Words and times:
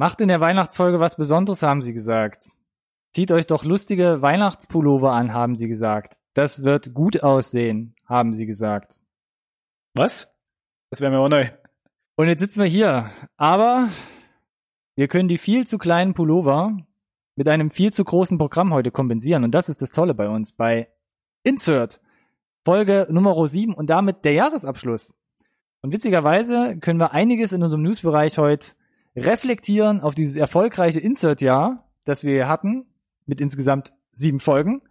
Macht 0.00 0.20
in 0.20 0.28
der 0.28 0.40
Weihnachtsfolge 0.40 1.00
was 1.00 1.16
Besonderes, 1.16 1.64
haben 1.64 1.82
sie 1.82 1.92
gesagt. 1.92 2.44
Zieht 3.12 3.32
euch 3.32 3.48
doch 3.48 3.64
lustige 3.64 4.22
Weihnachtspullover 4.22 5.10
an, 5.10 5.32
haben 5.32 5.56
sie 5.56 5.66
gesagt. 5.66 6.18
Das 6.34 6.62
wird 6.62 6.94
gut 6.94 7.24
aussehen, 7.24 7.96
haben 8.06 8.32
sie 8.32 8.46
gesagt. 8.46 9.02
Was? 9.94 10.32
Das 10.90 11.00
wäre 11.00 11.10
mir 11.10 11.18
auch 11.18 11.28
neu. 11.28 11.50
Und 12.14 12.28
jetzt 12.28 12.38
sitzen 12.38 12.60
wir 12.60 12.68
hier. 12.68 13.10
Aber 13.36 13.88
wir 14.94 15.08
können 15.08 15.28
die 15.28 15.36
viel 15.36 15.66
zu 15.66 15.78
kleinen 15.78 16.14
Pullover 16.14 16.76
mit 17.34 17.48
einem 17.48 17.72
viel 17.72 17.92
zu 17.92 18.04
großen 18.04 18.38
Programm 18.38 18.72
heute 18.72 18.92
kompensieren. 18.92 19.42
Und 19.42 19.50
das 19.52 19.68
ist 19.68 19.82
das 19.82 19.90
Tolle 19.90 20.14
bei 20.14 20.28
uns, 20.28 20.52
bei 20.52 20.88
Insert. 21.42 22.00
Folge 22.64 23.08
Nummer 23.10 23.48
7 23.48 23.74
und 23.74 23.90
damit 23.90 24.24
der 24.24 24.34
Jahresabschluss. 24.34 25.16
Und 25.80 25.92
witzigerweise 25.92 26.78
können 26.78 27.00
wir 27.00 27.10
einiges 27.10 27.52
in 27.52 27.64
unserem 27.64 27.82
Newsbereich 27.82 28.38
heute 28.38 28.76
reflektieren 29.24 30.00
auf 30.00 30.14
dieses 30.14 30.36
erfolgreiche 30.36 31.00
Insert-Jahr, 31.00 31.88
das 32.04 32.24
wir 32.24 32.48
hatten, 32.48 32.86
mit 33.26 33.40
insgesamt 33.40 33.92
sieben 34.12 34.40
Folgen. 34.40 34.82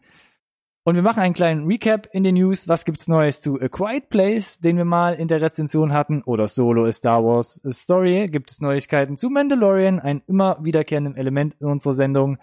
Und 0.87 0.95
wir 0.95 1.01
machen 1.01 1.19
einen 1.19 1.33
kleinen 1.33 1.65
Recap 1.65 2.07
in 2.13 2.23
den 2.23 2.35
News. 2.35 2.69
Was 2.69 2.85
gibt's 2.85 3.09
Neues 3.09 3.41
zu 3.41 3.59
A 3.59 3.67
Quiet 3.67 4.07
Place, 4.07 4.59
den 4.59 4.77
wir 4.77 4.85
mal 4.85 5.15
in 5.15 5.27
der 5.27 5.41
Rezension 5.41 5.91
hatten, 5.91 6.21
oder 6.23 6.47
Solo 6.47 6.85
A 6.85 6.91
Star 6.93 7.25
Wars 7.25 7.61
Story? 7.71 8.29
Gibt 8.29 8.51
es 8.51 8.61
Neuigkeiten 8.61 9.17
zu 9.17 9.29
Mandalorian, 9.29 9.99
ein 9.99 10.23
immer 10.27 10.63
wiederkehrenden 10.63 11.17
Element 11.17 11.55
in 11.59 11.67
unserer 11.67 11.93
Sendung? 11.93 12.37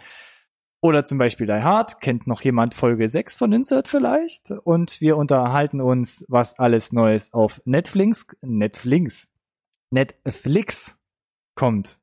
Oder 0.83 1.07
zum 1.07 1.17
Beispiel 1.17 1.47
Die 1.47 1.55
Hard, 1.55 2.03
kennt 2.03 2.27
noch 2.27 2.43
jemand 2.43 2.75
Folge 2.75 3.09
6 3.09 3.39
von 3.39 3.51
Insert 3.55 3.89
vielleicht? 3.89 4.51
Und 4.51 5.01
wir 5.01 5.17
unterhalten 5.17 5.81
uns, 5.81 6.27
was 6.29 6.59
alles 6.59 6.93
Neues 6.93 7.33
auf 7.33 7.63
Netflix, 7.65 8.27
Netflix, 8.43 9.33
Netflix 9.89 10.99
kommt. 11.55 11.99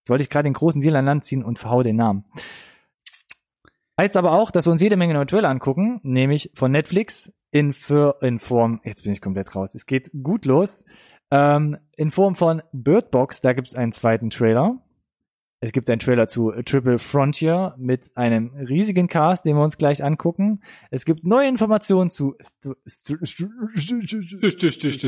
Jetzt 0.00 0.10
wollte 0.10 0.22
ich 0.22 0.30
gerade 0.30 0.48
den 0.48 0.54
großen 0.54 0.80
Deal 0.80 0.96
an 0.96 1.06
Land 1.06 1.24
ziehen 1.24 1.44
und 1.44 1.58
verhau 1.58 1.82
den 1.82 1.96
Namen. 1.96 2.24
Heißt 3.98 4.16
aber 4.16 4.32
auch, 4.32 4.50
dass 4.50 4.66
wir 4.66 4.72
uns 4.72 4.82
jede 4.82 4.96
Menge 4.96 5.14
neue 5.14 5.26
Trailer 5.26 5.48
angucken, 5.48 6.00
nämlich 6.02 6.50
von 6.54 6.72
Netflix 6.72 7.32
in, 7.52 7.72
für, 7.72 8.16
in 8.22 8.40
Form, 8.40 8.80
jetzt 8.84 9.04
bin 9.04 9.12
ich 9.12 9.20
komplett 9.20 9.54
raus, 9.54 9.74
es 9.74 9.86
geht 9.86 10.10
gut 10.22 10.44
los, 10.44 10.84
ähm, 11.30 11.78
in 11.96 12.10
Form 12.10 12.34
von 12.34 12.62
Bird 12.72 13.10
Box, 13.10 13.40
da 13.40 13.52
gibt 13.52 13.68
es 13.68 13.76
einen 13.76 13.92
zweiten 13.92 14.30
Trailer. 14.30 14.83
Es 15.64 15.72
gibt 15.72 15.88
einen 15.88 15.98
Trailer 15.98 16.28
zu 16.28 16.50
Triple 16.50 16.98
Frontier 16.98 17.74
mit 17.78 18.10
einem 18.16 18.50
riesigen 18.68 19.08
Cast, 19.08 19.46
den 19.46 19.56
wir 19.56 19.62
uns 19.62 19.78
gleich 19.78 20.04
angucken. 20.04 20.60
Es 20.90 21.06
gibt 21.06 21.24
neue 21.24 21.48
Informationen 21.48 22.10
zu 22.10 22.36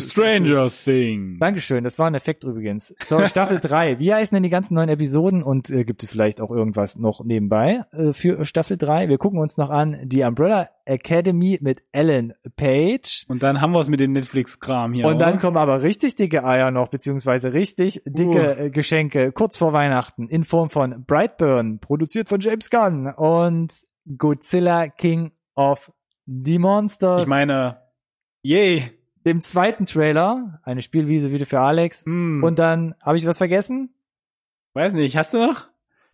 Stranger 0.00 0.70
Things. 0.70 1.38
Dankeschön, 1.40 1.84
das 1.84 1.98
war 1.98 2.06
ein 2.06 2.14
Effekt 2.14 2.44
übrigens. 2.44 2.94
Zur 3.04 3.26
Staffel 3.26 3.60
3. 3.60 3.98
Wie 3.98 4.14
heißen 4.14 4.34
denn 4.34 4.44
die 4.44 4.48
ganzen 4.48 4.76
neuen 4.76 4.88
Episoden 4.88 5.42
und 5.42 5.68
äh, 5.68 5.84
gibt 5.84 6.02
es 6.02 6.08
vielleicht 6.08 6.40
auch 6.40 6.50
irgendwas 6.50 6.96
noch 6.96 7.22
nebenbei 7.22 7.84
äh, 7.92 8.14
für 8.14 8.46
Staffel 8.46 8.78
3? 8.78 9.10
Wir 9.10 9.18
gucken 9.18 9.38
uns 9.38 9.58
noch 9.58 9.68
an 9.68 9.98
die 10.04 10.22
Umbrella 10.22 10.70
Academy 10.86 11.58
mit 11.60 11.82
Ellen 11.92 12.32
Page. 12.56 13.26
Und 13.28 13.42
dann 13.42 13.60
haben 13.60 13.72
wir 13.72 13.80
es 13.80 13.88
mit 13.88 14.00
dem 14.00 14.12
Netflix-Kram 14.12 14.94
hier. 14.94 15.06
Und 15.06 15.20
dann 15.20 15.34
oder? 15.34 15.40
kommen 15.40 15.56
aber 15.56 15.82
richtig 15.82 16.14
dicke 16.14 16.44
Eier 16.44 16.70
noch, 16.70 16.88
beziehungsweise 16.88 17.52
richtig 17.52 18.02
dicke 18.06 18.56
äh, 18.56 18.70
Geschenke 18.70 19.32
kurz 19.32 19.56
vor 19.56 19.72
Weihnachten 19.72 20.28
in 20.28 20.44
Form 20.46 20.70
von 20.70 21.04
Brightburn, 21.04 21.78
produziert 21.80 22.28
von 22.28 22.40
James 22.40 22.70
Gunn 22.70 23.08
und 23.08 23.82
Godzilla 24.16 24.88
King 24.88 25.32
of 25.54 25.92
the 26.26 26.58
Monsters. 26.58 27.24
Ich 27.24 27.28
meine, 27.28 27.80
yay. 28.42 28.90
dem 29.24 29.40
zweiten 29.40 29.86
Trailer, 29.86 30.60
eine 30.62 30.82
Spielwiese 30.82 31.30
wieder 31.30 31.46
für 31.46 31.60
Alex. 31.60 32.04
Hm, 32.04 32.42
Und 32.42 32.58
dann, 32.58 32.94
habe 33.02 33.16
ich 33.18 33.26
was 33.26 33.38
vergessen? 33.38 33.92
weiß 34.74 34.92
nicht, 34.94 35.16
hast 35.16 35.32
du 35.34 35.38
noch? 35.38 35.68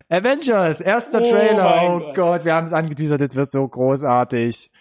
Avengers, 0.09 0.79
erster 0.81 1.21
Oh 1.21 1.29
Trailer. 1.29 1.81
Oh 1.83 1.99
Gott. 1.99 2.15
Gott, 2.15 2.45
wir 2.45 2.53
haben 2.53 2.65
es 2.65 2.73
angeteasert, 2.73 3.19
das 3.21 3.35
wird 3.35 3.51
so 3.51 3.67
großartig. 3.67 4.71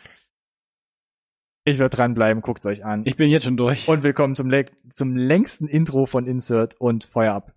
Ich 1.65 1.78
werde 1.78 1.97
dranbleiben, 1.97 2.43
guckt's 2.43 2.66
euch 2.66 2.84
an. 2.84 3.03
Ich 3.06 3.16
bin 3.16 3.31
jetzt 3.31 3.44
schon 3.44 3.56
durch. 3.56 3.88
Und 3.88 4.03
willkommen 4.03 4.34
zum, 4.34 4.50
le 4.50 4.65
zum 4.93 5.15
längsten 5.16 5.66
Intro 5.69 6.06
von 6.06 6.26
Insert 6.26 6.81
und 6.81 7.05
Feuer 7.05 7.34
ab. 7.34 7.53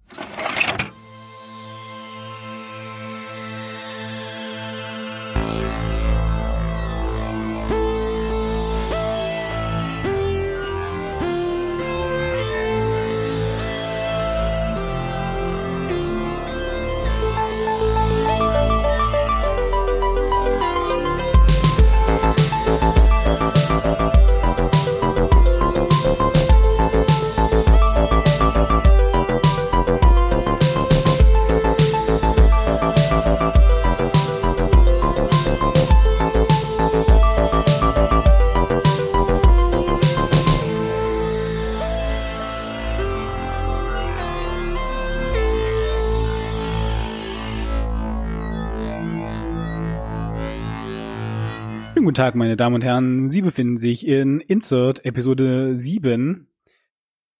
Guten 52.15 52.23
Tag, 52.27 52.35
meine 52.35 52.55
Damen 52.55 52.75
und 52.75 52.81
Herren. 52.81 53.27
Sie 53.27 53.41
befinden 53.41 53.77
sich 53.77 54.07
in 54.07 54.39
Insert 54.39 55.03
Episode 55.03 55.75
7. 55.75 56.47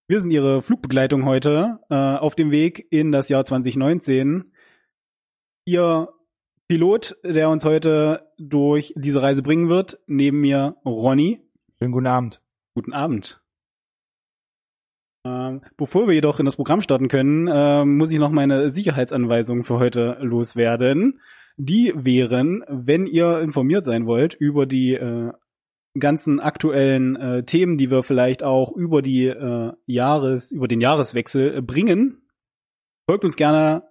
Wir 0.09 0.19
sind 0.19 0.31
Ihre 0.31 0.61
Flugbegleitung 0.61 1.23
heute 1.23 1.79
äh, 1.89 1.95
auf 1.95 2.35
dem 2.35 2.51
Weg 2.51 2.85
in 2.89 3.13
das 3.13 3.29
Jahr 3.29 3.45
2019. 3.45 4.51
Ihr 5.63 6.09
Pilot, 6.67 7.15
der 7.23 7.49
uns 7.51 7.63
heute 7.63 8.27
durch 8.37 8.93
diese 8.97 9.21
Reise 9.21 9.43
bringen 9.43 9.69
wird, 9.69 9.97
neben 10.07 10.41
mir 10.41 10.75
Ronny. 10.83 11.39
Schönen 11.79 11.93
guten 11.93 12.07
Abend. 12.07 12.41
Guten 12.73 12.91
Abend. 12.91 13.41
Ähm, 15.25 15.61
bevor 15.77 16.07
wir 16.07 16.15
jedoch 16.15 16.41
in 16.41 16.45
das 16.45 16.57
Programm 16.57 16.81
starten 16.81 17.07
können, 17.07 17.47
ähm, 17.49 17.95
muss 17.95 18.11
ich 18.11 18.19
noch 18.19 18.31
meine 18.31 18.69
Sicherheitsanweisungen 18.69 19.63
für 19.63 19.79
heute 19.79 20.17
loswerden. 20.19 21.21
Die 21.57 21.93
wären, 21.95 22.63
wenn 22.67 23.05
ihr 23.05 23.39
informiert 23.39 23.83
sein 23.83 24.05
wollt 24.05 24.33
über 24.33 24.65
die 24.65 24.93
äh, 24.93 25.31
ganzen 25.97 26.39
aktuellen 26.39 27.15
äh, 27.15 27.43
Themen, 27.43 27.77
die 27.77 27.89
wir 27.89 28.03
vielleicht 28.03 28.43
auch 28.43 28.71
über 28.73 29.01
die 29.01 29.27
äh, 29.27 29.71
Jahres, 29.85 30.51
über 30.51 30.67
den 30.67 30.81
Jahreswechsel 30.81 31.57
äh, 31.57 31.61
bringen, 31.61 32.21
folgt 33.09 33.23
uns 33.23 33.35
gerne 33.35 33.83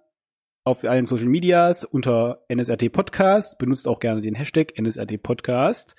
auf 0.63 0.83
allen 0.83 1.05
Social 1.05 1.27
Medias 1.27 1.83
unter 1.83 2.43
NSRT 2.49 2.91
Podcast, 2.91 3.57
benutzt 3.57 3.87
auch 3.87 3.99
gerne 3.99 4.21
den 4.21 4.35
Hashtag 4.35 4.77
NSRT 4.79 5.21
Podcast. 5.21 5.95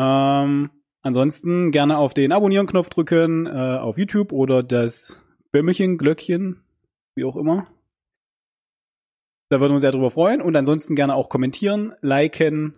Ähm, 0.00 0.70
ansonsten 1.02 1.70
gerne 1.70 1.98
auf 1.98 2.14
den 2.14 2.32
Abonnieren-Knopf 2.32 2.90
drücken, 2.90 3.46
äh, 3.46 3.78
auf 3.78 3.98
YouTube 3.98 4.32
oder 4.32 4.62
das 4.62 5.22
Bömmelchen, 5.52 5.98
Glöckchen, 5.98 6.64
wie 7.14 7.24
auch 7.24 7.36
immer. 7.36 7.71
Da 9.52 9.60
würden 9.60 9.72
wir 9.72 9.74
uns 9.74 9.82
sehr 9.82 9.92
drüber 9.92 10.10
freuen. 10.10 10.40
Und 10.40 10.56
ansonsten 10.56 10.94
gerne 10.94 11.14
auch 11.14 11.28
kommentieren, 11.28 11.92
liken 12.00 12.74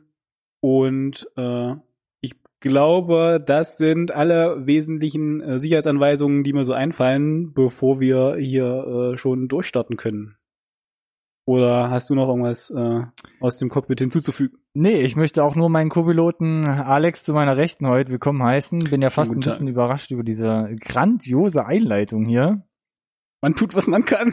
und 0.60 1.30
äh, 1.36 1.74
ich 2.20 2.34
glaube, 2.58 3.40
das 3.44 3.76
sind 3.76 4.10
alle 4.10 4.66
wesentlichen 4.66 5.40
äh, 5.40 5.58
Sicherheitsanweisungen, 5.60 6.42
die 6.42 6.52
mir 6.52 6.64
so 6.64 6.72
einfallen, 6.72 7.52
bevor 7.52 8.00
wir 8.00 8.34
hier 8.40 9.12
äh, 9.12 9.16
schon 9.16 9.46
durchstarten 9.46 9.96
können. 9.96 10.36
Oder 11.46 11.90
hast 11.90 12.10
du 12.10 12.16
noch 12.16 12.26
irgendwas 12.26 12.70
äh, 12.70 13.02
aus 13.38 13.58
dem 13.58 13.68
Cockpit 13.68 14.00
hinzuzufügen? 14.00 14.58
Nee, 14.72 15.02
ich 15.02 15.14
möchte 15.14 15.44
auch 15.44 15.54
nur 15.54 15.68
meinen 15.68 15.90
Co-Piloten 15.90 16.64
Alex 16.64 17.22
zu 17.22 17.34
meiner 17.34 17.56
Rechten 17.56 17.86
heute 17.86 18.10
willkommen 18.10 18.42
heißen. 18.42 18.80
Bin 18.90 19.00
ja 19.00 19.10
fast 19.10 19.30
ein 19.30 19.38
bisschen 19.38 19.68
überrascht 19.68 20.10
über 20.10 20.24
diese 20.24 20.74
grandiose 20.80 21.66
Einleitung 21.66 22.24
hier. 22.24 22.66
Man 23.42 23.54
tut, 23.54 23.76
was 23.76 23.86
man 23.86 24.04
kann. 24.04 24.32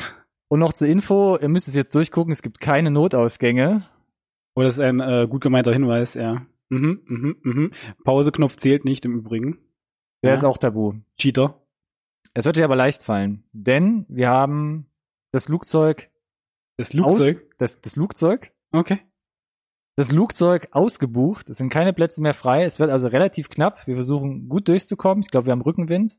Und 0.52 0.60
noch 0.60 0.74
zur 0.74 0.90
Info, 0.90 1.38
ihr 1.38 1.48
müsst 1.48 1.70
es 1.70 1.76
jetzt 1.76 1.96
durchgucken, 1.96 2.34
es 2.34 2.42
gibt 2.42 2.60
keine 2.60 2.92
Notausgänge. 2.92 3.86
Oh, 4.54 4.62
das 4.62 4.74
ist 4.74 4.80
ein 4.82 5.00
äh, 5.00 5.26
gut 5.30 5.42
gemeinter 5.42 5.72
Hinweis, 5.72 6.16
ja. 6.16 6.46
Mhm, 6.68 7.02
mhm, 7.06 7.36
mhm. 7.42 7.72
Pauseknopf 8.04 8.58
zählt 8.58 8.84
nicht 8.84 9.06
im 9.06 9.16
Übrigen. 9.18 9.60
Der 10.24 10.32
Ja. 10.32 10.34
ist 10.34 10.44
auch 10.44 10.58
tabu. 10.58 10.96
Cheater. 11.18 11.58
Es 12.34 12.44
wird 12.44 12.58
dir 12.58 12.66
aber 12.66 12.76
leicht 12.76 13.02
fallen, 13.02 13.46
denn 13.54 14.06
wir 14.10 14.28
haben 14.30 14.88
das 15.32 15.46
Flugzeug, 15.46 16.10
Das 16.76 16.90
Flugzeug. 16.90 17.50
Das, 17.58 17.80
das 17.80 17.94
Flugzeug, 17.94 18.52
Okay. 18.74 19.00
das 19.96 20.10
Flugzeug 20.10 20.68
ausgebucht. 20.72 21.50
Es 21.50 21.60
sind 21.60 21.70
keine 21.70 21.94
Plätze 21.94 22.22
mehr 22.22 22.34
frei. 22.34 22.64
Es 22.66 22.78
wird 22.78 22.90
also 22.90 23.08
relativ 23.08 23.50
knapp. 23.50 23.88
Wir 23.88 23.96
versuchen 23.96 24.50
gut 24.50 24.68
durchzukommen. 24.68 25.24
Ich 25.24 25.30
glaube, 25.32 25.46
wir 25.48 25.52
haben 25.54 25.62
Rückenwind. 25.62 26.18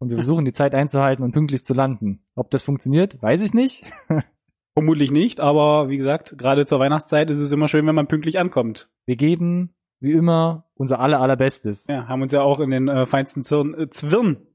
Und 0.00 0.08
wir 0.08 0.16
versuchen 0.16 0.46
die 0.46 0.52
Zeit 0.52 0.74
einzuhalten 0.74 1.22
und 1.22 1.32
pünktlich 1.32 1.62
zu 1.62 1.74
landen. 1.74 2.24
Ob 2.34 2.50
das 2.50 2.62
funktioniert, 2.62 3.22
weiß 3.22 3.42
ich 3.42 3.52
nicht. 3.52 3.84
Vermutlich 4.74 5.10
nicht, 5.10 5.40
aber 5.40 5.90
wie 5.90 5.98
gesagt, 5.98 6.38
gerade 6.38 6.64
zur 6.64 6.80
Weihnachtszeit 6.80 7.28
ist 7.28 7.38
es 7.38 7.52
immer 7.52 7.68
schön, 7.68 7.86
wenn 7.86 7.94
man 7.94 8.08
pünktlich 8.08 8.38
ankommt. 8.38 8.88
Wir 9.04 9.16
geben, 9.16 9.74
wie 10.00 10.12
immer, 10.12 10.70
unser 10.74 11.00
aller 11.00 11.20
allerbestes. 11.20 11.86
Ja, 11.86 12.08
haben 12.08 12.22
uns 12.22 12.32
ja 12.32 12.40
auch 12.40 12.60
in 12.60 12.70
den 12.70 12.88
äh, 12.88 13.04
feinsten 13.06 13.42
Zwirn, 13.42 13.74
äh, 13.74 13.90
Zwirn 13.90 14.46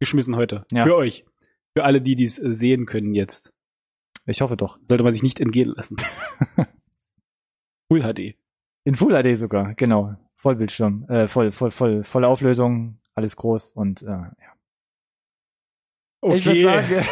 geschmissen 0.00 0.36
heute. 0.36 0.66
Ja. 0.70 0.84
Für 0.84 0.96
euch. 0.96 1.24
Für 1.74 1.84
alle, 1.84 2.02
die 2.02 2.14
dies 2.14 2.38
äh, 2.38 2.52
sehen 2.52 2.84
können 2.84 3.14
jetzt. 3.14 3.54
Ich 4.26 4.42
hoffe 4.42 4.56
doch. 4.56 4.78
Sollte 4.88 5.04
man 5.04 5.12
sich 5.12 5.22
nicht 5.22 5.40
entgehen 5.40 5.72
lassen. 5.74 5.96
Full 7.90 8.02
HD. 8.02 8.36
In 8.84 8.96
Full 8.96 9.14
HD 9.22 9.36
sogar, 9.36 9.74
genau. 9.74 10.14
Vollbildschirm, 10.36 11.06
äh, 11.08 11.26
voll, 11.26 11.52
voll, 11.52 11.70
voll, 11.70 12.04
volle 12.04 12.28
Auflösung, 12.28 12.98
alles 13.14 13.36
groß 13.36 13.72
und 13.72 14.02
äh, 14.02 14.08
ja. 14.08 14.53
Okay. 16.24 16.36
Ich 16.38 16.46
würde 16.46 16.62
sagen, 16.62 17.04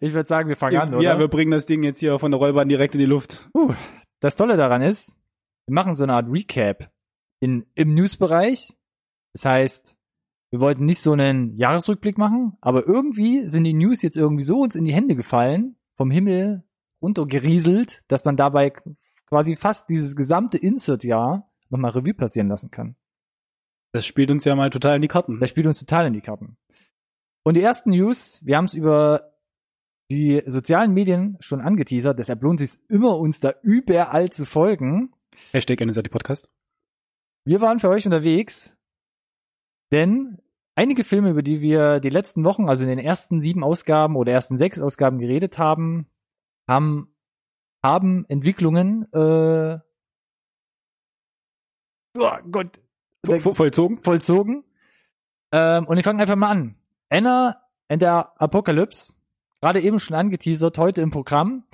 ich 0.00 0.12
würde 0.12 0.28
sagen, 0.28 0.48
wir 0.48 0.56
fangen 0.56 0.76
an, 0.76 0.94
oder? 0.94 1.02
ja, 1.02 1.18
wir 1.18 1.28
bringen 1.28 1.52
das 1.52 1.66
Ding 1.66 1.84
jetzt 1.84 2.00
hier 2.00 2.18
von 2.18 2.32
der 2.32 2.38
Rollbahn 2.38 2.68
direkt 2.68 2.94
in 2.94 2.98
die 2.98 3.06
Luft. 3.06 3.48
Uh, 3.54 3.74
das 4.20 4.34
Tolle 4.34 4.56
daran 4.56 4.82
ist, 4.82 5.16
wir 5.66 5.74
machen 5.74 5.94
so 5.94 6.02
eine 6.02 6.14
Art 6.14 6.26
Recap 6.28 6.90
in, 7.40 7.64
im 7.74 7.94
Newsbereich. 7.94 8.74
Das 9.34 9.44
heißt, 9.44 9.96
wir 10.50 10.60
wollten 10.60 10.84
nicht 10.84 11.00
so 11.00 11.12
einen 11.12 11.56
Jahresrückblick 11.56 12.18
machen, 12.18 12.56
aber 12.60 12.86
irgendwie 12.86 13.48
sind 13.48 13.64
die 13.64 13.72
News 13.72 14.02
jetzt 14.02 14.16
irgendwie 14.16 14.42
so 14.42 14.58
uns 14.58 14.74
in 14.74 14.84
die 14.84 14.94
Hände 14.94 15.14
gefallen, 15.14 15.76
vom 15.96 16.10
Himmel 16.10 16.64
runtergerieselt, 17.00 18.02
dass 18.08 18.24
man 18.24 18.36
dabei 18.36 18.72
quasi 19.26 19.54
fast 19.54 19.88
dieses 19.90 20.16
gesamte 20.16 20.58
Insert-Jahr 20.58 21.50
nochmal 21.70 21.92
Revue 21.92 22.14
passieren 22.14 22.48
lassen 22.48 22.70
kann. 22.70 22.96
Das 23.92 24.04
spielt 24.06 24.32
uns 24.32 24.44
ja 24.44 24.56
mal 24.56 24.70
total 24.70 24.96
in 24.96 25.02
die 25.02 25.08
Karten. 25.08 25.38
Das 25.38 25.50
spielt 25.50 25.68
uns 25.68 25.78
total 25.78 26.06
in 26.06 26.14
die 26.14 26.20
Karten. 26.20 26.56
Und 27.46 27.54
die 27.56 27.62
ersten 27.62 27.90
News, 27.90 28.40
wir 28.44 28.56
haben 28.56 28.64
es 28.64 28.74
über 28.74 29.34
die 30.10 30.42
sozialen 30.46 30.92
Medien 30.92 31.36
schon 31.40 31.60
angeteasert, 31.60 32.18
deshalb 32.18 32.42
lohnt 32.42 32.60
es 32.60 32.72
sich 32.72 32.80
immer, 32.90 33.18
uns 33.18 33.40
da 33.40 33.54
überall 33.62 34.30
zu 34.30 34.44
folgen. 34.46 35.12
Hashtag 35.52 35.80
NSRT 35.80 36.10
Podcast. 36.10 36.48
Wir 37.46 37.60
waren 37.60 37.80
für 37.80 37.90
euch 37.90 38.06
unterwegs, 38.06 38.76
denn 39.92 40.38
einige 40.74 41.04
Filme, 41.04 41.30
über 41.30 41.42
die 41.42 41.60
wir 41.60 42.00
die 42.00 42.08
letzten 42.10 42.44
Wochen, 42.44 42.68
also 42.68 42.84
in 42.84 42.90
den 42.90 42.98
ersten 42.98 43.40
sieben 43.40 43.62
Ausgaben 43.62 44.16
oder 44.16 44.32
ersten 44.32 44.56
sechs 44.56 44.80
Ausgaben 44.80 45.18
geredet 45.18 45.58
haben, 45.58 46.06
haben, 46.68 47.14
haben 47.82 48.24
Entwicklungen, 48.28 49.06
äh, 49.12 49.78
oh 52.18 52.30
Gott, 52.50 52.80
Vo- 53.26 53.40
vo- 53.40 53.54
Vollzogen? 53.54 54.02
vollzogen. 54.02 54.64
Ähm, 55.52 55.86
und 55.86 55.96
wir 55.96 56.04
fangen 56.04 56.20
einfach 56.20 56.36
mal 56.36 56.50
an. 56.50 56.76
Anna 57.14 57.58
and 57.88 58.02
the 58.02 58.08
Apocalypse, 58.08 59.14
gerade 59.60 59.80
eben 59.80 60.00
schon 60.00 60.16
angeteasert, 60.16 60.78
heute 60.78 61.00
im 61.00 61.10
Programm. 61.12 61.64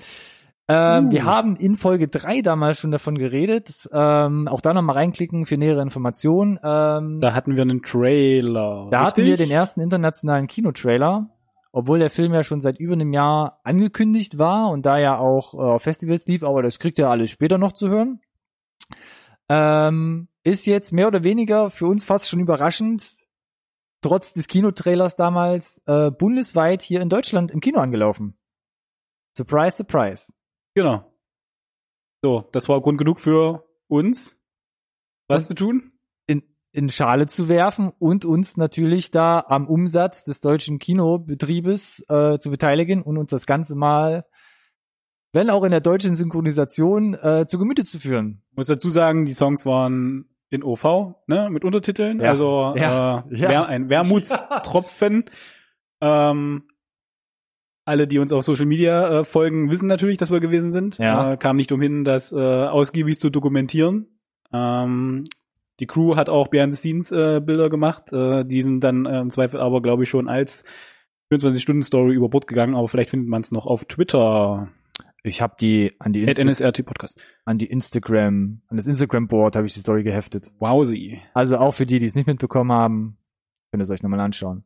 Ähm, 0.69 1.07
Uh. 1.07 1.11
Wir 1.11 1.25
haben 1.25 1.57
in 1.57 1.77
Folge 1.77 2.09
drei 2.09 2.43
damals 2.43 2.79
schon 2.79 2.91
davon 2.91 3.17
geredet. 3.17 3.89
Ähm, 3.93 4.47
auch 4.49 4.61
da 4.61 4.75
nochmal 4.75 4.97
reinklicken 4.97 5.47
für 5.47 5.57
nähere 5.57 5.81
Informationen. 5.83 6.59
Ähm, 6.63 7.21
Da 7.21 7.33
hatten 7.33 7.57
wir 7.57 7.63
einen 7.63 7.83
Trailer. 7.83 8.89
da 8.91 9.01
hatten 9.07 9.23
richtig? 9.23 9.27
wir 9.27 9.37
den 9.47 9.51
ersten 9.51 9.81
internationalen 9.81 10.47
Kinotrailer, 10.47 11.31
obwohl 11.73 11.99
der 12.01 12.11
Film 12.11 12.35
ja 12.35 12.45
schon 12.45 12.61
seit 12.61 12.79
über 12.79 12.93
einem 12.93 13.13
Jahr 13.13 13.61
angekündigt 13.65 14.39
war 14.39 14.71
und 14.71 14.85
da 14.87 14.99
ja 14.99 15.19
auch 15.19 15.55
äh, 15.55 15.57
auf 15.57 15.83
Festivals 15.83 16.27
lief, 16.27 16.45
aber 16.45 16.63
das 16.63 16.79
kriegt 16.79 16.99
ihr 16.99 17.09
alles 17.09 17.31
später 17.31 17.57
noch 17.59 17.73
zu 17.73 17.89
hören. 17.89 18.21
Ähm, 19.49 20.29
ist 20.45 20.67
jetzt 20.67 20.93
mehr 20.93 21.09
oder 21.09 21.25
weniger 21.25 21.71
für 21.71 21.87
uns 21.87 22.05
fast 22.05 22.29
schon 22.29 22.41
überraschend, 22.41 23.03
trotz 24.02 24.32
des 24.32 24.47
Kinotrailers 24.47 25.17
damals 25.17 25.82
äh, 25.87 26.11
bundesweit 26.11 26.82
hier 26.82 27.00
in 27.00 27.08
Deutschland 27.08 27.50
im 27.50 27.61
Kino 27.61 27.81
angelaufen. 27.81 28.38
Surprise, 29.37 29.76
surprise. 29.76 30.32
Genau. 30.75 31.05
So, 32.23 32.49
das 32.52 32.69
war 32.69 32.81
Grund 32.81 32.99
genug 32.99 33.20
für 33.20 33.67
uns, 33.88 34.37
was 35.29 35.43
Und- 35.43 35.47
zu 35.47 35.55
tun. 35.55 35.93
in, 36.26 36.43
in 36.73 36.88
Schale 36.88 37.26
zu 37.26 37.49
werfen 37.49 37.91
und 37.99 38.25
uns 38.25 38.56
natürlich 38.56 39.11
da 39.11 39.41
am 39.41 39.67
Umsatz 39.67 40.25
des 40.25 40.41
deutschen 40.41 40.79
Kinobetriebes 40.79 42.05
äh, 42.08 42.38
zu 42.38 42.50
beteiligen 42.50 43.02
und 43.02 43.17
uns 43.19 43.31
das 43.31 43.47
Ganze 43.47 43.75
mal, 43.75 44.26
wenn 45.32 45.49
auch 45.50 45.64
in 45.64 45.70
der 45.70 45.81
deutschen 45.81 46.14
Synchronisation, 46.14 47.14
äh, 47.14 47.47
zu 47.47 47.58
Gemüte 47.58 47.85
zu 47.85 47.99
führen. 48.00 48.43
Muss 48.52 48.67
dazu 48.67 48.91
sagen, 48.91 49.25
die 49.26 49.35
Songs 49.35 49.64
waren 49.64 50.29
in 50.50 50.62
OV, 50.62 51.14
ne, 51.26 51.49
mit 51.50 51.64
Untertiteln. 51.64 52.20
Ja. 52.20 52.31
Also 52.31 52.75
Ja. 52.76 53.25
Äh, 53.31 53.37
Ja. 53.37 53.64
Ein 53.64 53.88
Wermutstropfen. 53.88 55.25
Ähm, 56.02 56.62
alle, 57.85 58.06
die 58.06 58.19
uns 58.19 58.32
auf 58.32 58.43
Social 58.43 58.64
Media 58.64 59.20
äh, 59.20 59.25
folgen, 59.25 59.70
wissen 59.70 59.87
natürlich, 59.87 60.17
dass 60.17 60.31
wir 60.31 60.41
gewesen 60.41 60.70
sind. 60.70 60.97
Ja. 60.97 61.32
Äh, 61.32 61.37
kam 61.37 61.56
nicht 61.56 61.73
umhin, 61.73 62.05
das 62.05 62.32
äh, 62.32 62.37
ausgiebig 62.38 63.19
zu 63.19 63.29
dokumentieren. 63.29 64.06
Ähm, 64.50 65.26
die 65.79 65.87
Crew 65.87 66.17
hat 66.17 66.29
auch 66.31 66.49
Behind-the-Scenes 66.49 67.12
äh, 67.12 67.41
Bilder 67.44 67.69
gemacht. 67.69 68.12
Äh, 68.12 68.44
die 68.44 68.62
sind 68.62 68.82
dann 68.85 69.05
äh, 69.05 69.20
im 69.20 69.29
Zweifel 69.29 69.61
aber, 69.61 69.82
glaube 69.82 70.05
ich, 70.05 70.08
schon 70.08 70.29
als 70.29 70.64
24-Stunden-Story 71.32 72.14
über 72.14 72.29
Bord 72.29 72.47
gegangen, 72.47 72.75
aber 72.75 72.88
vielleicht 72.88 73.11
findet 73.11 73.29
man 73.29 73.43
es 73.43 73.52
noch 73.52 73.67
auf 73.67 73.85
Twitter. 73.85 74.69
Ich 75.23 75.43
habe 75.43 75.55
die 75.61 75.95
an 75.99 76.13
die 76.13 76.23
Insta 76.23 76.43
NSRT 76.43 76.85
Podcast. 76.85 77.21
an 77.45 77.59
die 77.59 77.67
Instagram, 77.67 78.63
an 78.69 78.77
das 78.77 78.87
Instagram 78.87 79.29
Board 79.29 79.57
habe 79.57 79.67
ich 79.67 79.75
die 79.75 79.81
Story 79.81 80.03
geheftet. 80.03 80.51
Wowsy. 80.59 81.21
Also 81.35 81.59
auch 81.59 81.73
für 81.73 81.87
die, 81.87 81.99
die 81.99 82.07
es 82.07 82.15
nicht 82.15 82.27
mitbekommen 82.27 82.73
haben, 82.73 83.19
könnt 83.71 83.81
ihr 83.81 83.83
es 83.83 83.91
euch 83.91 84.03
nochmal 84.03 84.21
anschauen. 84.21 84.65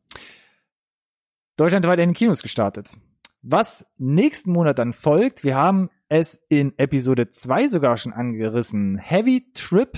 Deutschlandweit 1.57 1.99
in 1.99 2.09
den 2.09 2.15
Kinos 2.15 2.41
gestartet. 2.41 2.97
Was 3.41 3.85
nächsten 3.97 4.51
Monat 4.51 4.79
dann 4.79 4.93
folgt, 4.93 5.43
wir 5.43 5.55
haben 5.55 5.89
es 6.09 6.41
in 6.49 6.73
Episode 6.77 7.29
2 7.29 7.67
sogar 7.67 7.97
schon 7.97 8.13
angerissen. 8.13 8.97
Heavy 8.97 9.51
Trip. 9.53 9.97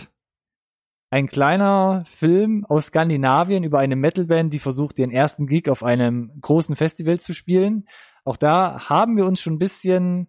Ein 1.09 1.27
kleiner 1.27 2.03
Film 2.07 2.65
aus 2.67 2.87
Skandinavien 2.87 3.63
über 3.63 3.79
eine 3.79 3.95
Metalband, 3.95 4.53
die 4.53 4.59
versucht, 4.59 4.99
ihren 4.99 5.11
ersten 5.11 5.47
Gig 5.47 5.69
auf 5.69 5.83
einem 5.83 6.31
großen 6.41 6.75
Festival 6.75 7.19
zu 7.19 7.33
spielen. 7.33 7.87
Auch 8.25 8.35
da 8.35 8.89
haben 8.89 9.15
wir 9.15 9.25
uns 9.25 9.39
schon 9.39 9.53
ein 9.53 9.59
bisschen 9.59 10.27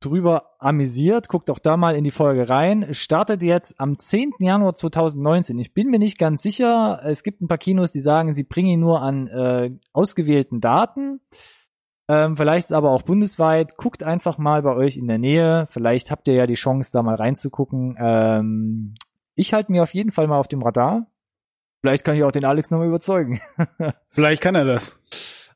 drüber 0.00 0.52
amüsiert. 0.58 1.28
Guckt 1.28 1.50
auch 1.50 1.58
da 1.58 1.76
mal 1.76 1.94
in 1.94 2.04
die 2.04 2.10
Folge 2.10 2.48
rein. 2.48 2.92
Startet 2.92 3.42
jetzt 3.42 3.78
am 3.78 3.98
10. 3.98 4.32
Januar 4.38 4.74
2019. 4.74 5.58
Ich 5.58 5.74
bin 5.74 5.88
mir 5.88 5.98
nicht 5.98 6.18
ganz 6.18 6.42
sicher. 6.42 7.00
Es 7.04 7.22
gibt 7.22 7.40
ein 7.40 7.48
paar 7.48 7.58
Kinos, 7.58 7.90
die 7.90 8.00
sagen, 8.00 8.32
sie 8.32 8.44
bringen 8.44 8.68
ihn 8.68 8.80
nur 8.80 9.02
an 9.02 9.28
äh, 9.28 9.70
ausgewählten 9.92 10.60
Daten. 10.60 11.20
Ähm, 12.08 12.36
vielleicht 12.36 12.66
ist 12.66 12.72
aber 12.72 12.90
auch 12.90 13.02
bundesweit. 13.02 13.76
Guckt 13.76 14.02
einfach 14.02 14.36
mal 14.36 14.62
bei 14.62 14.74
euch 14.74 14.96
in 14.96 15.06
der 15.06 15.18
Nähe. 15.18 15.66
Vielleicht 15.70 16.10
habt 16.10 16.26
ihr 16.26 16.34
ja 16.34 16.46
die 16.46 16.54
Chance, 16.54 16.90
da 16.92 17.02
mal 17.02 17.14
reinzugucken. 17.14 17.96
Ähm, 18.00 18.94
ich 19.36 19.54
halte 19.54 19.70
mir 19.70 19.82
auf 19.82 19.94
jeden 19.94 20.10
Fall 20.10 20.26
mal 20.26 20.38
auf 20.38 20.48
dem 20.48 20.62
Radar. 20.62 21.06
Vielleicht 21.80 22.04
kann 22.04 22.16
ich 22.16 22.24
auch 22.24 22.32
den 22.32 22.44
Alex 22.44 22.70
nochmal 22.70 22.88
überzeugen. 22.88 23.40
Vielleicht 24.10 24.42
kann 24.42 24.54
er 24.54 24.64
das. 24.64 24.98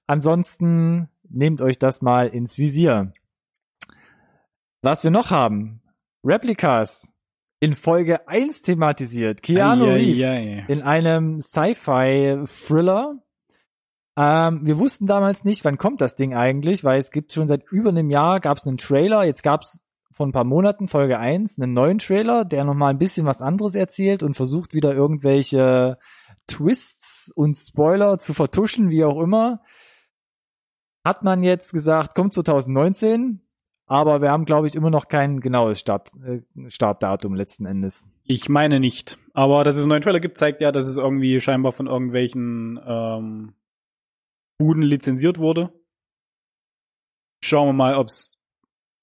Ansonsten 0.06 1.08
nehmt 1.28 1.60
euch 1.60 1.78
das 1.78 2.02
mal 2.02 2.28
ins 2.28 2.56
Visier. 2.56 3.12
Was 4.84 5.02
wir 5.02 5.10
noch 5.10 5.30
haben, 5.30 5.80
Replicas 6.22 7.10
in 7.58 7.74
Folge 7.74 8.28
1 8.28 8.60
thematisiert. 8.60 9.42
Keanu 9.42 9.86
Ei, 9.86 9.88
ei, 9.88 9.94
Reeves 9.94 10.26
ei. 10.26 10.64
in 10.68 10.82
einem 10.82 11.40
Sci-Fi-Thriller. 11.40 13.14
Ähm, 14.18 14.60
wir 14.62 14.76
wussten 14.76 15.06
damals 15.06 15.42
nicht, 15.42 15.64
wann 15.64 15.78
kommt 15.78 16.02
das 16.02 16.16
Ding 16.16 16.34
eigentlich, 16.34 16.84
weil 16.84 16.98
es 16.98 17.10
gibt 17.10 17.32
schon 17.32 17.48
seit 17.48 17.62
über 17.70 17.88
einem 17.88 18.10
Jahr 18.10 18.40
gab 18.40 18.58
es 18.58 18.66
einen 18.66 18.76
Trailer, 18.76 19.24
jetzt 19.24 19.42
gab 19.42 19.62
es 19.62 19.80
vor 20.12 20.26
ein 20.26 20.32
paar 20.32 20.44
Monaten, 20.44 20.86
Folge 20.86 21.18
1, 21.18 21.58
einen 21.58 21.72
neuen 21.72 21.96
Trailer, 21.96 22.44
der 22.44 22.64
nochmal 22.64 22.90
ein 22.90 22.98
bisschen 22.98 23.24
was 23.24 23.40
anderes 23.40 23.74
erzählt 23.74 24.22
und 24.22 24.34
versucht 24.34 24.74
wieder 24.74 24.92
irgendwelche 24.92 25.96
Twists 26.46 27.32
und 27.34 27.56
Spoiler 27.56 28.18
zu 28.18 28.34
vertuschen, 28.34 28.90
wie 28.90 29.04
auch 29.04 29.18
immer. 29.18 29.62
Hat 31.06 31.22
man 31.22 31.42
jetzt 31.42 31.72
gesagt, 31.72 32.14
kommt 32.14 32.34
2019, 32.34 33.43
aber 33.86 34.22
wir 34.22 34.30
haben, 34.30 34.44
glaube 34.44 34.66
ich, 34.68 34.74
immer 34.74 34.90
noch 34.90 35.08
kein 35.08 35.40
genaues 35.40 35.80
Start, 35.80 36.10
äh, 36.24 36.40
Startdatum 36.68 37.34
letzten 37.34 37.66
Endes. 37.66 38.10
Ich 38.24 38.48
meine 38.48 38.80
nicht. 38.80 39.18
Aber 39.34 39.64
dass 39.64 39.76
es 39.76 39.82
einen 39.82 39.90
neuen 39.90 40.02
Trailer 40.02 40.20
gibt, 40.20 40.38
zeigt 40.38 40.60
ja, 40.60 40.72
dass 40.72 40.86
es 40.86 40.96
irgendwie 40.96 41.40
scheinbar 41.40 41.72
von 41.72 41.86
irgendwelchen 41.86 42.80
ähm, 42.86 43.54
Buden 44.58 44.82
lizenziert 44.82 45.38
wurde. 45.38 45.72
Schauen 47.42 47.68
wir 47.68 47.72
mal, 47.74 47.96
ob's 47.96 48.32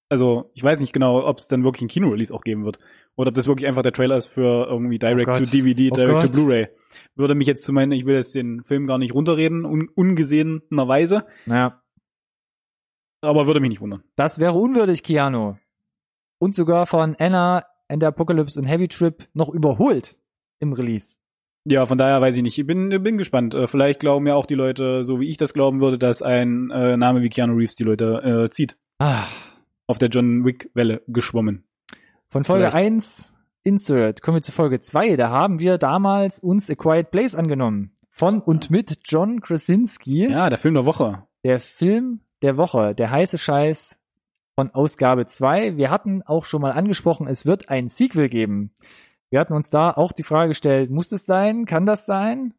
also 0.10 0.52
ich 0.56 0.62
weiß 0.64 0.82
nicht 0.82 0.92
genau, 0.92 1.26
ob 1.26 1.38
es 1.38 1.48
dann 1.48 1.64
wirklich 1.64 1.84
ein 1.84 1.88
Kino-Release 1.88 2.34
auch 2.34 2.44
geben 2.44 2.66
wird. 2.66 2.80
Oder 3.16 3.30
ob 3.30 3.36
das 3.36 3.48
wirklich 3.48 3.68
einfach 3.68 3.82
der 3.82 3.94
Trailer 3.94 4.18
ist 4.18 4.26
für 4.28 4.68
irgendwie 4.68 5.00
Direct 5.00 5.30
Oh. 5.30 5.40
DVD, 5.40 5.90
Oh 5.92 5.96
Direct 5.96 6.12
Gott. 6.14 6.26
to 6.26 6.32
Blu-ray. 6.34 6.68
Würde 7.16 7.36
mich 7.36 7.48
jetzt 7.48 7.64
zu 7.66 7.72
meinen, 7.72 7.94
ich 7.94 8.06
will 8.06 8.16
jetzt 8.16 8.36
den 8.36 8.64
Film 8.66 8.88
gar 8.88 8.98
nicht 8.98 9.14
runterreden, 9.14 9.64
un 9.64 9.88
ungesehenerweise, 9.96 11.26
Naja, 11.46 11.81
aber 13.22 13.48
würde 13.48 13.60
mich 13.60 13.70
nicht 13.70 13.82
wundern. 13.82 14.04
das 14.16 14.40
wäre 14.40 14.54
unwürdig, 14.54 15.04
Keanu. 15.04 15.56
Und 16.40 16.56
sogar 16.56 16.86
von 16.88 17.16
Anna 17.20 17.66
and 17.88 18.02
the 18.02 18.08
Apocalypse 18.08 18.60
und 18.60 18.66
Heavy 18.66 18.88
Trip 18.88 19.28
noch 19.34 19.50
überholt 19.50 20.18
im 20.60 20.74
Release. 20.74 21.18
Ja, 21.66 21.86
von 21.86 22.00
daher 22.00 22.20
weiß 22.22 22.38
ich 22.38 22.42
nicht. 22.44 22.58
Ich 22.58 22.66
bin, 22.66 22.90
bin 23.04 23.18
gespannt. 23.20 23.54
Äh, 23.54 23.68
Vielleicht 23.68 24.00
glauben 24.00 24.26
ja 24.26 24.34
auch 24.34 24.48
die 24.48 24.56
Leute, 24.56 25.04
so 25.04 25.20
wie 25.20 25.30
ich 25.30 25.38
das 25.38 25.54
glauben 25.54 25.80
würde, 25.80 26.00
dass 26.00 26.24
ein 26.24 26.72
äh, 26.72 26.98
Name 26.98 27.22
wie 27.22 27.30
Keanu 27.30 27.54
Reeves 27.56 27.76
die 27.76 27.84
Leute 27.84 28.46
äh, 28.46 28.50
zieht. 28.50 28.78
Ah, 28.98 29.26
Auf 29.86 30.00
der 30.00 30.10
John 30.10 30.44
Wick-Welle 30.44 31.04
geschwommen. 31.08 31.64
von 32.30 32.44
Folge 32.44 32.70
Vielleicht. 32.72 32.86
1 32.88 33.34
Insert 33.64 34.24
kommen 34.24 34.38
wir 34.38 34.42
zu 34.42 34.52
Folge 34.52 34.80
2. 34.80 35.16
Da 35.18 35.30
haben 35.30 35.60
wir 35.60 35.78
damals 35.78 36.40
uns 36.40 36.68
A 36.72 36.74
Quiet 36.74 37.12
Place 37.12 37.36
angenommen. 37.36 37.92
Von 38.10 38.42
und 38.42 38.72
mit 38.72 38.98
John 39.06 39.40
Krasinski. 39.42 40.28
Ja, 40.32 40.50
der 40.50 40.58
Film 40.58 40.74
der 40.74 40.86
Woche. 40.88 41.28
Der 41.44 41.60
Film 41.60 42.22
der 42.42 42.58
Woche, 42.58 42.96
der 42.96 43.12
heiße 43.12 43.38
Scheiß 43.38 44.00
von 44.56 44.72
Ausgabe 44.72 45.26
2. 45.26 45.78
Wir 45.78 45.90
hatten 45.90 46.22
auch 46.24 46.46
schon 46.46 46.62
mal 46.62 46.72
angesprochen, 46.72 47.28
es 47.28 47.46
wird 47.46 47.70
ein 47.70 47.88
Sequel 47.88 48.30
geben. 48.30 48.74
Wir 49.30 49.40
hatten 49.40 49.54
uns 49.54 49.70
da 49.70 49.92
auch 49.92 50.12
die 50.12 50.24
Frage 50.24 50.50
gestellt, 50.50 50.92
muss 50.92 51.10
das 51.10 51.26
sein? 51.26 51.66
Kann 51.66 51.86
das 51.86 52.06
sein? 52.06 52.54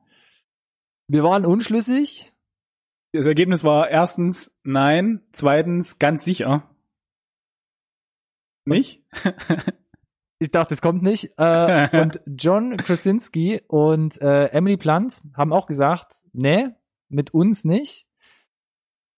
Wir 1.08 1.22
waren 1.22 1.44
unschlüssig. 1.44 2.32
Das 3.12 3.26
Ergebnis 3.26 3.62
war 3.62 3.90
erstens 3.90 4.56
nein, 4.62 5.20
zweitens 5.32 5.98
ganz 5.98 6.24
sicher. 6.24 6.70
Nicht? 8.64 9.02
Ich 10.42 10.50
dachte, 10.50 10.74
es 10.74 10.82
kommt 10.82 11.04
nicht. 11.04 11.34
Äh, 11.36 12.00
und 12.02 12.20
John 12.26 12.76
Krasinski 12.76 13.62
und 13.68 14.20
äh, 14.20 14.46
Emily 14.46 14.76
Blunt 14.76 15.22
haben 15.36 15.52
auch 15.52 15.68
gesagt, 15.68 16.24
nee, 16.32 16.70
mit 17.08 17.32
uns 17.32 17.64
nicht. 17.64 18.08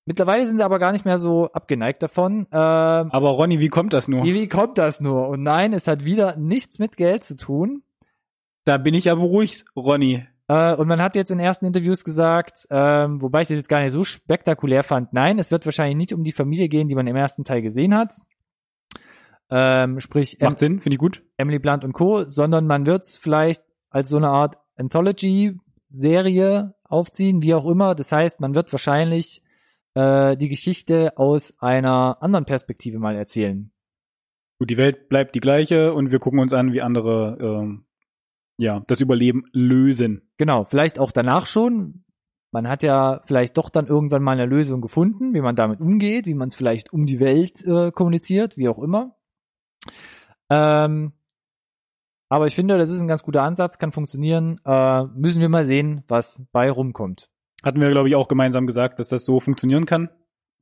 Mittlerweile 0.06 0.46
sind 0.46 0.58
sie 0.58 0.64
aber 0.64 0.78
gar 0.78 0.92
nicht 0.92 1.06
mehr 1.06 1.16
so 1.16 1.50
abgeneigt 1.52 2.02
davon. 2.02 2.46
Ähm, 2.52 3.10
Aber 3.10 3.30
Ronny, 3.30 3.58
wie 3.58 3.68
kommt 3.68 3.94
das 3.94 4.06
nur? 4.06 4.22
wie, 4.22 4.34
wie 4.34 4.48
kommt 4.48 4.76
das 4.76 5.00
nur? 5.00 5.28
Und 5.28 5.42
nein, 5.42 5.72
es 5.72 5.88
hat 5.88 6.04
wieder 6.04 6.36
nichts 6.36 6.78
mit 6.78 6.96
Geld 6.96 7.24
zu 7.24 7.36
tun. 7.36 7.82
Da 8.64 8.76
bin 8.76 8.94
ich 8.94 9.06
ja 9.06 9.14
beruhigt, 9.14 9.64
Ronny. 9.74 10.26
Äh, 10.48 10.74
und 10.74 10.88
man 10.88 11.00
hat 11.00 11.16
jetzt 11.16 11.30
in 11.30 11.40
ersten 11.40 11.64
Interviews 11.64 12.04
gesagt, 12.04 12.66
ähm, 12.70 13.22
wobei 13.22 13.40
ich 13.42 13.48
das 13.48 13.56
jetzt 13.56 13.68
gar 13.68 13.80
nicht 13.80 13.92
so 13.92 14.04
spektakulär 14.04 14.82
fand, 14.82 15.14
nein, 15.14 15.38
es 15.38 15.50
wird 15.50 15.64
wahrscheinlich 15.64 15.96
nicht 15.96 16.12
um 16.12 16.22
die 16.22 16.32
Familie 16.32 16.68
gehen, 16.68 16.88
die 16.88 16.94
man 16.94 17.06
im 17.06 17.16
ersten 17.16 17.44
Teil 17.44 17.62
gesehen 17.62 17.94
hat. 17.94 18.18
Ähm, 19.50 20.00
sprich, 20.00 20.40
em 20.40 20.48
Macht 20.48 20.58
Sinn, 20.58 20.80
finde 20.80 20.94
ich 20.94 20.98
gut. 20.98 21.22
Emily 21.38 21.58
Blunt 21.58 21.84
und 21.84 21.92
Co., 21.92 22.24
sondern 22.28 22.66
man 22.66 22.84
wird 22.86 23.04
es 23.04 23.16
vielleicht 23.16 23.62
als 23.88 24.08
so 24.08 24.16
eine 24.18 24.28
Art 24.28 24.56
Anthology-Serie 24.76 26.74
aufziehen, 26.82 27.40
wie 27.42 27.54
auch 27.54 27.66
immer. 27.66 27.94
Das 27.94 28.12
heißt, 28.12 28.40
man 28.40 28.54
wird 28.54 28.72
wahrscheinlich 28.72 29.43
äh, 29.94 30.36
die 30.36 30.48
Geschichte 30.48 31.16
aus 31.16 31.58
einer 31.60 32.18
anderen 32.20 32.44
Perspektive 32.44 32.98
mal 32.98 33.16
erzählen. 33.16 33.72
Gut, 34.58 34.70
die 34.70 34.76
Welt 34.76 35.08
bleibt 35.08 35.34
die 35.34 35.40
gleiche 35.40 35.92
und 35.94 36.12
wir 36.12 36.18
gucken 36.18 36.38
uns 36.38 36.52
an, 36.52 36.72
wie 36.72 36.82
andere 36.82 37.38
ähm, 37.40 37.86
ja 38.56 38.80
das 38.86 39.00
Überleben 39.00 39.44
lösen. 39.52 40.30
Genau, 40.36 40.64
vielleicht 40.64 40.98
auch 40.98 41.12
danach 41.12 41.46
schon. 41.46 42.04
Man 42.52 42.68
hat 42.68 42.84
ja 42.84 43.20
vielleicht 43.24 43.58
doch 43.58 43.68
dann 43.68 43.88
irgendwann 43.88 44.22
mal 44.22 44.32
eine 44.32 44.46
Lösung 44.46 44.80
gefunden, 44.80 45.34
wie 45.34 45.40
man 45.40 45.56
damit 45.56 45.80
umgeht, 45.80 46.26
wie 46.26 46.34
man 46.34 46.48
es 46.48 46.54
vielleicht 46.54 46.92
um 46.92 47.04
die 47.04 47.18
Welt 47.18 47.66
äh, 47.66 47.90
kommuniziert, 47.90 48.56
wie 48.56 48.68
auch 48.68 48.78
immer. 48.78 49.16
Ähm, 50.50 51.14
aber 52.28 52.46
ich 52.46 52.54
finde, 52.54 52.78
das 52.78 52.90
ist 52.90 53.00
ein 53.00 53.08
ganz 53.08 53.24
guter 53.24 53.42
Ansatz, 53.42 53.78
kann 53.78 53.90
funktionieren. 53.90 54.60
Äh, 54.64 55.04
müssen 55.04 55.40
wir 55.40 55.48
mal 55.48 55.64
sehen, 55.64 56.04
was 56.06 56.46
bei 56.52 56.70
rumkommt. 56.70 57.28
Hatten 57.64 57.80
wir, 57.80 57.90
glaube 57.90 58.08
ich, 58.08 58.14
auch 58.14 58.28
gemeinsam 58.28 58.66
gesagt, 58.66 58.98
dass 58.98 59.08
das 59.08 59.24
so 59.24 59.40
funktionieren 59.40 59.86
kann, 59.86 60.10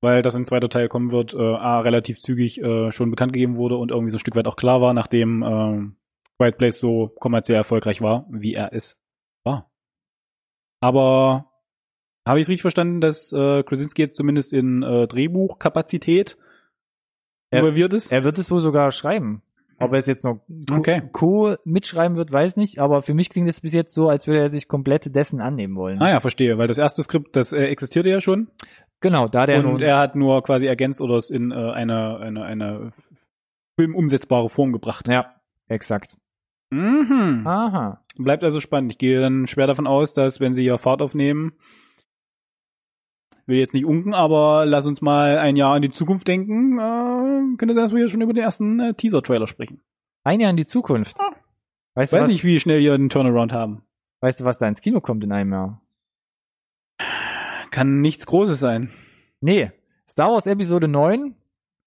weil 0.01 0.23
das 0.23 0.35
ein 0.37 0.47
zweiter 0.47 0.69
Teil 0.69 0.89
kommen 0.89 1.11
wird, 1.11 1.35
äh, 1.35 1.39
A, 1.39 1.81
relativ 1.81 2.21
zügig 2.21 2.61
äh, 2.63 2.93
schon 2.93 3.11
bekannt 3.11 3.33
gegeben 3.33 3.57
wurde 3.57 3.77
und 3.77 3.91
irgendwie 3.91 4.11
so 4.11 4.17
ein 4.17 4.21
Stück 4.21 4.37
weit 4.37 4.47
auch 4.47 4.57
klar 4.57 4.81
war, 4.81 4.95
nachdem 4.95 5.43
äh, 5.43 5.91
Quiet 6.39 6.59
Place 6.59 6.81
so 6.81 7.09
kommerziell 7.19 7.57
erfolgreich 7.57 8.01
war, 8.01 8.27
wie 8.31 8.55
er 8.55 8.73
es 8.73 9.01
war. 9.45 9.71
Aber 10.81 11.51
habe 12.27 12.39
ich 12.39 12.45
es 12.45 12.49
richtig 12.49 12.63
verstanden, 12.63 13.01
dass 13.01 13.33
äh, 13.33 13.63
Krasinski 13.65 14.03
jetzt 14.03 14.17
zumindest 14.17 14.53
in 14.53 14.83
äh, 14.83 15.07
Drehbuchkapazität 15.09 16.37
Er- 17.51 17.61
involviert 17.61 17.95
ist? 17.95 18.13
Er 18.13 18.25
wird 18.25 18.39
es 18.39 18.51
wohl 18.51 18.61
sogar 18.61 18.93
schreiben. 18.93 19.43
Ob 19.79 19.93
er 19.93 19.99
es 19.99 20.07
jetzt 20.07 20.25
noch 20.25 20.41
Co, 20.69 20.77
Okay. 20.77 21.03
Co 21.13 21.55
mitschreiben 21.65 22.17
wird, 22.17 22.31
weiß 22.33 22.57
nicht. 22.57 22.79
Aber 22.79 23.03
für 23.03 23.15
mich 23.15 23.31
klingt 23.31 23.49
es 23.49 23.61
bis 23.61 23.73
jetzt 23.75 23.95
so, 23.95 24.09
als 24.09 24.27
würde 24.27 24.41
er 24.41 24.49
sich 24.49 24.69
komplett 24.69 25.15
dessen 25.15 25.41
annehmen 25.41 25.75
wollen. 25.77 26.01
ah 26.01 26.09
ja, 26.11 26.21
verstehe, 26.21 26.59
weil 26.59 26.69
das 26.69 26.79
erste 26.79 27.03
Skript, 27.03 27.35
das 27.37 27.53
äh, 27.53 27.65
existierte 27.65 28.09
ja 28.09 28.21
schon 28.21 28.49
Genau, 29.01 29.27
da 29.27 29.47
der 29.47 29.67
und 29.67 29.83
er 29.83 29.99
hat 29.99 30.15
nur 30.15 30.43
quasi 30.45 30.67
ergänzt 30.67 31.01
oder 31.01 31.17
es 31.17 31.29
in 31.29 31.51
äh, 31.51 31.55
eine, 31.55 32.19
eine, 32.19 32.45
eine 32.45 32.93
filmumsetzbare 33.79 34.49
Form 34.49 34.73
gebracht. 34.73 35.09
ja, 35.09 35.35
exakt. 35.67 36.17
Mhm. 36.71 37.43
Aha. 37.45 38.01
Bleibt 38.17 38.45
also 38.45 38.61
spannend. 38.61 38.93
Ich 38.93 38.99
gehe 38.99 39.21
dann 39.21 39.47
schwer 39.47 39.67
davon 39.67 39.87
aus, 39.87 40.13
dass 40.13 40.39
wenn 40.41 40.53
sie 40.53 40.63
hier 40.63 40.79
Fahrt 40.79 41.03
aufnehmen, 41.03 41.53
will 43.47 43.59
jetzt 43.59 43.75
nicht 43.75 43.85
unken, 43.85 44.15
aber 44.15 44.65
lass 44.67 44.87
uns 44.87 45.01
mal 45.03 45.39
ein 45.39 45.57
Jahr 45.57 45.77
in 45.77 45.83
die 45.83 45.91
Zukunft 45.91 46.29
denken, 46.29 46.79
äh, 46.79 47.57
könnte 47.57 47.75
sein, 47.75 47.85
dass 47.85 47.93
wir 47.93 47.99
hier 47.99 48.09
schon 48.09 48.21
über 48.23 48.33
den 48.33 48.45
ersten 48.45 48.81
äh, 48.81 48.95
Teaser-Trailer 48.95 49.47
sprechen. 49.47 49.81
Ein 50.25 50.41
Jahr 50.41 50.51
in 50.51 50.57
die 50.57 50.65
Zukunft. 50.67 51.19
Ah. 51.21 51.35
Weißt, 51.95 52.13
du, 52.13 52.17
weiß 52.17 52.23
was, 52.23 52.29
nicht, 52.29 52.45
wie 52.45 52.59
schnell 52.61 52.81
wir 52.81 52.95
einen 52.95 53.09
Turnaround 53.09 53.53
haben. 53.53 53.83
weißt 54.21 54.41
du, 54.41 54.45
was 54.45 54.59
da 54.59 54.67
ins 54.69 54.81
Kino 54.81 55.01
kommt 55.01 55.25
in 55.25 55.33
einem 55.33 55.53
Jahr? 55.53 55.81
Kann 57.71 58.01
nichts 58.01 58.27
Großes 58.27 58.61
sein. 58.61 58.91
Nee. 59.41 59.71
Star 60.09 60.31
Wars 60.31 60.47
Episode 60.47 60.89
9, 60.89 61.35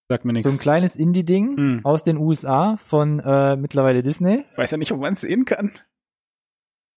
Sagt 0.07 0.23
mir 0.25 0.33
so 0.33 0.37
ein 0.49 0.51
nichts. 0.51 0.59
kleines 0.59 0.95
Indie-Ding 0.95 1.57
Hm. 1.57 1.79
aus 1.85 2.03
den 2.03 2.17
USA 2.17 2.77
von 2.85 3.19
äh, 3.19 3.55
mittlerweile 3.55 4.01
Disney, 4.03 4.43
Weiß 4.55 4.71
ja 4.71 4.77
nicht, 4.77 4.91
ob 4.91 4.99
man 4.99 5.13
es 5.13 5.21
sehen 5.21 5.45
kann. 5.45 5.71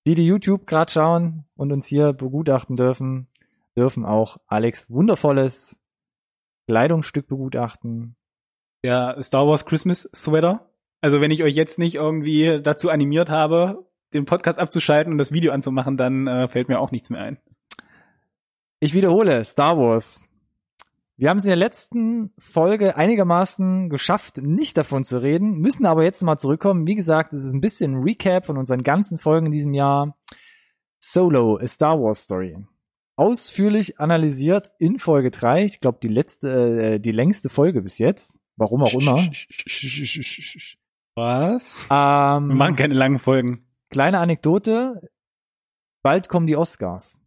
die 0.06 0.14
die 0.14 0.26
YouTube 0.26 0.66
gerade 0.66 0.90
schauen 0.90 1.44
und 1.56 1.70
uns 1.72 1.86
hier 1.86 2.12
begutachten 2.14 2.76
dürfen, 2.76 3.26
dürfen 3.78 4.04
auch 4.04 4.38
Alex 4.48 4.90
wundervolles 4.90 5.78
Kleidungsstück 6.66 7.28
begutachten. 7.28 8.16
Der 8.84 9.16
Star 9.22 9.46
Wars 9.46 9.64
Christmas 9.64 10.08
Sweater. 10.14 10.68
Also 11.00 11.20
wenn 11.20 11.30
ich 11.30 11.44
euch 11.44 11.54
jetzt 11.54 11.78
nicht 11.78 11.94
irgendwie 11.94 12.60
dazu 12.60 12.90
animiert 12.90 13.30
habe, 13.30 13.86
den 14.12 14.24
Podcast 14.24 14.58
abzuschalten 14.58 15.12
und 15.12 15.18
das 15.18 15.32
Video 15.32 15.52
anzumachen, 15.52 15.96
dann 15.96 16.26
äh, 16.26 16.48
fällt 16.48 16.68
mir 16.68 16.80
auch 16.80 16.90
nichts 16.90 17.08
mehr 17.08 17.22
ein. 17.22 17.38
Ich 18.80 18.94
wiederhole, 18.94 19.44
Star 19.44 19.78
Wars. 19.78 20.28
Wir 21.16 21.30
haben 21.30 21.38
es 21.38 21.44
in 21.44 21.50
der 21.50 21.56
letzten 21.56 22.32
Folge 22.38 22.96
einigermaßen 22.96 23.90
geschafft, 23.90 24.38
nicht 24.38 24.76
davon 24.76 25.04
zu 25.04 25.20
reden, 25.20 25.58
müssen 25.58 25.86
aber 25.86 26.04
jetzt 26.04 26.22
mal 26.22 26.38
zurückkommen. 26.38 26.86
Wie 26.86 26.94
gesagt, 26.94 27.32
es 27.32 27.44
ist 27.44 27.52
ein 27.52 27.60
bisschen 27.60 27.94
ein 27.94 28.02
Recap 28.02 28.46
von 28.46 28.56
unseren 28.56 28.82
ganzen 28.82 29.18
Folgen 29.18 29.46
in 29.46 29.52
diesem 29.52 29.74
Jahr. 29.74 30.16
Solo, 31.00 31.58
a 31.58 31.66
Star 31.66 32.00
Wars 32.00 32.22
Story. 32.22 32.56
Ausführlich 33.18 33.98
analysiert 33.98 34.68
in 34.78 34.98
Folge 35.00 35.30
3, 35.32 35.64
ich 35.64 35.80
glaube 35.80 35.98
die 36.00 36.08
letzte, 36.08 36.94
äh, 36.94 37.00
die 37.00 37.10
längste 37.12 37.48
Folge 37.48 37.82
bis 37.82 37.98
jetzt, 37.98 38.38
warum 38.56 38.82
auch 38.82 38.94
immer. 38.94 39.16
Was? 41.16 41.88
Wir 41.90 42.36
Ähm, 42.38 42.56
machen 42.56 42.76
keine 42.76 42.94
langen 42.94 43.18
Folgen. 43.18 43.66
kleine 43.90 44.18
Anekdote, 44.20 45.10
bald 46.02 46.28
kommen 46.28 46.46
die 46.46 46.56
Oscars. 46.56 47.20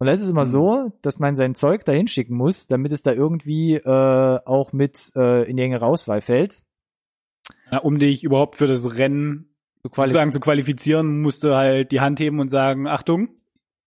Und 0.00 0.06
da 0.08 0.12
ist 0.12 0.20
es 0.22 0.28
immer 0.28 0.42
Hm. 0.42 0.50
so, 0.50 0.92
dass 1.02 1.18
man 1.18 1.34
sein 1.36 1.54
Zeug 1.54 1.84
dahin 1.86 2.08
schicken 2.08 2.34
muss, 2.36 2.66
damit 2.66 2.92
es 2.92 3.02
da 3.02 3.12
irgendwie 3.12 3.76
äh, 3.76 4.38
auch 4.44 4.72
mit 4.72 5.12
äh, 5.16 5.48
in 5.48 5.56
die 5.56 5.62
engere 5.62 5.86
Auswahl 5.86 6.20
fällt. 6.20 6.62
Ja, 7.70 7.78
um 7.78 7.98
dich 7.98 8.22
überhaupt 8.24 8.56
für 8.56 8.66
das 8.66 8.96
Rennen 8.96 9.54
quali- 9.88 10.10
sozusagen 10.10 10.32
zu 10.32 10.40
qualifizieren, 10.40 11.22
musst 11.22 11.42
du 11.44 11.54
halt 11.56 11.90
die 11.92 12.00
Hand 12.00 12.20
heben 12.20 12.38
und 12.40 12.48
sagen, 12.50 12.86
Achtung, 12.86 13.28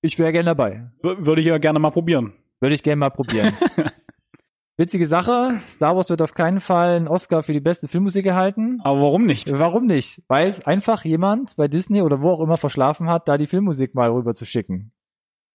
ich 0.02 0.20
wäre 0.20 0.32
gerne 0.32 0.48
dabei. 0.48 0.90
würde 1.02 1.42
ich 1.42 1.48
ja 1.48 1.58
gerne 1.58 1.80
mal 1.80 1.92
probieren. 1.92 2.34
Würde 2.60 2.76
ich 2.76 2.84
gerne 2.84 3.00
mal 3.00 3.10
probieren. 3.10 3.54
Witzige 4.80 5.08
Sache, 5.08 5.60
Star 5.68 5.96
Wars 5.96 6.12
wird 6.12 6.22
auf 6.22 6.36
keinen 6.36 6.62
Fall 6.62 6.98
einen 6.98 7.08
Oscar 7.08 7.42
für 7.42 7.54
die 7.54 7.60
beste 7.60 7.88
Filmmusik 7.88 8.28
erhalten. 8.28 8.80
Aber 8.84 9.02
warum 9.02 9.26
nicht? 9.26 9.52
Warum 9.52 9.88
nicht? 9.88 10.22
Weil 10.28 10.48
es 10.48 10.68
einfach 10.68 11.04
jemand 11.04 11.56
bei 11.56 11.68
Disney 11.68 12.04
oder 12.04 12.22
wo 12.22 12.30
auch 12.30 12.42
immer 12.42 12.58
verschlafen 12.58 13.10
hat, 13.10 13.28
da 13.28 13.40
die 13.40 13.48
Filmmusik 13.48 13.96
mal 13.96 14.12
rüber 14.12 14.36
zu 14.36 14.46
schicken. 14.46 14.92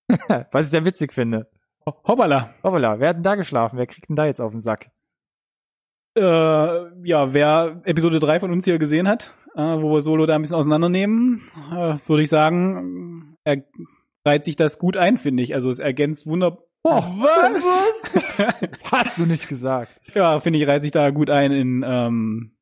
Was 0.50 0.66
ich 0.66 0.70
sehr 0.72 0.84
witzig 0.84 1.12
finde. 1.12 1.48
Hoppala. 1.86 2.52
Hoppala, 2.64 2.98
wer 2.98 3.10
hat 3.10 3.16
denn 3.16 3.22
da 3.22 3.36
geschlafen? 3.36 3.78
Wer 3.78 3.86
kriegt 3.86 4.08
denn 4.08 4.16
da 4.16 4.26
jetzt 4.26 4.40
auf 4.40 4.50
den 4.50 4.60
Sack? 4.60 4.90
Äh, 6.16 6.22
ja, 6.22 7.32
wer 7.32 7.80
Episode 7.84 8.18
3 8.18 8.40
von 8.40 8.50
uns 8.50 8.64
hier 8.64 8.78
gesehen 8.78 9.06
hat, 9.06 9.34
äh, 9.54 9.60
wo 9.60 9.92
wir 9.92 10.02
Solo 10.02 10.26
da 10.26 10.34
ein 10.34 10.42
bisschen 10.42 10.56
auseinandernehmen, 10.56 11.40
äh, 11.70 11.96
würde 12.06 12.22
ich 12.22 12.28
sagen, 12.28 13.36
er 13.44 13.62
reiht 14.26 14.44
sich 14.44 14.56
das 14.56 14.78
gut 14.78 14.96
ein, 14.96 15.18
finde 15.18 15.42
ich. 15.42 15.54
Also 15.54 15.70
es 15.70 15.78
ergänzt 15.78 16.26
wunderbar. 16.26 16.62
Oh, 16.84 16.90
was? 17.00 18.02
Das 18.60 18.90
hast 18.90 19.18
du 19.18 19.26
nicht 19.26 19.46
gesagt. 19.48 20.00
ja, 20.14 20.40
finde 20.40 20.58
ich, 20.58 20.66
reiht 20.66 20.82
sich 20.82 20.90
da 20.90 21.10
gut 21.10 21.30
ein 21.30 21.52
in 21.52 21.84
ähm, 21.86 22.56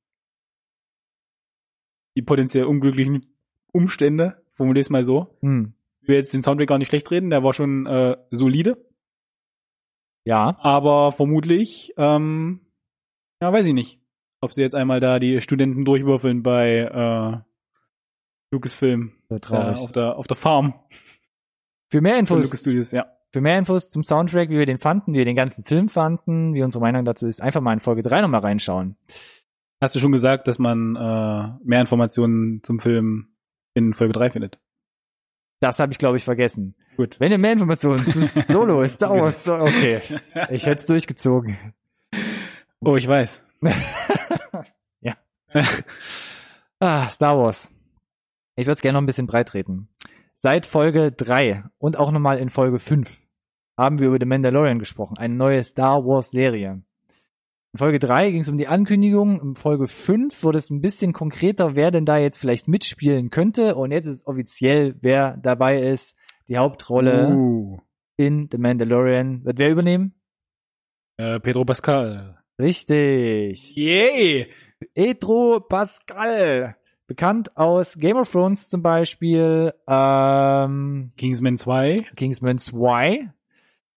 die 2.17 2.23
potenziell 2.23 2.65
unglücklichen 2.65 3.27
Umstände. 3.73 4.43
Formulier 4.53 4.81
es 4.81 4.91
mal 4.91 5.05
so. 5.05 5.39
Hm. 5.41 5.73
Ich 6.03 6.09
will 6.09 6.17
jetzt 6.17 6.35
den 6.35 6.43
Soundtrack 6.43 6.69
gar 6.69 6.79
nicht 6.79 6.89
schlecht 6.89 7.11
reden, 7.11 7.31
der 7.31 7.43
war 7.45 7.53
schon 7.55 7.87
äh, 7.87 8.17
solide, 8.31 8.85
Ja. 10.27 10.57
aber 10.61 11.13
vermutlich, 11.13 11.93
ähm, 11.97 12.61
ja, 13.41 13.53
weiß 13.53 13.67
ich 13.67 13.75
nicht, 13.75 14.01
ob 14.41 14.53
sie 14.53 14.63
jetzt 14.63 14.75
einmal 14.75 15.01
da 15.01 15.19
die 15.19 15.41
Studenten 15.41 15.85
durchwürfeln 15.85 16.43
bei 16.43 16.79
äh, 16.81 17.39
Lucasfilm. 18.51 19.13
Äh, 19.29 19.41
traurig. 19.41 19.79
auf, 19.79 19.93
der, 19.93 20.17
auf 20.17 20.27
der 20.27 20.37
Farm 20.37 20.75
Für 21.91 22.01
mehr 22.01 22.19
Infos, 22.19 22.45
Lucas 22.45 22.61
Studios, 22.61 22.93
ja. 22.93 23.07
für 23.33 23.41
mehr 23.41 23.59
Infos 23.59 23.91
zum 23.91 24.05
Soundtrack, 24.05 24.49
wie 24.49 24.59
wir 24.59 24.67
den 24.67 24.79
fanden, 24.79 25.13
wie 25.13 25.19
wir 25.19 25.25
den 25.25 25.35
ganzen 25.35 25.65
Film 25.65 25.89
fanden, 25.89 26.55
wie 26.55 26.63
unsere 26.63 26.81
Meinung 26.81 27.05
dazu 27.05 27.27
ist, 27.27 27.43
einfach 27.43 27.61
mal 27.61 27.73
in 27.73 27.81
Folge 27.81 28.03
3 28.03 28.21
nochmal 28.21 28.43
reinschauen. 28.43 28.97
Hast 29.81 29.97
du 29.97 29.99
schon 29.99 30.13
gesagt, 30.13 30.47
dass 30.47 30.59
man 30.59 30.95
äh, 30.95 31.49
mehr 31.65 31.81
Informationen 31.81 32.63
zum 32.63 32.79
Film 32.79 33.35
in 33.75 33.95
Folge 33.95 34.13
3 34.13 34.31
findet? 34.31 34.59
Das 35.59 35.81
habe 35.81 35.93
ich, 35.93 35.99
glaube 35.99 36.17
ich, 36.17 36.25
vergessen. 36.25 36.77
Gut. 36.97 37.19
Wenn 37.19 37.33
ihr 37.33 37.39
mehr 37.39 37.53
Informationen 37.53 38.07
zu 38.07 38.21
Solo 38.43 38.87
Star 38.87 39.11
Wars, 39.11 39.49
okay. 39.49 40.01
Ich 40.51 40.67
hätte 40.67 40.81
es 40.81 40.87
durchgezogen. 40.87 41.57
Oh, 42.81 42.97
ich 42.97 43.07
weiß. 43.07 43.45
Ah, 46.83 47.11
Star 47.11 47.37
Wars. 47.37 47.75
Ich 48.57 48.65
würde 48.65 48.77
es 48.77 48.81
gerne 48.81 48.95
noch 48.95 49.03
ein 49.03 49.07
bisschen 49.07 49.27
breit 49.27 49.49
treten. 49.49 49.90
Seit 50.43 50.65
Folge 50.65 51.13
3 51.13 51.65
und 51.77 51.99
auch 51.99 52.11
nochmal 52.11 52.39
in 52.39 52.49
Folge 52.49 52.79
5 52.79 53.21
haben 53.79 53.99
wir 53.99 54.09
über 54.09 54.17
The 54.19 54.25
Mandalorian 54.25 54.79
gesprochen, 54.79 55.19
eine 55.19 55.35
neue 55.35 55.63
Star 55.63 56.07
Wars 56.07 56.31
Serie. 56.31 56.83
In 57.75 57.79
Folge 57.79 57.99
3 57.99 58.31
ging 58.31 58.41
es 58.41 58.49
um 58.49 58.57
die 58.57 58.67
Ankündigung, 58.67 59.39
in 59.39 59.55
Folge 59.55 59.87
5 59.87 60.43
wurde 60.43 60.57
es 60.57 60.71
ein 60.71 60.81
bisschen 60.81 61.13
konkreter, 61.13 61.75
wer 61.77 61.91
denn 61.91 62.07
da 62.07 62.17
jetzt 62.17 62.39
vielleicht 62.39 62.69
mitspielen 62.69 63.29
könnte 63.29 63.75
und 63.77 63.93
jetzt 63.93 64.07
ist 64.07 64.27
offiziell, 64.27 64.97
wer 65.03 65.37
dabei 65.37 65.83
ist. 65.83 66.17
Die 66.49 66.57
Hauptrolle 66.57 67.37
Uh, 67.37 67.79
in 68.17 68.49
The 68.51 68.57
Mandalorian 68.57 69.45
wird 69.45 69.59
wer 69.59 69.71
übernehmen? 69.71 70.15
äh, 71.19 71.39
Pedro 71.39 71.67
Pascal. 71.67 72.43
Richtig. 72.59 73.77
Yay! 73.77 74.51
Pedro 74.95 75.61
Pascal. 75.61 76.77
Bekannt 77.11 77.57
aus 77.57 77.99
Game 77.99 78.17
of 78.17 78.31
Thrones 78.31 78.71
zum 78.71 78.83
Beispiel, 78.83 79.75
ähm, 79.89 81.11
Kingsman 81.17 81.57
2. 81.57 81.97
Kingsman 82.15 82.57
2. 82.57 83.33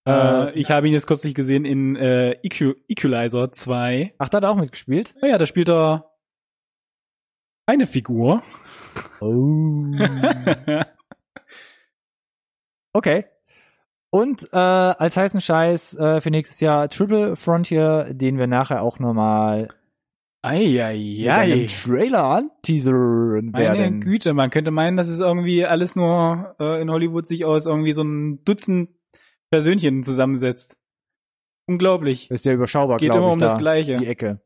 Äh, 0.08 0.60
ich 0.60 0.72
habe 0.72 0.88
ihn 0.88 0.94
jetzt 0.94 1.06
kürzlich 1.06 1.36
gesehen 1.36 1.64
in 1.64 1.96
äh, 1.96 2.32
Equ 2.42 2.74
Equalizer 2.88 3.52
2. 3.52 4.16
ach, 4.18 4.30
da 4.30 4.38
hat 4.38 4.44
er 4.44 4.50
auch 4.50 4.56
mitgespielt. 4.56 5.14
Naja, 5.22 5.38
da 5.38 5.46
spielt 5.46 5.70
er 5.70 6.10
eine 7.68 7.86
Figur. 7.86 8.42
Oh. 9.22 9.92
Okay. 12.96 13.26
Und 14.12 14.48
äh, 14.54 14.58
als 14.58 15.18
heißen 15.18 15.42
Scheiß 15.42 15.96
äh, 15.98 16.22
für 16.22 16.30
nächstes 16.30 16.60
Jahr 16.60 16.88
Triple 16.88 17.36
Frontier, 17.36 18.14
den 18.14 18.38
wir 18.38 18.46
nachher 18.46 18.84
auch 18.84 19.00
nochmal 19.00 19.70
Eieiei. 20.44 21.32
einem 21.32 21.68
Trailer 21.68 22.24
anteasern 22.26 23.52
Meine 23.52 23.80
werden. 23.80 24.02
Güte, 24.02 24.34
man 24.34 24.50
könnte 24.50 24.72
meinen, 24.72 24.98
dass 24.98 25.08
es 25.08 25.22
irgendwie 25.22 25.66
alles 25.66 25.96
nur 25.96 26.56
äh, 26.60 26.82
in 26.82 26.92
Hollywood 26.92 27.26
sich 27.26 27.46
aus 27.46 27.66
irgendwie 27.66 27.94
so 27.94 28.04
ein 28.04 28.44
Dutzend 28.44 28.90
Persönchen 29.50 30.04
zusammensetzt. 30.04 30.78
Unglaublich. 31.66 32.30
Ist 32.30 32.46
ja 32.46 32.54
überschaubar, 32.54 32.98
Geht 32.98 33.10
immer 33.14 33.30
ich, 33.30 33.34
um 33.36 33.40
da, 33.40 33.46
das 33.48 33.58
Gleiche. 33.58 33.94
die 33.94 34.08
Ecke. 34.08 34.42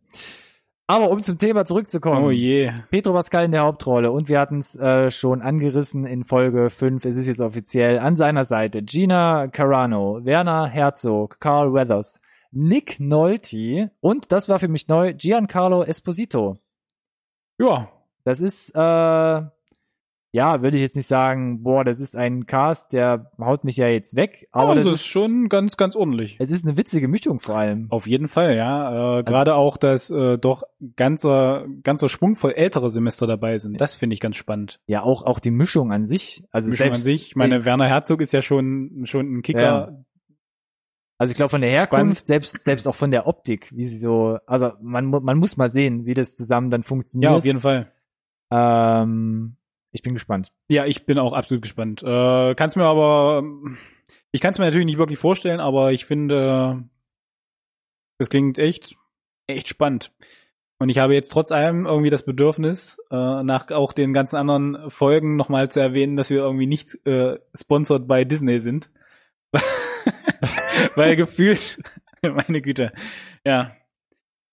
Aber 0.86 1.10
um 1.10 1.22
zum 1.22 1.38
Thema 1.38 1.66
zurückzukommen. 1.66 2.24
Oh 2.24 2.32
je. 2.32 2.72
Pedro 2.92 3.14
Pascal 3.14 3.46
in 3.46 3.52
der 3.52 3.62
Hauptrolle 3.62 4.12
und 4.12 4.30
wir 4.30 4.40
hatten 4.40 4.60
es 4.60 4.76
äh, 4.76 5.10
schon 5.12 5.42
angerissen 5.42 6.06
in 6.06 6.24
Folge 6.24 6.70
5, 6.70 7.04
es 7.06 7.18
ist 7.18 7.28
jetzt 7.28 7.42
offiziell 7.42 8.00
an 8.00 8.16
seiner 8.16 8.46
Seite 8.46 8.84
Gina 8.84 9.48
Carano, 9.48 10.24
Werner 10.24 10.68
Herzog, 10.68 11.40
Carl 11.42 11.74
Weathers, 11.74 12.22
Nick 12.52 13.00
Nolte 13.00 13.92
und 14.00 14.32
das 14.32 14.50
war 14.50 14.60
für 14.60 14.68
mich 14.68 14.88
neu, 14.88 15.14
Giancarlo 15.14 15.84
Esposito. 15.84 16.58
Ja, 17.60 17.90
Das 18.24 18.42
ist, 18.42 18.76
äh, 18.76 19.42
ja, 20.34 20.62
würde 20.62 20.76
ich 20.78 20.84
jetzt 20.84 20.96
nicht 20.98 21.08
sagen, 21.08 21.64
boah, 21.64 21.84
das 21.84 22.00
ist 22.02 22.16
ein 22.16 22.46
Cast, 22.46 22.92
der 22.94 23.32
haut 23.40 23.64
mich 23.64 23.78
ja 23.78 23.88
jetzt 23.88 24.16
weg, 24.16 24.48
aber 24.52 24.66
aber 24.66 24.76
das, 24.76 24.86
das 24.86 24.96
ist 24.96 25.06
schon 25.08 25.48
ganz, 25.50 25.78
ganz 25.78 25.96
ordentlich. 25.96 26.36
es 26.40 26.52
ist 26.52 26.66
eine 26.66 26.78
witzige 26.78 27.08
Mischung 27.08 27.40
vor 27.40 27.56
allem. 27.56 27.88
Auf 27.90 28.06
jeden 28.06 28.28
Fall, 28.28 28.56
ja. 28.56 28.88
Also 28.90 29.20
Äh, 29.20 29.24
Gerade 29.24 29.56
auch, 29.56 29.78
dass 29.78 30.10
äh, 30.10 30.38
doch 30.38 30.64
ganzer, 30.96 31.66
ganzer 31.82 32.10
Schwung 32.10 32.36
voll 32.36 32.52
ältere 32.52 32.90
Semester 32.90 33.26
dabei 33.26 33.58
sind. 33.58 33.80
Das 33.80 33.96
finde 33.96 34.14
ich 34.14 34.20
ganz 34.20 34.36
spannend. 34.36 34.80
Ja, 34.86 35.02
auch, 35.02 35.24
auch 35.24 35.40
die 35.40 35.50
Mischung 35.52 35.92
an 35.92 36.06
sich. 36.06 36.44
Also 36.52 36.70
Mischung 36.70 36.86
selbst, 36.88 37.00
an 37.00 37.04
sich. 37.04 37.28
Ich 37.28 37.36
meine, 37.36 37.66
Werner 37.66 37.88
Herzog 37.88 38.22
ist 38.22 38.34
ja 38.34 38.42
schon, 38.42 39.04
schon 39.06 39.38
ein 39.38 39.42
Kicker. 39.42 39.62
Ja. 39.62 40.04
Also 41.18 41.32
ich 41.32 41.38
glaube 41.38 41.50
von 41.50 41.62
der 41.62 41.72
Herkunft, 41.72 42.28
selbst 42.28 42.64
selbst 42.64 42.88
auch 42.88 42.96
von 42.96 43.12
der 43.12 43.26
Optik, 43.26 43.72
wie 43.76 43.86
sie 43.86 43.98
so, 43.98 44.38
also 44.46 44.74
man 44.82 45.10
man 45.10 45.38
muss 45.38 45.58
mal 45.58 45.70
sehen, 45.70 46.06
wie 46.06 46.14
das 46.14 46.36
zusammen 46.36 46.70
dann 46.70 46.84
funktioniert. 46.84 47.32
Ja, 47.32 47.38
auf 47.38 47.46
jeden 47.46 47.60
Fall. 47.60 47.92
Ähm, 48.52 49.58
ich 49.92 50.04
bin 50.04 50.14
gespannt. 50.14 50.52
Ja, 50.70 50.86
ich 50.86 51.06
bin 51.06 51.18
auch 51.18 51.34
absolut 51.34 51.64
gespannt. 51.64 52.04
Äh, 52.04 52.54
kann's 52.56 52.76
mir 52.76 52.86
aber, 52.86 53.44
ich 54.32 54.42
kann 54.42 54.52
es 54.52 54.60
mir 54.60 54.66
natürlich 54.66 54.86
nicht 54.86 55.00
wirklich 55.00 55.18
vorstellen, 55.18 55.60
aber 55.60 55.92
ich 55.92 56.06
finde, 56.06 56.88
das 58.20 58.30
klingt 58.30 58.60
echt, 58.60 58.96
echt 59.48 59.68
spannend. 59.68 60.12
Und 60.80 60.90
ich 60.90 61.00
habe 61.00 61.16
jetzt 61.16 61.30
trotz 61.30 61.52
allem 61.52 61.88
irgendwie 61.88 62.12
das 62.12 62.24
Bedürfnis, 62.24 63.00
äh, 63.10 63.44
nach 63.44 63.72
auch 63.72 63.94
den 63.94 64.14
ganzen 64.14 64.36
anderen 64.36 64.92
Folgen 64.92 65.36
nochmal 65.36 65.72
zu 65.72 65.80
erwähnen, 65.80 66.16
dass 66.16 66.30
wir 66.30 66.38
irgendwie 66.38 66.68
nicht 66.68 66.94
äh, 67.08 67.40
sponsored 67.56 68.08
bei 68.08 68.24
Disney 68.24 68.60
sind. 68.60 68.92
Weil 70.96 71.16
gefühlt, 71.16 71.80
meine 72.22 72.62
Güte, 72.62 72.92
ja. 73.46 73.76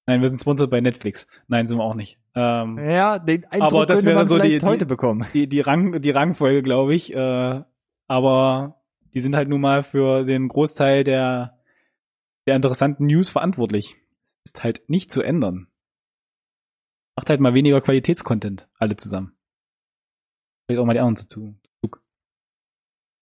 Nein, 0.06 0.20
wir 0.20 0.28
sind 0.28 0.38
sponsored 0.38 0.70
bei 0.70 0.80
Netflix. 0.82 1.26
Nein, 1.48 1.66
sind 1.66 1.78
wir 1.78 1.84
auch 1.84 1.94
nicht. 1.94 2.18
Ähm, 2.34 2.78
Ja, 2.78 3.18
den 3.18 3.44
Eindruck 3.46 3.72
Aber 3.72 3.86
das 3.86 4.04
wäre 4.04 4.16
man 4.16 4.26
so 4.26 4.38
die- 4.38 4.60
heute 4.60 4.84
bekommen. 4.84 5.26
die, 5.32 5.48
die, 5.48 5.60
Rang, 5.60 6.02
die 6.02 6.10
Rangfolge, 6.10 6.62
glaube 6.62 6.94
ich. 6.94 7.14
Äh, 7.14 7.62
aber 8.06 8.82
die 9.14 9.20
sind 9.22 9.34
halt 9.34 9.48
nun 9.48 9.62
mal 9.62 9.82
für 9.82 10.24
den 10.24 10.48
Großteil 10.48 11.04
der, 11.04 11.58
der 12.46 12.56
interessanten 12.56 13.06
News 13.06 13.30
verantwortlich. 13.30 13.96
Das 14.26 14.36
ist 14.56 14.62
halt 14.64 14.82
nicht 14.90 15.10
zu 15.10 15.22
ändern. 15.22 15.68
Macht 17.16 17.30
halt 17.30 17.40
mal 17.40 17.54
weniger 17.54 17.80
Qualitätscontent, 17.80 18.68
alle 18.78 18.96
zusammen. 18.96 19.38
Vielleicht 20.66 20.80
auch 20.80 20.84
mal 20.86 20.92
die 20.94 20.98
anderen 21.00 21.16
zu 21.16 21.28
tun. 21.28 21.60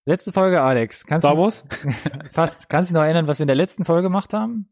Letzte 0.05 0.33
Folge, 0.33 0.61
Alex. 0.61 1.07
Kannst 1.07 1.25
Star 1.25 1.37
du 1.37 1.43
Wars? 1.43 1.65
fast, 2.33 2.69
kannst 2.69 2.91
du 2.91 2.95
dich 2.95 3.01
noch 3.01 3.05
erinnern, 3.05 3.29
was 3.29 3.39
wir 3.39 3.45
in 3.45 3.49
der 3.49 3.57
letzten 3.57 3.85
Folge 3.85 4.03
gemacht 4.03 4.35
haben? 4.35 4.69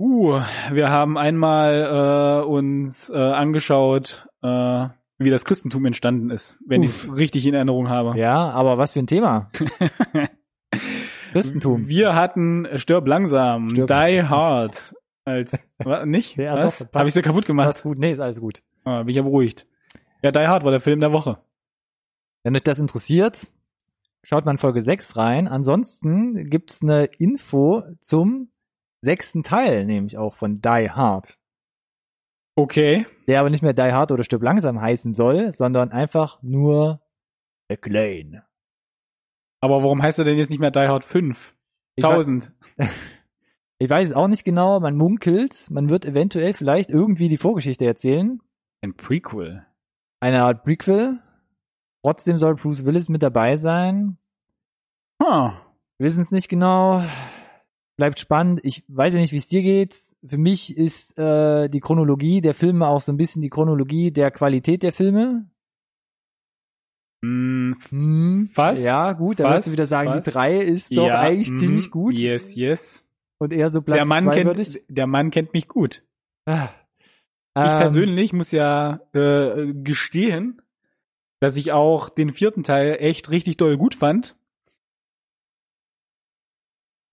Uh, 0.00 0.40
wir 0.70 0.88
haben 0.88 1.18
einmal 1.18 2.42
äh, 2.42 2.46
uns 2.46 3.10
äh, 3.10 3.16
angeschaut, 3.16 4.26
äh, 4.42 4.86
wie 5.18 5.30
das 5.30 5.44
Christentum 5.44 5.84
entstanden 5.84 6.30
ist, 6.30 6.56
wenn 6.66 6.82
ich 6.82 6.90
es 6.90 7.14
richtig 7.14 7.46
in 7.46 7.54
Erinnerung 7.54 7.88
habe. 7.88 8.18
Ja, 8.18 8.50
aber 8.50 8.78
was 8.78 8.94
für 8.94 9.00
ein 9.00 9.06
Thema? 9.06 9.50
Christentum. 11.32 11.86
Wir 11.88 12.14
hatten 12.14 12.66
Stirb 12.76 13.06
langsam, 13.06 13.68
Stirb 13.70 13.86
Die 13.86 13.92
langsam. 13.92 14.30
Hard. 14.30 14.94
Als, 15.24 15.58
wa, 15.78 16.04
nicht? 16.04 16.36
Ja, 16.38 16.56
Was? 16.56 16.78
doch. 16.78 16.92
Habe 16.94 17.08
ich 17.08 17.14
sie 17.14 17.22
kaputt 17.22 17.46
gemacht? 17.46 17.66
Alles 17.66 17.82
gut? 17.82 17.98
Nee, 17.98 18.12
ist 18.12 18.20
alles 18.20 18.40
gut. 18.40 18.62
Ah, 18.84 19.00
bin 19.00 19.10
ich 19.10 19.16
ja 19.16 19.22
beruhigt. 19.22 19.66
Ja, 20.22 20.32
Die 20.32 20.38
Hard 20.40 20.64
war 20.64 20.70
der 20.72 20.80
Film 20.80 21.00
der 21.00 21.12
Woche. 21.12 21.38
Wenn 22.44 22.56
euch 22.56 22.62
das 22.62 22.78
interessiert, 22.78 23.52
schaut 24.24 24.44
mal 24.44 24.52
in 24.52 24.58
Folge 24.58 24.80
6 24.82 25.16
rein. 25.16 25.48
Ansonsten 25.48 26.48
gibt's 26.50 26.82
eine 26.82 27.04
Info 27.18 27.82
zum 28.00 28.50
sechsten 29.00 29.42
Teil, 29.42 29.84
nämlich 29.84 30.18
auch 30.18 30.34
von 30.34 30.54
Die 30.54 30.90
Hard. 30.90 31.38
Okay. 32.56 33.06
Der 33.26 33.40
aber 33.40 33.50
nicht 33.50 33.62
mehr 33.62 33.72
Die 33.72 33.80
Hard 33.92 34.12
oder 34.12 34.24
Stirb 34.24 34.42
langsam 34.42 34.80
heißen 34.80 35.14
soll, 35.14 35.52
sondern 35.52 35.90
einfach 35.90 36.42
nur 36.42 37.00
McLean. 37.68 38.42
Aber 39.60 39.82
warum 39.82 40.02
heißt 40.02 40.18
er 40.18 40.24
denn 40.24 40.36
jetzt 40.38 40.50
nicht 40.50 40.58
mehr 40.60 40.70
Die 40.70 40.80
Hard 40.80 41.04
5? 41.04 41.54
Ich, 41.96 42.04
wei- 42.04 42.10
1000. 42.10 42.52
ich 43.78 43.88
weiß 43.90 44.08
es 44.08 44.14
auch 44.14 44.28
nicht 44.28 44.44
genau, 44.44 44.80
man 44.80 44.96
munkelt, 44.96 45.68
man 45.70 45.88
wird 45.88 46.04
eventuell 46.04 46.52
vielleicht 46.54 46.90
irgendwie 46.90 47.28
die 47.28 47.38
Vorgeschichte 47.38 47.86
erzählen. 47.86 48.40
Ein 48.82 48.94
Prequel. 48.94 49.64
Eine 50.20 50.44
Art 50.44 50.64
Prequel. 50.64 51.20
Trotzdem 52.04 52.36
soll 52.36 52.54
Bruce 52.56 52.84
Willis 52.84 53.08
mit 53.08 53.22
dabei 53.22 53.56
sein. 53.56 54.16
Huh. 55.22 55.50
Wir 55.98 56.06
wissen 56.06 56.20
es 56.20 56.32
nicht 56.32 56.48
genau. 56.48 57.04
Bleibt 57.96 58.18
spannend. 58.18 58.60
Ich 58.64 58.84
weiß 58.88 59.14
ja 59.14 59.20
nicht, 59.20 59.32
wie 59.32 59.36
es 59.36 59.48
dir 59.48 59.62
geht. 59.62 59.94
Für 60.26 60.38
mich 60.38 60.76
ist 60.76 61.16
äh, 61.18 61.68
die 61.68 61.80
Chronologie 61.80 62.40
der 62.40 62.54
Filme 62.54 62.86
auch 62.88 63.00
so 63.00 63.12
ein 63.12 63.16
bisschen 63.18 63.42
die 63.42 63.50
Chronologie 63.50 64.10
der 64.10 64.30
Qualität 64.30 64.82
der 64.82 64.92
Filme. 64.92 65.48
Hm, 67.24 67.76
Hm, 67.90 68.50
Fast, 68.52 68.84
Ja, 68.84 69.12
gut, 69.12 69.38
da 69.40 69.52
wirst 69.52 69.68
du 69.68 69.72
wieder 69.72 69.86
sagen, 69.86 70.10
fast. 70.10 70.26
die 70.26 70.30
drei 70.30 70.56
ist 70.58 70.96
doch 70.96 71.06
ja, 71.06 71.20
eigentlich 71.20 71.50
mhm. 71.50 71.56
ziemlich 71.58 71.90
gut. 71.90 72.18
Yes, 72.18 72.54
yes. 72.56 73.06
Und 73.38 73.52
eher 73.52 73.68
so 73.70 73.82
Platz 73.82 73.98
der 73.98 74.06
Mann 74.06 74.30
kennt, 74.30 74.46
würde 74.46 74.62
ich. 74.62 74.82
der 74.88 75.06
Mann 75.06 75.30
kennt 75.30 75.52
mich 75.52 75.68
gut. 75.68 76.02
Ah. 76.46 76.68
Ich 77.54 77.62
Ähm, 77.62 77.78
persönlich 77.78 78.32
muss 78.32 78.50
ja 78.50 79.00
äh, 79.12 79.72
gestehen, 79.74 80.61
dass 81.42 81.56
ich 81.56 81.72
auch 81.72 82.08
den 82.08 82.32
vierten 82.32 82.62
Teil 82.62 82.98
echt 83.00 83.28
richtig 83.30 83.56
doll 83.56 83.76
gut 83.76 83.96
fand. 83.96 84.36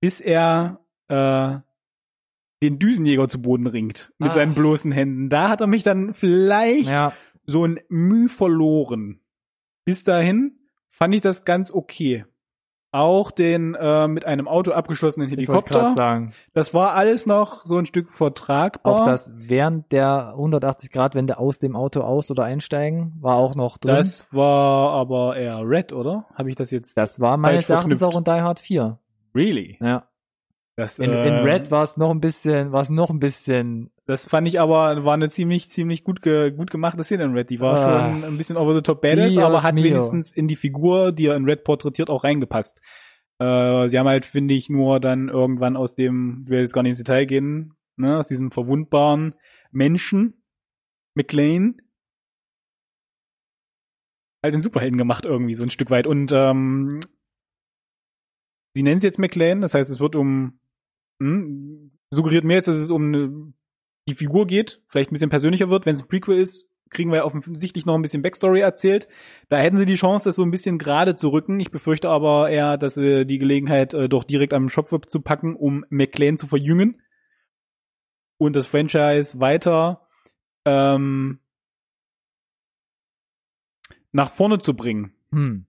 Bis 0.02 0.20
er 0.22 0.86
äh, 1.08 1.58
den 2.62 2.78
Düsenjäger 2.78 3.28
zu 3.28 3.42
Boden 3.42 3.66
ringt 3.66 4.14
mit 4.20 4.30
Ah. 4.30 4.34
seinen 4.34 4.54
bloßen 4.54 4.92
Händen. 4.92 5.30
Da 5.30 5.50
hat 5.50 5.62
er 5.62 5.68
mich 5.68 5.82
dann 5.82 6.14
vielleicht 6.14 6.92
Ja, 6.92 7.14
so 7.48 7.66
ein 7.66 7.80
Mühe 7.90 8.30
verloren. 8.30 9.20
Bis 9.84 10.04
dahin 10.04 10.60
fand 10.92 11.16
ich 11.16 11.22
das 11.22 11.44
ganz 11.44 11.72
okay. 11.72 12.26
Auch 12.92 13.30
den 13.30 13.76
äh, 13.76 14.08
mit 14.08 14.26
einem 14.26 14.48
Auto 14.48 14.72
abgeschlossenen 14.72 15.30
Helikopter. 15.30 15.92
sagen, 15.92 16.34
Das 16.54 16.74
war 16.74 16.94
alles 16.96 17.28
noch 17.28 17.64
so 17.66 17.78
ein 17.78 17.86
Stück 17.86 18.12
vertragbar. 18.12 18.94
auch 18.94 19.06
das 19.06 19.32
während 19.36 19.92
der 19.92 20.30
180 20.30 20.92
Grad 20.92 21.14
Wende 21.14 21.38
aus 21.38 21.60
dem 21.60 21.76
Auto 21.76 22.02
aus 22.02 22.32
oder 22.32 22.46
einsteigen 22.46 23.14
war 23.22 23.36
auch 23.36 23.54
noch 23.54 23.78
drin. 23.78 23.96
Das 23.96 24.34
war 24.34 24.92
aber 24.94 25.36
eher 25.38 25.62
Red, 25.68 25.94
oder? 25.94 26.26
Habe 26.34 26.50
ich 26.50 26.56
das 26.56 26.72
jetzt? 26.72 26.98
Das 26.98 27.20
war 27.20 27.38
meines 27.38 27.70
Erachtens 27.70 28.02
auch 28.02 28.18
in 28.18 28.24
Die 28.24 28.32
Hard 28.32 28.60
4. 28.60 28.98
really? 29.36 29.78
Ja. 29.82 30.04
Das, 30.80 30.98
In, 30.98 31.12
äh, 31.12 31.28
in 31.28 31.34
Red 31.44 31.72
war 31.72 31.84
es 31.84 31.98
noch 31.98 32.10
ein 32.10 32.22
bisschen, 32.22 32.72
war 32.72 32.82
es 32.82 32.90
noch 32.90 33.10
ein 33.10 33.20
bisschen, 33.20 33.92
Das 34.06 34.26
fand 34.26 34.48
ich 34.48 34.60
aber, 34.62 35.04
war 35.04 35.14
eine 35.14 35.30
ziemlich, 35.30 35.70
ziemlich 35.70 36.06
gut, 36.06 36.22
ge, 36.22 36.52
gut 36.52 36.72
gemachte 36.72 37.04
Szene 37.04 37.26
in 37.26 37.34
Red. 37.34 37.50
Die 37.50 37.60
war 37.60 37.78
Ah. 37.78 38.12
schon 38.14 38.24
ein 38.24 38.38
bisschen 38.38 38.56
over 38.56 38.74
the 38.74 38.82
top 38.82 39.02
badass, 39.02 39.36
aber 39.38 39.62
hat 39.62 39.74
mio. 39.76 39.84
wenigstens 39.84 40.32
in 40.32 40.48
die 40.48 40.56
Figur, 40.56 41.12
die 41.12 41.26
er 41.26 41.36
in 41.36 41.44
Red 41.44 41.66
porträtiert, 41.66 42.10
auch 42.10 42.24
reingepasst. 42.24 42.80
Äh, 43.40 43.88
sie 43.90 44.00
haben 44.00 44.08
halt, 44.08 44.26
finde 44.26 44.54
ich, 44.54 44.70
nur 44.70 45.02
dann 45.02 45.28
irgendwann 45.28 45.76
aus 45.76 45.96
dem, 45.96 46.44
ich 46.46 46.50
will 46.50 46.60
jetzt 46.62 46.74
gar 46.74 46.82
nicht 46.84 46.92
ins 46.92 46.98
Detail 47.00 47.26
gehen, 47.26 47.74
ne, 47.98 48.18
aus 48.18 48.30
diesem 48.30 48.50
verwundbaren 48.52 49.36
Menschen, 49.72 50.44
McLean, 51.14 51.82
halt 54.44 54.54
den 54.54 54.62
Superhelden 54.62 54.98
gemacht 54.98 55.26
irgendwie, 55.26 55.56
so 55.56 55.64
ein 55.64 55.70
Stück 55.70 55.90
weit. 55.90 56.08
Und 56.08 56.32
ähm, 56.34 57.02
sie 58.76 58.84
nennen 58.84 58.98
es 58.98 59.04
jetzt 59.04 59.20
McLean, 59.20 59.62
das 59.62 59.74
heißt, 59.74 59.90
es 59.92 60.00
wird 60.00 60.16
um, 60.16 60.59
hm, 61.20 61.92
suggeriert 62.12 62.44
mir 62.44 62.56
jetzt, 62.56 62.68
dass 62.68 62.76
es 62.76 62.92
um 62.92 63.06
eine, 63.06 63.54
die 64.08 64.16
Figur 64.16 64.48
geht, 64.48 64.82
vielleicht 64.88 65.12
ein 65.12 65.14
bisschen 65.14 65.30
persönlicher 65.30 65.70
wird. 65.70 65.86
Wenn 65.86 65.96
es 65.96 66.04
ein 66.04 66.08
Prequel 66.08 66.40
ist, 66.40 66.68
kriegen 66.90 67.12
wir 67.12 67.26
offensichtlich 67.26 67.86
noch 67.86 67.96
ein 67.96 68.02
bisschen 68.02 68.22
Backstory 68.22 68.62
erzählt. 68.62 69.08
Da 69.48 69.58
hätten 69.58 69.78
sie 69.78 69.86
die 69.86 69.96
Chance, 69.96 70.26
das 70.26 70.36
so 70.36 70.44
ein 70.44 70.52
bisschen 70.52 70.78
gerade 70.80 71.16
zu 71.16 71.30
rücken. 71.30 71.60
Ich 71.60 71.72
befürchte 71.72 72.10
aber 72.10 72.50
eher, 72.50 72.78
dass 72.78 72.96
sie 72.96 73.26
die 73.26 73.38
Gelegenheit 73.38 73.94
äh, 73.94 74.10
doch 74.10 74.24
direkt 74.24 74.54
am 74.54 74.70
Shop 74.70 75.10
zu 75.10 75.22
packen, 75.22 75.56
um 75.56 75.86
McLean 75.90 76.38
zu 76.38 76.48
verjüngen 76.48 77.02
und 78.38 78.56
das 78.56 78.66
Franchise 78.66 79.40
weiter 79.40 80.08
ähm, 80.66 81.40
nach 84.12 84.32
vorne 84.32 84.60
zu 84.60 84.76
bringen. 84.76 85.14
hm, 85.32 85.66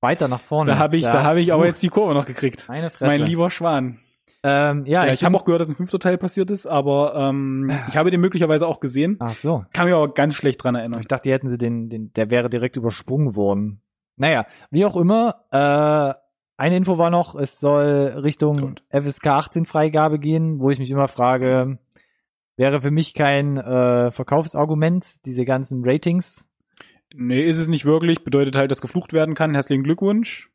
weiter 0.00 0.28
nach 0.28 0.42
vorne. 0.42 0.72
Da 0.72 0.78
habe 0.78 0.96
ich, 0.96 1.04
da 1.04 1.24
habe 1.24 1.40
ich 1.40 1.52
aber 1.52 1.66
jetzt 1.66 1.82
die 1.82 1.88
Kurve 1.88 2.14
noch 2.14 2.26
gekriegt. 2.26 2.66
meine 2.68 2.90
Fresse. 2.90 3.06
Mein 3.06 3.26
lieber 3.26 3.50
Schwan. 3.50 4.03
Ähm, 4.44 4.84
ja, 4.84 5.06
Ja, 5.06 5.12
ich, 5.14 5.24
habe 5.24 5.34
auch 5.36 5.46
gehört, 5.46 5.62
dass 5.62 5.70
ein 5.70 5.74
fünfter 5.74 5.98
Teil 5.98 6.18
passiert 6.18 6.50
ist, 6.50 6.66
aber 6.66 7.14
ähm, 7.14 7.70
ich 7.88 7.96
habe 7.96 8.10
den 8.10 8.20
möglicherweise 8.20 8.66
auch 8.66 8.78
gesehen. 8.78 9.16
Ach 9.20 9.34
so. 9.34 9.64
Kann 9.72 9.86
mich 9.86 9.94
aber 9.94 10.12
ganz 10.12 10.34
schlecht 10.34 10.62
dran 10.62 10.74
erinnern. 10.74 11.00
Ich 11.00 11.08
dachte, 11.08 11.28
die 11.28 11.32
hätten 11.32 11.48
sie 11.48 11.56
den, 11.56 11.88
den, 11.88 12.12
der 12.12 12.30
wäre 12.30 12.50
direkt 12.50 12.76
übersprungen 12.76 13.34
worden. 13.36 13.80
Naja, 14.16 14.44
wie 14.70 14.84
auch 14.84 14.96
immer, 14.96 15.46
äh, 15.50 16.14
eine 16.56 16.76
Info 16.76 16.98
war 16.98 17.08
noch, 17.08 17.34
es 17.34 17.58
soll 17.58 18.20
Richtung 18.22 18.58
Gut. 18.58 18.82
FSK 18.90 19.26
18 19.28 19.66
Freigabe 19.66 20.18
gehen, 20.18 20.60
wo 20.60 20.70
ich 20.70 20.78
mich 20.78 20.90
immer 20.90 21.08
frage, 21.08 21.78
wäre 22.56 22.82
für 22.82 22.90
mich 22.90 23.14
kein 23.14 23.56
äh, 23.56 24.12
Verkaufsargument, 24.12 25.24
diese 25.24 25.46
ganzen 25.46 25.82
Ratings. 25.84 26.46
Nee, 27.14 27.42
ist 27.44 27.58
es 27.58 27.68
nicht 27.68 27.86
wirklich. 27.86 28.24
Bedeutet 28.24 28.56
halt, 28.56 28.70
dass 28.70 28.82
geflucht 28.82 29.12
werden 29.14 29.34
kann. 29.34 29.54
Herzlichen 29.54 29.84
Glückwunsch. 29.84 30.50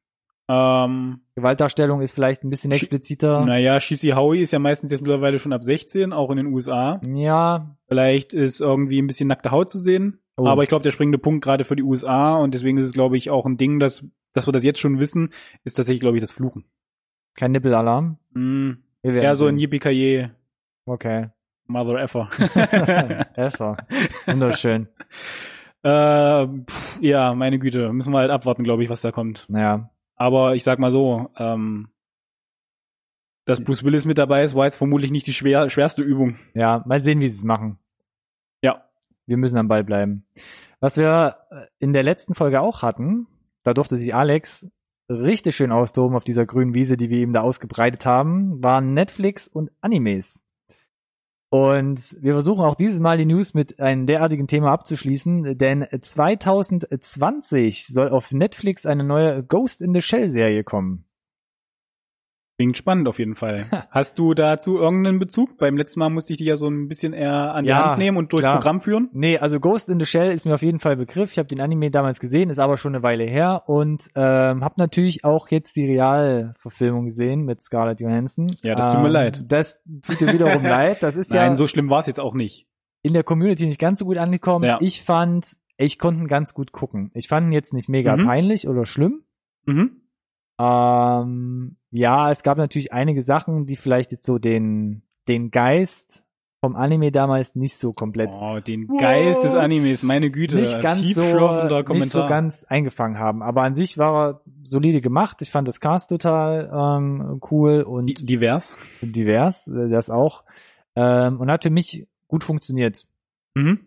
Ähm, 0.51 1.19
Gewaltdarstellung 1.35 2.01
ist 2.01 2.13
vielleicht 2.13 2.43
ein 2.43 2.49
bisschen 2.49 2.71
expliziter. 2.71 3.45
naja, 3.45 3.79
Shisi 3.79 4.09
Howie 4.09 4.41
ist 4.41 4.51
ja 4.51 4.57
meistens 4.57 4.91
jetzt 4.91 5.01
mittlerweile 5.01 5.37
schon 5.37 5.53
ab 5.53 5.63
16, 5.63 6.11
auch 6.11 6.31
in 6.31 6.37
den 6.37 6.47
USA. 6.47 6.99
Ja, 7.07 7.75
Vielleicht 7.87 8.33
ist 8.33 8.59
irgendwie 8.59 9.01
ein 9.01 9.07
bisschen 9.07 9.27
nackte 9.27 9.51
Haut 9.51 9.69
zu 9.69 9.77
sehen. 9.77 10.19
Oh. 10.37 10.47
Aber 10.47 10.63
ich 10.63 10.69
glaube, 10.69 10.83
der 10.83 10.91
springende 10.91 11.17
Punkt 11.17 11.43
gerade 11.43 11.65
für 11.65 11.75
die 11.75 11.83
USA 11.83 12.35
und 12.37 12.53
deswegen 12.53 12.77
ist 12.77 12.85
es, 12.85 12.93
glaube 12.93 13.15
ich, 13.17 13.29
auch 13.29 13.45
ein 13.45 13.57
Ding, 13.57 13.79
dass, 13.79 14.05
dass 14.33 14.47
wir 14.47 14.51
das 14.51 14.63
jetzt 14.63 14.79
schon 14.79 14.99
wissen, 14.99 15.33
ist 15.63 15.75
tatsächlich, 15.75 16.01
glaube 16.01 16.17
ich, 16.17 16.21
das 16.21 16.31
Fluchen. 16.31 16.65
kein 17.35 17.51
Nippelalarm. 17.51 18.17
Mm, 18.33 18.71
ja, 19.03 19.35
so 19.35 19.47
ein. 19.47 19.57
Yippie 19.57 20.29
Okay. 20.85 21.29
Mother 21.67 22.01
effer. 22.01 22.29
Effer. 23.35 23.77
Wunderschön. 24.25 24.87
äh, 25.83 26.47
pff, 26.47 26.99
ja, 27.01 27.35
meine 27.35 27.59
Güte, 27.59 27.93
müssen 27.93 28.11
wir 28.11 28.19
halt 28.19 28.31
abwarten, 28.31 28.63
glaube 28.63 28.83
ich, 28.83 28.89
was 28.89 29.01
da 29.01 29.11
kommt. 29.11 29.45
Naja. 29.49 29.91
Aber 30.19 30.53
ich 30.53 30.63
sag 30.63 30.77
mal 30.77 30.91
so, 30.91 31.31
ähm, 31.37 31.89
dass 33.45 33.63
Bruce 33.63 33.83
Willis 33.83 34.05
mit 34.05 34.19
dabei 34.19 34.43
ist, 34.43 34.53
war 34.53 34.65
jetzt 34.65 34.75
vermutlich 34.75 35.09
nicht 35.09 35.25
die 35.25 35.33
schwer, 35.33 35.69
schwerste 35.71 36.03
Übung. 36.03 36.37
Ja, 36.53 36.83
mal 36.85 37.01
sehen, 37.01 37.21
wie 37.21 37.27
sie 37.27 37.37
es 37.37 37.43
machen. 37.43 37.79
Ja. 38.61 38.85
Wir 39.25 39.37
müssen 39.37 39.57
am 39.57 39.67
Ball 39.67 39.83
bleiben. 39.83 40.25
Was 40.79 40.97
wir 40.97 41.37
äh, 41.49 41.65
in 41.79 41.93
der 41.93 42.03
letzten 42.03 42.35
Folge 42.35 42.61
auch 42.61 42.83
hatten, 42.83 43.27
da 43.63 43.73
durfte 43.73 43.97
sich 43.97 44.13
Alex 44.13 44.69
richtig 45.09 45.55
schön 45.55 45.71
austoben 45.71 46.15
auf 46.15 46.23
dieser 46.23 46.45
grünen 46.45 46.73
Wiese, 46.73 46.97
die 46.97 47.09
wir 47.09 47.19
ihm 47.19 47.33
da 47.33 47.41
ausgebreitet 47.41 48.05
haben, 48.05 48.61
waren 48.63 48.93
Netflix 48.93 49.47
und 49.47 49.71
Animes. 49.81 50.43
Und 51.49 52.15
wir 52.21 52.33
versuchen 52.33 52.63
auch 52.63 52.75
dieses 52.75 52.99
Mal 52.99 53.17
die 53.17 53.25
News 53.25 53.55
mit 53.55 53.79
einem 53.79 54.05
derartigen 54.05 54.45
Thema 54.45 54.71
abzuschließen, 54.71 55.57
denn 55.57 55.87
2020 55.99 57.87
soll 57.87 58.09
auf 58.09 58.31
Netflix 58.31 58.85
eine 58.85 59.03
neue 59.03 59.43
Ghost 59.43 59.81
in 59.81 59.93
the 59.93 60.01
Shell 60.01 60.29
Serie 60.29 60.63
kommen. 60.63 61.08
Klingt 62.59 62.75
spannend 62.75 63.07
auf 63.07 63.19
jeden 63.19 63.35
Fall. 63.35 63.87
Hast 63.89 64.19
du 64.19 64.33
dazu 64.33 64.77
irgendeinen 64.77 65.17
Bezug? 65.17 65.57
Beim 65.59 65.77
letzten 65.77 66.01
Mal 66.01 66.09
musste 66.09 66.33
ich 66.33 66.39
dich 66.39 66.47
ja 66.47 66.57
so 66.57 66.67
ein 66.67 66.89
bisschen 66.89 67.13
eher 67.13 67.53
an 67.55 67.63
die 67.63 67.69
Ja, 67.69 67.91
Hand 67.91 67.99
nehmen 67.99 68.17
und 68.17 68.33
durchs 68.33 68.43
klar. 68.43 68.55
Programm 68.57 68.81
führen. 68.81 69.07
Nee, 69.13 69.37
also 69.37 69.61
Ghost 69.61 69.87
in 69.87 69.97
the 69.97 70.05
Shell 70.05 70.29
ist 70.29 70.45
mir 70.45 70.55
auf 70.55 70.61
jeden 70.61 70.79
Fall 70.79 70.97
Begriff. 70.97 71.31
Ich 71.31 71.37
habe 71.39 71.47
den 71.47 71.61
Anime 71.61 71.89
damals 71.89 72.19
gesehen, 72.19 72.49
ist 72.49 72.59
aber 72.59 72.75
schon 72.75 72.93
eine 72.93 73.01
Weile 73.01 73.23
her 73.23 73.63
und 73.67 74.03
ähm, 74.15 74.61
habe 74.61 74.73
natürlich 74.75 75.23
auch 75.23 75.47
jetzt 75.47 75.77
die 75.77 75.85
Realverfilmung 75.85 77.05
gesehen 77.05 77.45
mit 77.45 77.61
Scarlett 77.61 78.01
Johansson. 78.01 78.53
Ja, 78.63 78.75
das 78.75 78.89
tut 78.91 78.99
mir 78.99 79.07
ähm, 79.07 79.13
leid. 79.13 79.43
Das 79.47 79.81
tut 80.05 80.19
dir 80.19 80.33
wiederum 80.33 80.63
leid. 80.63 81.01
Das 81.01 81.15
ist 81.15 81.31
Nein, 81.31 81.51
ja 81.51 81.55
so 81.55 81.65
schlimm 81.65 81.89
war 81.89 81.99
es 82.01 82.07
jetzt 82.07 82.19
auch 82.19 82.33
nicht. 82.33 82.67
in 83.03 83.13
der 83.13 83.23
Community 83.23 83.65
nicht 83.67 83.79
ganz 83.79 83.99
so 83.99 84.05
gut 84.05 84.17
angekommen. 84.17 84.65
Ja. 84.65 84.77
Ich 84.81 85.01
fand, 85.03 85.47
ich 85.77 85.97
konnte 85.97 86.21
ihn 86.23 86.27
ganz 86.27 86.53
gut 86.53 86.73
gucken. 86.73 87.09
Ich 87.13 87.29
fand 87.29 87.47
ihn 87.47 87.53
jetzt 87.53 87.73
nicht 87.73 87.87
mega 87.87 88.17
Mhm. 88.17 88.25
peinlich 88.25 88.67
oder 88.67 88.85
schlimm. 88.85 89.23
Mhm. 89.65 89.91
Ähm, 90.59 91.75
ja, 91.91 92.29
es 92.31 92.43
gab 92.43 92.57
natürlich 92.57 92.93
einige 92.93 93.21
Sachen, 93.21 93.65
die 93.65 93.75
vielleicht 93.75 94.11
jetzt 94.11 94.25
so 94.25 94.37
den 94.39 95.01
den 95.27 95.51
Geist 95.51 96.23
vom 96.61 96.75
Anime 96.75 97.11
damals 97.11 97.55
nicht 97.55 97.77
so 97.77 97.93
komplett 97.93 98.29
Oh, 98.33 98.59
den 98.59 98.89
Wow. 98.89 98.99
Geist 98.99 99.43
des 99.45 99.53
Animes, 99.55 100.03
meine 100.03 100.29
Güte. 100.29 100.57
nicht 100.57 100.81
ganz 100.81 100.99
so 101.13 101.21
Kommentar. 101.21 101.93
nicht 101.93 102.09
so 102.09 102.25
ganz 102.27 102.65
eingefangen 102.65 103.17
haben. 103.17 103.41
Aber 103.41 103.63
an 103.63 103.73
sich 103.73 103.97
war 103.97 104.27
er 104.31 104.41
solide 104.63 104.99
gemacht. 104.99 105.41
Ich 105.41 105.51
fand 105.51 105.67
das 105.69 105.79
Cast 105.79 106.09
total 106.09 106.69
ähm, 106.73 107.39
cool 107.49 107.81
und 107.83 108.07
Di- 108.19 108.25
divers. 108.25 108.75
divers, 109.01 109.67
äh, 109.69 109.87
das 109.89 110.09
auch. 110.09 110.43
Ähm, 110.95 111.39
und 111.39 111.49
hat 111.49 111.63
für 111.63 111.69
mich 111.69 112.07
gut 112.27 112.43
funktioniert. 112.43 113.05
Mhm. 113.55 113.79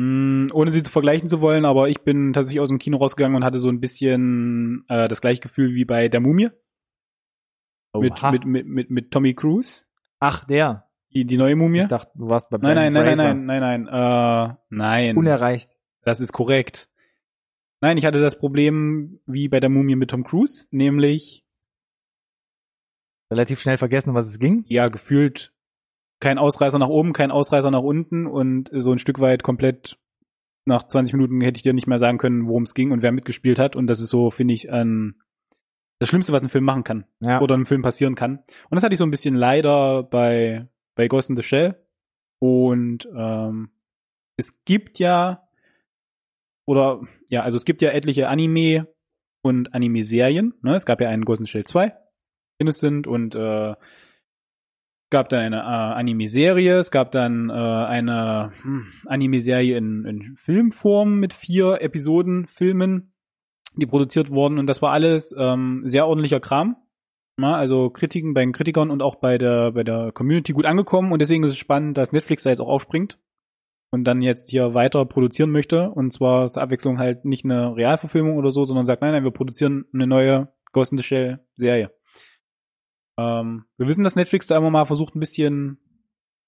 Mm, 0.00 0.46
Ohne 0.54 0.70
sie 0.70 0.82
zu 0.82 0.90
vergleichen 0.90 1.28
zu 1.28 1.40
wollen, 1.42 1.64
aber 1.64 1.88
ich 1.88 2.00
bin 2.02 2.32
tatsächlich 2.32 2.60
aus 2.60 2.70
dem 2.70 2.78
Kino 2.78 2.96
rausgegangen 2.96 3.36
und 3.36 3.44
hatte 3.44 3.58
so 3.58 3.68
ein 3.68 3.80
bisschen 3.80 4.84
äh, 4.88 5.08
das 5.08 5.20
gleiche 5.20 5.40
Gefühl 5.42 5.74
wie 5.74 5.84
bei 5.84 6.08
der 6.08 6.20
Mumie 6.20 6.48
mit, 7.94 8.22
mit, 8.22 8.44
mit, 8.46 8.66
mit, 8.66 8.90
mit 8.90 9.10
Tommy 9.10 9.34
Cruise, 9.34 9.82
Ach, 10.20 10.44
der. 10.44 10.88
die, 11.12 11.24
die 11.24 11.36
neue 11.36 11.56
Mumie. 11.56 11.80
Ich 11.80 11.86
dachte, 11.88 12.12
du 12.16 12.28
warst 12.28 12.48
bei 12.50 12.58
nein, 12.58 12.76
nein, 12.76 12.92
nein, 12.92 13.16
nein, 13.16 13.44
nein, 13.46 13.60
nein, 13.60 13.86
nein, 13.90 14.50
äh, 14.50 14.54
nein. 14.70 15.16
Unerreicht. 15.16 15.70
Das 16.02 16.20
ist 16.20 16.32
korrekt. 16.32 16.88
Nein, 17.82 17.98
ich 17.98 18.04
hatte 18.06 18.20
das 18.20 18.38
Problem 18.38 19.20
wie 19.26 19.48
bei 19.48 19.60
der 19.60 19.70
Mumie 19.70 19.96
mit 19.96 20.10
Tom 20.10 20.24
Cruise, 20.24 20.66
nämlich 20.70 21.44
Relativ 23.32 23.60
schnell 23.60 23.78
vergessen, 23.78 24.14
was 24.14 24.26
es 24.26 24.38
ging. 24.38 24.64
ja 24.66 24.88
gefühlt 24.88 25.52
kein 26.20 26.38
Ausreißer 26.38 26.78
nach 26.78 26.88
oben, 26.88 27.12
kein 27.12 27.30
Ausreißer 27.30 27.70
nach 27.70 27.82
unten 27.82 28.26
und 28.26 28.70
so 28.72 28.92
ein 28.92 28.98
Stück 28.98 29.20
weit 29.20 29.42
komplett 29.42 29.98
nach 30.66 30.86
20 30.86 31.14
Minuten 31.14 31.40
hätte 31.40 31.56
ich 31.58 31.62
dir 31.62 31.72
nicht 31.72 31.86
mehr 31.86 31.98
sagen 31.98 32.18
können, 32.18 32.46
worum 32.46 32.64
es 32.64 32.74
ging 32.74 32.92
und 32.92 33.02
wer 33.02 33.12
mitgespielt 33.12 33.58
hat 33.58 33.74
und 33.76 33.86
das 33.86 34.00
ist 34.00 34.10
so 34.10 34.30
finde 34.30 34.54
ich 34.54 34.70
ein 34.70 35.14
das 35.98 36.08
Schlimmste, 36.08 36.32
was 36.32 36.42
ein 36.42 36.48
Film 36.48 36.64
machen 36.64 36.84
kann 36.84 37.04
Ja. 37.20 37.40
oder 37.40 37.54
ein 37.56 37.66
Film 37.66 37.82
passieren 37.82 38.14
kann. 38.14 38.38
Und 38.38 38.76
das 38.76 38.82
hatte 38.82 38.94
ich 38.94 38.98
so 38.98 39.04
ein 39.04 39.10
bisschen 39.10 39.34
leider 39.34 40.02
bei 40.02 40.68
bei 40.94 41.08
Ghost 41.08 41.28
in 41.30 41.36
the 41.36 41.42
Shell 41.42 41.76
und 42.38 43.08
ähm, 43.14 43.70
es 44.36 44.64
gibt 44.64 44.98
ja 44.98 45.46
oder 46.66 47.00
ja, 47.28 47.42
also 47.42 47.56
es 47.56 47.64
gibt 47.64 47.82
ja 47.82 47.90
etliche 47.90 48.28
Anime 48.28 48.86
und 49.42 49.74
Anime-Serien. 49.74 50.54
Ne? 50.62 50.74
Es 50.74 50.86
gab 50.86 51.00
ja 51.00 51.08
einen 51.08 51.24
Ghost 51.24 51.40
in 51.40 51.46
the 51.46 51.50
Shell 51.50 51.64
2, 51.64 51.92
Innocent 52.58 53.06
und 53.06 53.34
äh, 53.34 53.74
gab 55.10 55.28
dann 55.28 55.40
eine 55.40 55.58
äh, 55.58 55.98
Anime-Serie, 55.98 56.78
es 56.78 56.90
gab 56.90 57.10
dann 57.10 57.50
äh, 57.50 57.52
eine 57.52 58.50
hm, 58.62 58.86
Anime-Serie 59.06 59.76
in, 59.76 60.04
in 60.04 60.36
Filmform 60.36 61.18
mit 61.18 61.32
vier 61.32 61.82
Episoden, 61.82 62.46
Filmen, 62.46 63.12
die 63.74 63.86
produziert 63.86 64.30
wurden 64.30 64.58
und 64.58 64.66
das 64.66 64.82
war 64.82 64.92
alles 64.92 65.34
ähm, 65.36 65.82
sehr 65.84 66.06
ordentlicher 66.06 66.40
Kram. 66.40 66.76
Ja, 67.40 67.54
also 67.54 67.88
Kritiken 67.90 68.34
bei 68.34 68.40
den 68.40 68.52
Kritikern 68.52 68.90
und 68.90 69.02
auch 69.02 69.16
bei 69.16 69.38
der 69.38 69.72
bei 69.72 69.82
der 69.82 70.12
Community 70.12 70.52
gut 70.52 70.66
angekommen 70.66 71.10
und 71.12 71.20
deswegen 71.20 71.42
ist 71.44 71.52
es 71.52 71.58
spannend, 71.58 71.96
dass 71.96 72.12
Netflix 72.12 72.42
da 72.42 72.50
jetzt 72.50 72.60
auch 72.60 72.68
aufspringt 72.68 73.18
und 73.90 74.04
dann 74.04 74.20
jetzt 74.20 74.50
hier 74.50 74.74
weiter 74.74 75.04
produzieren 75.06 75.50
möchte 75.50 75.90
und 75.90 76.12
zwar 76.12 76.50
zur 76.50 76.62
Abwechslung 76.62 76.98
halt 76.98 77.24
nicht 77.24 77.44
eine 77.44 77.74
Realverfilmung 77.74 78.36
oder 78.36 78.50
so, 78.50 78.64
sondern 78.64 78.84
sagt, 78.84 79.02
nein, 79.02 79.12
nein, 79.12 79.24
wir 79.24 79.30
produzieren 79.30 79.86
eine 79.94 80.06
neue 80.06 80.48
Ghost 80.72 80.92
in 80.92 80.98
the 80.98 81.04
Shell 81.04 81.40
Serie. 81.56 81.90
Ähm, 83.20 83.64
wir 83.76 83.86
wissen, 83.86 84.04
dass 84.04 84.16
Netflix 84.16 84.46
da 84.46 84.56
immer 84.56 84.70
mal 84.70 84.86
versucht, 84.86 85.14
ein 85.14 85.20
bisschen 85.20 85.78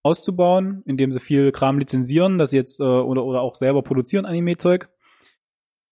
auszubauen, 0.03 0.83
indem 0.87 1.13
sie 1.13 1.21
viel 1.21 1.53
Kram 1.53 1.79
lizenzieren, 1.79 2.39
dass 2.39 2.51
sie 2.51 2.57
jetzt 2.57 2.81
äh, 2.81 2.83
oder, 2.83 3.25
oder 3.25 3.41
auch 3.43 3.55
selber 3.55 3.83
produzieren 3.83 4.27
Anime-Zeug. 4.27 4.89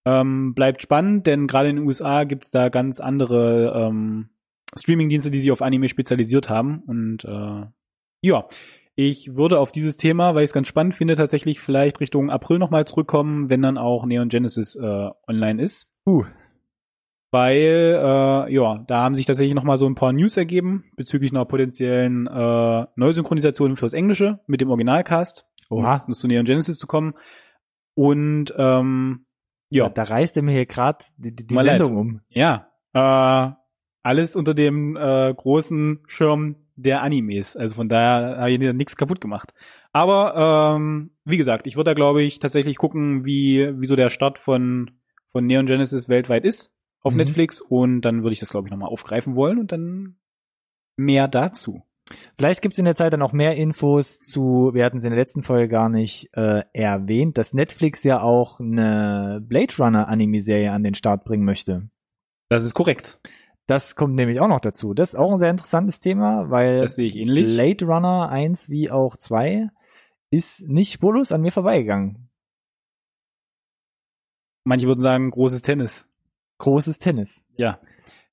Ähm, 0.06 0.54
bleibt 0.54 0.82
spannend, 0.82 1.26
denn 1.26 1.46
gerade 1.46 1.68
in 1.68 1.76
den 1.76 1.86
USA 1.86 2.24
gibt's 2.24 2.50
da 2.50 2.70
ganz 2.70 3.00
andere 3.00 3.72
ähm, 3.76 4.30
Streaming-Dienste, 4.78 5.30
die 5.30 5.40
sich 5.40 5.52
auf 5.52 5.62
Anime 5.62 5.88
spezialisiert 5.88 6.48
haben. 6.48 6.82
Und 6.86 7.24
äh, 7.24 7.66
ja, 8.22 8.48
ich 8.94 9.36
würde 9.36 9.58
auf 9.58 9.72
dieses 9.72 9.96
Thema, 9.96 10.34
weil 10.34 10.44
ich 10.44 10.50
es 10.50 10.54
ganz 10.54 10.68
spannend 10.68 10.94
finde, 10.94 11.16
tatsächlich 11.16 11.60
vielleicht 11.60 12.00
Richtung 12.00 12.30
April 12.30 12.58
nochmal 12.58 12.86
zurückkommen, 12.86 13.50
wenn 13.50 13.62
dann 13.62 13.78
auch 13.78 14.06
Neon 14.06 14.30
Genesis 14.30 14.74
äh, 14.76 15.10
online 15.28 15.62
ist. 15.62 15.88
Uh. 16.06 16.24
Weil, 17.32 17.96
äh, 17.96 18.52
ja, 18.52 18.84
da 18.86 19.02
haben 19.02 19.14
sich 19.14 19.26
tatsächlich 19.26 19.54
nochmal 19.54 19.76
so 19.76 19.86
ein 19.86 19.94
paar 19.94 20.12
News 20.12 20.36
ergeben 20.36 20.84
bezüglich 20.96 21.30
einer 21.30 21.44
potenziellen 21.44 22.26
äh, 22.26 22.86
Neusynchronisation 22.96 23.76
fürs 23.76 23.92
Englische 23.92 24.40
mit 24.46 24.60
dem 24.60 24.68
Originalcast. 24.68 25.46
Oha. 25.68 26.02
Um 26.06 26.12
zu 26.12 26.26
Neon 26.26 26.44
Genesis 26.44 26.78
zu 26.78 26.88
kommen. 26.88 27.14
Und 27.94 28.52
ähm, 28.56 29.26
ja, 29.70 29.88
Da 29.88 30.02
reißt 30.02 30.36
er 30.36 30.42
mir 30.42 30.52
hier 30.52 30.66
gerade 30.66 30.98
die, 31.16 31.34
die, 31.34 31.54
Mal 31.54 31.64
leid. 31.64 31.78
Sendung 31.78 31.96
um. 31.96 32.20
Ja, 32.30 32.66
äh, 32.92 33.52
alles 34.02 34.34
unter 34.34 34.52
dem 34.52 34.96
äh, 34.96 35.32
großen 35.32 36.00
Schirm 36.08 36.56
der 36.74 37.02
Animes. 37.02 37.56
Also 37.56 37.76
von 37.76 37.88
daher 37.88 38.38
habe 38.38 38.50
ich 38.50 38.58
nichts 38.58 38.96
kaputt 38.96 39.20
gemacht. 39.20 39.54
Aber 39.92 40.76
ähm, 40.76 41.12
wie 41.24 41.36
gesagt, 41.36 41.68
ich 41.68 41.76
würde 41.76 41.90
da 41.90 41.94
glaube 41.94 42.22
ich 42.22 42.40
tatsächlich 42.40 42.78
gucken, 42.78 43.24
wie 43.24 43.72
wie 43.78 43.86
so 43.86 43.94
der 43.94 44.08
Start 44.08 44.38
von 44.38 44.90
von 45.30 45.46
Neon 45.46 45.66
Genesis 45.66 46.08
weltweit 46.08 46.44
ist 46.44 46.74
auf 47.02 47.12
Mhm. 47.12 47.18
Netflix 47.18 47.60
und 47.60 48.02
dann 48.02 48.22
würde 48.22 48.32
ich 48.32 48.40
das 48.40 48.50
glaube 48.50 48.68
ich 48.68 48.70
nochmal 48.70 48.90
aufgreifen 48.90 49.34
wollen 49.36 49.58
und 49.58 49.72
dann 49.72 50.16
mehr 50.96 51.28
dazu. 51.28 51.82
Vielleicht 52.36 52.60
gibt's 52.60 52.78
in 52.78 52.84
der 52.86 52.96
Zeit 52.96 53.12
dann 53.12 53.22
auch 53.22 53.32
mehr 53.32 53.54
Infos 53.56 54.18
zu, 54.18 54.70
wir 54.74 54.84
hatten 54.84 54.96
es 54.96 55.04
in 55.04 55.10
der 55.10 55.18
letzten 55.18 55.42
Folge 55.44 55.68
gar 55.68 55.88
nicht 55.88 56.28
äh, 56.36 56.64
erwähnt, 56.72 57.38
dass 57.38 57.54
Netflix 57.54 58.02
ja 58.02 58.20
auch 58.20 58.58
eine 58.58 59.40
Blade 59.46 59.74
Runner 59.78 60.08
Anime-Serie 60.08 60.72
an 60.72 60.82
den 60.82 60.94
Start 60.94 61.24
bringen 61.24 61.44
möchte. 61.44 61.88
Das 62.48 62.64
ist 62.64 62.74
korrekt. 62.74 63.20
Das 63.68 63.94
kommt 63.94 64.16
nämlich 64.18 64.40
auch 64.40 64.48
noch 64.48 64.58
dazu. 64.58 64.92
Das 64.94 65.10
ist 65.10 65.14
auch 65.14 65.30
ein 65.30 65.38
sehr 65.38 65.50
interessantes 65.50 66.00
Thema, 66.00 66.50
weil 66.50 66.80
Das 66.80 66.96
sehe 66.96 67.06
ich 67.06 67.14
ähnlich. 67.14 67.44
Blade 67.54 67.84
Runner 67.84 68.28
1 68.28 68.68
wie 68.68 68.90
auch 68.90 69.16
2 69.16 69.68
ist 70.32 70.68
nicht 70.68 70.92
spurlos 70.92 71.30
an 71.30 71.42
mir 71.42 71.52
vorbeigegangen. 71.52 72.28
Manche 74.64 74.88
würden 74.88 75.00
sagen 75.00 75.30
großes 75.30 75.62
Tennis. 75.62 76.09
Großes 76.60 76.98
Tennis. 76.98 77.44
Ja. 77.56 77.78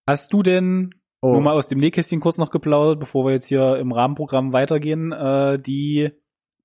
Hast 0.05 0.31
du 0.31 0.43
denn 0.43 0.91
Oh, 1.19 1.31
Nur 1.31 1.41
mal 1.41 1.53
aus 1.53 1.65
dem 1.65 1.79
Nähkästchen 1.79 2.19
kurz 2.19 2.37
noch 2.37 2.51
geplaudert, 2.51 2.99
bevor 2.99 3.25
wir 3.25 3.31
jetzt 3.31 3.47
hier 3.47 3.77
im 3.77 3.91
Rahmenprogramm 3.91 4.53
weitergehen, 4.53 5.11
äh, 5.11 5.57
die 5.59 6.11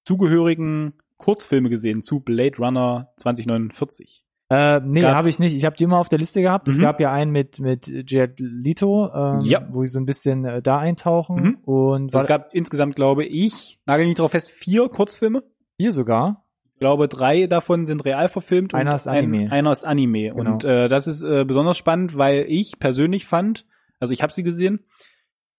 zugehörigen 0.04 0.92
Kurzfilme 1.16 1.70
gesehen 1.70 2.02
zu 2.02 2.20
Blade 2.20 2.58
Runner 2.58 3.08
2049. 3.16 4.24
äh, 4.50 4.80
nee, 4.80 5.02
habe 5.02 5.30
ich 5.30 5.38
nicht. 5.38 5.54
Ich 5.56 5.64
habe 5.64 5.76
die 5.78 5.84
immer 5.84 5.96
auf 5.98 6.10
der 6.10 6.18
Liste 6.18 6.42
gehabt. 6.42 6.68
Es 6.68 6.76
Mhm. 6.76 6.82
gab 6.82 7.00
ja 7.00 7.10
einen 7.10 7.30
mit 7.32 7.58
mit 7.60 7.88
Jared 8.10 8.38
Leto, 8.38 9.08
ähm, 9.14 9.40
Ja. 9.46 9.66
wo 9.70 9.82
ich 9.82 9.90
so 9.90 9.98
ein 9.98 10.04
bisschen 10.04 10.44
äh, 10.44 10.60
da 10.60 10.76
eintauchen 10.78 11.36
Mhm. 11.42 11.54
und 11.64 12.14
Also 12.14 12.24
es 12.24 12.26
gab 12.28 12.52
insgesamt, 12.52 12.94
glaube 12.94 13.24
ich, 13.24 13.80
nagel 13.86 14.04
nicht 14.04 14.18
drauf 14.18 14.32
fest, 14.32 14.50
vier 14.50 14.90
Kurzfilme. 14.90 15.42
hier 15.78 15.92
sogar. 15.92 16.44
Ich 16.82 16.84
glaube, 16.84 17.06
drei 17.06 17.46
davon 17.46 17.86
sind 17.86 18.04
real 18.04 18.28
verfilmt 18.28 18.74
Einer 18.74 18.90
und 18.90 18.96
ist 18.96 19.06
Anime. 19.06 19.42
Ein, 19.44 19.52
einer 19.52 19.70
ist 19.70 19.84
Anime. 19.84 20.34
Genau. 20.34 20.54
Und 20.54 20.64
äh, 20.64 20.88
das 20.88 21.06
ist 21.06 21.22
äh, 21.22 21.44
besonders 21.44 21.78
spannend, 21.78 22.18
weil 22.18 22.44
ich 22.48 22.80
persönlich 22.80 23.24
fand, 23.24 23.66
also 24.00 24.12
ich 24.12 24.20
habe 24.20 24.32
sie 24.32 24.42
gesehen, 24.42 24.80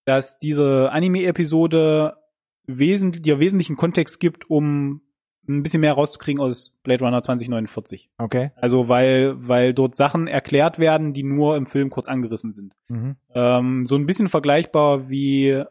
dass 0.04 0.38
diese 0.38 0.92
Anime-Episode 0.92 2.18
wesentlich, 2.66 3.22
dir 3.22 3.38
wesentlichen 3.38 3.74
Kontext 3.74 4.20
gibt, 4.20 4.50
um 4.50 5.00
ein 5.48 5.62
bisschen 5.62 5.80
mehr 5.80 5.94
rauszukriegen 5.94 6.42
aus 6.42 6.76
Blade 6.82 7.02
Runner 7.02 7.22
2049. 7.22 8.10
Okay. 8.18 8.50
Also 8.56 8.90
weil, 8.90 9.34
weil 9.48 9.72
dort 9.72 9.94
Sachen 9.94 10.26
erklärt 10.26 10.78
werden, 10.78 11.14
die 11.14 11.22
nur 11.22 11.56
im 11.56 11.64
Film 11.64 11.88
kurz 11.88 12.06
angerissen 12.06 12.52
sind. 12.52 12.76
Mhm. 12.88 13.16
Ähm, 13.34 13.86
so 13.86 13.96
ein 13.96 14.04
bisschen 14.04 14.28
vergleichbar 14.28 15.08
wie 15.08 15.64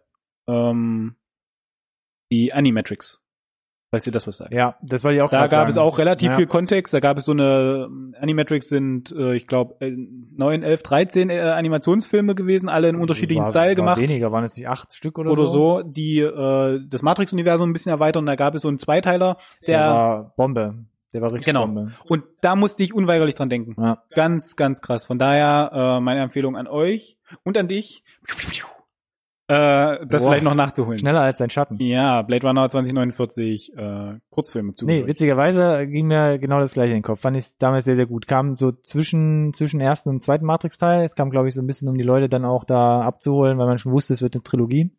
ähm, 0.47 1.15
die 2.31 2.53
Animatrix. 2.53 3.22
Falls 3.93 4.07
ihr 4.07 4.11
das 4.11 4.25
was 4.25 4.37
sagt. 4.37 4.51
Ja, 4.51 4.75
das 4.81 5.03
wollte 5.03 5.17
ich 5.17 5.21
auch 5.21 5.29
Da 5.29 5.41
gab 5.41 5.49
sagen. 5.51 5.69
es 5.69 5.77
auch 5.77 5.99
relativ 5.99 6.31
Ja. 6.31 6.35
viel 6.35 6.47
Kontext. 6.47 6.93
Da 6.95 6.99
gab 6.99 7.15
es 7.17 7.25
so 7.25 7.31
eine 7.31 7.85
ähm, 7.87 8.15
Animatrix 8.19 8.67
sind, 8.67 9.11
äh, 9.11 9.35
ich 9.35 9.45
glaube, 9.45 9.75
äh, 9.81 9.91
9, 9.91 10.63
11, 10.63 10.81
13 10.81 11.29
äh, 11.29 11.39
Animationsfilme 11.39 12.33
gewesen, 12.33 12.69
alle 12.69 12.89
in 12.89 12.95
unterschiedlichen 12.95 13.43
war, 13.43 13.49
Style 13.51 13.67
war 13.69 13.75
gemacht 13.75 14.01
Weniger, 14.01 14.31
waren 14.31 14.43
es 14.43 14.57
nicht 14.57 14.67
acht 14.67 14.95
Stück 14.95 15.19
oder, 15.19 15.29
oder 15.31 15.45
so? 15.45 15.81
so, 15.81 15.83
die 15.83 16.19
äh, 16.21 16.79
das 16.89 17.03
Matrix-Universum 17.03 17.69
ein 17.69 17.73
bisschen 17.73 17.91
erweitern. 17.91 18.25
Da 18.25 18.35
gab 18.35 18.55
es 18.55 18.63
so 18.63 18.67
einen 18.67 18.79
Zweiteiler, 18.79 19.37
Der, 19.67 19.77
der, 19.77 19.87
war 19.87 20.33
Bombe. 20.37 20.73
Der 21.13 21.21
war 21.21 21.31
richtig 21.31 21.45
Genau. 21.45 21.67
Bombe. 21.67 21.91
und 22.09 22.23
da 22.41 22.55
musste 22.55 22.81
ich 22.81 22.95
unweigerlich 22.95 23.35
dran 23.35 23.49
denken. 23.49 23.75
Ja. 23.79 23.99
Ganz, 24.15 24.55
ganz 24.55 24.81
krass. 24.81 25.05
Von 25.05 25.19
daher 25.19 25.69
äh, 25.71 25.99
meine 26.01 26.21
Empfehlung 26.21 26.57
an 26.57 26.65
euch 26.67 27.17
und 27.43 27.55
an 27.59 27.67
dich, 27.67 28.03
äh, 29.53 30.05
das 30.07 30.23
Boah. 30.23 30.29
vielleicht 30.29 30.43
noch 30.43 30.55
nachzuholen. 30.55 30.97
Schneller 30.97 31.21
als 31.21 31.37
sein 31.37 31.49
Schatten. 31.49 31.79
Ja, 31.79 32.21
Blade 32.21 32.47
Runner 32.47 32.67
2049 32.67 33.75
äh, 33.75 34.19
Kurzfilme 34.29 34.73
zu. 34.75 34.85
Nee, 34.85 35.05
witzigerweise 35.07 35.87
ging 35.87 36.07
mir 36.07 36.37
genau 36.39 36.59
das 36.59 36.73
gleiche 36.73 36.91
in 36.91 36.97
den 36.97 37.03
Kopf. 37.03 37.21
Fand 37.21 37.37
ich 37.37 37.57
damals 37.57 37.85
sehr, 37.85 37.95
sehr 37.95 38.05
gut. 38.05 38.27
Kam 38.27 38.55
so 38.55 38.71
zwischen, 38.71 39.53
zwischen 39.53 39.79
ersten 39.79 40.09
und 40.09 40.21
zweiten 40.21 40.45
Matrix-Teil. 40.45 41.05
Es 41.05 41.15
kam, 41.15 41.29
glaube 41.29 41.47
ich, 41.47 41.53
so 41.53 41.61
ein 41.61 41.67
bisschen, 41.67 41.87
um 41.89 41.97
die 41.97 42.03
Leute 42.03 42.29
dann 42.29 42.45
auch 42.45 42.63
da 42.63 43.01
abzuholen, 43.01 43.57
weil 43.57 43.67
man 43.67 43.77
schon 43.77 43.91
wusste, 43.91 44.13
es 44.13 44.21
wird 44.21 44.35
eine 44.35 44.43
Trilogie. 44.43 44.91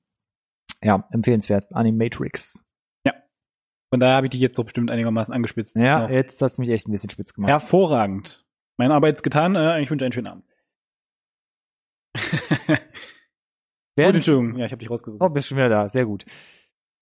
Ja, 0.83 1.07
empfehlenswert. 1.11 1.75
Animatrix. 1.75 2.65
Von 3.95 4.01
daher 4.01 4.17
habe 4.17 4.27
ich 4.27 4.33
dich 4.33 4.41
jetzt 4.41 4.59
doch 4.59 4.65
bestimmt 4.65 4.91
einigermaßen 4.91 5.33
angespitzt. 5.33 5.77
Ja, 5.77 6.01
Noch. 6.01 6.11
jetzt 6.11 6.43
hat's 6.43 6.59
mich 6.59 6.69
echt 6.69 6.89
ein 6.89 6.91
bisschen 6.91 7.11
spitz 7.11 7.33
gemacht. 7.33 7.49
Hervorragend. 7.49 8.45
Meine 8.77 8.93
Arbeit 8.93 9.15
ist 9.15 9.23
getan. 9.23 9.55
Äh, 9.55 9.83
ich 9.83 9.89
wünsche 9.89 10.05
einen 10.05 10.11
schönen 10.11 10.27
Abend. 10.27 10.45
Gut, 13.97 14.03
Während- 14.03 14.17
Entschuldigung. 14.17 14.59
Ja, 14.59 14.67
ich 14.67 14.73
habe 14.73 14.81
dich 14.81 14.91
rausgesucht. 14.91 15.23
Oh, 15.23 15.29
bist 15.29 15.49
schon 15.49 15.57
wieder 15.59 15.69
da. 15.69 15.89
Sehr 15.89 16.05
gut. 16.05 16.25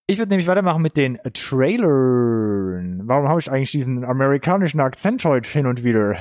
Ich 0.07 0.19
würde 0.19 0.31
nämlich 0.31 0.47
weitermachen 0.47 0.83
mit 0.83 0.97
den 0.97 1.19
Trailern. 1.33 3.03
Warum 3.09 3.29
habe 3.29 3.41
ich 3.41 3.51
eigentlich 3.51 3.71
diesen 3.71 4.05
amerikanischen 4.05 4.81
Akzent 4.81 5.25
heute 5.25 5.49
hin 5.49 5.67
und 5.67 5.85
wieder? 5.85 6.17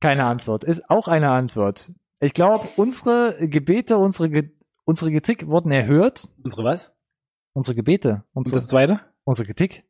Keine 0.00 0.24
Antwort. 0.24 0.64
Ist 0.64 0.88
auch 0.88 1.08
eine 1.08 1.30
Antwort. 1.30 1.92
Ich 2.20 2.34
glaube, 2.34 2.68
unsere 2.76 3.48
Gebete, 3.48 3.98
unsere, 3.98 4.30
Ge 4.30 4.50
unsere 4.84 5.10
Kritik 5.10 5.46
wurden 5.46 5.70
erhört. 5.70 6.28
Unsere 6.42 6.64
was? 6.64 6.92
Unsere 7.54 7.74
Gebete, 7.74 8.24
Und 8.32 8.46
unsere, 8.46 8.56
das 8.60 8.68
zweite? 8.68 9.00
unsere 9.24 9.46
Kritik. 9.46 9.84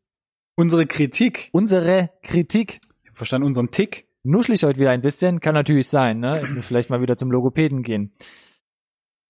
Unsere 0.56 0.86
Kritik. 0.86 1.50
Unsere 1.52 2.10
Kritik. 2.22 2.80
Ich 3.04 3.10
verstanden, 3.12 3.46
unseren 3.46 3.70
Tick. 3.70 4.08
Nuschel 4.22 4.54
ich 4.54 4.64
heute 4.64 4.78
wieder 4.78 4.90
ein 4.90 5.00
bisschen, 5.00 5.40
kann 5.40 5.54
natürlich 5.54 5.88
sein, 5.88 6.20
ne? 6.20 6.42
Ich 6.44 6.50
muss 6.50 6.66
vielleicht 6.68 6.90
mal 6.90 7.00
wieder 7.00 7.16
zum 7.16 7.30
Logopäden 7.30 7.82
gehen. 7.82 8.12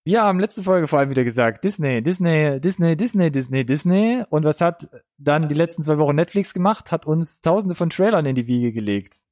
Wir 0.05 0.23
haben 0.23 0.41
letzte 0.41 0.65
Folge 0.65 0.89
vor 0.89 0.99
allem 0.99 1.11
wieder 1.11 1.25
gesagt, 1.25 1.63
Disney, 1.63 2.03
Disney, 2.03 2.59
Disney, 2.59 2.97
Disney, 2.97 3.31
Disney, 3.31 3.65
Disney. 3.65 4.25
Und 4.31 4.45
was 4.45 4.61
hat 4.61 4.89
dann 5.19 5.47
die 5.47 5.55
letzten 5.55 5.83
zwei 5.83 5.99
Wochen 5.99 6.17
Netflix 6.17 6.55
gemacht? 6.55 6.91
Hat 6.91 7.07
uns 7.07 7.43
tausende 7.43 7.75
von 7.75 7.91
Trailern 7.91 8.27
in 8.27 8.35
die 8.35 8.47
Wiege 8.47 8.73
gelegt. 8.73 9.23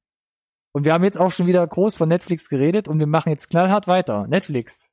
Und 0.71 0.85
wir 0.85 0.93
haben 0.93 1.03
jetzt 1.03 1.19
auch 1.19 1.31
schon 1.31 1.47
wieder 1.47 1.65
groß 1.65 1.97
von 1.97 2.07
Netflix 2.07 2.47
geredet 2.49 2.87
und 2.87 2.99
wir 2.99 3.07
machen 3.07 3.29
jetzt 3.29 3.49
knallhart 3.49 3.87
weiter. 3.87 4.27
Netflix. 4.27 4.89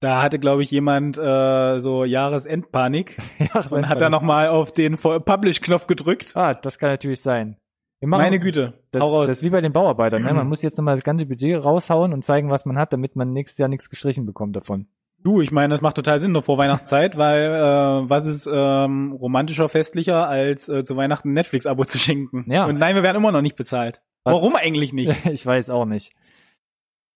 Da 0.00 0.22
hatte, 0.22 0.38
glaube 0.38 0.62
ich, 0.62 0.70
jemand 0.70 1.18
äh, 1.18 1.78
so 1.78 2.04
Jahresendpanik 2.04 3.18
ja, 3.38 3.60
und 3.70 3.88
hat 3.88 4.00
da 4.00 4.10
nochmal 4.10 4.48
auf 4.48 4.72
den 4.72 4.98
Publish-Knopf 4.98 5.86
gedrückt. 5.86 6.36
Ah, 6.36 6.54
das 6.54 6.78
kann 6.78 6.90
natürlich 6.90 7.20
sein. 7.20 7.58
Machen, 8.06 8.22
Meine 8.22 8.38
Güte. 8.40 8.74
Das, 8.90 9.02
das 9.02 9.30
ist 9.30 9.42
wie 9.42 9.50
bei 9.50 9.60
den 9.60 9.72
Bauarbeitern. 9.72 10.22
Ne? 10.22 10.32
Man 10.34 10.48
muss 10.48 10.62
jetzt 10.62 10.76
nochmal 10.78 10.94
das 10.96 11.04
ganze 11.04 11.26
Budget 11.26 11.64
raushauen 11.64 12.12
und 12.12 12.24
zeigen, 12.24 12.50
was 12.50 12.64
man 12.64 12.78
hat, 12.78 12.92
damit 12.92 13.16
man 13.16 13.32
nächstes 13.32 13.58
Jahr 13.58 13.68
nichts 13.68 13.90
gestrichen 13.90 14.26
bekommt 14.26 14.56
davon. 14.56 14.86
Du, 15.22 15.40
ich 15.40 15.50
meine, 15.52 15.72
das 15.72 15.80
macht 15.80 15.96
total 15.96 16.18
Sinn 16.18 16.32
noch 16.32 16.44
vor 16.44 16.58
Weihnachtszeit, 16.58 17.16
weil 17.16 17.44
äh, 17.44 18.08
was 18.10 18.26
ist 18.26 18.48
ähm, 18.52 19.12
romantischer, 19.12 19.68
festlicher, 19.68 20.28
als 20.28 20.68
äh, 20.68 20.84
zu 20.84 20.96
Weihnachten 20.96 21.30
ein 21.30 21.34
Netflix-Abo 21.34 21.84
zu 21.84 21.98
schenken? 21.98 22.44
Ja. 22.48 22.66
Und 22.66 22.78
nein, 22.78 22.94
wir 22.94 23.02
werden 23.02 23.16
immer 23.16 23.32
noch 23.32 23.40
nicht 23.42 23.56
bezahlt. 23.56 24.02
Was- 24.24 24.34
Warum 24.34 24.54
eigentlich 24.56 24.92
nicht? 24.92 25.26
ich 25.32 25.44
weiß 25.44 25.70
auch 25.70 25.86
nicht. 25.86 26.12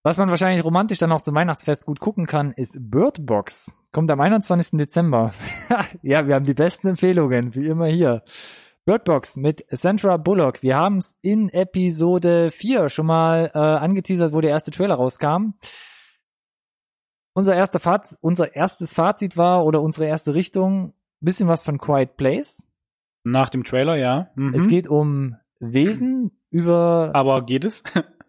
Was 0.05 0.17
man 0.17 0.31
wahrscheinlich 0.31 0.65
romantisch 0.65 0.99
dann 0.99 1.13
auch 1.13 1.21
zum 1.21 1.35
Weihnachtsfest 1.35 1.85
gut 1.85 2.01
gucken 2.01 2.27
kann, 2.27 2.53
ist 2.53 2.79
Bird 2.81 3.27
Box. 3.27 3.75
Kommt 3.93 4.11
am 4.11 4.21
21. 4.21 4.79
Dezember. 4.79 5.33
ja, 6.03 6.27
wir 6.27 6.35
haben 6.35 6.45
die 6.45 6.55
besten 6.55 6.89
Empfehlungen, 6.89 7.55
wie 7.55 7.67
immer 7.67 7.87
hier. 7.87 8.23
Bird 8.89 9.05
Box 9.05 9.37
mit 9.37 9.67
Sandra 9.69 10.17
Bullock. 10.17 10.63
Wir 10.63 10.75
haben 10.75 10.97
es 10.97 11.19
in 11.21 11.51
Episode 11.51 12.51
4 12.51 12.89
schon 12.89 13.05
mal 13.05 13.51
äh, 13.55 13.59
angeteasert, 13.59 14.33
wo 14.33 14.41
der 14.41 14.49
erste 14.49 14.71
Trailer 14.71 14.95
rauskam. 14.95 15.53
unser 17.35 17.55
erster 17.55 17.81
Fazit, 17.81 18.17
unser 18.23 18.57
erstes 18.57 18.95
Fazit 18.95 19.37
war 19.37 19.67
oder 19.67 19.83
unsere 19.83 20.07
erste 20.07 20.33
Richtung, 20.33 20.95
bisschen 21.21 21.49
was 21.49 21.61
von 21.63 21.77
Quiet 21.77 22.17
Place. 22.17 22.67
Nach 23.25 23.51
dem 23.51 23.63
Trailer, 23.63 23.97
ja. 23.97 24.31
Mhm. 24.37 24.55
Es 24.55 24.69
geht 24.69 24.89
um 24.89 25.37
Wesen 25.61 26.31
über. 26.49 27.11
Aber 27.13 27.45
geht 27.45 27.67
es? 27.67 27.83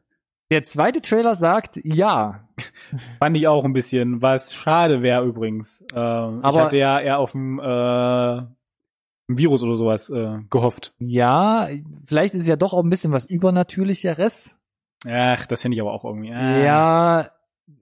Der 0.51 0.63
zweite 0.63 0.99
Trailer 0.99 1.35
sagt 1.35 1.79
ja. 1.85 2.49
Fand 3.19 3.37
ich 3.37 3.47
auch 3.47 3.63
ein 3.63 3.71
bisschen, 3.71 4.21
was 4.21 4.53
schade 4.53 5.03
wäre 5.03 5.23
übrigens. 5.23 5.85
Äh, 5.93 5.99
Aber- 5.99 6.49
ich 6.49 6.57
hatte 6.57 6.77
ja 6.79 6.99
eher 6.99 7.19
auf 7.19 7.33
ein 7.33 7.59
äh, 7.59 8.58
Virus 9.37 9.63
oder 9.63 9.75
sowas 9.75 10.09
äh, 10.09 10.39
gehofft. 10.49 10.93
Ja, 10.99 11.69
vielleicht 12.05 12.33
ist 12.33 12.41
es 12.41 12.47
ja 12.47 12.55
doch 12.55 12.73
auch 12.73 12.83
ein 12.83 12.89
bisschen 12.89 13.11
was 13.11 13.25
Übernatürlicheres. 13.25 14.57
Ach, 15.09 15.45
das 15.45 15.61
finde 15.61 15.75
ich 15.75 15.81
aber 15.81 15.93
auch 15.93 16.03
irgendwie. 16.03 16.29
äh. 16.29 16.65
Ja, 16.65 17.29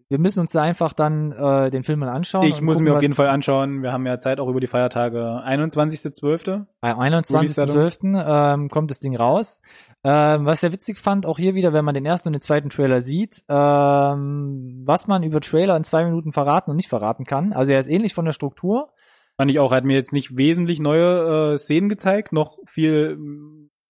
wir 0.09 0.19
müssen 0.19 0.39
uns 0.39 0.53
da 0.53 0.61
einfach 0.61 0.93
dann 0.93 1.33
äh, 1.33 1.69
den 1.69 1.83
Film 1.83 1.99
mal 1.99 2.09
anschauen. 2.09 2.45
Ich 2.45 2.61
muss 2.61 2.77
gucken, 2.77 2.85
mir 2.85 2.95
auf 2.95 3.01
jeden 3.01 3.13
Fall 3.13 3.27
anschauen. 3.27 3.83
Wir 3.83 3.91
haben 3.91 4.05
ja 4.05 4.19
Zeit 4.19 4.39
auch 4.39 4.47
über 4.47 4.61
die 4.61 4.67
Feiertage. 4.67 5.19
21.12. 5.45 6.65
Am 6.79 6.99
21.12. 6.99 8.53
Ähm, 8.53 8.69
kommt 8.69 8.89
das 8.89 8.99
Ding 8.99 9.17
raus. 9.17 9.61
Ähm, 10.05 10.45
was 10.45 10.57
ich 10.57 10.61
sehr 10.61 10.71
witzig 10.71 10.99
fand, 10.99 11.25
auch 11.25 11.37
hier 11.37 11.55
wieder, 11.55 11.73
wenn 11.73 11.83
man 11.83 11.93
den 11.93 12.05
ersten 12.05 12.29
und 12.29 12.33
den 12.33 12.39
zweiten 12.39 12.69
Trailer 12.69 13.01
sieht, 13.01 13.43
ähm, 13.49 14.83
was 14.85 15.07
man 15.07 15.23
über 15.23 15.41
Trailer 15.41 15.75
in 15.75 15.83
zwei 15.83 16.05
Minuten 16.05 16.31
verraten 16.31 16.69
und 16.71 16.77
nicht 16.77 16.89
verraten 16.89 17.25
kann. 17.25 17.51
Also 17.51 17.73
er 17.73 17.79
ist 17.79 17.89
ähnlich 17.89 18.13
von 18.13 18.23
der 18.23 18.33
Struktur. 18.33 18.93
Fand 19.37 19.51
ich 19.51 19.59
auch. 19.59 19.71
Hat 19.71 19.85
mir 19.85 19.93
jetzt 19.95 20.13
nicht 20.13 20.35
wesentlich 20.35 20.79
neue 20.79 21.53
äh, 21.53 21.57
Szenen 21.57 21.89
gezeigt, 21.89 22.33
noch 22.33 22.57
viel 22.65 23.17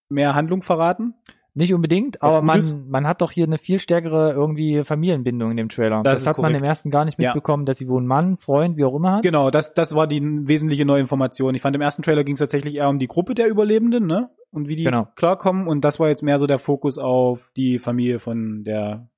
mehr 0.09 0.35
Handlung 0.35 0.61
verraten. 0.61 1.13
Nicht 1.53 1.73
unbedingt, 1.73 2.17
Was 2.21 2.35
aber 2.35 2.43
man, 2.45 2.61
man 2.87 3.07
hat 3.07 3.21
doch 3.21 3.31
hier 3.31 3.45
eine 3.45 3.57
viel 3.57 3.79
stärkere 3.79 4.31
irgendwie 4.31 4.83
Familienbindung 4.83 5.49
in 5.49 5.57
dem 5.57 5.69
Trailer. 5.69 6.03
Das 6.03 6.19
Das, 6.19 6.27
hat 6.27 6.37
man 6.37 6.51
korrekt. 6.51 6.59
im 6.59 6.63
ersten 6.69 6.91
gar 6.91 7.03
nicht 7.03 7.19
Ja. 7.19 7.29
mitbekommen, 7.29 7.65
dass 7.65 7.79
sie 7.79 7.87
wohl 7.87 7.97
einen 7.97 8.05
Mann, 8.07 8.37
Freund, 8.37 8.77
wie 8.77 8.83
auch 8.83 8.93
immer 8.95 9.13
hat. 9.13 9.23
Genau, 9.23 9.49
das, 9.49 9.73
das 9.73 9.95
war 9.95 10.05
die 10.05 10.21
wesentliche 10.21 10.85
neue 10.85 11.01
Information. 11.01 11.55
Ich 11.55 11.63
fand 11.63 11.75
im 11.75 11.81
ersten 11.81 12.03
Trailer 12.03 12.23
ging 12.23 12.33
es 12.35 12.39
tatsächlich 12.39 12.75
eher 12.75 12.89
um 12.89 12.99
die 12.99 13.07
Gruppe 13.07 13.33
der 13.33 13.47
Überlebenden, 13.47 14.05
ne? 14.05 14.29
Und 14.51 14.67
wie 14.67 14.75
die 14.75 14.83
Genau. 14.83 15.07
klarkommen. 15.15 15.67
Und 15.67 15.83
das 15.83 15.99
war 15.99 16.09
jetzt 16.09 16.21
mehr 16.21 16.37
so 16.37 16.45
der 16.45 16.59
Fokus 16.59 16.99
auf 16.99 17.51
die 17.57 17.79
Familie 17.79 18.19
von 18.19 18.63
der 18.63 19.09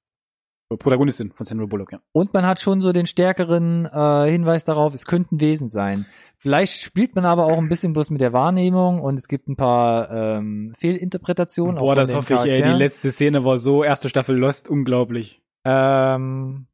Protagonistin 0.78 1.32
von 1.32 1.46
Sandra 1.46 1.66
Bullock, 1.66 1.92
ja. 1.94 2.00
Und 2.12 2.34
man 2.34 2.46
hat 2.46 2.60
schon 2.60 2.80
so 2.80 2.92
den 2.92 3.08
stärkeren 3.08 3.86
äh, 3.86 4.30
Hinweis 4.30 4.64
darauf, 4.64 4.94
es 4.94 5.06
könnten 5.06 5.40
Wesen 5.40 5.68
sein. 5.68 6.06
Vielleicht 6.38 6.82
spielt 6.82 7.16
man 7.16 7.26
aber 7.26 7.46
auch 7.46 7.58
ein 7.58 7.70
bisschen 7.70 7.94
bloß 7.94 8.12
mit 8.12 8.22
der 8.22 8.34
Wahrnehmung 8.34 9.02
und 9.02 9.16
es 9.16 9.28
gibt 9.28 9.48
ein 9.48 9.56
paar 9.56 10.12
ähm, 10.12 10.74
Fehlinterpretationen. 10.78 11.78
Boah, 11.78 11.96
das 11.96 12.14
hoffe 12.14 12.36
ich, 12.36 12.40
ey. 12.42 12.46
Die 12.46 12.50
Charakteren. 12.50 12.78
letzte 12.78 13.12
Szene 13.12 13.44
war 13.44 13.58
so, 13.58 13.84
erste 13.84 14.10
Staffel 14.10 14.38
Lost, 14.38 14.70
unglaublich. 14.70 15.42
Ähm, 15.66 16.68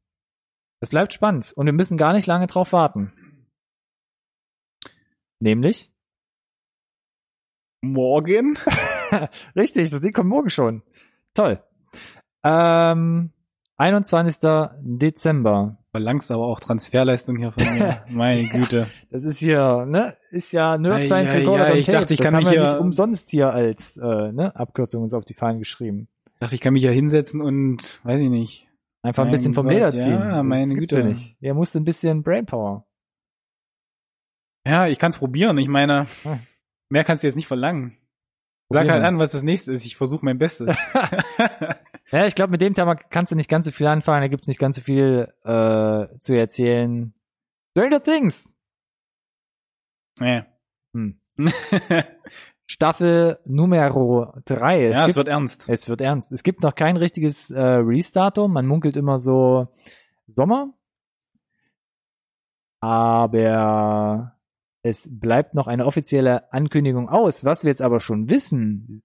es 0.80 0.90
bleibt 0.90 1.14
spannend 1.14 1.52
und 1.56 1.66
wir 1.66 1.72
müssen 1.72 1.96
gar 1.96 2.12
nicht 2.12 2.26
lange 2.26 2.46
drauf 2.46 2.72
warten. 2.72 3.12
Nämlich? 5.40 5.90
Morgen? 7.82 8.58
Richtig, 9.56 9.90
das 9.90 10.00
Ding 10.00 10.12
kommt 10.12 10.28
morgen 10.28 10.50
schon. 10.50 10.82
Toll. 11.34 11.62
Ähm, 12.44 13.32
21. 13.78 14.36
Dezember. 14.80 15.78
Verlangst 15.90 16.30
aber 16.30 16.46
auch 16.46 16.60
Transferleistung 16.60 17.36
hier 17.36 17.52
von 17.52 17.74
mir. 17.78 18.04
Meine 18.10 18.48
Güte. 18.48 18.86
Das 19.10 19.24
ist 19.24 19.38
hier, 19.38 19.84
ne, 19.86 20.16
ist 20.30 20.52
ja 20.52 20.76
Nerd 20.78 21.04
Science 21.04 21.32
ei, 21.32 21.38
Recorded 21.38 21.70
on 21.72 21.76
ich 21.78 21.86
Tape. 21.86 21.98
dachte, 21.98 22.14
ich 22.14 22.20
das 22.20 22.30
kann 22.30 22.36
mich 22.38 22.48
hier- 22.48 22.60
nicht 22.60 22.76
umsonst 22.76 23.30
hier 23.30 23.52
als 23.52 23.96
äh, 23.96 24.32
ne, 24.32 24.54
Abkürzung 24.56 25.02
uns 25.02 25.14
auf 25.14 25.24
die 25.24 25.34
Fahnen 25.34 25.58
geschrieben. 25.58 26.08
dachte, 26.40 26.54
ich 26.54 26.60
kann 26.60 26.72
mich 26.74 26.82
ja 26.82 26.90
hinsetzen 26.90 27.40
und, 27.40 28.00
weiß 28.04 28.20
ich 28.20 28.30
nicht. 28.30 28.68
Einfach 29.02 29.24
ein 29.24 29.30
bisschen 29.30 29.54
vom 29.54 29.66
Gott, 29.66 29.74
Leder 29.74 29.94
ja, 29.94 30.02
ziehen. 30.02 30.20
Das 30.20 30.42
meine 30.42 30.74
gibt's 30.74 30.92
Güte. 30.94 31.00
Ja 31.00 31.06
nicht. 31.06 31.36
Er 31.40 31.54
musste 31.54 31.78
ein 31.80 31.84
bisschen 31.84 32.22
Brainpower. 32.22 32.86
Ja, 34.66 34.86
ich 34.88 34.98
kann's 34.98 35.18
probieren. 35.18 35.58
Ich 35.58 35.68
meine, 35.68 36.06
mehr 36.88 37.04
kannst 37.04 37.22
du 37.22 37.28
jetzt 37.28 37.36
nicht 37.36 37.46
verlangen. 37.46 37.96
Sag 38.68 38.80
Probieren 38.80 38.94
halt 38.94 39.04
an, 39.04 39.18
was 39.18 39.30
das 39.32 39.44
nächste 39.44 39.72
ist. 39.72 39.86
Ich 39.86 39.96
versuche 39.96 40.24
mein 40.24 40.38
Bestes. 40.38 40.76
Ja, 42.12 42.26
ich 42.26 42.34
glaube, 42.34 42.52
mit 42.52 42.60
dem 42.60 42.74
Thema 42.74 42.94
kannst 42.94 43.32
du 43.32 43.36
nicht 43.36 43.48
ganz 43.48 43.66
so 43.66 43.72
viel 43.72 43.86
anfangen. 43.86 44.22
Da 44.22 44.28
gibt's 44.28 44.48
nicht 44.48 44.60
ganz 44.60 44.76
so 44.76 44.82
viel 44.82 45.32
äh, 45.44 46.18
zu 46.18 46.34
erzählen. 46.34 47.14
Stranger 47.72 48.02
Things. 48.02 48.56
ja. 50.20 50.46
Hm. 50.94 51.18
Staffel 52.68 53.38
Numero 53.46 54.34
3. 54.44 54.86
Es, 54.86 54.96
ja, 54.96 55.00
es 55.02 55.06
gibt, 55.06 55.16
wird 55.16 55.28
ernst. 55.28 55.68
es 55.68 55.88
wird 55.88 56.00
ernst. 56.00 56.32
Es 56.32 56.42
gibt 56.42 56.62
noch 56.62 56.74
kein 56.74 56.96
richtiges 56.96 57.50
äh, 57.50 57.60
Restart-Datum. 57.60 58.52
Man 58.52 58.66
munkelt 58.66 58.96
immer 58.96 59.18
so 59.18 59.68
Sommer. 60.26 60.72
Aber 62.80 64.36
es 64.82 65.08
bleibt 65.10 65.54
noch 65.54 65.66
eine 65.66 65.86
offizielle 65.86 66.52
Ankündigung 66.52 67.08
aus. 67.08 67.44
Was 67.44 67.64
wir 67.64 67.70
jetzt 67.70 67.82
aber 67.82 68.00
schon 68.00 68.30
wissen, 68.30 69.02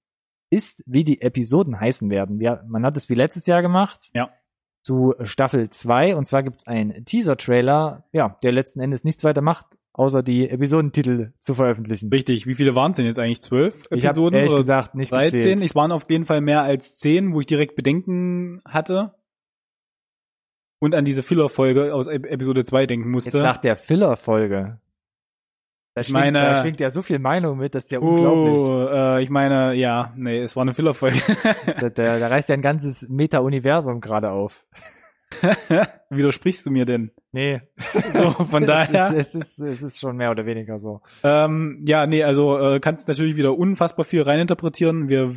ist, 0.51 0.83
wie 0.85 1.03
die 1.03 1.21
Episoden 1.21 1.79
heißen 1.79 2.09
werden. 2.11 2.39
Wir, 2.39 2.63
man 2.67 2.85
hat 2.85 2.95
es 2.97 3.09
wie 3.09 3.15
letztes 3.15 3.47
Jahr 3.47 3.61
gemacht. 3.63 4.09
Ja. 4.13 4.29
Zu 4.83 5.13
Staffel 5.23 5.69
2. 5.69 6.15
Und 6.15 6.25
zwar 6.25 6.43
gibt 6.43 6.57
es 6.59 6.67
einen 6.67 7.05
Teaser-Trailer, 7.05 8.03
ja, 8.11 8.37
der 8.43 8.51
letzten 8.51 8.79
Endes 8.81 9.03
nichts 9.03 9.23
weiter 9.23 9.41
macht, 9.41 9.77
außer 9.93 10.23
die 10.23 10.49
Episodentitel 10.49 11.31
zu 11.39 11.55
veröffentlichen. 11.55 12.09
Richtig. 12.09 12.47
Wie 12.47 12.55
viele 12.55 12.73
waren 12.75 12.91
es 12.91 12.97
denn 12.97 13.05
jetzt 13.05 13.19
eigentlich? 13.19 13.41
Zwölf 13.41 13.75
Ich 13.91 14.03
habe 14.03 14.07
Episoden? 14.07 14.35
ehrlich 14.37 14.51
oder 14.51 14.61
gesagt 14.61 14.95
nicht 14.95 15.11
13? 15.11 15.31
gezählt. 15.37 15.61
Es 15.63 15.75
waren 15.75 15.91
auf 15.91 16.05
jeden 16.09 16.25
Fall 16.25 16.41
mehr 16.41 16.63
als 16.63 16.95
zehn, 16.95 17.33
wo 17.33 17.39
ich 17.41 17.47
direkt 17.47 17.75
Bedenken 17.75 18.61
hatte. 18.65 19.13
Und 20.79 20.95
an 20.95 21.05
diese 21.05 21.21
Filler-Folge 21.21 21.93
aus 21.93 22.07
Ep- 22.07 22.25
Episode 22.25 22.63
2 22.63 22.87
denken 22.87 23.11
musste. 23.11 23.37
Jetzt 23.37 23.41
sagt 23.43 23.63
der 23.63 23.77
Filler-Folge. 23.77 24.79
Da, 25.93 26.03
schwingt, 26.03 26.19
meine- 26.19 26.39
da 26.39 26.55
schwingt 26.55 26.79
ja 26.79 26.89
so 26.89 27.01
viel 27.01 27.19
Meinung 27.19 27.57
mit, 27.57 27.75
das 27.75 27.83
ist 27.85 27.91
ja 27.91 27.99
unglaublich. 27.99 28.61
Oh, 28.61 28.87
äh, 28.87 29.21
ich 29.23 29.29
meine, 29.29 29.73
ja, 29.73 30.13
nee, 30.15 30.39
es 30.41 30.55
war 30.55 30.61
eine 30.61 30.73
Filler-Folge. 30.73 31.17
Da, 31.79 31.89
da, 31.89 32.19
da 32.19 32.27
reißt 32.27 32.47
ja 32.49 32.53
ein 32.55 32.61
ganzes 32.61 33.07
Meta-Universum 33.09 33.99
gerade 33.99 34.31
auf. 34.31 34.65
Widersprichst 36.09 36.65
du 36.65 36.71
mir 36.71 36.85
denn? 36.85 37.11
Nee. 37.31 37.61
So, 38.11 38.31
von 38.31 38.65
daher. 38.67 39.11
Es 39.15 39.33
ist, 39.33 39.35
es, 39.35 39.59
ist, 39.59 39.59
es 39.59 39.81
ist 39.81 39.99
schon 39.99 40.17
mehr 40.17 40.31
oder 40.31 40.45
weniger 40.45 40.79
so. 40.79 41.01
Ähm, 41.23 41.81
ja, 41.85 42.05
nee, 42.07 42.23
also 42.23 42.57
äh, 42.59 42.79
kannst 42.79 43.07
natürlich 43.07 43.35
wieder 43.35 43.57
unfassbar 43.57 44.05
viel 44.05 44.21
reininterpretieren. 44.21 45.07
Wir 45.09 45.33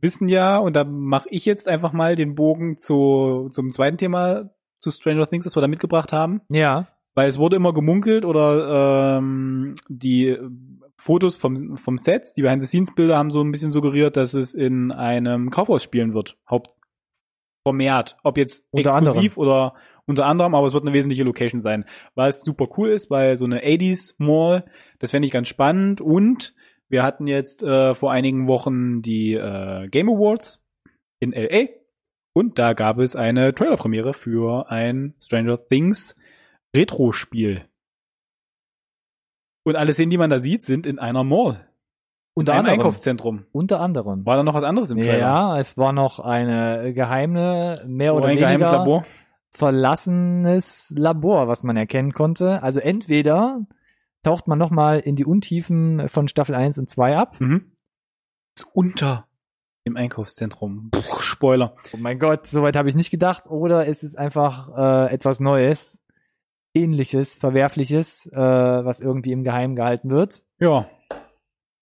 wissen 0.00 0.28
ja, 0.28 0.56
und 0.58 0.74
da 0.74 0.84
mache 0.84 1.28
ich 1.30 1.44
jetzt 1.46 1.68
einfach 1.68 1.92
mal 1.92 2.16
den 2.16 2.34
Bogen 2.34 2.78
zu 2.78 3.48
zum 3.50 3.72
zweiten 3.72 3.98
Thema 3.98 4.50
zu 4.78 4.90
Stranger 4.90 5.26
Things, 5.26 5.44
das 5.44 5.56
wir 5.56 5.60
da 5.62 5.68
mitgebracht 5.68 6.12
haben. 6.12 6.42
Ja. 6.50 6.88
Weil 7.16 7.28
es 7.28 7.38
wurde 7.38 7.56
immer 7.56 7.72
gemunkelt 7.72 8.26
oder 8.26 9.16
ähm, 9.18 9.74
die 9.88 10.36
Fotos 10.98 11.38
vom, 11.38 11.78
vom 11.78 11.96
Sets, 11.96 12.34
die 12.34 12.42
Behind-the-Scenes-Bilder 12.42 13.16
haben 13.16 13.30
so 13.30 13.40
ein 13.40 13.52
bisschen 13.52 13.72
suggeriert, 13.72 14.16
dass 14.16 14.34
es 14.34 14.52
in 14.52 14.92
einem 14.92 15.50
Kaufhaus 15.50 15.82
spielen 15.82 16.12
wird. 16.12 16.36
Haupt 16.48 16.70
vermehrt. 17.66 18.18
Ob 18.22 18.36
jetzt 18.36 18.68
Unter 18.70 18.96
exklusiv 18.96 19.38
oder 19.38 19.74
unter 20.04 20.26
anderem, 20.26 20.54
aber 20.54 20.66
es 20.66 20.74
wird 20.74 20.84
eine 20.84 20.92
wesentliche 20.92 21.24
Location 21.24 21.60
sein. 21.60 21.86
Was 22.14 22.42
super 22.42 22.68
cool 22.76 22.90
ist, 22.90 23.10
weil 23.10 23.36
so 23.36 23.46
eine 23.46 23.64
80s 23.64 24.14
Mall, 24.18 24.64
das 24.98 25.10
fände 25.10 25.26
ich 25.26 25.32
ganz 25.32 25.48
spannend. 25.48 26.00
Und 26.02 26.54
wir 26.88 27.02
hatten 27.02 27.26
jetzt 27.26 27.62
äh, 27.62 27.94
vor 27.94 28.12
einigen 28.12 28.46
Wochen 28.46 29.00
die 29.00 29.32
äh, 29.32 29.88
Game 29.88 30.10
Awards 30.10 30.64
in 31.18 31.32
LA. 31.32 31.68
Und 32.34 32.58
da 32.58 32.74
gab 32.74 32.98
es 32.98 33.16
eine 33.16 33.54
Trailer-Premiere 33.54 34.12
für 34.12 34.70
ein 34.70 35.14
Stranger 35.18 35.58
Things 35.58 36.14
Retro-Spiel. 36.76 37.64
Und 39.64 39.76
alle 39.76 39.92
Szenen, 39.92 40.10
die 40.10 40.18
man 40.18 40.30
da 40.30 40.38
sieht, 40.38 40.62
sind 40.62 40.86
in 40.86 40.98
einer 40.98 41.24
Mall. 41.24 41.68
Unter 42.34 42.52
in 42.52 42.58
einem 42.58 42.66
anderem. 42.66 42.80
Einkaufszentrum. 42.80 43.46
Unter 43.52 43.80
anderem. 43.80 44.24
War 44.26 44.36
da 44.36 44.42
noch 44.42 44.54
was 44.54 44.62
anderes 44.62 44.90
im 44.90 45.00
Trailer? 45.00 45.18
Ja, 45.18 45.58
es 45.58 45.76
war 45.76 45.92
noch 45.92 46.20
eine 46.20 46.92
geheime, 46.92 47.74
mehr 47.86 48.14
oder 48.14 48.26
ein 48.26 48.36
geheimes 48.36 48.68
weniger 48.68 48.78
Labor. 48.78 49.06
verlassenes 49.52 50.92
Labor, 50.96 51.48
was 51.48 51.62
man 51.62 51.76
erkennen 51.76 52.12
konnte. 52.12 52.62
Also 52.62 52.78
entweder 52.80 53.66
taucht 54.22 54.48
man 54.48 54.58
nochmal 54.58 55.00
in 55.00 55.16
die 55.16 55.24
Untiefen 55.24 56.08
von 56.08 56.28
Staffel 56.28 56.54
1 56.54 56.78
und 56.78 56.90
2 56.90 57.16
ab. 57.16 57.40
Mhm. 57.40 57.72
Ist 58.54 58.68
unter 58.72 59.26
im 59.84 59.96
Einkaufszentrum. 59.96 60.90
Puh, 60.90 61.20
Spoiler. 61.20 61.76
Oh 61.94 61.96
mein 61.96 62.18
Gott, 62.18 62.46
soweit 62.46 62.76
habe 62.76 62.88
ich 62.88 62.96
nicht 62.96 63.10
gedacht. 63.10 63.46
Oder 63.46 63.88
es 63.88 64.02
ist 64.02 64.16
einfach 64.16 64.68
äh, 64.76 65.14
etwas 65.14 65.40
Neues, 65.40 66.02
ähnliches, 66.76 67.38
verwerfliches, 67.38 68.26
äh, 68.32 68.36
was 68.38 69.00
irgendwie 69.00 69.32
im 69.32 69.42
Geheimen 69.44 69.74
gehalten 69.76 70.10
wird. 70.10 70.42
Ja. 70.60 70.86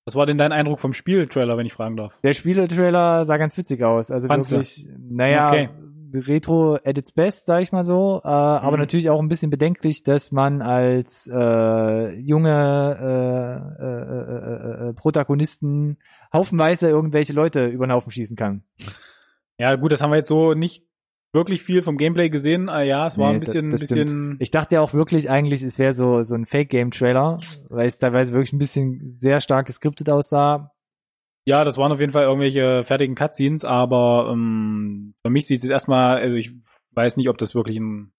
Was 0.07 0.15
war 0.15 0.27
denn 0.27 0.39
dein 0.39 0.53
Eindruck 0.53 0.81
vom 0.81 0.93
Spieltrailer, 0.93 1.57
wenn 1.57 1.67
ich 1.67 1.73
fragen 1.73 1.97
darf? 1.97 2.13
Der 2.23 2.35
Spieletrailer 2.35 3.25
sah 3.25 3.37
ganz 3.39 3.57
witzig 3.57 3.83
aus. 3.83 4.11
Also 4.11 4.29
Fandst 4.29 4.53
du? 4.53 4.57
wirklich, 4.57 4.87
naja, 4.99 5.49
Okay. 5.49 5.69
Retro 6.17 6.75
at 6.85 6.97
its 6.97 7.11
best, 7.11 7.45
sag 7.47 7.63
ich 7.63 7.73
mal 7.73 7.85
so. 7.85 8.21
Äh, 8.23 8.29
Aber 8.29 8.77
Mhm. 8.77 8.83
natürlich 8.83 9.11
auch 9.11 9.19
ein 9.21 9.27
bisschen 9.29 9.51
bedenklich, 9.51 10.05
dass 10.05 10.31
man 10.31 10.63
als 10.63 11.27
äh, 11.27 12.15
junge 12.21 12.55
äh, 13.81 13.83
äh, 13.83 14.87
äh, 14.87 14.91
äh, 14.91 14.93
Protagonisten 14.93 15.97
haufenweise 16.33 16.89
irgendwelche 16.89 17.33
Leute 17.33 17.67
über 17.67 17.87
den 17.87 17.93
Haufen 17.93 18.13
schießen 18.13 18.37
kann. 18.37 18.63
Ja, 19.59 19.75
gut, 19.75 19.91
das 19.93 20.03
haben 20.03 20.11
wir 20.11 20.17
jetzt 20.17 20.29
so 20.29 20.55
nicht 20.55 20.85
wirklich 21.35 21.63
viel 21.63 21.83
vom 21.83 21.99
Gameplay 21.99 22.31
gesehen. 22.31 22.69
Ah, 22.69 22.83
ja, 22.83 23.07
es 23.07 23.19
war 23.19 23.29
Nee, 23.31 23.35
ein 23.35 23.41
bisschen, 23.41 23.71
das- 23.71 23.81
das 23.81 23.91
bisschen. 23.91 24.37
Ich 24.41 24.51
dachte 24.51 24.77
ja 24.77 24.81
auch 24.81 24.95
wirklich 24.95 25.29
eigentlich, 25.29 25.63
es 25.63 25.79
wäre 25.79 25.93
so, 25.93 26.23
so 26.23 26.35
ein 26.35 26.47
Fake-Game-Trailer, 26.47 27.39
weil 27.69 27.87
es 27.87 27.99
teilweise 27.99 28.33
wirklich 28.33 28.53
ein 28.53 28.59
bisschen 28.59 29.09
sehr 29.11 29.41
stark 29.41 29.67
geskriptet 29.67 30.09
aussah. 30.11 30.71
Ja, 31.47 31.65
das 31.65 31.77
waren 31.77 31.93
auf 31.93 32.01
jeden 32.01 32.13
Fall 32.13 32.23
irgendwelche 32.25 32.85
fertigen 32.85 33.15
Cutscenes, 33.15 33.65
aber 33.65 34.31
ähm, 34.33 35.15
für 35.23 35.31
mich 35.31 35.47
sieht 35.47 35.59
es 35.59 35.65
jetzt 35.65 35.73
erstmal, 35.73 36.17
also 36.17 36.37
ich 36.37 36.53
weiß 36.93 37.17
nicht, 37.19 37.29
ob 37.29 37.37
das 37.37 37.55
wirklich 37.55 37.77
ein 37.79 38.13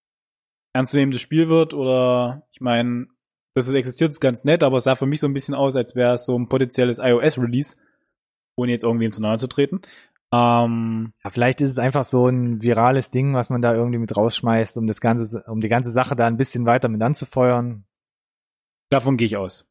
ernstzunehmendes 0.74 1.20
Spiel 1.22 1.48
wird 1.48 1.74
oder 1.74 2.46
ich 2.52 2.60
meine, 2.60 3.06
dass 3.54 3.66
es 3.66 3.74
existiert, 3.74 4.10
ist 4.10 4.20
ganz 4.20 4.44
nett, 4.44 4.62
aber 4.62 4.76
es 4.76 4.84
sah 4.84 4.94
für 4.94 5.06
mich 5.06 5.18
so 5.20 5.26
ein 5.26 5.32
bisschen 5.32 5.54
aus, 5.54 5.74
als 5.74 5.94
wäre 5.96 6.14
es 6.14 6.26
so 6.26 6.38
ein 6.38 6.48
potenzielles 6.48 6.98
iOS-Release, 6.98 7.76
ohne 8.54 8.72
jetzt 8.72 8.84
irgendwem 8.84 9.12
zu 9.12 9.22
nahe 9.22 9.38
zu 9.38 9.46
treten. 9.46 9.80
Ähm, 10.32 11.12
Ja, 11.24 11.30
vielleicht 11.30 11.60
ist 11.60 11.70
es 11.70 11.78
einfach 11.78 12.04
so 12.04 12.26
ein 12.26 12.60
virales 12.62 13.10
Ding, 13.10 13.34
was 13.34 13.48
man 13.50 13.62
da 13.62 13.74
irgendwie 13.74 13.98
mit 13.98 14.16
rausschmeißt, 14.16 14.76
um 14.78 14.86
das 14.86 15.00
ganze, 15.00 15.44
um 15.46 15.60
die 15.60 15.68
ganze 15.68 15.90
Sache 15.90 16.16
da 16.16 16.26
ein 16.26 16.36
bisschen 16.36 16.66
weiter 16.66 16.88
mit 16.88 17.02
anzufeuern. 17.02 17.84
davon 18.90 19.16
gehe 19.16 19.26
ich 19.26 19.36
aus. 19.36 19.66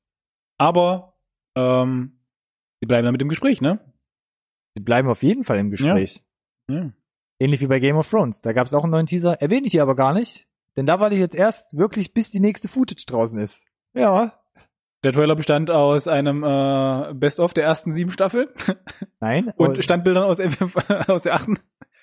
Aber 0.58 1.18
ähm, 1.56 2.20
sie 2.82 2.88
bleiben 2.88 3.06
da 3.06 3.12
mit 3.12 3.22
dem 3.22 3.30
Gespräch, 3.30 3.62
ne? 3.62 3.80
Sie 4.78 4.84
bleiben 4.84 5.10
auf 5.10 5.24
jeden 5.24 5.44
Fall 5.44 5.58
im 5.58 5.72
Gespräch. 5.72 6.24
Ja. 6.70 6.92
Ähnlich 7.40 7.62
wie 7.62 7.68
bei 7.68 7.80
Game 7.80 7.98
of 7.98 8.10
Thrones. 8.10 8.42
Da 8.42 8.54
gab 8.54 8.68
es 8.68 8.74
auch 8.74 8.84
einen 8.84 8.92
neuen 8.92 9.06
Teaser. 9.06 9.42
Erwähne 9.42 9.68
ich 9.68 9.72
hier 9.74 9.82
aber 9.84 9.96
gar 9.96 10.14
nicht. 10.14 10.48
Denn 10.78 10.86
da 10.86 11.00
war 11.00 11.12
ich 11.12 11.20
jetzt 11.20 11.36
erst 11.36 11.78
wirklich, 11.78 12.14
bis 12.14 12.30
die 12.30 12.40
nächste 12.42 12.68
Footage 12.68 13.06
draußen 13.06 13.40
ist. 13.40 13.66
Ja. 13.94 14.34
Der 15.06 15.12
Trailer 15.12 15.36
bestand 15.36 15.70
aus 15.70 16.08
einem 16.08 16.44
äh, 16.44 17.14
Best-of 17.14 17.54
der 17.54 17.64
ersten 17.64 17.92
sieben 17.92 18.10
Staffeln 18.10 18.48
Nein. 19.20 19.54
und 19.56 19.84
Standbildern 19.84 20.24
aus, 20.24 20.40
aus 21.08 21.22
der 21.22 21.36
achten. 21.36 21.60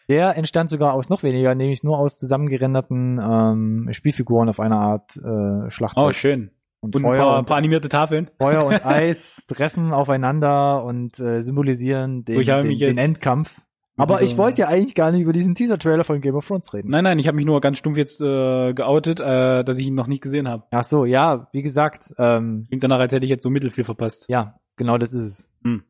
der 0.08 0.36
entstand 0.36 0.70
sogar 0.70 0.92
aus 0.94 1.10
noch 1.10 1.24
weniger, 1.24 1.56
nämlich 1.56 1.82
nur 1.82 1.98
aus 1.98 2.16
zusammengerenderten 2.16 3.20
ähm, 3.20 3.88
Spielfiguren 3.90 4.48
auf 4.48 4.60
einer 4.60 4.78
Art 4.78 5.16
äh, 5.16 5.68
Schlachtfeld. 5.68 6.06
Oh, 6.06 6.12
schön. 6.12 6.52
und, 6.80 6.94
Und 6.94 7.02
ein 7.02 7.08
Feuer, 7.08 7.18
paar, 7.18 7.38
und 7.40 7.46
paar 7.46 7.56
animierte 7.56 7.88
Tafeln. 7.88 8.30
Feuer 8.38 8.64
und 8.64 8.74
Eis 8.86 9.46
treffen 9.48 9.92
aufeinander 9.92 10.84
und 10.84 11.18
äh, 11.18 11.40
symbolisieren 11.40 12.24
den, 12.24 12.40
den, 12.40 12.78
den 12.78 12.98
Endkampf. 12.98 13.60
Aber 14.02 14.22
ich 14.22 14.36
wollte 14.36 14.62
ja 14.62 14.68
eigentlich 14.68 14.94
gar 14.94 15.10
nicht 15.12 15.22
über 15.22 15.32
diesen 15.32 15.54
Teaser-Trailer 15.54 16.04
von 16.04 16.20
Game 16.20 16.34
of 16.34 16.46
Thrones 16.46 16.72
reden. 16.74 16.90
Nein, 16.90 17.04
nein, 17.04 17.18
ich 17.18 17.26
habe 17.28 17.36
mich 17.36 17.46
nur 17.46 17.60
ganz 17.60 17.78
stumpf 17.78 17.96
jetzt 17.96 18.20
äh, 18.20 18.72
geoutet, 18.74 19.20
äh, 19.20 19.64
dass 19.64 19.78
ich 19.78 19.86
ihn 19.86 19.94
noch 19.94 20.06
nicht 20.06 20.22
gesehen 20.22 20.48
habe. 20.48 20.64
Ach 20.70 20.84
so, 20.84 21.04
ja, 21.04 21.48
wie 21.52 21.62
gesagt, 21.62 22.14
ähm, 22.18 22.64
Klingt 22.68 22.82
danach, 22.84 22.98
als 22.98 23.12
hätte 23.12 23.24
ich 23.24 23.30
jetzt 23.30 23.42
so 23.42 23.50
mittelfiel 23.50 23.84
verpasst. 23.84 24.26
ja, 24.28 24.58
genau 24.76 24.98
das 24.98 25.12
ist 25.12 25.22
es. 25.22 25.50
Hm. 25.64 25.84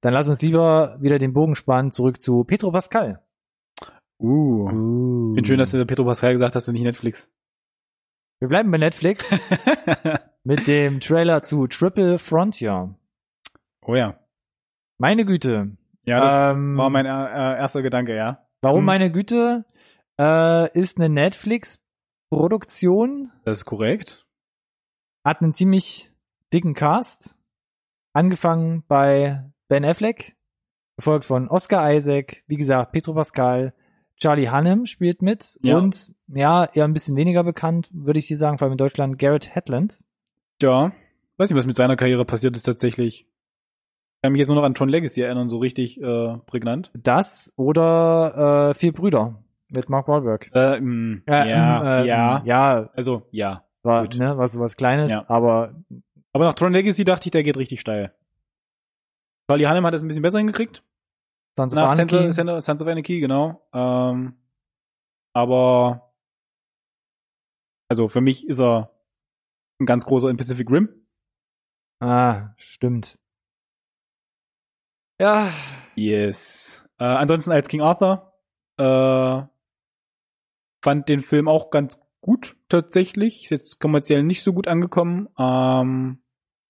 Dann 0.00 0.14
lass 0.14 0.28
uns 0.28 0.42
lieber 0.42 0.96
wieder 1.00 1.18
den 1.18 1.32
Bogen 1.32 1.56
spannen, 1.56 1.90
zurück 1.90 2.20
zu 2.20 2.44
Petro 2.44 2.70
Pascal. 2.70 3.20
Uh. 4.20 4.68
Uh. 4.70 5.34
Bin 5.34 5.44
schön, 5.44 5.58
dass 5.58 5.70
du 5.70 5.84
Petro 5.86 6.04
Pascal 6.04 6.32
gesagt 6.32 6.54
hast 6.54 6.68
und 6.68 6.74
nicht 6.74 6.84
Netflix. 6.84 7.30
Wir 8.40 8.48
bleiben 8.48 8.70
bei 8.70 8.78
Netflix 8.78 9.34
mit 10.44 10.68
dem 10.68 11.00
Trailer 11.00 11.42
zu 11.42 11.66
Triple 11.66 12.18
Frontier. 12.18 12.94
oh 13.84 13.94
ja. 13.94 14.18
Meine 14.98 15.24
Güte. 15.24 15.76
Ja, 16.08 16.20
das 16.20 16.56
Ähm, 16.56 16.76
war 16.76 16.90
mein 16.90 17.06
äh, 17.06 17.10
äh, 17.10 17.58
erster 17.58 17.82
Gedanke, 17.82 18.16
ja. 18.16 18.44
Warum 18.62 18.80
Hm. 18.80 18.86
meine 18.86 19.12
Güte? 19.12 19.64
Äh, 20.20 20.76
ist 20.78 20.98
eine 20.98 21.08
Netflix-Produktion, 21.08 23.30
Das 23.44 23.58
ist 23.58 23.64
korrekt. 23.64 24.24
hat 25.24 25.42
einen 25.42 25.54
ziemlich 25.54 26.10
dicken 26.52 26.74
Cast. 26.74 27.36
Angefangen 28.14 28.82
bei 28.88 29.44
Ben 29.68 29.84
Affleck, 29.84 30.34
gefolgt 30.96 31.24
von 31.26 31.48
Oscar 31.48 31.92
Isaac, 31.92 32.42
wie 32.46 32.56
gesagt, 32.56 32.90
Petro 32.92 33.12
Pascal, 33.14 33.74
Charlie 34.16 34.48
Hunnam 34.50 34.86
spielt 34.86 35.20
mit 35.22 35.58
Ja. 35.62 35.76
und 35.76 36.12
ja, 36.26 36.64
eher 36.64 36.84
ein 36.84 36.94
bisschen 36.94 37.14
weniger 37.16 37.44
bekannt, 37.44 37.90
würde 37.92 38.18
ich 38.18 38.26
hier 38.26 38.36
sagen, 38.38 38.58
vor 38.58 38.64
allem 38.66 38.72
in 38.72 38.78
Deutschland, 38.78 39.18
Garrett 39.18 39.54
Hedlund. 39.54 40.02
Ja. 40.60 40.90
Weiß 41.36 41.50
nicht, 41.50 41.56
was 41.56 41.66
mit 41.66 41.76
seiner 41.76 41.94
Karriere 41.94 42.24
passiert 42.24 42.56
ist 42.56 42.64
tatsächlich. 42.64 43.28
Ich 44.18 44.22
kann 44.22 44.32
mich 44.32 44.40
jetzt 44.40 44.48
nur 44.48 44.56
noch 44.56 44.64
an 44.64 44.74
Tron 44.74 44.88
Legacy 44.88 45.20
erinnern, 45.22 45.48
so 45.48 45.58
richtig 45.58 46.00
äh, 46.02 46.36
prägnant. 46.46 46.90
Das 46.94 47.52
oder 47.56 48.70
äh, 48.70 48.74
Vier 48.74 48.92
Brüder 48.92 49.44
mit 49.68 49.88
Mark 49.88 50.08
Wahlberg. 50.08 50.50
Äh, 50.54 50.80
mh, 50.80 51.20
Äh, 51.26 51.48
ja, 51.50 52.00
ähm, 52.00 52.04
äh, 52.04 52.08
ja. 52.08 52.42
Ja, 52.44 52.90
Also, 52.94 53.22
ja. 53.30 53.64
war, 53.84 54.02
Gut. 54.02 54.16
ne, 54.18 54.36
was 54.36 54.58
was 54.58 54.76
Kleines, 54.76 55.12
Ja. 55.12 55.24
aber 55.28 55.74
Aber 56.32 56.46
nach 56.46 56.54
Tron 56.54 56.72
Legacy 56.72 57.04
dachte 57.04 57.28
ich, 57.28 57.30
der 57.30 57.44
geht 57.44 57.56
richtig 57.56 57.80
steil. 57.80 58.12
Charlie 59.48 59.66
Hunnam 59.68 59.86
hat 59.86 59.94
es 59.94 60.02
ein 60.02 60.08
bisschen 60.08 60.22
besser 60.22 60.38
hingekriegt. 60.38 60.82
Sons 61.56 61.72
of 61.72 61.76
Nach 61.76 61.90
Anarchy. 61.92 62.32
Sons 62.32 62.82
of 62.82 62.88
Anarchy, 62.88 63.20
genau. 63.20 63.62
Ähm, 63.72 64.34
aber 65.32 66.12
also 67.88 68.08
für 68.08 68.20
mich 68.20 68.48
ist 68.48 68.60
er 68.60 68.90
ein 69.80 69.86
ganz 69.86 70.04
großer 70.04 70.28
in 70.28 70.36
Pacific 70.36 70.68
Rim. 70.70 70.88
Ah, 72.00 72.50
stimmt. 72.56 73.18
Ja, 75.20 75.52
Yes. 75.98 76.88
Äh, 76.98 77.04
ansonsten 77.04 77.50
als 77.50 77.66
King 77.66 77.80
Arthur 77.80 78.32
äh, 78.76 79.42
fand 80.80 81.08
den 81.08 81.22
Film 81.22 81.48
auch 81.48 81.70
ganz 81.70 81.98
gut 82.20 82.56
tatsächlich. 82.68 83.44
Ist 83.44 83.50
jetzt 83.50 83.80
kommerziell 83.80 84.22
nicht 84.22 84.44
so 84.44 84.52
gut 84.52 84.68
angekommen. 84.68 85.28
Ähm, 85.38 86.20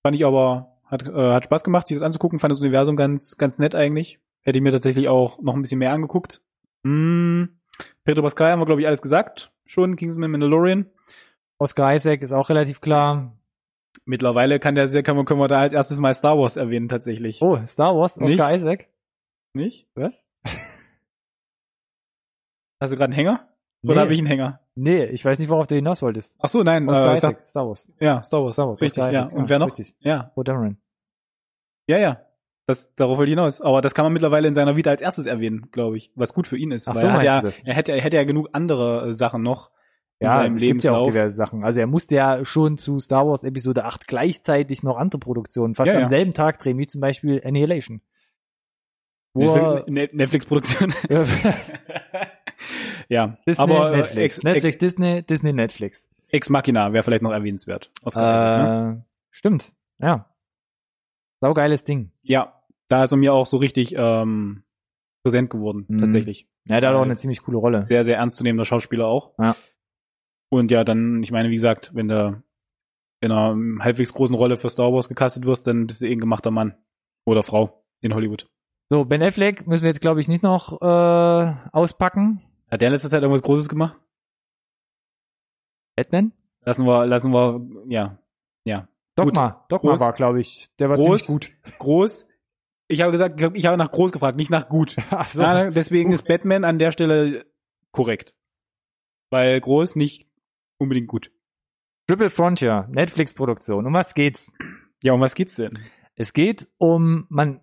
fand 0.02 0.16
ich 0.16 0.24
aber 0.24 0.78
hat 0.84 1.06
äh, 1.06 1.32
hat 1.32 1.44
Spaß 1.44 1.62
gemacht, 1.62 1.86
sich 1.86 1.96
das 1.96 2.02
anzugucken. 2.02 2.38
Fand 2.38 2.52
das 2.52 2.60
Universum 2.60 2.96
ganz 2.96 3.36
ganz 3.36 3.58
nett 3.58 3.74
eigentlich. 3.74 4.18
Hätte 4.42 4.58
ich 4.58 4.62
mir 4.62 4.72
tatsächlich 4.72 5.08
auch 5.08 5.40
noch 5.42 5.54
ein 5.54 5.60
bisschen 5.60 5.78
mehr 5.78 5.92
angeguckt. 5.92 6.40
Hm. 6.84 7.60
Pedro 8.04 8.22
Pascal 8.22 8.50
haben 8.50 8.60
wir 8.60 8.66
glaube 8.66 8.80
ich 8.80 8.86
alles 8.86 9.02
gesagt. 9.02 9.52
Schon 9.66 9.96
Kingsman 9.96 10.30
Mandalorian. 10.30 10.86
Oscar 11.58 11.94
Isaac 11.94 12.22
ist 12.22 12.32
auch 12.32 12.48
relativ 12.48 12.80
klar. 12.80 13.37
Mittlerweile 14.08 14.58
kann 14.58 14.74
der 14.74 14.88
sehr 14.88 15.02
können 15.02 15.18
wir, 15.18 15.26
können 15.26 15.38
wir 15.38 15.48
da 15.48 15.60
als 15.60 15.74
erstes 15.74 16.00
mal 16.00 16.14
Star 16.14 16.38
Wars 16.38 16.56
erwähnen 16.56 16.88
tatsächlich. 16.88 17.42
Oh, 17.42 17.58
Star 17.66 17.94
Wars, 17.94 18.18
Oscar 18.18 18.48
Nicht? 18.48 18.56
Isaac. 18.56 18.88
Nicht? 19.52 19.86
Was? 19.94 20.26
Hast 22.80 22.92
du 22.92 22.96
gerade 22.96 23.12
einen 23.12 23.12
Hänger? 23.12 23.46
Oder 23.84 24.00
habe 24.00 24.12
ich 24.14 24.18
einen 24.18 24.26
Hänger? 24.26 24.60
nee, 24.76 25.04
ich 25.04 25.24
weiß 25.24 25.38
nicht, 25.38 25.48
worauf 25.50 25.66
du 25.66 25.74
hinaus 25.74 26.00
wolltest. 26.00 26.36
Ach 26.38 26.48
so, 26.48 26.62
nein. 26.62 26.88
Oscar 26.88 27.10
äh, 27.12 27.14
Isaac, 27.16 27.34
dachte- 27.36 27.46
Star 27.48 27.68
Wars. 27.68 27.86
Ja, 28.00 28.22
Star 28.22 28.42
Wars. 28.42 28.54
Star 28.56 28.68
Wars, 28.68 28.80
Richtig, 28.80 29.02
Oscar 29.02 29.12
ja. 29.12 29.26
Isaac. 29.26 29.36
Und 29.38 29.48
wer 29.50 29.58
noch? 29.58 29.66
Richtig. 29.66 29.94
Ja, 30.00 30.22
Poe 30.34 30.44
Dameron. 30.44 30.78
ja, 31.86 31.98
ja. 31.98 32.22
Das, 32.66 32.94
darauf 32.94 33.18
wollte 33.18 33.30
ich 33.30 33.34
hinaus. 33.36 33.60
Aber 33.60 33.82
das 33.82 33.94
kann 33.94 34.04
man 34.04 34.12
mittlerweile 34.14 34.46
in 34.48 34.54
seiner 34.54 34.76
Vita 34.76 34.90
als 34.90 35.00
erstes 35.02 35.26
erwähnen, 35.26 35.70
glaube 35.70 35.96
ich. 35.98 36.12
Was 36.14 36.32
gut 36.34 36.46
für 36.46 36.56
ihn 36.56 36.70
ist. 36.70 36.86
Ach 36.88 36.94
weil 36.94 37.00
so, 37.00 37.06
er, 37.06 37.12
hat 37.12 37.22
ja, 37.22 37.42
er 37.64 37.74
hätte, 37.74 37.92
er 37.92 38.00
hätte 38.00 38.16
ja 38.16 38.24
genug 38.24 38.48
andere 38.52 39.08
äh, 39.08 39.12
Sachen 39.12 39.42
noch 39.42 39.70
Ja, 40.20 40.44
es 40.46 40.60
gibt 40.60 40.82
ja 40.84 40.92
auch 40.92 40.98
Lebenslauf. 40.98 41.08
diverse 41.08 41.36
Sachen. 41.36 41.62
Also 41.64 41.78
er 41.80 41.86
musste 41.86 42.16
ja 42.16 42.44
schon 42.44 42.76
zu 42.76 42.98
Star 42.98 43.26
Wars 43.26 43.44
Episode 43.44 43.84
8 43.84 44.08
gleichzeitig 44.08 44.82
noch 44.82 44.96
andere 44.96 45.20
Produktionen 45.20 45.74
fast 45.76 45.88
Ja, 45.88 45.94
am 45.94 46.00
ja. 46.00 46.06
selben 46.06 46.32
Tag 46.32 46.58
drehen, 46.58 46.76
wie 46.78 46.86
zum 46.88 47.00
Beispiel 47.00 47.40
Annihilation. 47.44 48.00
Netflix-Produktion. 49.34 50.92
ja, 53.08 53.38
Disney, 53.46 53.62
aber 53.62 53.92
äh, 53.92 53.96
Netflix. 53.98 54.36
Ex, 54.38 54.42
Netflix, 54.44 54.64
Ex, 54.76 54.78
Disney, 54.78 55.22
Disney, 55.22 55.52
Netflix. 55.52 56.08
Ex 56.28 56.50
Machina 56.50 56.92
wäre 56.92 57.02
vielleicht 57.04 57.22
noch 57.22 57.30
erwähnenswert. 57.32 57.90
Ne? 58.14 59.00
Äh, 59.00 59.04
stimmt, 59.30 59.72
ja. 59.98 60.26
Saugeiles 61.40 61.84
Ding. 61.84 62.10
Ja, 62.22 62.60
da 62.88 63.04
ist 63.04 63.12
er 63.12 63.16
mir 63.18 63.32
auch 63.32 63.46
so 63.46 63.58
richtig 63.58 63.94
ähm, 63.96 64.64
präsent 65.22 65.50
geworden, 65.50 65.84
Mhm. 65.88 65.98
tatsächlich. 65.98 66.48
Ja, 66.64 66.80
der 66.80 66.90
hat 66.90 66.96
auch 66.96 67.02
eine 67.02 67.10
Nice. 67.12 67.20
ziemlich 67.20 67.42
coole 67.42 67.58
Rolle. 67.58 67.86
Sehr, 67.88 68.04
sehr 68.04 68.16
ernstzunehmender 68.18 68.64
Schauspieler 68.64 69.06
auch. 69.06 69.32
Ja. 69.38 69.54
Und 70.50 70.70
ja, 70.70 70.84
dann, 70.84 71.22
ich 71.22 71.30
meine, 71.30 71.50
wie 71.50 71.54
gesagt, 71.54 71.90
wenn 71.94 72.08
du 72.08 72.42
in 73.20 73.32
einer 73.32 73.84
halbwegs 73.84 74.12
großen 74.12 74.36
Rolle 74.36 74.56
für 74.56 74.70
Star 74.70 74.92
Wars 74.92 75.08
gecastet 75.08 75.44
wirst, 75.44 75.66
dann 75.66 75.86
bist 75.86 76.00
du 76.00 76.06
eh 76.06 76.12
ein 76.12 76.20
gemachter 76.20 76.50
Mann 76.50 76.76
oder 77.24 77.42
Frau 77.42 77.84
in 78.00 78.14
Hollywood. 78.14 78.48
So, 78.90 79.04
Ben 79.04 79.22
Affleck 79.22 79.66
müssen 79.66 79.82
wir 79.82 79.90
jetzt, 79.90 80.00
glaube 80.00 80.20
ich, 80.20 80.28
nicht 80.28 80.42
noch 80.42 80.80
äh, 80.80 81.54
auspacken. 81.72 82.42
Hat 82.70 82.80
der 82.80 82.88
in 82.88 82.92
letzter 82.92 83.10
Zeit 83.10 83.22
irgendwas 83.22 83.42
Großes 83.42 83.68
gemacht? 83.68 83.98
Batman? 85.96 86.32
Lassen 86.64 86.86
wir, 86.86 87.06
lassen 87.06 87.32
wir, 87.32 87.66
ja, 87.88 88.18
ja. 88.64 88.88
Dogma. 89.16 89.64
Dogma 89.68 89.90
Groß. 89.90 90.00
war, 90.00 90.12
glaube 90.12 90.40
ich, 90.40 90.70
der 90.78 90.88
war 90.88 90.96
Groß. 90.96 91.26
ziemlich 91.26 91.26
gut. 91.26 91.78
Groß. 91.78 92.28
Ich 92.86 93.02
habe 93.02 93.12
gesagt, 93.12 93.40
ich 93.54 93.66
habe 93.66 93.76
nach 93.76 93.90
groß 93.90 94.12
gefragt, 94.12 94.36
nicht 94.36 94.50
nach 94.50 94.68
gut. 94.68 94.96
Ach 95.10 95.28
so. 95.28 95.42
Ja, 95.42 95.70
deswegen 95.70 96.12
ist 96.12 96.26
Batman 96.26 96.64
an 96.64 96.78
der 96.78 96.92
Stelle 96.92 97.44
korrekt. 97.90 98.34
Weil 99.30 99.60
groß 99.60 99.96
nicht 99.96 100.27
unbedingt 100.78 101.08
gut. 101.08 101.30
Triple 102.06 102.30
Frontier, 102.30 102.88
Netflix-Produktion. 102.90 103.86
Um 103.86 103.92
was 103.92 104.14
geht's? 104.14 104.50
Ja, 105.02 105.12
um 105.12 105.20
was 105.20 105.34
geht's 105.34 105.56
denn? 105.56 105.78
Es 106.14 106.32
geht 106.32 106.66
um, 106.78 107.26
man, 107.28 107.60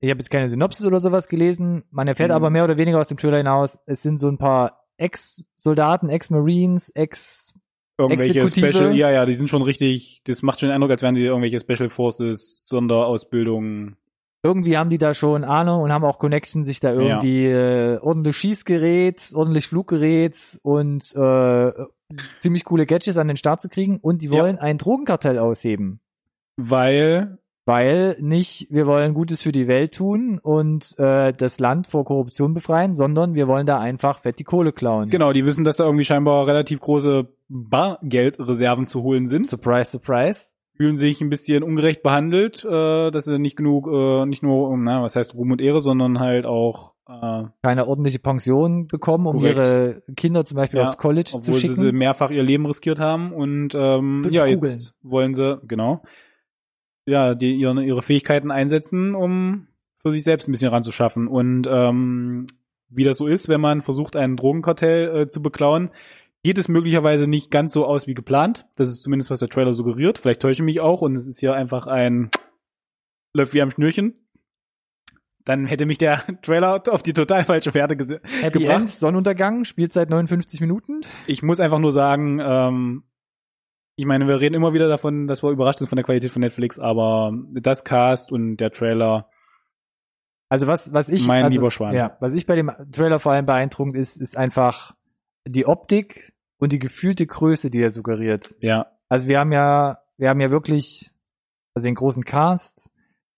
ich 0.00 0.10
habe 0.10 0.18
jetzt 0.20 0.30
keine 0.30 0.48
Synopsis 0.48 0.86
oder 0.86 1.00
sowas 1.00 1.28
gelesen, 1.28 1.84
man 1.90 2.08
erfährt 2.08 2.30
Mhm. 2.30 2.36
aber 2.36 2.50
mehr 2.50 2.64
oder 2.64 2.76
weniger 2.76 2.98
aus 3.00 3.08
dem 3.08 3.18
Trailer 3.18 3.38
hinaus, 3.38 3.78
es 3.86 4.02
sind 4.02 4.18
so 4.18 4.28
ein 4.28 4.38
paar 4.38 4.86
Ex-Soldaten, 4.96 6.08
Ex-Marines, 6.08 6.90
Ex- 6.90 7.54
Irgendwelche 8.00 8.40
Exekutive. 8.40 8.72
Special, 8.72 8.96
ja, 8.96 9.10
ja, 9.10 9.26
die 9.26 9.34
sind 9.34 9.50
schon 9.50 9.62
richtig, 9.62 10.22
das 10.24 10.42
macht 10.42 10.60
schon 10.60 10.68
den 10.68 10.74
Eindruck, 10.76 10.92
als 10.92 11.02
wären 11.02 11.16
die 11.16 11.24
irgendwelche 11.24 11.58
Special 11.58 11.88
Forces, 11.90 12.64
Sonderausbildung, 12.68 13.96
irgendwie 14.42 14.76
haben 14.78 14.90
die 14.90 14.98
da 14.98 15.14
schon 15.14 15.42
Ahnung 15.44 15.82
und 15.82 15.92
haben 15.92 16.04
auch 16.04 16.18
Connection, 16.18 16.64
sich 16.64 16.80
da 16.80 16.92
irgendwie 16.92 17.46
äh, 17.46 17.98
ordentlich 17.98 18.36
Schießgerät, 18.36 19.32
ordentlich 19.34 19.66
Fluggerät 19.66 20.58
und 20.62 21.14
äh, 21.16 21.72
ziemlich 22.40 22.64
coole 22.64 22.86
Gadgets 22.86 23.18
an 23.18 23.28
den 23.28 23.36
Start 23.36 23.60
zu 23.60 23.68
kriegen 23.68 23.98
und 23.98 24.22
die 24.22 24.28
Ja. 24.28 24.42
wollen 24.42 24.58
ein 24.58 24.78
Drogenkartell 24.78 25.38
ausheben. 25.38 26.00
Weil, 26.56 27.38
Weil 27.66 28.16
nicht, 28.20 28.68
wir 28.70 28.86
wollen 28.86 29.12
Gutes 29.12 29.42
für 29.42 29.52
die 29.52 29.68
Welt 29.68 29.94
tun 29.94 30.38
und 30.42 30.98
äh, 30.98 31.32
das 31.32 31.60
Land 31.60 31.86
vor 31.86 32.04
Korruption 32.04 32.54
befreien, 32.54 32.94
sondern 32.94 33.34
wir 33.34 33.46
wollen 33.46 33.66
da 33.66 33.78
einfach 33.78 34.20
fett 34.20 34.38
die 34.38 34.44
Kohle 34.44 34.72
klauen. 34.72 35.10
genau, 35.10 35.32
die 35.32 35.44
wissen, 35.44 35.64
dass 35.64 35.76
da 35.76 35.84
irgendwie 35.84 36.04
scheinbar 36.04 36.46
relativ 36.46 36.80
große 36.80 37.28
Bargeldreserven 37.48 38.86
zu 38.86 39.02
holen 39.02 39.26
sind. 39.26 39.46
Surprise, 39.46 39.90
surprise. 39.90 40.52
Fühlen 40.78 40.96
sich 40.96 41.20
ein 41.20 41.28
bisschen 41.28 41.62
ungerecht 41.64 42.02
behandelt, 42.02 42.64
äh, 42.64 43.10
dass 43.10 43.24
sie 43.24 43.38
nicht 43.38 43.56
genug, 43.56 43.88
äh, 43.88 44.24
nicht 44.26 44.42
nur, 44.42 44.68
um, 44.70 44.84
na, 44.84 45.02
was 45.02 45.16
heißt 45.16 45.34
Ruhm 45.34 45.50
und 45.50 45.60
Ehre, 45.60 45.80
sondern 45.80 46.20
halt 46.20 46.46
auch, 46.46 46.94
äh, 47.08 47.44
Keine 47.62 47.86
ordentliche 47.88 48.20
Pension 48.20 48.86
bekommen, 48.86 49.26
um 49.26 49.38
Korrekt. 49.38 49.56
ihre 49.58 50.02
Kinder 50.16 50.44
zum 50.44 50.56
Beispiel 50.56 50.78
Ja, 50.78 50.84
aufs 50.84 50.96
College 50.96 51.30
zu 51.30 51.38
obwohl 51.38 51.54
sie, 51.54 51.60
schicken. 51.60 51.74
sie 51.74 51.92
mehrfach 51.92 52.30
ihr 52.30 52.42
Leben 52.44 52.64
riskiert 52.64 53.00
haben 53.00 53.32
und 53.32 53.74
ähm, 53.74 54.22
ja, 54.30 54.46
jetzt 54.46 54.94
wollen 55.02 55.34
sie, 55.34 55.60
genau, 55.66 56.02
ja, 57.06 57.34
die 57.34 57.54
ihre, 57.56 57.82
ihre 57.84 58.02
Fähigkeiten 58.02 58.50
einsetzen, 58.50 59.14
um 59.14 59.66
für 60.00 60.12
sich 60.12 60.22
selbst 60.22 60.46
ein 60.48 60.52
bisschen 60.52 60.70
ranzuschaffen. 60.70 61.26
Und 61.26 61.66
ähm, 61.68 62.46
wie 62.90 63.02
das 63.04 63.16
so 63.18 63.26
ist, 63.26 63.48
wenn 63.48 63.60
man 63.60 63.82
versucht, 63.82 64.14
ein 64.14 64.36
Drogenkartell 64.36 65.22
äh, 65.22 65.28
zu 65.28 65.42
beklauen, 65.42 65.90
geht 66.44 66.58
es 66.58 66.68
möglicherweise 66.68 67.26
nicht 67.26 67.50
ganz 67.50 67.72
so 67.72 67.84
aus 67.86 68.06
wie 68.06 68.14
geplant. 68.14 68.66
Das 68.76 68.88
ist 68.88 69.02
zumindest, 69.02 69.30
was 69.30 69.40
der 69.40 69.48
Trailer 69.48 69.72
suggeriert. 69.72 70.18
Vielleicht 70.18 70.40
täusche 70.40 70.62
ich 70.62 70.64
mich 70.66 70.80
auch 70.80 71.02
und 71.02 71.16
es 71.16 71.26
ist 71.26 71.40
hier 71.40 71.54
einfach 71.54 71.86
ein 71.86 72.30
läuft 73.34 73.54
wie 73.54 73.62
am 73.62 73.70
Schnürchen. 73.70 74.14
Dann 75.44 75.66
hätte 75.66 75.86
mich 75.86 75.98
der 75.98 76.22
Trailer 76.42 76.82
auf 76.90 77.02
die 77.02 77.12
total 77.12 77.44
falsche 77.44 77.72
Fährte 77.72 77.94
gese- 77.94 78.20
Happy 78.42 78.60
gebracht. 78.60 78.80
End, 78.80 78.90
Sonnenuntergang, 78.90 79.64
Spielzeit 79.64 80.10
59 80.10 80.60
Minuten. 80.60 81.00
ich 81.26 81.42
muss 81.42 81.60
einfach 81.60 81.78
nur 81.78 81.92
sagen, 81.92 82.38
ähm, 82.42 83.04
ich 83.96 84.06
meine, 84.06 84.28
wir 84.28 84.40
reden 84.40 84.54
immer 84.54 84.72
wieder 84.72 84.88
davon, 84.88 85.26
dass 85.26 85.42
wir 85.42 85.50
überrascht 85.50 85.80
sind 85.80 85.88
von 85.88 85.96
der 85.96 86.04
Qualität 86.04 86.30
von 86.30 86.40
Netflix, 86.40 86.78
aber 86.78 87.32
das 87.52 87.82
Cast 87.84 88.30
und 88.30 88.56
der 88.58 88.70
Trailer, 88.70 89.28
Also 90.48 90.66
was, 90.68 90.92
was 90.92 91.08
ich, 91.08 91.26
Mein 91.26 91.44
also, 91.44 91.58
lieber 91.58 91.70
Schwan. 91.70 91.94
ja, 91.94 92.16
was 92.20 92.32
ich 92.34 92.46
bei 92.46 92.54
dem 92.54 92.70
Trailer 92.92 93.18
vor 93.18 93.32
allem 93.32 93.46
beeindruckend 93.46 93.96
ist, 93.96 94.16
ist 94.16 94.36
einfach 94.36 94.94
die 95.48 95.66
Optik 95.66 96.32
und 96.58 96.72
die 96.72 96.78
gefühlte 96.78 97.26
Größe, 97.26 97.70
die 97.70 97.80
er 97.80 97.90
suggeriert. 97.90 98.54
ja, 98.60 98.86
Also 99.08 99.28
wir 99.28 99.38
haben 99.40 99.52
ja, 99.52 99.98
wir 100.16 100.28
haben 100.28 100.40
ja 100.40 100.50
wirklich, 100.50 101.10
also 101.74 101.86
den 101.86 101.94
großen 101.94 102.24
Cast, 102.24 102.90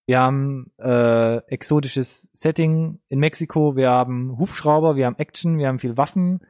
wir 0.06 0.18
haben 0.18 0.72
äh, 0.78 1.36
exotisches 1.48 2.30
Setting 2.32 2.98
in 3.08 3.20
Mexiko, 3.20 3.76
wir 3.76 3.90
haben 3.90 4.38
Hubschrauber, 4.38 4.96
wir 4.96 5.06
haben 5.06 5.18
Action, 5.18 5.58
wir 5.58 5.68
haben 5.68 5.78
viel 5.78 5.96
Waffen, 5.96 6.40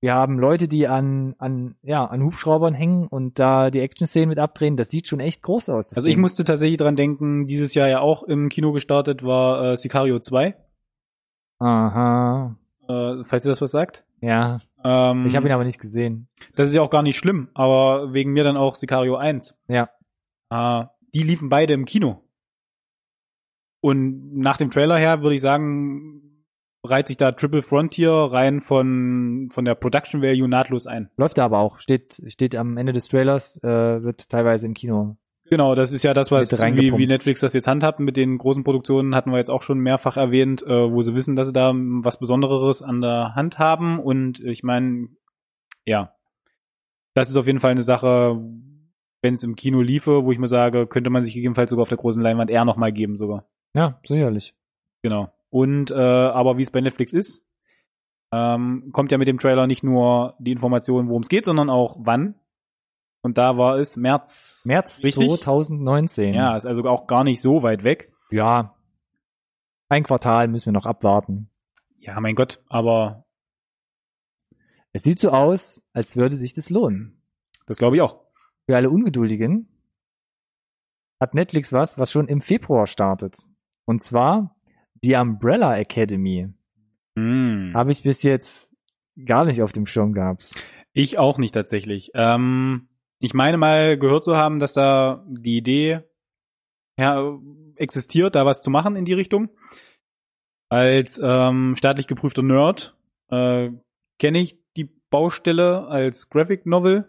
wir 0.00 0.12
haben 0.14 0.38
Leute, 0.38 0.68
die 0.68 0.86
an, 0.86 1.34
an, 1.38 1.76
ja, 1.82 2.04
an 2.04 2.22
Hubschraubern 2.22 2.74
hängen 2.74 3.06
und 3.06 3.38
da 3.38 3.70
die 3.70 3.80
Action-Szenen 3.80 4.28
mit 4.28 4.38
abdrehen. 4.38 4.76
Das 4.76 4.90
sieht 4.90 5.08
schon 5.08 5.20
echt 5.20 5.42
groß 5.42 5.70
aus. 5.70 5.94
also 5.96 6.08
ich 6.08 6.18
musste 6.18 6.44
tatsächlich 6.44 6.76
dran 6.76 6.96
denken, 6.96 7.46
dieses 7.46 7.74
Jahr 7.74 7.88
ja 7.88 8.00
auch 8.00 8.22
im 8.22 8.50
Kino 8.50 8.72
gestartet 8.72 9.22
war 9.22 9.72
äh, 9.72 9.76
Sicario 9.76 10.18
2, 10.18 10.54
Aha, 11.58 12.56
äh, 12.88 13.24
falls 13.24 13.46
ihr 13.46 13.50
das 13.50 13.60
was 13.62 13.70
sagt. 13.70 14.04
ja. 14.20 14.60
Ähm, 14.88 15.26
Ich 15.26 15.34
habe 15.34 15.46
ihn 15.48 15.52
aber 15.52 15.64
nicht 15.64 15.80
gesehen. 15.80 16.28
das 16.54 16.68
ist 16.68 16.74
ja 16.74 16.82
auch 16.82 16.90
gar 16.90 17.02
nicht 17.02 17.16
schlimm, 17.18 17.48
aber 17.54 18.12
wegen 18.12 18.32
mir 18.32 18.44
dann 18.44 18.56
auch 18.56 18.76
Sicario 18.76 19.16
1. 19.16 19.54
Ja. 19.68 19.90
Äh, 20.50 20.86
die 21.14 21.22
liefen 21.24 21.48
beide 21.48 21.74
im 21.74 21.84
Kino. 21.86 22.22
Und 23.80 24.36
nach 24.36 24.56
dem 24.56 24.70
Trailer 24.70 24.96
her 24.98 25.22
würde 25.22 25.34
ich 25.34 25.40
sagen, 25.40 26.44
reiht 26.84 27.08
sich 27.08 27.16
da 27.16 27.32
Triple 27.32 27.62
Frontier 27.62 28.10
rein 28.12 28.60
von, 28.60 29.48
von 29.52 29.64
der 29.64 29.74
Production 29.74 30.22
Value 30.22 30.48
nahtlos 30.48 30.86
ein. 30.86 31.10
Läuft 31.16 31.38
da 31.38 31.44
aber 31.44 31.58
auch. 31.58 31.80
Steht, 31.80 32.22
steht 32.28 32.54
am 32.54 32.76
Ende 32.76 32.92
des 32.92 33.08
Trailers, 33.08 33.62
äh, 33.64 34.02
wird 34.02 34.28
teilweise 34.28 34.66
im 34.66 34.74
Kino. 34.74 35.16
Genau, 35.48 35.74
das 35.74 35.92
ist 35.92 36.02
ja 36.02 36.12
das, 36.12 36.30
was 36.30 36.50
wie, 36.50 36.96
wie 36.96 37.06
Netflix 37.06 37.40
das 37.40 37.52
jetzt 37.52 37.68
handhabt 37.68 38.00
mit 38.00 38.16
den 38.16 38.36
großen 38.38 38.64
Produktionen, 38.64 39.14
hatten 39.14 39.30
wir 39.30 39.38
jetzt 39.38 39.50
auch 39.50 39.62
schon 39.62 39.78
mehrfach 39.78 40.16
erwähnt, 40.16 40.62
äh, 40.62 40.90
wo 40.90 41.02
sie 41.02 41.14
wissen, 41.14 41.36
dass 41.36 41.46
sie 41.46 41.52
da 41.52 41.72
was 41.74 42.18
Besonderes 42.18 42.82
an 42.82 43.00
der 43.00 43.34
Hand 43.34 43.58
haben. 43.58 44.00
Und 44.00 44.40
ich 44.40 44.62
meine, 44.62 45.08
ja, 45.84 46.12
das 47.14 47.30
ist 47.30 47.36
auf 47.36 47.46
jeden 47.46 47.60
Fall 47.60 47.70
eine 47.70 47.82
Sache, 47.82 48.40
wenn 49.22 49.34
es 49.34 49.44
im 49.44 49.56
Kino 49.56 49.80
liefe, 49.80 50.24
wo 50.24 50.32
ich 50.32 50.38
mir 50.38 50.48
sage, 50.48 50.86
könnte 50.86 51.10
man 51.10 51.22
sich 51.22 51.34
gegebenenfalls 51.34 51.70
sogar 51.70 51.82
auf 51.82 51.88
der 51.88 51.98
großen 51.98 52.20
Leinwand 52.20 52.50
eher 52.50 52.64
nochmal 52.64 52.92
geben 52.92 53.16
sogar. 53.16 53.46
Ja, 53.74 54.00
sicherlich. 54.06 54.54
Genau. 55.02 55.32
Und 55.50 55.90
äh, 55.90 55.94
aber 55.94 56.58
wie 56.58 56.62
es 56.62 56.70
bei 56.70 56.80
Netflix 56.80 57.12
ist, 57.12 57.44
ähm, 58.32 58.90
kommt 58.92 59.12
ja 59.12 59.18
mit 59.18 59.28
dem 59.28 59.38
Trailer 59.38 59.66
nicht 59.66 59.84
nur 59.84 60.34
die 60.38 60.52
Information, 60.52 61.08
worum 61.08 61.22
es 61.22 61.28
geht, 61.28 61.44
sondern 61.44 61.70
auch 61.70 61.96
wann. 62.00 62.34
Und 63.26 63.38
da 63.38 63.58
war 63.58 63.76
es 63.80 63.96
März. 63.96 64.62
März 64.64 65.02
Richtig? 65.02 65.26
2019. 65.28 66.32
Ja, 66.32 66.56
ist 66.56 66.64
also 66.64 66.84
auch 66.84 67.08
gar 67.08 67.24
nicht 67.24 67.40
so 67.40 67.64
weit 67.64 67.82
weg. 67.82 68.12
Ja. 68.30 68.76
Ein 69.88 70.04
Quartal 70.04 70.46
müssen 70.46 70.66
wir 70.66 70.72
noch 70.72 70.86
abwarten. 70.86 71.50
Ja, 71.98 72.20
mein 72.20 72.36
Gott, 72.36 72.62
aber 72.68 73.26
Es 74.92 75.02
sieht 75.02 75.18
so 75.18 75.30
aus, 75.30 75.82
als 75.92 76.14
würde 76.14 76.36
sich 76.36 76.54
das 76.54 76.70
lohnen. 76.70 77.20
das 77.66 77.78
glaube 77.78 77.96
ich 77.96 78.02
auch. 78.02 78.20
Für 78.64 78.76
alle 78.76 78.90
Ungeduldigen 78.90 79.76
hat 81.20 81.34
Netflix 81.34 81.72
was, 81.72 81.98
was 81.98 82.12
schon 82.12 82.28
im 82.28 82.40
Februar 82.40 82.86
startet. 82.86 83.38
Und 83.86 84.04
zwar 84.04 84.54
die 85.02 85.16
Umbrella 85.16 85.76
Academy. 85.76 86.54
Hm. 87.18 87.72
Habe 87.74 87.90
ich 87.90 88.04
bis 88.04 88.22
jetzt 88.22 88.70
gar 89.24 89.44
nicht 89.44 89.62
auf 89.62 89.72
dem 89.72 89.86
Schirm 89.86 90.12
gehabt. 90.12 90.52
Ich 90.92 91.18
auch 91.18 91.38
nicht 91.38 91.54
tatsächlich. 91.54 92.12
Ähm, 92.14 92.88
ich 93.18 93.34
meine 93.34 93.56
mal 93.56 93.98
gehört 93.98 94.24
zu 94.24 94.36
haben, 94.36 94.58
dass 94.58 94.74
da 94.74 95.24
die 95.28 95.56
Idee 95.56 96.02
ja, 96.98 97.38
existiert, 97.76 98.34
da 98.34 98.46
was 98.46 98.62
zu 98.62 98.70
machen 98.70 98.96
in 98.96 99.04
die 99.04 99.14
Richtung. 99.14 99.50
Als 100.68 101.20
ähm, 101.22 101.74
staatlich 101.76 102.06
geprüfter 102.06 102.42
Nerd 102.42 102.96
äh, 103.30 103.70
kenne 104.18 104.38
ich 104.38 104.58
die 104.76 104.90
Baustelle 105.10 105.86
als 105.86 106.28
Graphic 106.28 106.66
Novel. 106.66 107.08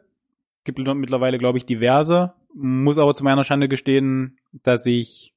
Gibt 0.64 0.80
mittlerweile, 0.80 1.38
glaube 1.38 1.58
ich, 1.58 1.66
diverse. 1.66 2.34
Muss 2.54 2.98
aber 2.98 3.14
zu 3.14 3.24
meiner 3.24 3.44
Schande 3.44 3.68
gestehen, 3.68 4.40
dass 4.52 4.86
ich 4.86 5.34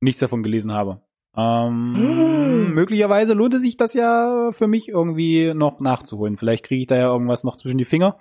nichts 0.00 0.20
davon 0.20 0.42
gelesen 0.42 0.72
habe. 0.72 1.02
Ähm, 1.36 2.74
möglicherweise 2.74 3.34
lohnt 3.34 3.54
es 3.54 3.62
sich 3.62 3.76
das 3.76 3.94
ja 3.94 4.50
für 4.52 4.66
mich 4.66 4.88
irgendwie 4.88 5.54
noch 5.54 5.80
nachzuholen. 5.80 6.36
Vielleicht 6.36 6.64
kriege 6.64 6.82
ich 6.82 6.86
da 6.88 6.96
ja 6.96 7.12
irgendwas 7.12 7.44
noch 7.44 7.56
zwischen 7.56 7.78
die 7.78 7.84
Finger. 7.84 8.18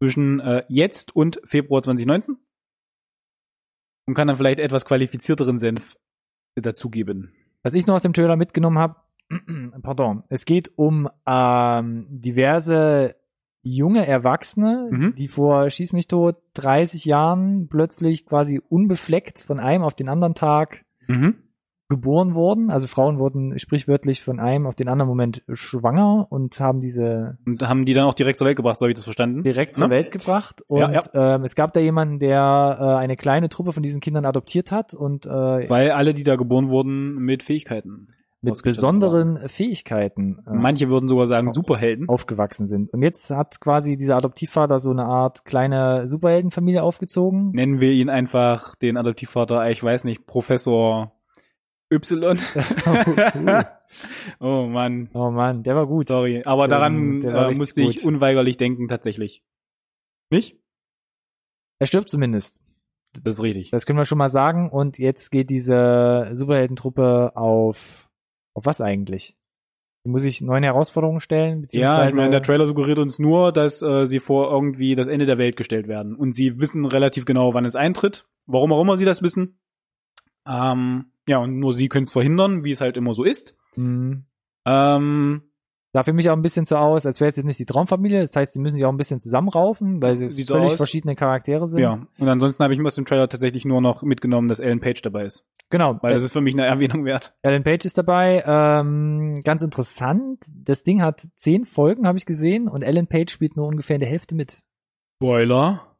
Zwischen 0.00 0.40
äh, 0.40 0.64
jetzt 0.68 1.14
und 1.14 1.40
Februar 1.44 1.82
2019. 1.82 2.36
Und 4.06 4.14
kann 4.14 4.28
dann 4.28 4.36
vielleicht 4.36 4.58
etwas 4.58 4.84
qualifizierteren 4.84 5.58
Senf 5.58 5.96
dazugeben. 6.54 7.32
Was 7.62 7.74
ich 7.74 7.86
noch 7.86 7.96
aus 7.96 8.02
dem 8.02 8.12
Trailer 8.12 8.36
mitgenommen 8.36 8.78
habe, 8.78 8.96
pardon, 9.82 10.22
es 10.28 10.44
geht 10.44 10.72
um 10.76 11.08
ähm, 11.26 12.06
diverse 12.08 13.16
junge 13.62 14.06
Erwachsene, 14.06 14.88
Mhm. 14.90 15.14
die 15.16 15.28
vor 15.28 15.68
Schieß 15.68 15.92
mich 15.92 16.06
tot 16.06 16.36
30 16.54 17.04
Jahren 17.04 17.68
plötzlich 17.68 18.24
quasi 18.24 18.60
unbefleckt 18.66 19.40
von 19.40 19.58
einem 19.60 19.82
auf 19.84 19.94
den 19.94 20.08
anderen 20.08 20.34
Tag 20.34 20.84
Mhm. 21.06 21.42
Geboren 21.88 22.34
wurden. 22.34 22.70
Also 22.70 22.86
Frauen 22.86 23.18
wurden 23.18 23.58
sprichwörtlich 23.58 24.22
von 24.22 24.40
einem 24.40 24.66
auf 24.66 24.74
den 24.74 24.88
anderen 24.88 25.08
Moment 25.08 25.42
schwanger 25.52 26.26
und 26.30 26.58
haben 26.60 26.80
diese 26.80 27.38
Und 27.46 27.66
haben 27.66 27.84
die 27.84 27.94
dann 27.94 28.04
auch 28.04 28.14
direkt 28.14 28.38
zur 28.38 28.46
Welt 28.46 28.56
gebracht, 28.56 28.78
so 28.78 28.84
habe 28.84 28.90
ich 28.90 28.96
das 28.96 29.04
verstanden? 29.04 29.42
direkt 29.42 29.76
zur 29.76 29.88
Ne? 29.88 29.94
Welt 29.94 30.10
gebracht. 30.12 30.62
Und 30.68 30.80
Ja, 30.80 31.00
Ähm, 31.14 31.44
es 31.44 31.54
gab 31.54 31.72
da 31.72 31.80
jemanden, 31.80 32.18
der 32.18 32.76
äh, 32.80 32.84
eine 32.96 33.16
kleine 33.16 33.48
Truppe 33.48 33.72
von 33.72 33.82
diesen 33.82 34.00
Kindern 34.00 34.24
adoptiert 34.26 34.70
hat 34.72 34.92
und 34.94 35.26
äh, 35.26 35.30
Weil 35.30 35.90
alle, 35.92 36.14
die 36.14 36.22
da 36.24 36.36
geboren 36.36 36.68
wurden, 36.68 37.14
mit 37.16 37.42
Fähigkeiten. 37.42 38.08
mit 38.42 38.62
besonderen 38.62 39.48
Fähigkeiten 39.48 40.38
äh, 40.46 40.54
Manche 40.54 40.88
würden 40.90 41.08
sogar 41.08 41.26
sagen 41.26 41.50
Superhelden. 41.50 42.08
aufgewachsen 42.08 42.68
sind. 42.68 42.92
Und 42.92 43.02
jetzt 43.02 43.30
hat 43.30 43.60
quasi 43.60 43.96
dieser 43.96 44.16
Adoptivvater 44.16 44.78
so 44.78 44.90
eine 44.90 45.06
Art 45.06 45.44
kleine 45.44 46.06
Superheldenfamilie 46.06 46.82
aufgezogen. 46.82 47.50
Nennen 47.52 47.80
wir 47.80 47.92
ihn 47.92 48.10
einfach 48.10 48.76
den 48.76 48.96
Adoptivvater, 48.96 49.68
ich 49.70 49.82
weiß 49.82 50.04
nicht, 50.04 50.26
Professor 50.26 51.12
Y. 51.90 52.00
oh 54.40 54.66
Mann, 54.66 55.08
oh 55.14 55.30
Mann, 55.30 55.62
der 55.62 55.74
war 55.74 55.86
gut. 55.86 56.08
sorry. 56.08 56.42
Aber 56.44 56.66
Der- 56.68 56.76
daran 56.78 57.20
der 57.20 57.34
äh, 57.48 57.54
musste 57.54 57.82
ich 57.82 58.04
unweigerlich 58.04 58.56
denken, 58.56 58.88
tatsächlich. 58.88 59.42
Nicht? 60.30 60.58
Er 61.80 61.86
stirbt 61.86 62.10
zumindest. 62.10 62.62
Das 63.22 63.34
ist 63.36 63.42
richtig. 63.42 63.70
Das 63.70 63.86
können 63.86 63.98
wir 63.98 64.04
schon 64.04 64.18
mal 64.18 64.28
sagen. 64.28 64.68
Und 64.70 64.98
jetzt 64.98 65.30
geht 65.30 65.48
diese 65.48 66.28
Superheldentruppe 66.32 67.32
auf, 67.34 68.10
auf 68.54 68.66
was 68.66 68.80
eigentlich? 68.80 69.34
Muss 70.04 70.22
sich 70.22 70.40
neuen 70.40 70.62
Herausforderungen 70.64 71.20
stellen, 71.20 71.56
Ja, 71.56 71.60
beziehungsweise 71.62 72.08
ich 72.10 72.14
meine, 72.16 72.30
der 72.30 72.42
Trailer 72.42 72.66
suggeriert 72.66 72.98
uns 72.98 73.18
nur, 73.18 73.52
dass 73.52 73.82
äh, 73.82 74.06
sie 74.06 74.20
vor 74.20 74.50
irgendwie 74.50 74.94
das 74.94 75.06
Ende 75.06 75.26
der 75.26 75.38
Welt 75.38 75.56
gestellt 75.56 75.86
werden. 75.88 76.14
Und 76.14 76.34
sie 76.34 76.58
wissen 76.58 76.84
relativ 76.86 77.24
genau, 77.24 77.52
wann 77.54 77.64
es 77.64 77.76
eintritt. 77.76 78.26
Warum 78.46 78.72
auch 78.72 78.80
immer 78.80 78.96
sie 78.96 79.04
das 79.04 79.22
wissen. 79.22 79.58
Ähm, 80.48 81.06
ja, 81.28 81.38
und 81.38 81.58
nur 81.58 81.72
sie 81.74 81.88
können 81.88 82.04
es 82.04 82.12
verhindern, 82.12 82.64
wie 82.64 82.72
es 82.72 82.80
halt 82.80 82.96
immer 82.96 83.12
so 83.14 83.24
ist. 83.24 83.54
Mhm. 83.76 84.24
Ähm, 84.66 85.42
Sah 85.94 86.02
für 86.02 86.12
mich 86.12 86.28
auch 86.28 86.34
ein 86.36 86.42
bisschen 86.42 86.66
so 86.66 86.76
aus, 86.76 87.06
als 87.06 87.18
wäre 87.18 87.30
es 87.30 87.36
jetzt 87.36 87.46
nicht 87.46 87.58
die 87.58 87.64
Traumfamilie. 87.64 88.20
Das 88.20 88.36
heißt, 88.36 88.52
sie 88.52 88.60
müssen 88.60 88.76
sich 88.76 88.84
auch 88.84 88.90
ein 88.92 88.98
bisschen 88.98 89.20
zusammenraufen, 89.20 90.02
weil 90.02 90.16
sie 90.18 90.30
Sieht 90.30 90.46
so 90.46 90.54
völlig 90.54 90.72
aus. 90.72 90.76
verschiedene 90.76 91.16
Charaktere 91.16 91.66
sind. 91.66 91.80
ja, 91.80 92.06
und 92.18 92.28
ansonsten 92.28 92.62
habe 92.62 92.74
ich 92.74 92.80
aus 92.84 92.94
dem 92.94 93.06
Trailer 93.06 93.26
tatsächlich 93.28 93.64
nur 93.64 93.80
noch 93.80 94.02
mitgenommen, 94.02 94.48
dass 94.48 94.60
Ellen 94.60 94.80
Page 94.80 95.00
dabei 95.00 95.24
ist. 95.24 95.46
Genau, 95.70 95.98
Weil 96.02 96.12
das 96.12 96.22
ist 96.24 96.32
für 96.32 96.42
mich 96.42 96.52
eine 96.54 96.66
Erwähnung 96.66 97.06
wert. 97.06 97.34
Ellen 97.42 97.64
Page 97.64 97.86
ist 97.86 97.96
dabei. 97.96 98.44
Ähm, 98.46 99.40
ganz 99.44 99.62
interessant. 99.62 100.44
Das 100.54 100.82
Ding 100.82 101.00
hat 101.00 101.26
zehn 101.36 101.64
Folgen, 101.64 102.06
habe 102.06 102.18
ich 102.18 102.26
gesehen, 102.26 102.68
und 102.68 102.82
Ellen 102.82 103.06
Page 103.06 103.30
spielt 103.30 103.56
nur 103.56 103.66
ungefähr 103.66 103.96
in 103.96 104.00
der 104.00 104.10
Hälfte 104.10 104.34
mit. 104.34 104.62
Spoiler. 105.16 105.96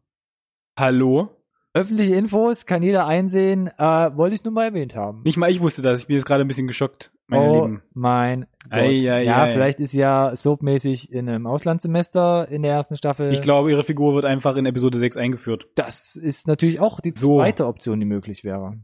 Hallo? 0.78 1.30
Öffentliche 1.79 2.14
Infos 2.14 2.66
kann 2.66 2.83
jeder 2.83 3.07
einsehen. 3.07 3.68
Äh, 3.79 3.83
wollte 4.16 4.35
ich 4.35 4.45
nur 4.45 4.53
mal 4.53 4.64
erwähnt 4.64 4.97
haben. 4.97 5.22
Nicht 5.22 5.37
mal 5.37 5.51
ich 5.51 5.61
wusste 5.61 5.81
das. 5.83 6.01
Ich 6.01 6.07
bin 6.07 6.16
jetzt 6.16 6.24
gerade 6.26 6.43
ein 6.43 6.49
bisschen 6.49 6.66
geschockt, 6.66 7.12
meine 7.26 7.45
oh 7.45 7.55
Lieben. 7.64 7.83
mein 7.95 8.47
Gott. 8.64 8.72
Ei, 8.72 9.11
ei, 9.11 9.22
ja, 9.24 9.43
ei. 9.45 9.53
vielleicht 9.53 9.81
ist 9.81 9.93
sie 9.93 10.01
ja 10.01 10.35
soapmäßig 10.35 11.12
in 11.12 11.29
einem 11.29 11.47
Auslandssemester 11.47 12.49
in 12.49 12.62
der 12.62 12.72
ersten 12.72 12.97
Staffel. 12.97 13.33
Ich 13.33 13.43
glaube, 13.43 13.70
ihre 13.70 13.85
Figur 13.85 14.14
wird 14.14 14.24
einfach 14.24 14.57
in 14.57 14.66
Episode 14.66 14.99
6 14.99 15.16
eingeführt. 15.16 15.68
das 15.76 16.16
ist 16.16 16.47
natürlich 16.49 16.81
auch 16.81 17.01
die 17.01 17.12
So. 17.14 17.39
zweite 17.39 17.66
Option, 17.66 18.01
die 18.01 18.07
möglich 18.07 18.45
wäre. 18.45 18.79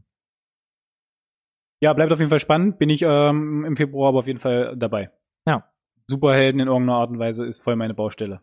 Ja, 1.81 1.93
bleibt 1.93 2.11
auf 2.11 2.19
jeden 2.19 2.29
Fall 2.29 2.39
spannend. 2.39 2.79
Bin 2.79 2.89
ich 2.89 3.01
ähm, 3.03 3.65
im 3.65 3.75
Februar 3.75 4.09
aber 4.09 4.19
auf 4.19 4.27
jeden 4.27 4.39
Fall 4.39 4.75
dabei. 4.77 5.11
Ja. 5.47 5.69
Superhelden 6.07 6.61
in 6.61 6.67
irgendeiner 6.67 6.99
Art 6.99 7.09
und 7.09 7.19
Weise 7.19 7.45
ist 7.45 7.61
voll 7.61 7.75
meine 7.75 7.93
Baustelle. 7.93 8.41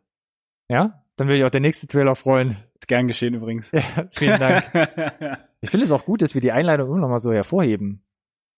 Ja, 0.68 1.01
dann 1.16 1.28
würde 1.28 1.38
ich 1.38 1.44
auch 1.44 1.50
der 1.50 1.60
nächste 1.60 1.86
Trailer 1.86 2.14
freuen. 2.14 2.56
Ist 2.74 2.88
gern 2.88 3.06
geschehen 3.06 3.34
übrigens. 3.34 3.70
Ja, 3.72 4.08
vielen 4.12 4.40
Dank. 4.40 4.64
Ich 5.64 5.70
finde 5.70 5.84
es 5.84 5.92
auch 5.92 6.04
gut, 6.04 6.22
dass 6.22 6.34
wir 6.34 6.40
die 6.40 6.50
Einleitung 6.50 6.88
immer 6.88 6.98
noch 6.98 7.08
mal 7.08 7.20
so 7.20 7.32
hervorheben. 7.32 8.04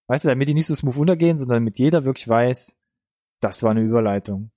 Weißt 0.06 0.24
du, 0.24 0.30
damit 0.30 0.48
die 0.48 0.54
nicht 0.54 0.64
so 0.64 0.74
smooth 0.74 0.96
untergehen, 0.96 1.36
sondern 1.36 1.56
damit 1.56 1.78
jeder 1.78 2.06
wirklich 2.06 2.26
weiß, 2.26 2.80
das 3.40 3.62
war 3.62 3.72
eine 3.72 3.82
Überleitung. 3.82 4.50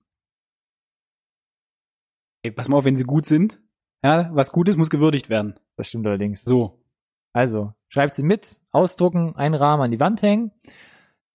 Ey, 2.44 2.52
pass 2.52 2.70
mal 2.70 2.78
auf, 2.78 2.86
wenn 2.86 2.96
sie 2.96 3.04
gut 3.04 3.26
sind. 3.26 3.62
Ja, 4.02 4.30
was 4.34 4.54
gut 4.54 4.70
ist, 4.70 4.78
muss 4.78 4.90
gewürdigt 4.90 5.30
werden. 5.30 5.60
Das 5.76 5.90
stimmt 5.90 6.08
allerdings. 6.08 6.44
So. 6.44 6.82
Also, 7.34 7.74
schreibt 7.90 8.14
sie 8.14 8.24
mit, 8.24 8.62
ausdrucken, 8.72 9.36
einen 9.36 9.56
Rahmen 9.56 9.84
an 9.84 9.92
die 9.92 10.00
Wand 10.00 10.22
hängen. 10.22 10.52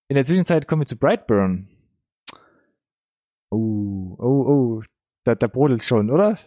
In 0.09 0.15
der 0.15 0.25
Zwischenzeit 0.25 0.67
kommen 0.67 0.83
wir 0.83 0.87
zu 0.87 0.97
Brightburn. 0.97 1.69
Oh, 3.51 4.17
oh, 4.19 4.47
oh. 4.49 4.83
Da, 5.25 5.35
da 5.35 5.47
brodelt's 5.47 5.87
schon, 5.87 6.11
oder? 6.11 6.39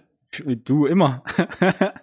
Du 0.63 0.85
immer. 0.85 1.23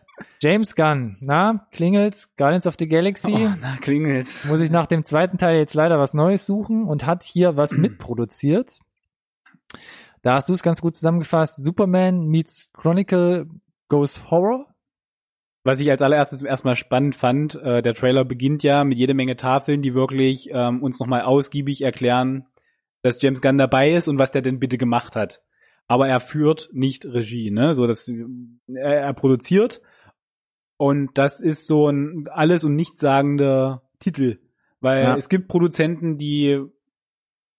James 0.43 0.75
Gunn, 0.75 1.17
na, 1.21 1.67
klingelt's? 1.73 2.35
Guardians 2.37 2.67
of 2.67 2.75
the 2.79 2.89
Galaxy. 2.89 3.33
Oh, 3.33 3.55
na, 3.61 3.77
klingelt's. 3.77 4.45
Muss 4.45 4.61
ich 4.61 4.71
nach 4.71 4.87
dem 4.87 5.05
zweiten 5.05 5.39
Teil 5.39 5.57
jetzt 5.57 5.75
leider 5.75 5.99
was 5.99 6.15
Neues 6.15 6.47
suchen 6.47 6.85
und 6.85 7.07
hat 7.07 7.23
hier 7.23 7.57
was 7.57 7.73
mitproduziert. 7.79 8.79
Da 10.23 10.35
hast 10.35 10.49
du 10.49 10.53
es 10.53 10.63
ganz 10.63 10.81
gut 10.81 10.97
zusammengefasst. 10.97 11.63
Superman 11.63 12.27
meets 12.27 12.71
Chronicle 12.73 13.47
goes 13.89 14.31
Horror. 14.31 14.67
Was 15.65 15.79
ich 15.79 15.91
als 15.91 16.03
allererstes 16.03 16.43
erstmal 16.43 16.75
spannend 16.75 17.15
fand, 17.15 17.55
äh, 17.55 17.83
der 17.83 17.95
Trailer 17.95 18.25
beginnt 18.25 18.65
ja 18.65 18.83
mit 18.83 18.99
jede 18.99 19.15
Menge 19.15 19.37
Tafeln, 19.37 19.81
die 19.81 19.95
wirklich 19.95 20.51
ähm, 20.53 20.83
uns 20.83 20.99
nochmal 20.99 21.23
ausgiebig 21.23 21.83
erklären, 21.83 22.47
dass 23.03 23.23
James 23.23 23.41
Gunn 23.41 23.59
dabei 23.59 23.93
ist 23.93 24.09
und 24.09 24.19
was 24.19 24.33
der 24.33 24.43
denn 24.43 24.59
bitte 24.59 24.77
gemacht 24.77 25.15
hat. 25.15 25.43
Aber 25.89 26.09
er 26.09 26.21
führt 26.21 26.71
nicht 26.73 27.05
Regie, 27.05 27.51
ne? 27.51 27.75
So, 27.75 27.87
dass 27.87 28.09
er, 28.09 29.03
er 29.03 29.13
produziert 29.15 29.83
und 30.79 31.17
das 31.19 31.41
ist 31.41 31.67
so 31.67 31.89
ein 31.89 32.29
alles 32.29 32.65
und 32.65 32.75
nichtssagender 32.77 33.83
Titel, 34.01 34.39
weil 34.81 35.03
Ja. 35.05 35.17
es 35.17 35.29
gibt 35.29 35.49
Produzenten, 35.49 36.19
die 36.19 36.61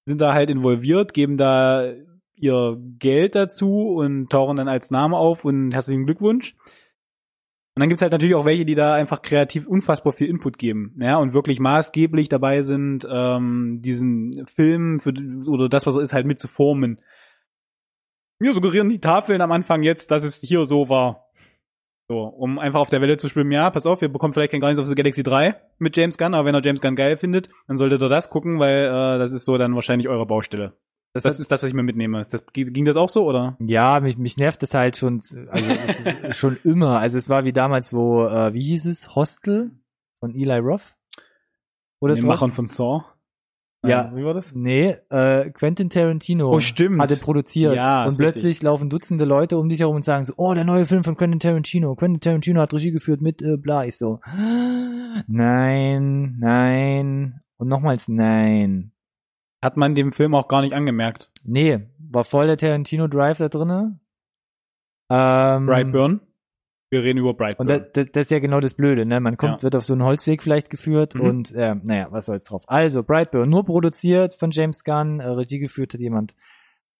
sind 0.05 0.19
da 0.19 0.33
halt 0.33 0.49
involviert, 0.49 1.13
geben 1.13 1.37
da 1.37 1.93
ihr 2.35 2.77
Geld 2.99 3.35
dazu 3.35 3.89
und 3.95 4.29
tauchen 4.29 4.57
dann 4.57 4.67
als 4.67 4.91
Name 4.91 5.15
auf 5.15 5.45
und 5.45 5.71
herzlichen 5.71 6.05
Glückwunsch. 6.05 6.55
Und 7.75 7.79
dann 7.79 7.89
gibt's 7.89 8.01
halt 8.01 8.11
natürlich 8.11 8.35
auch 8.35 8.45
welche, 8.45 8.65
die 8.65 8.75
da 8.75 8.93
einfach 8.93 9.21
kreativ 9.21 9.65
unfassbar 9.65 10.11
viel 10.13 10.27
Input 10.27 10.57
geben, 10.57 10.95
ja, 10.99 11.17
und 11.17 11.33
wirklich 11.33 11.59
maßgeblich 11.59 12.29
dabei 12.29 12.63
sind, 12.63 13.07
ähm, 13.09 13.81
diesen 13.81 14.45
Film 14.47 14.99
für, 14.99 15.13
oder 15.47 15.69
das, 15.69 15.87
was 15.87 15.95
er 15.95 16.01
ist, 16.01 16.13
halt 16.13 16.25
mit 16.25 16.37
zu 16.37 16.47
formen. 16.47 16.99
Mir 18.39 18.53
suggerieren 18.53 18.89
die 18.89 18.99
Tafeln 18.99 19.41
am 19.41 19.51
Anfang 19.51 19.83
jetzt, 19.83 20.11
dass 20.11 20.23
es 20.23 20.35
hier 20.35 20.65
so 20.65 20.89
war. 20.89 21.29
So, 22.09 22.19
um 22.23 22.59
einfach 22.59 22.79
auf 22.79 22.89
der 22.89 23.01
Welle 23.01 23.15
zu 23.17 23.29
schwimmen, 23.29 23.51
ja, 23.51 23.69
pass 23.69 23.85
auf, 23.85 24.01
wir 24.01 24.09
bekommen 24.09 24.33
vielleicht 24.33 24.51
kein 24.51 24.59
Guardians 24.59 24.81
of 24.81 24.87
the 24.87 24.95
Galaxy 24.95 25.23
3 25.23 25.55
mit 25.79 25.95
James 25.95 26.17
Gunn, 26.17 26.33
aber 26.33 26.45
wenn 26.45 26.55
er 26.55 26.61
James 26.61 26.81
Gunn 26.81 26.95
geil 26.97 27.15
findet, 27.15 27.49
dann 27.67 27.77
solltet 27.77 28.01
ihr 28.01 28.09
das 28.09 28.29
gucken, 28.29 28.59
weil 28.59 28.85
äh, 28.85 29.19
das 29.19 29.31
ist 29.31 29.45
so 29.45 29.57
dann 29.57 29.73
wahrscheinlich 29.73 30.09
eure 30.09 30.25
Baustelle. 30.25 30.73
Das, 31.13 31.23
Das 31.23 31.39
ist 31.39 31.51
das, 31.51 31.61
was 31.61 31.69
ich 31.69 31.75
mir 31.75 31.83
mitnehme. 31.83 32.19
Ist 32.19 32.33
Das, 32.33 32.43
ging 32.51 32.85
das 32.85 32.97
auch 32.97 33.07
so, 33.07 33.23
oder? 33.25 33.55
ja, 33.59 33.99
mich, 33.99 34.17
mich 34.17 34.35
nervt 34.37 34.61
das 34.63 34.73
halt 34.73 34.97
schon, 34.97 35.21
also 35.47 35.71
schon 36.31 36.57
immer. 36.63 36.99
Also 36.99 37.17
es 37.17 37.29
war 37.29 37.45
wie 37.45 37.53
damals, 37.53 37.93
wo, 37.93 38.25
äh, 38.25 38.53
wie 38.53 38.63
hieß 38.63 38.87
es? 38.87 39.15
Hostel 39.15 39.71
von 40.19 40.35
Eli 40.35 40.57
Roth? 40.57 40.95
Oder 42.01 42.15
Den 42.15 42.25
Machern 42.25 42.51
von 42.51 42.65
Saw. 42.65 43.05
Ja. 43.85 44.11
Äh, 44.11 44.15
Wie 44.15 44.23
war 44.23 44.33
das? 44.33 44.53
Nee, 44.55 44.95
äh, 45.09 45.49
Quentin 45.51 45.89
Tarantino 45.89 46.49
Oh, 46.49 46.59
stimmt. 46.59 47.01
hatte 47.01 47.17
produziert. 47.17 47.75
Ja, 47.75 48.05
und 48.05 48.17
plötzlich 48.17 48.61
laufen 48.63 48.89
Dutzende 48.89 49.25
Leute 49.25 49.57
um 49.57 49.67
dich 49.69 49.81
herum 49.81 49.97
und 49.97 50.05
sagen 50.05 50.23
so, 50.23 50.33
oh, 50.37 50.53
der 50.53 50.63
neue 50.63 50.85
Film 50.85 51.03
von 51.03 51.17
Quentin 51.17 51.39
Tarantino. 51.39 51.95
Quentin 51.95 52.21
Tarantino 52.21 52.61
hat 52.61 52.73
Regie 52.73 52.91
geführt 52.91 53.21
mit 53.21 53.41
äh, 53.41 53.57
bla. 53.57 53.85
Ich 53.85 53.97
so, 53.97 54.19
nein, 55.27 56.37
nein 56.39 57.41
und 57.57 57.67
nochmals 57.67 58.07
nein. 58.07 58.91
Hat 59.61 59.77
man 59.77 59.95
dem 59.95 60.11
Film 60.13 60.35
auch 60.35 60.47
gar 60.47 60.61
nicht 60.61 60.73
angemerkt. 60.73 61.29
Nee, 61.43 61.79
war 62.11 62.23
voll 62.23 62.47
der 62.47 62.57
Tarantino 62.57 63.07
Drive 63.07 63.37
da 63.37 63.49
drinne. 63.49 63.99
Ähm, 65.09 65.65
Brightburn. 65.65 66.21
Wir 66.93 67.03
reden 67.03 67.17
über 67.19 67.33
Brightburn. 67.33 67.67
Und 67.69 67.91
das, 67.95 68.07
das, 68.11 68.21
ist 68.25 68.31
ja 68.31 68.39
genau 68.39 68.59
das 68.59 68.75
Blöde, 68.75 69.05
ne? 69.05 69.19
Man 69.19 69.35
kommt, 69.35 69.57
Ja. 69.57 69.63
wird 69.63 69.75
auf 69.75 69.83
so 69.83 69.93
einen 69.93 70.03
Holzweg 70.03 70.43
vielleicht 70.43 70.69
geführt 70.69 71.15
Mhm. 71.15 71.21
und 71.21 71.51
äh, 71.53 71.75
naja, 71.83 72.07
was 72.11 72.27
soll's 72.27 72.45
drauf. 72.45 72.63
Also, 72.67 73.01
Brightburn, 73.03 73.49
nur 73.49 73.65
produziert 73.65 74.35
von 74.35 74.51
James 74.51 74.83
Gunn, 74.83 75.19
äh, 75.19 75.27
Regie 75.27 75.59
geführt 75.59 75.93
hat 75.93 75.99
jemand 76.01 76.35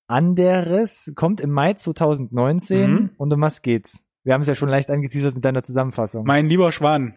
anderes, 0.08 1.12
kommt 1.16 1.40
im 1.42 1.52
Mai 1.52 1.74
2019 1.76 2.92
Mhm. 2.92 3.10
und 3.18 3.32
um 3.32 3.42
was 3.42 3.62
geht's? 3.62 4.04
Wir 4.24 4.34
haben 4.34 4.42
es 4.42 4.48
ja 4.48 4.56
schon 4.56 4.70
leicht 4.70 4.90
angeteasert 4.90 5.36
mit 5.36 5.46
deiner 5.46 5.64
Zusammenfassung. 5.64 6.26
mein 6.26 6.48
lieber 6.48 6.72
Schwan. 6.72 7.16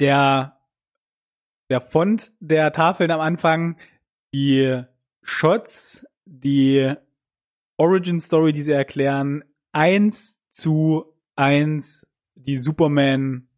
Der, 0.00 0.58
der 1.70 1.80
Font 1.80 2.32
der 2.40 2.72
Tafeln 2.72 3.10
am 3.10 3.20
Anfang, 3.20 3.76
die 4.34 4.82
Shots, 5.22 6.06
die 6.24 6.94
Origin 7.76 8.20
Story, 8.20 8.52
die 8.52 8.62
sie 8.62 8.72
erklären, 8.72 9.44
eins 9.72 10.40
zu 10.50 11.11
eins 11.36 12.06
die 12.34 12.56
Superman 12.56 13.48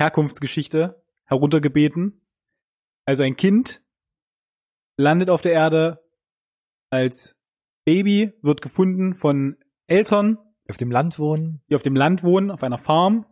Herkunftsgeschichte 0.00 1.02
heruntergebeten. 1.24 2.20
Also 3.04 3.22
ein 3.22 3.36
Kind 3.36 3.82
landet 4.96 5.30
auf 5.30 5.42
der 5.42 5.52
Erde 5.52 6.02
als 6.90 7.36
Baby, 7.84 8.32
wird 8.42 8.62
gefunden 8.62 9.14
von 9.14 9.56
Eltern, 9.86 10.38
auf 10.68 10.76
dem 10.76 10.90
Land 10.90 11.18
wohnen. 11.18 11.62
die 11.68 11.74
auf 11.74 11.82
dem 11.82 11.96
Land 11.96 12.22
wohnen, 12.22 12.50
auf 12.50 12.62
einer 12.62 12.78
Farm. 12.78 13.26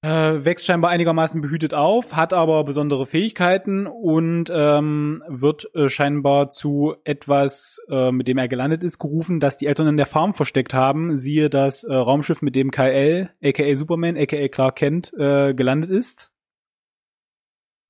Äh, 0.00 0.44
wächst 0.44 0.64
scheinbar 0.64 0.92
einigermaßen 0.92 1.40
behütet 1.40 1.74
auf, 1.74 2.14
hat 2.14 2.32
aber 2.32 2.62
besondere 2.62 3.04
Fähigkeiten 3.04 3.88
und 3.88 4.48
ähm, 4.48 5.24
wird 5.26 5.74
äh, 5.74 5.88
scheinbar 5.88 6.50
zu 6.50 6.94
etwas, 7.02 7.80
äh, 7.88 8.12
mit 8.12 8.28
dem 8.28 8.38
er 8.38 8.46
gelandet 8.46 8.84
ist, 8.84 9.00
gerufen, 9.00 9.40
das 9.40 9.56
die 9.56 9.66
Eltern 9.66 9.88
in 9.88 9.96
der 9.96 10.06
Farm 10.06 10.34
versteckt 10.34 10.72
haben. 10.72 11.16
Siehe 11.16 11.50
das 11.50 11.82
äh, 11.82 11.92
Raumschiff, 11.92 12.42
mit 12.42 12.54
dem 12.54 12.70
Kal, 12.70 13.30
aka 13.42 13.74
Superman, 13.74 14.16
aka 14.16 14.46
Clark 14.46 14.76
Kent, 14.76 15.12
äh, 15.18 15.52
gelandet 15.52 15.90
ist. 15.90 16.30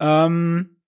Ähm, 0.00 0.78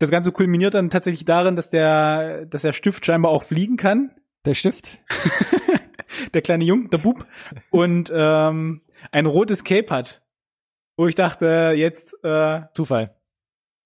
das 0.00 0.10
Ganze 0.10 0.32
kulminiert 0.32 0.74
dann 0.74 0.90
tatsächlich 0.90 1.24
darin, 1.26 1.54
dass 1.54 1.70
der, 1.70 2.46
dass 2.46 2.62
der 2.62 2.72
Stift 2.72 3.06
scheinbar 3.06 3.30
auch 3.30 3.44
fliegen 3.44 3.76
kann 3.76 4.10
Der 4.44 4.54
Stift? 4.54 4.98
der 6.34 6.42
kleine 6.42 6.64
Jung, 6.64 6.90
der 6.90 6.98
Bub, 6.98 7.24
und 7.70 8.12
ähm, 8.12 8.82
ein 9.12 9.26
rotes 9.26 9.64
Cape 9.64 9.90
hat. 9.90 10.22
Wo 10.96 11.06
ich 11.06 11.14
dachte, 11.14 11.74
jetzt 11.76 12.14
äh, 12.24 12.62
Zufall. 12.72 13.14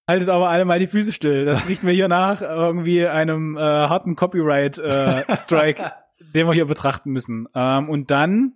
haltet 0.07 0.29
aber 0.29 0.49
alle 0.49 0.63
mal 0.63 0.79
die 0.79 0.87
Füße 0.87 1.11
still. 1.11 1.43
Das 1.45 1.67
riecht 1.67 1.83
mir 1.83 1.91
hier 1.91 2.07
nach 2.07 2.41
irgendwie 2.41 3.05
einem 3.05 3.57
äh, 3.57 3.59
harten 3.59 4.15
Copyright-Strike, 4.15 5.91
den 6.35 6.47
wir 6.47 6.53
hier 6.53 6.65
betrachten 6.65 7.11
müssen. 7.11 7.47
Ähm, 7.53 7.89
und 7.89 8.11
dann 8.11 8.53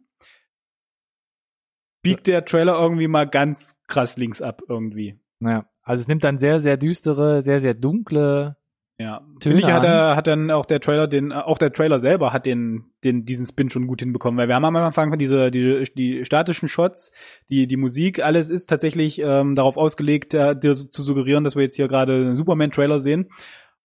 biegt 2.02 2.28
der 2.28 2.46
Trailer 2.46 2.80
irgendwie 2.80 3.08
mal 3.08 3.28
ganz 3.28 3.78
krass 3.88 4.16
links 4.16 4.42
ab 4.42 4.62
irgendwie. 4.70 5.20
Naja, 5.40 5.66
also 5.84 6.02
es 6.02 6.08
nimmt 6.08 6.24
dann 6.24 6.40
sehr, 6.40 6.62
sehr 6.62 6.78
düstere, 6.78 7.42
sehr, 7.42 7.60
sehr 7.60 7.74
dunkle 7.74 8.58
Ja, 8.98 9.28
finde 9.42 9.60
ich, 9.60 9.66
hat 9.66 9.84
er, 9.84 10.16
hat 10.16 10.28
dann 10.28 10.50
auch 10.52 10.66
der 10.66 10.80
Trailer, 10.80 11.08
den, 11.08 11.34
auch 11.34 11.58
der 11.58 11.74
Trailer 11.74 12.00
selber 12.00 12.32
hat 12.32 12.46
den, 12.46 12.86
den, 13.04 13.26
diesen 13.26 13.46
Spin 13.46 13.70
schon 13.70 13.88
gut 13.88 14.00
hinbekommen, 14.00 14.38
weil 14.38 14.48
wir 14.48 14.56
haben 14.56 14.64
am 14.64 14.76
Anfang 14.78 15.18
diese, 15.18 15.52
die, 15.52 15.84
die 15.98 16.24
statischen 16.24 16.70
Shots, 16.70 17.12
die, 17.50 17.68
die 17.68 17.76
Musik, 17.76 18.24
alles 18.24 18.50
ist 18.50 18.68
tatsächlich 18.68 19.20
ähm, 19.20 19.54
darauf 19.54 19.76
ausgelegt, 19.76 20.34
äh, 20.34 20.58
dir 20.58 20.74
zu 20.74 21.04
suggerieren, 21.04 21.44
dass 21.44 21.58
wir 21.58 21.64
jetzt 21.64 21.76
hier 21.76 21.90
gerade 21.90 22.14
einen 22.14 22.36
Superman-Trailer 22.38 23.00
sehen. 23.00 23.28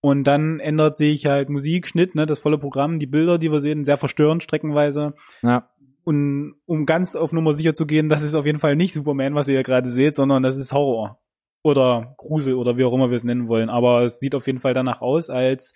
Und 0.01 0.25
dann 0.25 0.61
ändert 0.61 0.97
sich 0.97 1.27
halt 1.27 1.51
Musik, 1.51 1.89
Schnitt, 1.89 2.15
ne, 2.15 2.25
das 2.25 2.39
volle 2.39 2.59
Programm, 2.59 3.01
die 3.01 3.07
Bilder, 3.07 3.37
die 3.37 3.51
wir 3.51 3.61
sehen, 3.61 3.85
sehr 3.85 3.99
verstörend 3.99 4.45
streckenweise. 4.45 5.15
Ja. 5.43 5.69
Und 6.05 6.55
um 6.67 6.87
ganz 6.87 7.17
auf 7.17 7.33
Nummer 7.33 7.53
sicher 7.53 7.75
zu 7.75 7.85
gehen, 7.85 8.09
das 8.09 8.23
ist 8.23 8.35
auf 8.35 8.47
jeden 8.47 8.61
Fall 8.61 8.77
nicht 8.77 8.93
Superman, 8.93 9.35
was 9.35 9.49
ihr 9.49 9.55
hier 9.55 9.63
gerade 9.65 9.91
seht, 9.91 10.15
sondern 10.15 10.43
das 10.43 10.57
ist 10.57 10.73
Horror. 10.73 11.19
Oder 11.63 12.15
Grusel 12.17 12.55
oder 12.55 12.77
wie 12.77 12.85
auch 12.85 12.93
immer 12.93 13.11
wir 13.11 13.17
es 13.17 13.25
nennen 13.25 13.49
wollen. 13.49 13.69
Aber 13.69 14.03
es 14.05 14.19
sieht 14.19 14.35
auf 14.35 14.47
jeden 14.47 14.61
Fall 14.61 14.75
danach 14.75 15.01
aus, 15.01 15.29
als 15.29 15.75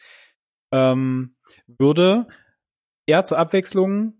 ähm, 0.73 1.37
würde 1.67 2.27
er 3.07 3.25
zur 3.25 3.39
Abwechslung 3.39 4.15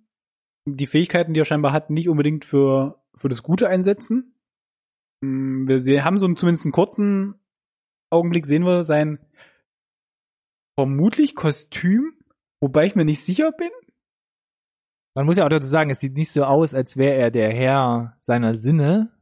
die 0.67 0.87
Fähigkeiten, 0.87 1.35
die 1.35 1.41
er 1.41 1.45
scheinbar 1.45 1.73
hat, 1.73 1.91
nicht 1.91 2.09
unbedingt 2.09 2.45
für, 2.45 3.03
für 3.17 3.29
das 3.29 3.43
Gute 3.43 3.69
einsetzen. 3.69 4.39
Mm, 5.23 5.67
Wir 5.67 6.05
haben 6.05 6.19
so 6.19 6.27
einen, 6.27 6.37
zumindest 6.37 6.67
einen 6.67 6.73
kurzen 6.73 7.35
Augenblick, 8.11 8.47
sehen 8.47 8.65
wir 8.65 8.85
sein 8.85 9.19
vermutlich 10.79 11.35
Kostüm, 11.35 12.19
wobei 12.61 12.87
ich 12.87 12.95
mir 12.95 13.05
nicht 13.05 13.25
sicher 13.25 13.53
bin. 13.53 13.71
Man 15.17 15.27
muss 15.27 15.37
ja 15.37 15.45
auch 15.45 15.51
dazu 15.51 15.69
sagen, 15.69 15.91
es 15.91 16.01
sieht 16.01 16.15
nicht 16.15 16.33
so 16.33 16.45
aus, 16.45 16.75
als 16.75 16.97
wäre 16.97 17.15
er 17.15 17.31
der 17.31 17.53
Herr 17.53 18.15
seiner 18.19 18.57
Sinne, 18.57 19.14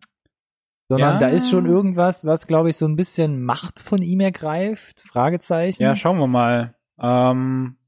sondern 0.92 1.14
Ja. 1.14 1.18
da 1.20 1.28
ist 1.28 1.48
schon 1.48 1.64
irgendwas, 1.64 2.26
was, 2.26 2.46
glaube 2.46 2.68
ich, 2.68 2.76
so 2.76 2.86
ein 2.86 2.96
bisschen 2.96 3.42
Macht 3.42 3.78
von 3.80 4.02
ihm 4.02 4.20
ergreift. 4.20 5.00
Fragezeichen. 5.06 5.82
Ja, 5.82 5.96
schauen 5.96 6.18
wir 6.18 6.26
mal. 6.26 6.74
Ähm, 7.00 7.78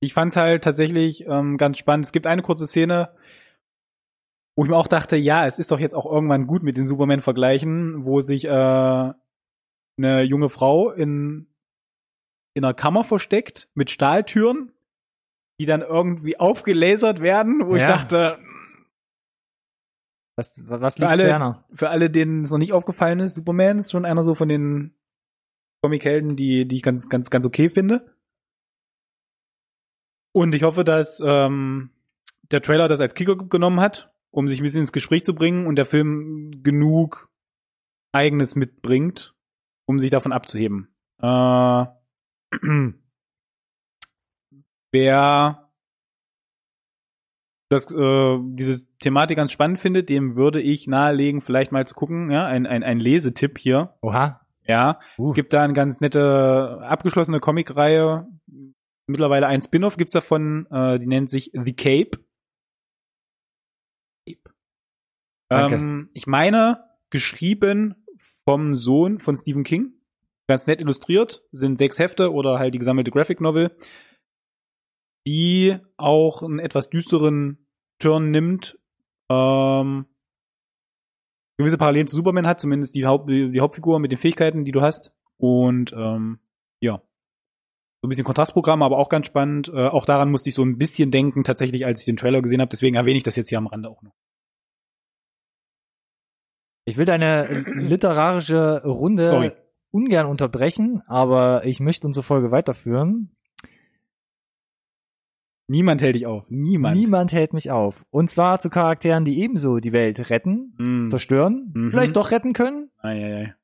ich 0.00 0.12
fand's 0.12 0.34
halt 0.34 0.64
tatsächlich 0.64 1.24
ähm, 1.26 1.56
ganz 1.56 1.78
spannend. 1.78 2.06
Es 2.06 2.10
gibt 2.12 2.26
eine 2.26 2.42
kurze 2.42 2.66
Szene, 2.66 3.14
wo 4.56 4.64
ich 4.64 4.70
mir 4.70 4.76
auch 4.76 4.88
dachte, 4.88 5.14
ja, 5.16 5.46
es 5.46 5.60
ist 5.60 5.70
doch 5.70 5.78
jetzt 5.78 5.94
auch 5.94 6.06
irgendwann 6.10 6.48
gut 6.48 6.64
mit 6.64 6.76
den 6.76 6.84
Superman-Vergleichen, 6.86 8.04
wo 8.04 8.20
sich 8.20 8.44
äh, 8.44 8.48
eine 8.50 10.22
junge 10.22 10.48
Frau 10.48 10.90
in, 10.90 11.46
in 12.54 12.64
einer 12.64 12.74
Kammer 12.74 13.04
versteckt 13.04 13.68
mit 13.74 13.90
Stahltüren, 13.92 14.72
die 15.60 15.66
dann 15.66 15.82
irgendwie 15.82 16.40
aufgelasert 16.40 17.20
werden, 17.20 17.66
wo 17.68 17.76
ich 17.76 17.82
Ja. 17.82 17.88
dachte, 17.88 18.38
was, 20.38 20.62
was 20.68 20.94
Für 20.94 21.00
liegt 21.02 21.10
alle- 21.10 21.24
ferner? 21.26 21.64
für 21.72 21.90
alle, 21.90 22.08
denen 22.10 22.44
es 22.44 22.50
noch 22.50 22.58
nicht 22.58 22.72
aufgefallen 22.72 23.20
ist, 23.20 23.34
Superman 23.34 23.78
ist 23.80 23.90
schon 23.90 24.04
einer 24.06 24.24
so 24.24 24.34
von 24.34 24.48
den 24.48 24.94
Comic-Helden, 25.82 26.36
die, 26.36 26.66
die 26.66 26.76
ich 26.76 26.82
ganz, 26.82 27.08
ganz, 27.08 27.28
ganz 27.30 27.44
okay 27.44 27.68
finde. 27.70 28.14
Und 30.32 30.54
ich 30.54 30.62
hoffe, 30.62 30.84
dass 30.84 31.20
ähm, 31.24 31.90
der 32.50 32.62
Trailer 32.62 32.88
das 32.88 33.00
als 33.00 33.14
Kicker 33.14 33.36
genommen 33.36 33.80
hat, 33.80 34.12
um 34.30 34.48
sich 34.48 34.60
ein 34.60 34.62
bisschen 34.62 34.80
ins 34.80 34.92
Gespräch 34.92 35.24
zu 35.24 35.34
bringen 35.34 35.66
und 35.66 35.76
der 35.76 35.86
Film 35.86 36.62
genug 36.62 37.30
Eigenes 38.12 38.54
mitbringt, 38.56 39.34
um 39.86 40.00
sich 40.00 40.10
davon 40.10 40.32
abzuheben. 40.32 40.88
Äh, 41.20 41.84
wer 44.92 45.67
das, 47.68 47.92
äh, 47.92 48.38
diese 48.40 48.86
Thematik 48.98 49.36
ganz 49.36 49.52
spannend 49.52 49.78
findet, 49.78 50.08
dem 50.08 50.36
würde 50.36 50.60
ich 50.60 50.86
nahelegen, 50.86 51.42
vielleicht 51.42 51.72
mal 51.72 51.86
zu 51.86 51.94
gucken, 51.94 52.30
ja, 52.30 52.46
ein, 52.46 52.66
ein, 52.66 52.82
ein 52.82 53.00
Lesetipp 53.00 53.58
hier. 53.58 53.94
Oha. 54.02 54.40
Ja, 54.66 55.00
Uh. 55.18 55.24
es 55.24 55.34
gibt 55.34 55.52
da 55.52 55.62
eine 55.62 55.72
ganz 55.72 56.00
nette 56.00 56.78
abgeschlossene 56.82 57.40
Comicreihe. 57.40 58.26
Mittlerweile 59.06 59.46
ein 59.46 59.62
Spin-off 59.62 59.96
gibt's 59.96 60.12
davon, 60.12 60.66
äh, 60.70 60.98
die 60.98 61.06
nennt 61.06 61.30
sich 61.30 61.50
The 61.54 61.72
Cape. 61.72 62.18
Danke. 65.48 65.76
Ähm, 65.76 66.10
ich 66.12 66.26
meine, 66.26 66.84
geschrieben 67.08 67.94
vom 68.44 68.74
Sohn 68.74 69.18
von 69.18 69.36
Stephen 69.36 69.64
King. 69.64 69.94
Ganz 70.46 70.66
nett 70.66 70.80
illustriert, 70.80 71.42
sind 71.52 71.78
sechs 71.78 71.98
Hefte 71.98 72.32
oder 72.32 72.58
halt 72.58 72.74
die 72.74 72.78
gesammelte 72.78 73.10
Graphic 73.10 73.40
Novel, 73.40 73.70
die 75.28 75.76
auch 75.98 76.42
einen 76.42 76.58
etwas 76.58 76.88
düsteren 76.88 77.58
Turn 77.98 78.30
nimmt. 78.30 78.78
Ähm, 79.30 80.06
gewisse 81.58 81.76
Parallelen 81.76 82.06
zu 82.06 82.16
Superman 82.16 82.46
hat, 82.46 82.62
zumindest 82.62 82.94
die, 82.94 83.04
Haupt, 83.04 83.28
die, 83.28 83.60
Hauptfigur 83.60 83.98
mit 83.98 84.10
den 84.10 84.18
Fähigkeiten, 84.18 84.64
die 84.64 84.72
du 84.72 84.80
hast. 84.80 85.12
Und 85.36 85.92
ähm, 85.92 86.38
ja, 86.80 87.02
so 88.00 88.06
ein 88.06 88.08
bisschen 88.08 88.24
Kontrastprogramm, 88.24 88.82
aber 88.82 88.96
auch 88.96 89.10
ganz 89.10 89.26
spannend. 89.26 89.68
Äh, 89.68 89.88
auch 89.88 90.06
daran 90.06 90.30
musste 90.30 90.48
ich 90.48 90.54
so 90.54 90.64
ein 90.64 90.78
bisschen 90.78 91.10
denken, 91.10 91.44
tatsächlich, 91.44 91.84
als 91.84 92.00
ich 92.00 92.06
den 92.06 92.16
Trailer 92.16 92.40
gesehen 92.40 92.62
habe. 92.62 92.70
Deswegen 92.70 92.96
erwähne 92.96 93.18
ich 93.18 93.24
das 93.24 93.36
jetzt 93.36 93.50
hier 93.50 93.58
am 93.58 93.66
Rande 93.66 93.90
auch 93.90 94.00
noch. 94.02 94.14
Ich 96.86 96.96
will 96.96 97.04
deine 97.04 97.64
literarische 97.74 98.82
Runde 98.82 99.26
Sorry. 99.26 99.52
ungern 99.90 100.24
unterbrechen, 100.24 101.02
aber 101.06 101.66
ich 101.66 101.80
möchte 101.80 102.06
unsere 102.06 102.24
Folge 102.24 102.50
weiterführen. 102.50 103.36
Niemand 105.70 106.00
hält 106.00 106.14
dich 106.14 106.26
auf. 106.26 106.44
Niemand. 106.48 106.96
Niemand 106.96 107.32
hält 107.32 107.52
mich 107.52 107.70
auf. 107.70 108.04
Und 108.10 108.30
zwar 108.30 108.58
zu 108.58 108.70
Charakteren, 108.70 109.24
die 109.26 109.40
ebenso 109.42 109.78
die 109.78 109.92
Welt 109.92 110.30
retten, 110.30 110.74
Mm. 110.78 111.08
zerstören, 111.08 111.70
Mhm. 111.74 111.90
vielleicht 111.90 112.16
doch 112.16 112.30
retten 112.30 112.54
können. 112.54 112.90
Ei, 112.98 113.22
ei, 113.22 113.34
ei. 113.44 113.54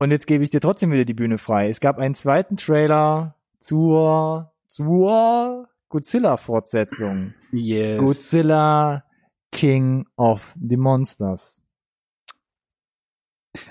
Und 0.00 0.10
jetzt 0.12 0.26
gebe 0.26 0.42
ich 0.44 0.50
dir 0.50 0.60
trotzdem 0.60 0.90
wieder 0.90 1.04
die 1.04 1.12
Bühne 1.14 1.38
frei. 1.38 1.68
Es 1.68 1.80
gab 1.80 1.98
einen 1.98 2.14
zweiten 2.14 2.56
Trailer 2.56 3.34
zur, 3.58 4.52
zur 4.66 5.68
Godzilla-Fortsetzung. 5.90 7.34
Yes. 7.52 7.98
Godzilla 8.00 9.04
King 9.52 10.06
of 10.16 10.54
the 10.60 10.76
Monsters. 10.76 11.60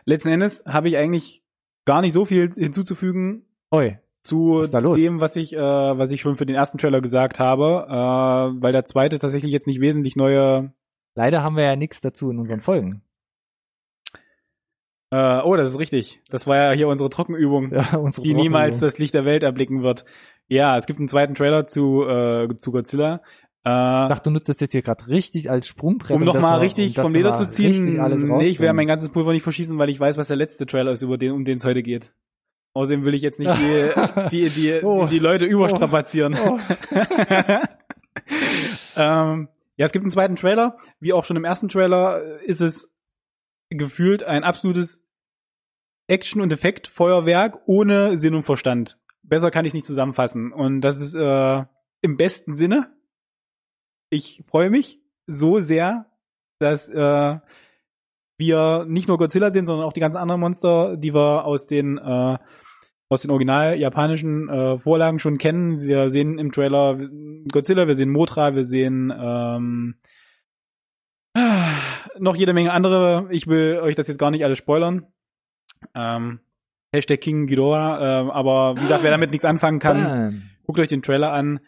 Letzten 0.05 0.29
Endes 0.29 0.65
habe 0.67 0.89
ich 0.89 0.97
eigentlich 0.97 1.43
gar 1.85 2.01
nicht 2.01 2.13
so 2.13 2.25
viel 2.25 2.51
hinzuzufügen 2.53 3.45
Oi, 3.71 3.97
zu 4.27 4.61
dem, 4.95 5.19
was 5.19 5.35
ich, 5.35 5.53
äh, 5.53 5.57
was 5.59 6.11
ich 6.11 6.21
schon 6.21 6.35
für 6.35 6.45
den 6.45 6.55
ersten 6.55 6.77
Trailer 6.77 7.01
gesagt 7.01 7.39
habe, 7.39 7.87
äh, 7.89 8.61
weil 8.61 8.71
der 8.73 8.85
zweite 8.85 9.17
tatsächlich 9.19 9.51
jetzt 9.51 9.67
nicht 9.67 9.81
wesentlich 9.81 10.15
neue. 10.15 10.71
leider 11.15 11.43
haben 11.43 11.55
wir 11.55 11.63
ja 11.63 11.75
nichts 11.75 12.01
dazu 12.01 12.29
in 12.29 12.39
unseren 12.39 12.61
Folgen. 12.61 13.01
Äh, 15.09 15.39
oh, 15.43 15.55
das 15.55 15.71
ist 15.71 15.79
richtig. 15.79 16.19
Das 16.29 16.47
war 16.47 16.57
ja 16.57 16.71
hier 16.73 16.87
unsere 16.89 17.09
Trockenübung, 17.09 17.71
Ja, 17.73 17.97
unsere 17.97 18.27
die 18.27 18.33
niemals 18.33 18.75
Trockenübung. 18.79 18.89
das 18.89 18.97
Licht 18.99 19.13
der 19.13 19.25
Welt 19.25 19.43
erblicken 19.43 19.81
wird. 19.81 20.03
Ja, 20.47 20.75
es 20.77 20.85
gibt 20.85 20.99
einen 20.99 21.07
zweiten 21.07 21.33
Trailer 21.35 21.65
zu 21.65 22.03
äh, 22.05 22.47
zu 22.57 22.71
Godzilla. 22.71 23.21
Äh, 23.65 23.69
Ich 24.03 24.09
dachte, 24.09 24.23
du 24.25 24.31
nutzt 24.31 24.49
das 24.49 24.59
jetzt 24.59 24.73
hier 24.73 24.81
gerade 24.81 25.07
richtig 25.07 25.49
als 25.49 25.67
Sprungbrett. 25.67 26.15
um 26.17 26.23
nochmal 26.25 26.57
noch- 26.57 26.63
richtig 26.63 26.97
um 26.97 27.05
vom 27.05 27.13
Leder 27.13 27.33
zu 27.33 27.47
ziehen, 27.47 27.99
alles 28.01 28.23
nee, 28.23 28.47
ich 28.47 28.59
werde 28.59 28.73
mein 28.73 28.87
ganzes 28.87 29.09
Pulver 29.09 29.31
nicht 29.31 29.43
verschießen, 29.43 29.77
weil 29.77 29.89
ich 29.89 29.99
weiß, 29.99 30.17
was 30.17 30.27
der 30.27 30.37
letzte 30.37 30.65
Trailer 30.65 30.91
ist, 30.91 31.01
über 31.03 31.17
den, 31.17 31.31
um 31.31 31.45
den 31.45 31.55
es 31.57 31.65
heute 31.65 31.83
geht. 31.83 32.13
Außerdem 32.77 33.05
will 33.05 33.15
ich 33.15 33.23
jetzt 33.23 33.39
nicht 33.39 33.51
die, 33.55 33.91
die, 34.31 34.49
die, 34.49 34.83
Oh. 34.83 35.07
die, 35.07 35.17
Leute 35.17 35.45
überstrapazieren. 35.45 36.37
Oh. 36.39 36.59
ähm, 38.95 39.47
ja, 39.77 39.85
es 39.85 39.91
gibt 39.91 40.03
einen 40.03 40.11
zweiten 40.11 40.35
Trailer. 40.35 40.77
Wie 40.99 41.11
auch 41.11 41.25
schon 41.25 41.37
im 41.37 41.43
ersten 41.43 41.69
Trailer 41.69 42.23
äh, 42.23 42.45
ist 42.45 42.61
es 42.61 42.93
gefühlt 43.71 44.21
ein 44.21 44.43
absolutes 44.43 45.03
Action- 46.07 46.41
und 46.41 46.53
Effektfeuerwerk 46.53 47.63
ohne 47.65 48.17
Sinn 48.19 48.35
und 48.35 48.43
Verstand. 48.43 48.99
Besser 49.23 49.49
kann 49.49 49.65
ich 49.65 49.71
es 49.71 49.73
nicht 49.73 49.87
zusammenfassen. 49.87 50.53
Und 50.53 50.81
das 50.81 51.01
ist 51.01 51.15
äh, 51.15 51.63
im 52.01 52.15
besten 52.15 52.55
Sinne. 52.55 52.95
Ich 54.11 54.43
freue 54.47 54.69
mich 54.69 55.01
so 55.25 55.59
sehr, 55.59 56.05
dass 56.59 56.89
äh, 56.89 57.39
wir 58.37 58.85
nicht 58.87 59.07
nur 59.07 59.17
Godzilla 59.17 59.49
sehen, 59.49 59.65
sondern 59.65 59.85
auch 59.85 59.93
die 59.93 59.99
ganzen 59.99 60.17
anderen 60.17 60.41
Monster, 60.41 60.95
die 60.95 61.13
wir 61.13 61.43
aus 61.45 61.65
den 61.65 61.97
äh, 61.97 62.37
aus 63.09 63.21
den 63.21 63.31
original 63.31 63.77
japanischen 63.77 64.49
äh, 64.49 64.79
Vorlagen 64.79 65.19
schon 65.19 65.37
kennen. 65.37 65.81
Wir 65.81 66.09
sehen 66.09 66.37
im 66.39 66.51
Trailer 66.51 66.97
Godzilla, 67.51 67.87
wir 67.87 67.95
sehen 67.95 68.09
Mothra, 68.09 68.53
wir 68.55 68.65
sehen 68.65 69.13
ähm, 69.17 69.95
noch 72.19 72.35
jede 72.35 72.53
Menge 72.53 72.73
andere. 72.73 73.27
Ich 73.31 73.47
will 73.47 73.79
euch 73.79 73.95
das 73.95 74.07
jetzt 74.07 74.17
gar 74.19 74.31
nicht 74.31 74.43
alles 74.43 74.57
spoilern. 74.57 75.05
Ähm, 75.95 76.39
Hashtag 76.93 77.21
King 77.21 77.47
Ghidorah, 77.47 77.99
äh, 77.99 78.31
aber 78.31 78.75
wie 78.77 78.81
gesagt, 78.81 79.03
wer 79.03 79.11
damit 79.11 79.31
nichts 79.31 79.45
anfangen 79.45 79.79
kann, 79.79 80.03
Bam. 80.03 80.41
guckt 80.65 80.79
euch 80.79 80.87
den 80.87 81.01
Trailer 81.01 81.31
an. 81.31 81.59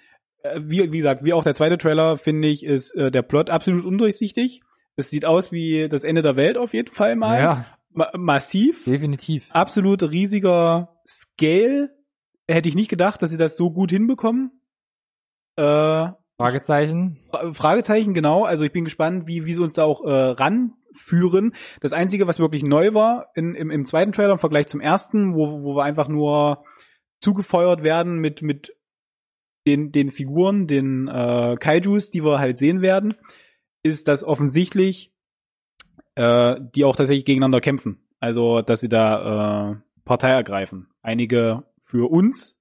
Äh, 0.43 0.59
Wie, 0.63 0.91
wie 0.91 0.97
gesagt, 0.97 1.23
wie 1.23 1.33
auch 1.33 1.43
der 1.43 1.53
zweite 1.53 1.77
Trailer, 1.77 2.17
finde 2.17 2.47
ich, 2.47 2.65
ist 2.65 2.95
äh, 2.95 3.11
der 3.11 3.21
Plot 3.21 3.49
absolut 3.49 3.85
undurchsichtig. 3.85 4.61
Es 4.95 5.09
sieht 5.09 5.25
aus 5.25 5.51
wie 5.51 5.87
das 5.89 6.03
Ende 6.03 6.21
der 6.21 6.35
Welt 6.37 6.57
auf 6.57 6.73
jeden 6.73 6.91
Fall 6.91 7.15
mal. 7.15 7.39
Ja, 7.39 7.65
Ma 7.91 8.09
massiv. 8.17 8.85
definitiv. 8.85 9.49
Absolut 9.51 10.03
riesiger 10.03 10.98
Scale. 11.09 11.89
Hätte 12.47 12.69
ich 12.69 12.75
nicht 12.75 12.89
gedacht, 12.89 13.21
dass 13.21 13.29
sie 13.31 13.37
das 13.37 13.57
so 13.57 13.71
gut 13.71 13.91
hinbekommen. 13.91 14.61
Äh, 15.55 16.09
Fragezeichen. 16.39 17.19
Fra- 17.31 17.53
Fragezeichen, 17.53 18.13
genau. 18.13 18.43
Also 18.43 18.63
ich 18.63 18.71
bin 18.71 18.85
gespannt, 18.85 19.27
wie, 19.27 19.45
wie 19.45 19.53
sie 19.53 19.61
uns 19.61 19.73
da 19.73 19.83
auch 19.83 20.03
äh, 20.05 20.11
ran 20.11 20.73
führen. 20.97 21.53
Das 21.81 21.93
Einzige, 21.93 22.27
was 22.27 22.39
wirklich 22.39 22.63
neu 22.63 22.93
war 22.93 23.31
in, 23.35 23.55
im, 23.55 23.69
im 23.71 23.85
zweiten 23.85 24.11
Trailer 24.11 24.33
im 24.33 24.39
Vergleich 24.39 24.67
zum 24.67 24.81
ersten, 24.81 25.35
wo, 25.35 25.63
wo 25.63 25.75
wir 25.75 25.83
einfach 25.83 26.07
nur 26.07 26.63
zugefeuert 27.21 27.83
werden 27.83 28.19
mit, 28.19 28.41
mit 28.41 28.75
den, 29.67 29.91
den 29.91 30.11
Figuren, 30.11 30.67
den 30.67 31.07
äh, 31.07 31.57
Kaijus, 31.59 32.11
die 32.11 32.23
wir 32.23 32.39
halt 32.39 32.57
sehen 32.57 32.81
werden, 32.81 33.13
ist, 33.83 34.07
dass 34.07 34.23
offensichtlich 34.23 35.13
äh, 36.15 36.55
die 36.75 36.85
auch 36.85 36.95
tatsächlich 36.95 37.25
gegeneinander 37.25 37.61
kämpfen. 37.61 38.07
Also, 38.19 38.61
dass 38.61 38.79
sie 38.79 38.89
da 38.89 39.71
äh, 39.71 39.75
Partei 40.09 40.31
ergreifen. 40.31 40.87
Einige 41.03 41.65
für 41.81 42.09
uns 42.09 42.59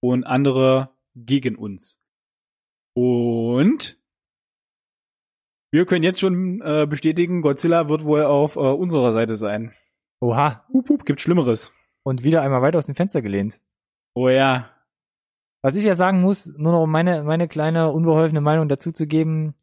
und 0.00 0.24
andere 0.24 0.90
gegen 1.14 1.56
uns. 1.56 1.98
Und 2.92 3.98
wir 5.70 5.86
können 5.86 6.02
jetzt 6.02 6.20
schon 6.20 6.60
äh, 6.60 6.86
bestätigen, 6.86 7.40
Godzilla 7.40 7.88
wird 7.88 8.04
wohl 8.04 8.24
auf 8.24 8.56
äh, 8.56 8.58
unserer 8.58 9.14
Seite 9.14 9.36
sein. 9.36 9.72
Oha. 10.20 10.66
Hup, 10.74 10.90
hup, 10.90 11.06
gibt 11.06 11.22
Schlimmeres. 11.22 11.72
Und 12.02 12.22
wieder 12.22 12.42
einmal 12.42 12.60
weiter 12.60 12.76
aus 12.76 12.86
dem 12.86 12.96
Fenster 12.96 13.22
gelehnt. 13.22 13.62
Oh 14.12 14.28
ja. 14.28 14.68
Was 15.62 15.76
ich 15.76 15.84
ja 15.84 15.94
sagen 15.94 16.20
muss, 16.20 16.52
nur 16.58 16.72
noch 16.72 16.82
um 16.82 16.90
meine, 16.90 17.22
meine 17.22 17.48
kleine 17.48 17.92
unbeholfene 17.92 18.42
Meinung 18.42 18.68
dazu 18.68 18.92
zu 18.92 19.06
geben, 19.06 19.54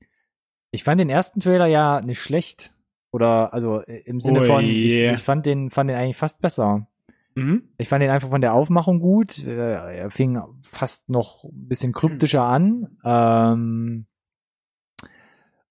ich 0.71 0.83
fand 0.83 0.99
den 0.99 1.11
ersten 1.11 1.39
Trailer 1.39 1.67
ja 1.67 2.01
nicht 2.01 2.19
schlecht. 2.19 2.73
Oder 3.11 3.53
also 3.53 3.81
äh, 3.81 4.01
im 4.05 4.21
Sinne 4.21 4.41
Oh 4.41 4.45
von, 4.45 4.65
ich, 4.65 4.91
je. 4.91 5.13
ich 5.13 5.21
fand 5.21 5.45
den, 5.45 5.69
fand 5.69 5.91
den 5.91 5.97
eigentlich 5.97 6.17
fast 6.17 6.41
besser. 6.41 6.87
Mhm. 7.35 7.63
Ich 7.77 7.87
fand 7.89 8.03
den 8.03 8.09
einfach 8.09 8.29
von 8.29 8.41
der 8.41 8.53
Aufmachung 8.53 8.99
gut. 8.99 9.39
Äh, 9.45 9.97
Er 9.97 10.09
fing 10.09 10.41
fast 10.59 11.09
noch 11.09 11.45
ein 11.45 11.67
bisschen 11.67 11.93
kryptischer 11.93 12.43
an. 12.43 12.97
Ähm, 13.03 14.05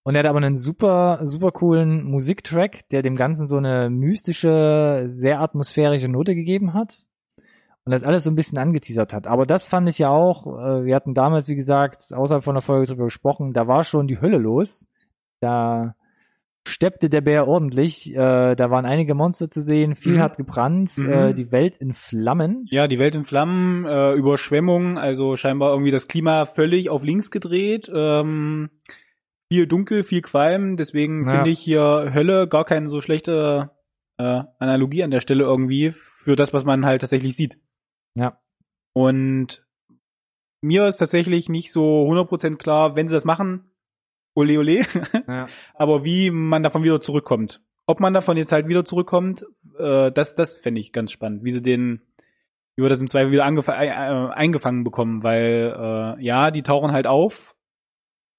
und 0.03 0.15
er 0.15 0.21
hat 0.21 0.27
aber 0.27 0.39
einen 0.39 0.57
super, 0.57 1.21
super 1.23 1.53
coolen 1.53 2.05
Musiktrack, 2.05 2.89
der 2.89 3.03
dem 3.03 3.17
Ganzen 3.17 3.47
so 3.47 3.59
eine 3.59 3.91
mystische, 3.91 5.03
sehr 5.07 5.41
atmosphärische 5.41 6.09
Note 6.09 6.35
gegeben 6.35 6.73
hat. 6.73 7.05
Und 7.85 7.93
das 7.93 8.03
alles 8.03 8.25
so 8.25 8.31
ein 8.31 8.37
bisschen 8.37 8.59
angeteasert 8.59 9.13
hat. 9.13 9.27
Aber 9.27 9.47
das 9.47 9.67
fand 9.67 9.89
ich 9.89 9.99
ja 9.99 10.11
auch, 10.11 10.47
äh, 10.47 10.85
wir 10.85 10.95
hatten 10.95 11.15
damals, 11.15 11.49
wie 11.49 11.57
gesagt, 11.57 12.13
außerhalb 12.13 12.45
von 12.45 12.55
der 12.55 12.63
Folge 12.63 12.87
drüber 12.87 13.05
gesprochen, 13.05 13.53
da 13.53 13.69
war 13.69 13.85
schon 13.85 14.07
die 14.07 14.21
Hölle 14.21 14.39
los. 14.39 14.87
Da 15.41 15.95
steppte 16.69 17.09
der 17.11 17.21
Bär 17.21 17.49
ordentlich. 17.49 18.13
Äh, 18.15 18.55
da 18.55 18.71
waren 18.71 18.85
einige 18.85 19.15
Monster 19.15 19.51
zu 19.51 19.61
sehen, 19.63 19.95
viel 19.97 20.15
Mhm. 20.17 20.21
hat 20.21 20.37
gebrannt, 20.37 20.93
Mhm. 20.99 21.09
äh, 21.13 21.35
die 21.35 21.51
Welt 21.53 21.77
in 21.79 21.95
Flammen. 21.95 22.67
Ja, 22.71 22.87
die 22.87 22.99
Welt 22.99 23.15
in 23.15 23.25
Flammen, 23.25 23.85
äh, 23.87 24.13
Überschwemmung, 24.13 24.99
also 24.99 25.37
scheinbar 25.37 25.71
irgendwie 25.73 25.91
das 25.91 26.07
Klima 26.09 26.47
völlig 26.47 26.91
auf 26.91 27.03
links 27.03 27.31
gedreht. 27.31 27.91
Ähm, 27.95 28.71
viel 29.53 29.67
dunkel, 29.67 30.05
viel 30.05 30.23
Qualm, 30.23 30.77
deswegen 30.77 31.25
Ja. 31.27 31.31
finde 31.37 31.51
ich 31.51 31.59
hier 31.61 32.11
Hölle 32.15 32.47
gar 32.49 32.65
keine 32.65 32.89
so 32.89 33.01
schlechte 33.01 33.71
äh, 34.19 34.43
Analogie 34.59 35.03
an 35.03 35.11
der 35.11 35.21
Stelle 35.21 35.45
irgendwie 35.45 35.93
für 35.93 36.37
das, 36.37 36.53
was 36.53 36.65
man 36.67 36.85
halt 36.85 37.01
tatsächlich 37.01 37.35
sieht. 37.37 37.59
Ja. 38.15 38.39
Und 38.95 39.65
mir 40.63 40.87
ist 40.87 40.99
tatsächlich 40.99 41.49
nicht 41.49 41.73
so 41.73 42.05
100% 42.07 42.59
klar, 42.59 42.97
wenn 42.97 43.09
sie 43.09 43.15
das 43.15 43.25
machen, 43.25 43.71
ole 44.35 44.59
ole, 44.59 44.83
Ja. 45.26 45.49
aber 45.74 46.05
wie 46.05 46.31
man 46.31 46.62
davon 46.62 46.83
wieder 46.83 47.01
zurückkommt. 47.01 47.62
Ob 47.87 48.01
man 48.01 48.14
davon 48.14 48.37
jetzt 48.37 48.53
halt 48.53 48.68
wieder 48.68 48.85
zurückkommt, 48.85 49.45
äh, 49.78 50.12
das, 50.12 50.35
das 50.35 50.55
fände 50.55 50.81
ich 50.81 50.93
ganz 50.93 51.11
spannend, 51.11 51.45
wie 51.45 51.51
sie 51.51 51.62
den, 51.62 52.03
wie 52.76 52.83
wir 52.83 52.89
das 52.89 53.01
im 53.01 53.09
Zweifel 53.09 53.33
wieder 53.33 53.45
äh, 53.47 53.87
äh, 53.87 54.31
eingefangen 54.33 54.85
bekommen, 54.85 55.22
weil 55.22 55.74
äh, 55.76 56.24
ja, 56.24 56.51
die 56.51 56.62
tauchen 56.62 56.93
halt 56.93 57.07
auf, 57.07 57.57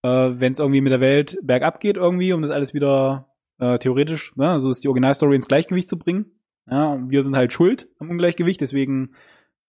äh, 0.03 0.07
wenn 0.09 0.53
es 0.53 0.59
irgendwie 0.59 0.81
mit 0.81 0.91
der 0.91 1.01
Welt 1.01 1.37
bergab 1.43 1.79
geht 1.79 1.97
irgendwie, 1.97 2.33
um 2.33 2.41
das 2.41 2.51
alles 2.51 2.73
wieder 2.73 3.29
äh, 3.59 3.77
theoretisch, 3.77 4.35
ne, 4.35 4.59
so 4.59 4.69
ist 4.69 4.83
die 4.83 4.87
Originalstory 4.87 5.35
ins 5.35 5.47
Gleichgewicht 5.47 5.89
zu 5.89 5.97
bringen. 5.97 6.31
Ja, 6.69 6.97
wir 7.09 7.23
sind 7.23 7.35
halt 7.35 7.51
schuld 7.51 7.89
am 7.99 8.09
Ungleichgewicht, 8.09 8.61
deswegen 8.61 9.15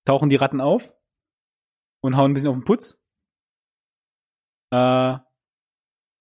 tauchen 0.05 0.29
die 0.29 0.37
Ratten 0.37 0.61
auf 0.61 0.93
und 2.01 2.17
hauen 2.17 2.31
ein 2.31 2.35
bisschen 2.35 2.49
auf 2.49 2.57
den 2.57 2.65
Putz. 2.65 3.01
Äh, 4.71 5.19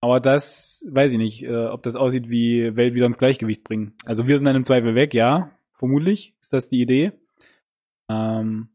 aber 0.01 0.19
das 0.19 0.85
weiß 0.89 1.11
ich 1.11 1.17
nicht, 1.17 1.43
äh, 1.43 1.67
ob 1.67 1.83
das 1.83 1.95
aussieht 1.95 2.29
wie 2.29 2.75
Welt 2.75 2.95
wieder 2.95 3.05
ins 3.05 3.19
Gleichgewicht 3.19 3.63
bringen. 3.63 3.93
Also 4.05 4.27
wir 4.27 4.37
sind 4.37 4.45
dann 4.45 4.55
im 4.55 4.63
Zweifel 4.63 4.95
weg, 4.95 5.13
ja, 5.13 5.51
vermutlich 5.73 6.35
ist 6.41 6.53
das 6.53 6.69
die 6.69 6.81
Idee. 6.81 7.11
Ähm, 8.09 8.69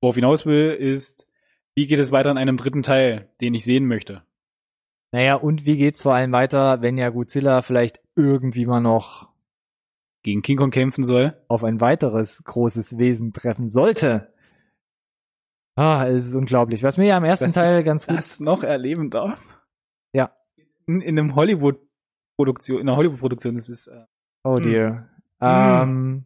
worauf 0.00 0.16
hinaus 0.16 0.46
will, 0.46 0.72
ist, 0.72 1.28
wie 1.74 1.86
geht 1.86 2.00
es 2.00 2.12
weiter 2.12 2.30
in 2.30 2.38
einem 2.38 2.56
dritten 2.56 2.82
Teil, 2.82 3.30
den 3.40 3.54
ich 3.54 3.64
sehen 3.64 3.86
möchte? 3.86 4.22
Naja, 5.12 5.36
und 5.36 5.64
wie 5.64 5.76
geht's 5.76 6.02
vor 6.02 6.14
allem 6.14 6.32
weiter, 6.32 6.82
wenn 6.82 6.98
ja 6.98 7.08
Godzilla 7.08 7.62
vielleicht 7.62 8.00
irgendwie 8.16 8.66
mal 8.66 8.80
noch 8.80 9.28
Gegen 10.24 10.42
King 10.42 10.56
Kong 10.56 10.70
kämpfen 10.70 11.04
soll. 11.04 11.36
auf 11.48 11.62
ein 11.62 11.80
weiteres 11.80 12.42
großes 12.42 12.98
Wesen 12.98 13.32
treffen 13.32 13.68
sollte? 13.68 14.32
Ah, 15.76 16.06
es 16.08 16.26
ist 16.26 16.34
unglaublich. 16.34 16.82
Was 16.82 16.96
mir 16.96 17.06
ja 17.06 17.18
im 17.18 17.24
ersten 17.24 17.46
Dass 17.46 17.54
Teil 17.54 17.84
ganz 17.84 18.06
gut 18.06 18.16
Das 18.16 18.40
noch 18.40 18.64
erleben 18.64 19.10
darf. 19.10 19.38
Ja. 20.14 20.30
In, 20.86 21.00
in 21.02 21.18
einem 21.18 21.34
Hollywood-Produktion, 21.34 22.80
in 22.80 22.88
einer 22.88 22.96
Hollywood-Produktion, 22.96 23.56
das 23.56 23.68
ist, 23.68 23.86
äh, 23.88 24.04
Oh 24.44 24.56
Hm. 24.56 24.62
dear. 24.62 25.08
Ähm, 25.40 26.24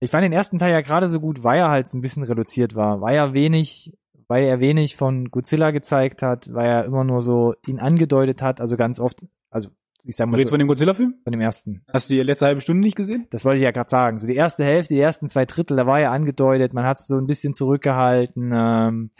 ich 0.00 0.10
fand 0.10 0.24
den 0.24 0.32
ersten 0.32 0.58
Teil 0.58 0.72
ja 0.72 0.80
gerade 0.80 1.08
so 1.08 1.20
gut, 1.20 1.42
weil 1.44 1.58
er 1.58 1.70
halt 1.70 1.86
so 1.86 1.96
ein 1.96 2.00
bisschen 2.00 2.24
reduziert 2.24 2.74
war, 2.74 3.00
weil 3.00 3.16
er 3.16 3.34
wenig, 3.34 3.96
weil 4.28 4.44
er 4.44 4.58
wenig 4.60 4.96
von 4.96 5.30
Godzilla 5.30 5.70
gezeigt 5.70 6.22
hat, 6.22 6.52
weil 6.52 6.66
er 6.68 6.84
immer 6.84 7.04
nur 7.04 7.22
so 7.22 7.54
ihn 7.66 7.78
angedeutet 7.78 8.42
hat, 8.42 8.60
also 8.60 8.76
ganz 8.76 8.98
oft, 9.00 9.20
also 9.50 9.70
ich 10.04 10.16
sag 10.16 10.24
du 10.26 10.30
mal 10.30 10.36
redest 10.36 10.48
so, 10.48 10.54
von 10.54 10.58
dem 10.58 10.66
Godzilla-Film? 10.68 11.14
von 11.22 11.30
dem 11.30 11.40
ersten. 11.40 11.84
Hast 11.92 12.10
du 12.10 12.14
die 12.14 12.22
letzte 12.22 12.46
halbe 12.46 12.60
Stunde 12.60 12.82
nicht 12.82 12.96
gesehen? 12.96 13.28
Das 13.30 13.44
wollte 13.44 13.58
ich 13.58 13.62
ja 13.62 13.70
gerade 13.70 13.90
sagen. 13.90 14.18
So 14.18 14.26
die 14.26 14.34
erste 14.34 14.64
Hälfte, 14.64 14.94
die 14.94 15.00
ersten 15.00 15.28
zwei 15.28 15.44
Drittel, 15.46 15.76
da 15.76 15.86
war 15.86 16.00
ja 16.00 16.10
angedeutet, 16.10 16.74
man 16.74 16.84
hat 16.84 16.98
es 16.98 17.06
so 17.06 17.16
ein 17.16 17.26
bisschen 17.28 17.54
zurückgehalten 17.54 18.50
ähm, 18.52 19.10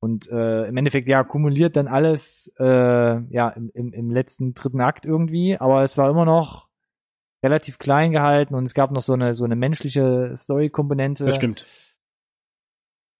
und 0.00 0.28
äh, 0.30 0.66
im 0.66 0.76
Endeffekt 0.76 1.08
ja 1.08 1.24
kumuliert 1.24 1.76
dann 1.76 1.88
alles 1.88 2.52
äh, 2.58 2.64
ja 2.64 3.48
im, 3.50 3.70
im, 3.74 3.92
im 3.92 4.10
letzten 4.10 4.54
dritten 4.54 4.80
Akt 4.80 5.06
irgendwie, 5.06 5.58
aber 5.58 5.82
es 5.82 5.96
war 5.96 6.10
immer 6.10 6.24
noch 6.24 6.68
relativ 7.42 7.78
klein 7.78 8.12
gehalten 8.12 8.54
und 8.54 8.64
es 8.64 8.74
gab 8.74 8.90
noch 8.90 9.02
so 9.02 9.12
eine 9.12 9.34
so 9.34 9.44
eine 9.44 9.56
menschliche 9.56 10.32
Story-Komponente. 10.36 11.24
Das 11.24 11.36
stimmt. 11.36 11.66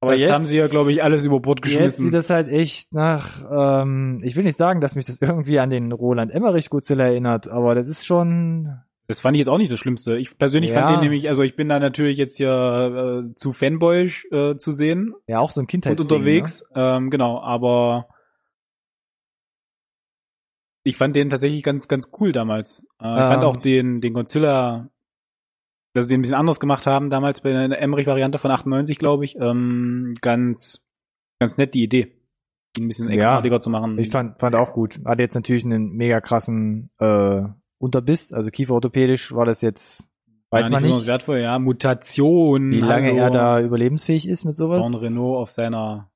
Aber 0.00 0.12
das 0.12 0.20
jetzt 0.20 0.32
haben 0.32 0.44
sie 0.44 0.58
ja, 0.58 0.66
glaube 0.66 0.92
ich, 0.92 1.02
alles 1.02 1.24
über 1.24 1.40
Bord 1.40 1.60
Jetzt 1.64 1.72
geschmissen. 1.72 2.04
sieht 2.04 2.14
das 2.14 2.30
halt 2.30 2.48
echt 2.48 2.94
nach, 2.94 3.42
ähm, 3.50 4.20
ich 4.22 4.36
will 4.36 4.44
nicht 4.44 4.56
sagen, 4.56 4.80
dass 4.80 4.94
mich 4.94 5.06
das 5.06 5.18
irgendwie 5.20 5.58
an 5.58 5.70
den 5.70 5.92
Roland 5.92 6.30
Emmerich 6.30 6.70
Godzilla 6.70 7.04
erinnert, 7.04 7.48
aber 7.48 7.74
das 7.74 7.88
ist 7.88 8.06
schon, 8.06 8.78
Das 9.08 9.20
fand 9.20 9.36
ich 9.36 9.38
jetzt 9.38 9.48
auch 9.48 9.58
nicht 9.58 9.70
das 9.70 9.78
Schlimmste. 9.78 10.16
Ich 10.18 10.36
persönlich 10.36 10.70
Ja. 10.72 10.78
fand 10.80 10.90
den 10.90 11.00
nämlich, 11.00 11.28
also 11.28 11.42
ich 11.42 11.54
bin 11.54 11.68
da 11.68 11.78
natürlich 11.78 12.18
jetzt 12.18 12.36
hier 12.36 13.24
äh, 13.30 13.34
zu 13.36 13.52
Fanboyisch 13.52 14.26
äh, 14.32 14.56
zu 14.56 14.72
sehen 14.72 15.14
ja 15.28 15.38
auch 15.38 15.52
so 15.52 15.60
ein 15.60 15.62
und 15.64 15.66
Kindheitsding. 15.68 16.04
unterwegs. 16.10 16.64
Ähm, 16.74 17.10
genau, 17.10 17.40
aber 17.40 18.08
ich 20.84 20.96
fand 20.96 21.16
den 21.16 21.30
tatsächlich 21.30 21.62
ganz, 21.62 21.88
ganz 21.88 22.10
cool 22.20 22.32
damals. 22.32 22.80
Äh, 23.00 23.14
ich 23.14 23.20
Ähm. 23.22 23.26
fand 23.28 23.44
auch 23.44 23.56
den, 23.56 24.00
den 24.00 24.12
Godzilla, 24.14 24.88
dass 25.94 26.08
sie 26.08 26.14
ihn 26.14 26.18
ein 26.18 26.22
bisschen 26.22 26.36
anders 26.36 26.60
gemacht 26.60 26.86
haben, 26.86 27.10
damals 27.10 27.40
bei 27.40 27.50
der 27.52 27.80
Emmerich-Variante 27.80 28.38
von 28.38 28.50
98, 28.50 28.98
glaube 28.98 29.24
ich, 29.24 29.36
ähm, 29.36 30.14
ganz, 30.20 30.84
ganz 31.40 31.58
nett 31.58 31.74
die 31.74 31.82
Idee, 31.82 32.12
ihn 32.76 32.84
ein 32.84 32.88
bisschen 32.88 33.08
Ja. 33.08 33.14
extraartiger 33.14 33.60
zu 33.60 33.70
machen. 33.70 33.94
Ne? 33.96 34.02
Ich 34.02 34.10
fand, 34.10 34.38
fand 34.38 34.54
auch 34.54 34.72
gut. 34.72 35.00
Hatte 35.04 35.22
jetzt 35.22 35.34
natürlich 35.34 35.64
einen 35.64 35.92
mega 35.92 36.20
krassen 36.20 36.90
äh, 36.98 37.42
Unterbiss, 37.78 38.32
also 38.32 38.50
kieferorthopädisch 38.50 39.34
war 39.34 39.44
das 39.44 39.60
jetzt, 39.60 40.08
weiß 40.50 40.66
ja, 40.66 40.70
man 40.72 40.82
nicht, 40.82 41.06
wertvoll, 41.06 41.40
ja, 41.40 41.58
Mutation. 41.58 42.70
wie 42.70 42.80
lange 42.80 43.08
hallo. 43.08 43.18
er 43.18 43.30
da 43.30 43.60
überlebensfähig 43.60 44.28
ist 44.28 44.44
mit 44.44 44.56
sowas. 44.56 44.86
Jean 44.90 44.94
Renault 44.94 45.36
auf 45.38 45.52
seiner, 45.52 46.10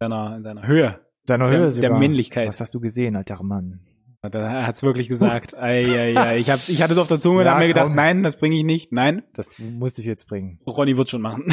seiner, 0.00 0.36
in 0.36 0.42
seiner 0.42 0.66
Höhe. 0.66 1.00
Seiner 1.24 1.48
der, 1.48 1.54
Höhe 1.58 1.62
der 1.64 1.72
sogar. 1.72 1.98
Männlichkeit. 1.98 2.48
Was 2.48 2.60
hast 2.60 2.74
du 2.74 2.80
gesehen, 2.80 3.14
alter 3.16 3.42
Mann? 3.42 3.80
Da 4.22 4.66
hat's 4.66 4.82
wirklich 4.82 5.08
gesagt. 5.08 5.54
ei, 5.58 5.84
ei, 5.84 6.16
ei. 6.16 6.38
Ich, 6.38 6.50
hab's, 6.50 6.68
ich 6.68 6.82
hatte 6.82 6.92
es 6.92 6.98
auf 6.98 7.06
der 7.06 7.18
Zunge 7.20 7.40
und 7.40 7.46
Ja, 7.46 7.52
hab 7.52 7.58
mir 7.58 7.68
gedacht, 7.68 7.86
komm. 7.86 7.94
nein, 7.96 8.22
das 8.22 8.36
bringe 8.36 8.56
ich 8.56 8.64
nicht. 8.64 8.92
Nein, 8.92 9.22
Das 9.34 9.58
musste 9.58 10.00
ich 10.02 10.06
jetzt 10.06 10.26
bringen. 10.28 10.58
Ronny 10.66 10.96
wird 10.96 11.08
schon 11.08 11.22
machen. 11.22 11.44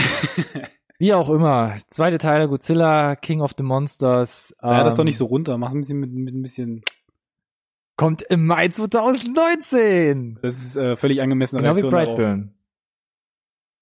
Wie 0.99 1.13
auch 1.13 1.29
immer, 1.29 1.75
zweite 1.89 2.17
Teil 2.17 2.47
Godzilla, 2.47 3.15
King 3.15 3.41
of 3.41 3.53
the 3.55 3.63
Monsters. 3.63 4.55
ja, 4.63 4.83
das 4.83 4.93
ist 4.93 4.97
doch 4.97 5.03
ähm, 5.03 5.05
nicht 5.05 5.17
so 5.17 5.25
runter. 5.25 5.57
Mach 5.59 5.71
ein 5.71 5.79
bisschen 5.81 5.99
mit, 5.99 6.11
mit 6.11 6.33
ein 6.33 6.41
bisschen. 6.41 6.81
Kommt 7.97 8.21
im 8.21 8.45
Mai 8.45 8.67
2019. 8.69 10.39
Das 10.41 10.53
ist 10.59 10.77
äh, 10.77 10.95
völlig 10.95 11.21
angemessene 11.21 11.61
Genau 11.61 11.75
wie 11.75 11.81
Reaktion 11.81 11.91
darauf. 11.91 12.15
Brightburn. 12.15 12.53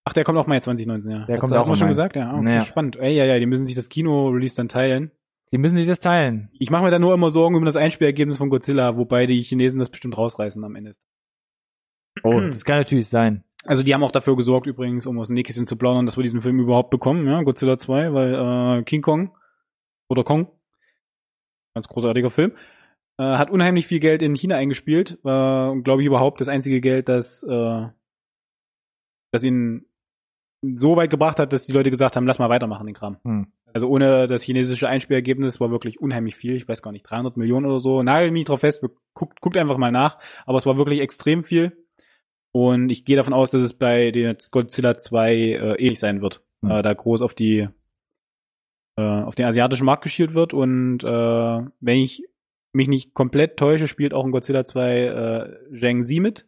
Ach, 0.06 0.14
der 0.14 0.24
kommt 0.24 0.38
auch 0.38 0.48
Mai 0.48 0.60
2019, 0.60 1.12
ja. 1.12 1.26
Der 1.26 1.36
Hat's 1.36 1.42
kommt 1.42 1.54
auch 1.54 1.64
auch 1.64 1.68
mal 1.68 1.76
schon 1.76 1.88
gesagt, 1.90 2.16
ja. 2.16 2.30
Okay, 2.32 2.42
Naja. 2.42 2.62
spannend. 2.66 2.96
Ey, 2.96 3.16
ja, 3.16 3.26
ja, 3.26 3.40
die 3.40 3.46
müssen 3.46 3.66
sich 3.66 3.76
das 3.76 3.90
Kino-Release 3.90 4.56
dann 4.56 4.70
teilen. 4.70 5.12
Die 5.52 5.58
müssen 5.58 5.78
sich 5.78 5.88
das 5.88 6.00
teilen. 6.00 6.50
Ich 6.54 6.70
mache 6.70 6.84
mir 6.84 6.92
da 6.92 7.00
nur 7.00 7.14
immer 7.14 7.30
Sorgen 7.30 7.56
über 7.56 7.66
das 7.66 7.76
Einspielergebnis 7.76 8.38
von 8.38 8.50
Godzilla, 8.50 8.98
wobei 8.98 9.26
die 9.26 9.42
Chinesen 9.42 9.80
das 9.80 9.90
bestimmt 9.90 10.18
rausreißen 10.18 10.64
am 10.64 10.76
Ende. 10.76 10.94
Oh, 12.24 12.40
das 12.40 12.64
kann 12.66 12.78
natürlich 12.78 13.08
sein. 13.10 13.44
Also 13.66 13.84
die 13.84 13.94
haben 13.94 14.04
auch 14.04 14.12
dafür 14.12 14.36
gesorgt 14.36 14.68
übrigens, 14.68 15.06
um 15.08 15.20
aus 15.20 15.28
dem 15.28 15.34
Nähkästchen 15.34 15.66
zu 15.68 15.76
plaudern, 15.76 16.06
dass 16.06 16.18
wir 16.18 16.24
diesen 16.24 16.42
Film 16.42 16.60
überhaupt 16.60 16.92
bekommen, 16.92 17.28
ja, 17.28 17.42
Godzilla 17.42 17.78
2, 17.78 18.14
weil 18.14 18.80
äh, 18.80 18.84
King 18.84 19.02
Kong 19.02 19.36
oder 20.08 20.24
Kong, 20.24 20.48
ganz 21.74 21.88
großartiger 21.88 22.30
Film, 22.30 22.54
Äh, 23.18 23.24
hat 23.24 23.50
unheimlich 23.50 23.88
viel 23.88 24.00
Geld 24.00 24.22
in 24.22 24.36
China 24.36 24.56
eingespielt. 24.56 25.18
War, 25.24 25.76
glaube 25.82 26.02
ich, 26.02 26.08
überhaupt 26.08 26.42
das 26.42 26.50
einzige 26.50 26.82
Geld, 26.82 27.08
das, 27.08 27.44
äh, 27.44 27.88
das 29.32 29.44
ihn 29.44 29.86
so 30.62 30.96
weit 30.96 31.10
gebracht 31.10 31.40
hat, 31.40 31.54
dass 31.54 31.66
die 31.66 31.74
Leute 31.74 31.92
gesagt 31.92 32.16
haben, 32.16 32.26
lass 32.26 32.40
mal 32.40 32.50
weitermachen, 32.50 32.86
den 32.86 32.96
Kram. 32.96 33.18
Hm. 33.24 33.48
Also 33.74 33.90
ohne 33.90 34.28
das 34.28 34.44
chinesische 34.44 34.88
Einspielergebnis 34.88 35.60
war 35.60 35.70
wirklich 35.70 36.00
unheimlich 36.00 36.36
viel. 36.36 36.56
Ich 36.56 36.68
weiß 36.68 36.82
gar 36.82 36.92
nicht, 36.92 37.04
300 37.04 37.38
Millionen 37.38 37.66
oder 37.66 37.80
so. 37.80 38.04
Nagel 38.04 38.32
mich 38.32 38.46
drauf 38.46 38.62
fest, 38.62 38.84
guckt, 39.14 39.42
guckt 39.42 39.58
einfach 39.58 39.78
mal 39.78 39.92
nach. 39.92 40.18
Aber 40.46 40.58
es 40.58 40.66
war 40.66 40.78
wirklich 40.78 41.02
extrem 41.02 41.44
viel. 41.44 41.86
Und 42.54 42.90
ich 42.90 43.04
gehe 43.04 43.18
davon 43.18 43.34
aus, 43.34 43.52
dass 43.52 43.62
es 43.62 43.74
bei 43.74 44.12
den 44.12 44.38
Godzilla 44.50 44.98
2 44.98 45.34
äh, 45.34 45.76
ähnlich 45.76 46.00
sein 46.00 46.22
wird. 46.22 46.42
Hm. 46.62 46.72
Äh, 46.72 46.82
da 46.84 46.94
groß 46.94 47.22
auf 47.22 47.34
die 47.34 47.68
äh, 48.98 49.02
auf 49.02 49.36
den 49.36 49.46
asiatischen 49.46 49.86
Markt 49.86 50.04
geschielt 50.04 50.34
wird. 50.34 50.54
Und 50.54 51.04
äh, 51.04 51.08
wenn 51.80 51.98
ich 51.98 52.24
mich 52.76 52.88
nicht 52.88 53.14
komplett 53.14 53.58
täusche, 53.58 53.88
spielt 53.88 54.14
auch 54.14 54.26
in 54.26 54.32
Godzilla 54.32 54.64
2 54.64 55.00
äh, 55.00 55.80
Zheng 55.80 56.04
Zi 56.04 56.20
mit. 56.20 56.48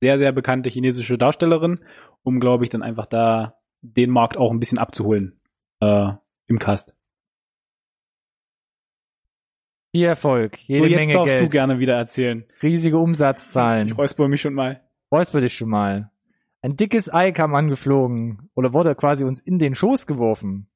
Sehr, 0.00 0.18
sehr 0.18 0.32
bekannte 0.32 0.68
chinesische 0.68 1.18
Darstellerin, 1.18 1.80
um, 2.22 2.38
glaube 2.38 2.64
ich, 2.64 2.70
dann 2.70 2.82
einfach 2.82 3.06
da 3.06 3.56
den 3.82 4.10
Markt 4.10 4.36
auch 4.36 4.50
ein 4.50 4.60
bisschen 4.60 4.78
abzuholen 4.78 5.40
äh, 5.80 6.12
im 6.46 6.58
Cast. 6.58 6.94
Viel 9.94 10.04
Erfolg, 10.04 10.58
jede 10.58 10.82
so, 10.82 10.86
jetzt 10.88 10.98
Menge 10.98 11.12
darfst 11.14 11.34
Geld, 11.34 11.44
du 11.44 11.48
gerne 11.48 11.78
wieder 11.78 11.94
erzählen. 11.94 12.44
riesige 12.62 12.98
Umsatzzahlen. 12.98 13.88
Ich 13.88 13.96
räusper 13.96 14.28
mich 14.28 14.42
schon 14.42 14.52
mal. 14.52 14.82
Räusper 15.10 15.40
dich 15.40 15.54
schon 15.54 15.70
mal. 15.70 16.10
Ein 16.60 16.76
dickes 16.76 17.12
Ei 17.12 17.32
kam 17.32 17.54
angeflogen 17.54 18.50
oder 18.54 18.72
wurde 18.72 18.94
quasi 18.94 19.24
uns 19.24 19.40
in 19.40 19.58
den 19.58 19.74
Schoß 19.74 20.06
geworfen. 20.06 20.68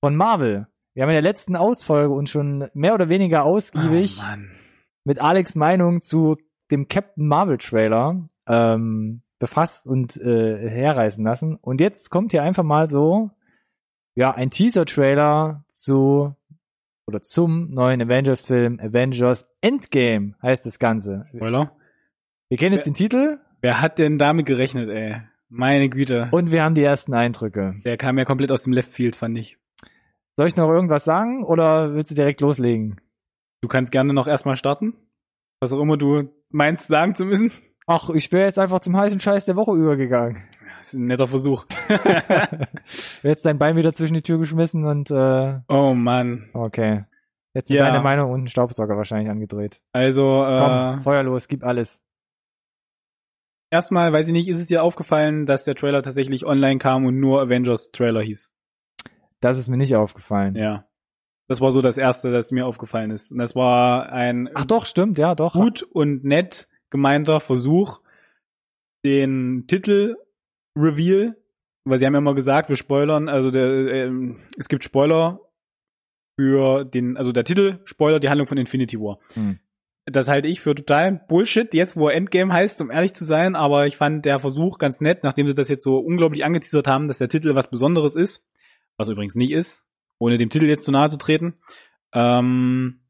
Von 0.00 0.14
Marvel. 0.14 0.68
Wir 0.94 1.02
haben 1.02 1.10
in 1.10 1.14
der 1.14 1.22
letzten 1.22 1.56
Ausfolge 1.56 2.12
uns 2.12 2.30
schon 2.30 2.68
mehr 2.74 2.94
oder 2.94 3.08
weniger 3.08 3.44
ausgiebig 3.44 4.20
Oh, 4.22 4.36
mit 5.04 5.20
Alex 5.20 5.54
Meinung 5.54 6.00
zu 6.02 6.36
dem 6.70 6.88
Captain 6.88 7.26
Marvel 7.26 7.58
Trailer 7.58 8.28
ähm, 8.46 9.22
befasst 9.38 9.86
und 9.86 10.16
äh, 10.18 10.68
herreißen 10.70 11.24
lassen. 11.24 11.56
Und 11.56 11.80
jetzt 11.80 12.10
kommt 12.10 12.32
hier 12.32 12.42
einfach 12.42 12.62
mal 12.62 12.88
so, 12.88 13.30
ja, 14.14 14.32
ein 14.32 14.50
Teaser-Trailer 14.50 15.64
zu 15.72 16.34
oder 17.06 17.22
zum 17.22 17.70
neuen 17.72 18.00
Avengers-Film 18.02 18.78
Avengers 18.78 19.48
Endgame 19.60 20.34
heißt 20.42 20.66
das 20.66 20.78
Ganze. 20.78 21.26
Spoiler. 21.34 21.72
Wir 22.48 22.58
kennen 22.58 22.74
jetzt 22.74 22.86
den 22.86 22.94
Titel 22.94 23.38
Wer 23.62 23.80
hat 23.80 23.98
denn 23.98 24.18
damit 24.18 24.46
gerechnet, 24.46 24.88
ey? 24.90 25.22
Meine 25.48 25.88
Güte. 25.88 26.28
und 26.32 26.50
wir 26.50 26.62
haben 26.62 26.74
die 26.74 26.82
ersten 26.82 27.14
Eindrücke. 27.14 27.76
Der 27.84 27.96
kam 27.96 28.18
ja 28.18 28.24
komplett 28.24 28.50
aus 28.50 28.62
dem 28.62 28.72
Left 28.72 28.92
Field, 28.92 29.16
fand 29.16 29.36
ich. 29.38 29.58
Soll 30.34 30.46
ich 30.46 30.56
noch 30.56 30.68
irgendwas 30.68 31.04
sagen 31.04 31.44
oder 31.44 31.94
willst 31.94 32.10
du 32.10 32.14
direkt 32.14 32.40
loslegen? 32.40 33.00
Du 33.60 33.68
kannst 33.68 33.92
gerne 33.92 34.12
noch 34.12 34.26
erstmal 34.26 34.56
starten. 34.56 34.94
Was 35.60 35.72
auch 35.72 35.80
immer 35.80 35.96
du 35.96 36.30
meinst, 36.50 36.88
sagen 36.88 37.14
zu 37.14 37.24
müssen. 37.24 37.52
Ach, 37.86 38.10
ich 38.10 38.30
wäre 38.32 38.46
jetzt 38.46 38.58
einfach 38.58 38.80
zum 38.80 38.96
heißen 38.96 39.20
Scheiß 39.20 39.44
der 39.44 39.56
Woche 39.56 39.72
übergegangen. 39.76 40.42
Das 40.78 40.88
ist 40.88 40.94
ein 40.94 41.06
netter 41.06 41.28
Versuch. 41.28 41.64
Wäre 41.88 42.68
jetzt 43.22 43.44
dein 43.44 43.58
Bein 43.58 43.76
wieder 43.76 43.92
zwischen 43.92 44.14
die 44.14 44.22
Tür 44.22 44.38
geschmissen 44.38 44.84
und 44.84 45.10
äh, 45.12 45.60
oh 45.68 45.94
Mann. 45.94 46.50
okay. 46.54 47.04
Jetzt 47.54 47.70
mit 47.70 47.78
Ja. 47.78 47.86
deiner 47.86 48.02
Meinung 48.02 48.30
und 48.32 48.38
einen 48.40 48.48
Staubsauger 48.48 48.96
wahrscheinlich 48.96 49.30
angedreht. 49.30 49.80
Also, 49.92 50.22
Komm, 50.22 50.98
äh, 51.00 51.02
Feuer 51.02 51.22
los, 51.22 51.46
gib 51.48 51.62
alles. 51.64 52.00
erstmal, 53.70 54.12
weiß 54.12 54.26
ich 54.28 54.32
nicht, 54.32 54.48
ist 54.48 54.60
es 54.60 54.66
dir 54.66 54.82
aufgefallen, 54.82 55.46
dass 55.46 55.64
der 55.64 55.74
Trailer 55.74 56.02
tatsächlich 56.02 56.44
online 56.46 56.78
kam 56.78 57.04
und 57.04 57.20
nur 57.20 57.40
Avengers 57.42 57.90
Trailer 57.92 58.22
hieß? 58.22 58.50
Das 59.42 59.58
ist 59.58 59.68
mir 59.68 59.76
nicht 59.76 59.94
aufgefallen. 59.94 60.54
Ja. 60.54 60.86
Das 61.48 61.60
war 61.60 61.72
so 61.72 61.82
das 61.82 61.98
erste, 61.98 62.32
das 62.32 62.52
mir 62.52 62.66
aufgefallen 62.66 63.10
ist. 63.10 63.32
Und 63.32 63.38
das 63.38 63.54
war 63.54 64.10
ein 64.10 64.48
Ach 64.54 64.64
doch, 64.64 64.86
stimmt, 64.86 65.18
ja, 65.18 65.34
doch. 65.34 65.52
gut 65.52 65.82
und 65.82 66.24
nett 66.24 66.68
gemeinter 66.88 67.40
Versuch, 67.40 68.00
den 69.04 69.64
Titel 69.66 70.16
Reveal, 70.78 71.36
weil 71.84 71.98
sie 71.98 72.06
haben 72.06 72.14
ja 72.14 72.18
immer 72.18 72.34
gesagt, 72.34 72.68
wir 72.68 72.76
spoilern, 72.76 73.28
also 73.28 73.50
der, 73.50 73.66
ähm, 73.66 74.38
es 74.56 74.68
gibt 74.68 74.84
Spoiler 74.84 75.40
für 76.38 76.84
den, 76.84 77.16
also 77.16 77.32
der 77.32 77.44
Titel 77.44 77.80
spoilert 77.84 78.22
die 78.22 78.28
Handlung 78.28 78.46
von 78.46 78.58
Infinity 78.58 78.98
War. 78.98 79.18
Hm. 79.34 79.58
Das 80.06 80.28
halte 80.28 80.48
ich 80.48 80.60
für 80.60 80.74
total 80.74 81.24
Bullshit, 81.28 81.72
jetzt 81.74 81.96
wo 81.96 82.08
Endgame 82.08 82.52
heißt, 82.52 82.80
um 82.80 82.90
ehrlich 82.90 83.14
zu 83.14 83.24
sein, 83.24 83.56
aber 83.56 83.86
ich 83.86 83.96
fand 83.96 84.24
der 84.24 84.40
Versuch 84.40 84.78
ganz 84.78 85.00
nett, 85.00 85.22
nachdem 85.22 85.46
sie 85.46 85.54
das 85.54 85.68
jetzt 85.68 85.84
so 85.84 85.98
unglaublich 85.98 86.44
angeteasert 86.44 86.86
haben, 86.86 87.08
dass 87.08 87.18
der 87.18 87.28
Titel 87.28 87.54
was 87.54 87.70
Besonderes 87.70 88.16
ist, 88.16 88.44
was 88.96 89.08
übrigens 89.08 89.34
nicht 89.34 89.52
ist, 89.52 89.84
ohne 90.18 90.38
dem 90.38 90.50
Titel 90.50 90.66
jetzt 90.66 90.84
zu 90.84 90.92
nahe 90.92 91.08
zu 91.08 91.18
treten. 91.18 91.54
Ähm, 92.12 93.00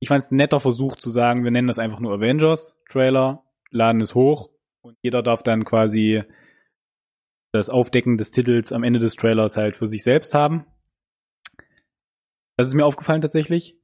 ich 0.00 0.08
fand 0.08 0.22
es 0.22 0.30
netter 0.30 0.60
Versuch 0.60 0.96
zu 0.96 1.10
sagen, 1.10 1.44
wir 1.44 1.50
nennen 1.50 1.68
das 1.68 1.78
einfach 1.78 2.00
nur 2.00 2.14
Avengers 2.14 2.82
Trailer, 2.88 3.44
laden 3.70 4.00
es 4.00 4.14
hoch 4.14 4.50
und 4.82 4.96
jeder 5.02 5.22
darf 5.22 5.42
dann 5.42 5.64
quasi 5.64 6.22
das 7.52 7.70
Aufdecken 7.70 8.18
des 8.18 8.30
Titels 8.30 8.72
am 8.72 8.84
Ende 8.84 8.98
des 8.98 9.16
Trailers 9.16 9.56
halt 9.56 9.76
für 9.76 9.86
sich 9.86 10.02
selbst 10.02 10.34
haben. 10.34 10.66
Das 12.56 12.66
ist 12.66 12.74
mir 12.74 12.86
aufgefallen 12.86 13.20
tatsächlich. 13.20 13.78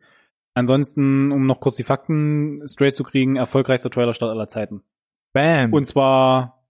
Ansonsten, 0.55 1.33
um 1.33 1.47
noch 1.47 1.61
kurz 1.61 1.77
die 1.77 1.85
Fakten 1.85 2.63
straight 2.67 2.95
zu 2.95 3.05
kriegen, 3.05 3.37
erfolgreichster 3.37 3.91
Trailerstart 3.91 4.31
aller 4.31 4.49
Zeiten. 4.49 4.83
Bam. 5.33 5.73
Und 5.73 5.87
zwar 5.87 6.67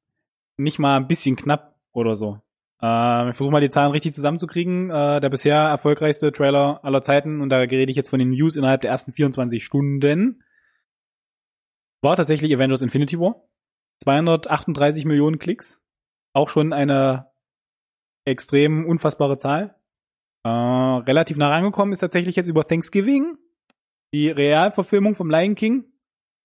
nicht 0.56 0.78
mal 0.78 0.96
ein 0.96 1.08
bisschen 1.08 1.36
knapp 1.36 1.71
oder 1.92 2.16
so. 2.16 2.40
Äh, 2.82 3.30
ich 3.30 3.36
versuche 3.36 3.52
mal 3.52 3.60
die 3.60 3.70
Zahlen 3.70 3.92
richtig 3.92 4.12
zusammenzukriegen. 4.12 4.90
Äh, 4.90 5.20
der 5.20 5.30
bisher 5.30 5.56
erfolgreichste 5.56 6.32
Trailer 6.32 6.80
aller 6.84 7.02
Zeiten, 7.02 7.40
und 7.40 7.48
da 7.50 7.58
rede 7.58 7.90
ich 7.90 7.96
jetzt 7.96 8.10
von 8.10 8.18
den 8.18 8.30
News 8.30 8.56
innerhalb 8.56 8.80
der 8.80 8.90
ersten 8.90 9.12
24 9.12 9.64
Stunden, 9.64 10.42
war 12.02 12.16
tatsächlich 12.16 12.54
Avengers 12.54 12.82
Infinity 12.82 13.18
War. 13.18 13.36
238 14.02 15.04
Millionen 15.04 15.38
Klicks. 15.38 15.80
Auch 16.34 16.48
schon 16.48 16.72
eine 16.72 17.30
extrem 18.24 18.84
unfassbare 18.86 19.36
Zahl. 19.36 19.76
Äh, 20.44 20.48
relativ 20.48 21.36
nah 21.36 21.50
rangekommen 21.50 21.92
ist 21.92 22.00
tatsächlich 22.00 22.34
jetzt 22.34 22.48
über 22.48 22.66
Thanksgiving. 22.66 23.38
Die 24.12 24.28
Realverfilmung 24.28 25.14
vom 25.14 25.30
Lion 25.30 25.54
King. 25.54 25.84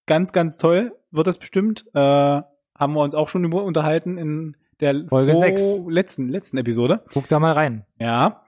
Ganz, 0.06 0.32
ganz 0.32 0.58
toll 0.58 0.96
wird 1.10 1.28
das 1.28 1.40
bestimmt. 1.40 1.86
Äh, 1.94 2.00
haben 2.00 2.94
wir 2.94 3.02
uns 3.02 3.16
auch 3.16 3.30
schon 3.30 3.44
über 3.44 3.64
unterhalten 3.64 4.18
in 4.18 4.56
der 4.82 5.06
Folge 5.08 5.32
vor- 5.34 5.42
sechs. 5.42 5.80
letzten, 5.88 6.30
letzten 6.30 6.58
Episode. 6.58 7.04
Guck 7.14 7.28
da 7.28 7.40
mal 7.40 7.52
rein. 7.54 7.86
Ja. 8.00 8.44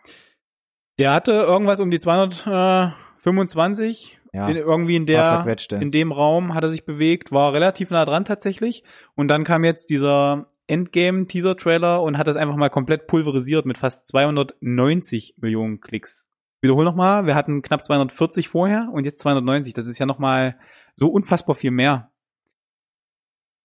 Der 0.99 1.13
hatte 1.13 1.31
irgendwas 1.31 1.79
um 1.79 1.91
die 1.91 1.99
225. 1.99 4.17
Ja. 4.31 4.47
In, 4.47 4.57
irgendwie 4.57 4.95
in 4.95 5.07
der, 5.07 5.43
in 5.79 5.91
dem 5.91 6.11
Raum 6.11 6.53
hat 6.53 6.63
er 6.63 6.69
sich 6.69 6.85
bewegt, 6.85 7.31
war 7.31 7.51
relativ 7.53 7.89
nah 7.89 8.05
dran 8.05 8.25
tatsächlich. 8.25 8.83
Und 9.15 9.27
dann 9.27 9.43
kam 9.43 9.63
jetzt 9.63 9.89
dieser 9.89 10.45
Endgame-Teaser-Trailer 10.67 12.03
und 12.03 12.17
hat 12.19 12.27
das 12.27 12.35
einfach 12.35 12.55
mal 12.55 12.69
komplett 12.69 13.07
pulverisiert 13.07 13.65
mit 13.65 13.79
fast 13.79 14.05
290 14.07 15.33
Millionen 15.37 15.81
Klicks. 15.81 16.27
Wiederhol 16.61 16.85
nochmal, 16.85 17.25
wir 17.25 17.33
hatten 17.33 17.63
knapp 17.63 17.83
240 17.83 18.49
vorher 18.49 18.89
und 18.93 19.03
jetzt 19.05 19.17
290. 19.19 19.73
Das 19.73 19.87
ist 19.87 19.97
ja 19.97 20.05
nochmal 20.05 20.57
so 20.95 21.07
unfassbar 21.07 21.55
viel 21.55 21.71
mehr. 21.71 22.08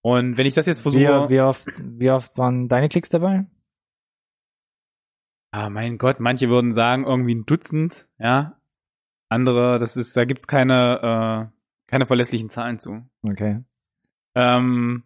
Und 0.05 0.37
wenn 0.37 0.45
ich 0.45 0.55
das 0.55 0.67
jetzt 0.67 0.83
versuche. 0.83 1.01
Wie, 1.01 1.31
wie, 1.31 1.41
oft, 1.41 1.67
wie 1.79 2.11
oft 2.11 2.37
waren 2.37 2.69
deine 2.69 2.91
Klicks 2.91 3.09
dabei? 3.09 3.47
Ah, 5.51 5.71
mein 5.71 5.97
Gott, 5.97 6.21
manche 6.21 6.51
würden 6.51 6.73
sagen 6.73 7.07
irgendwie 7.07 7.35
ein 7.35 7.47
Dutzend, 7.47 8.07
ja. 8.19 8.61
Andere, 9.31 9.79
das 9.79 9.97
ist, 9.97 10.15
da 10.15 10.27
gibt's 10.27 10.47
keine, 10.47 11.49
äh, 11.49 11.57
keine 11.87 12.05
verlässlichen 12.05 12.51
Zahlen 12.51 12.79
zu. 12.79 13.09
Okay. 13.23 13.65
Ähm, 14.35 15.05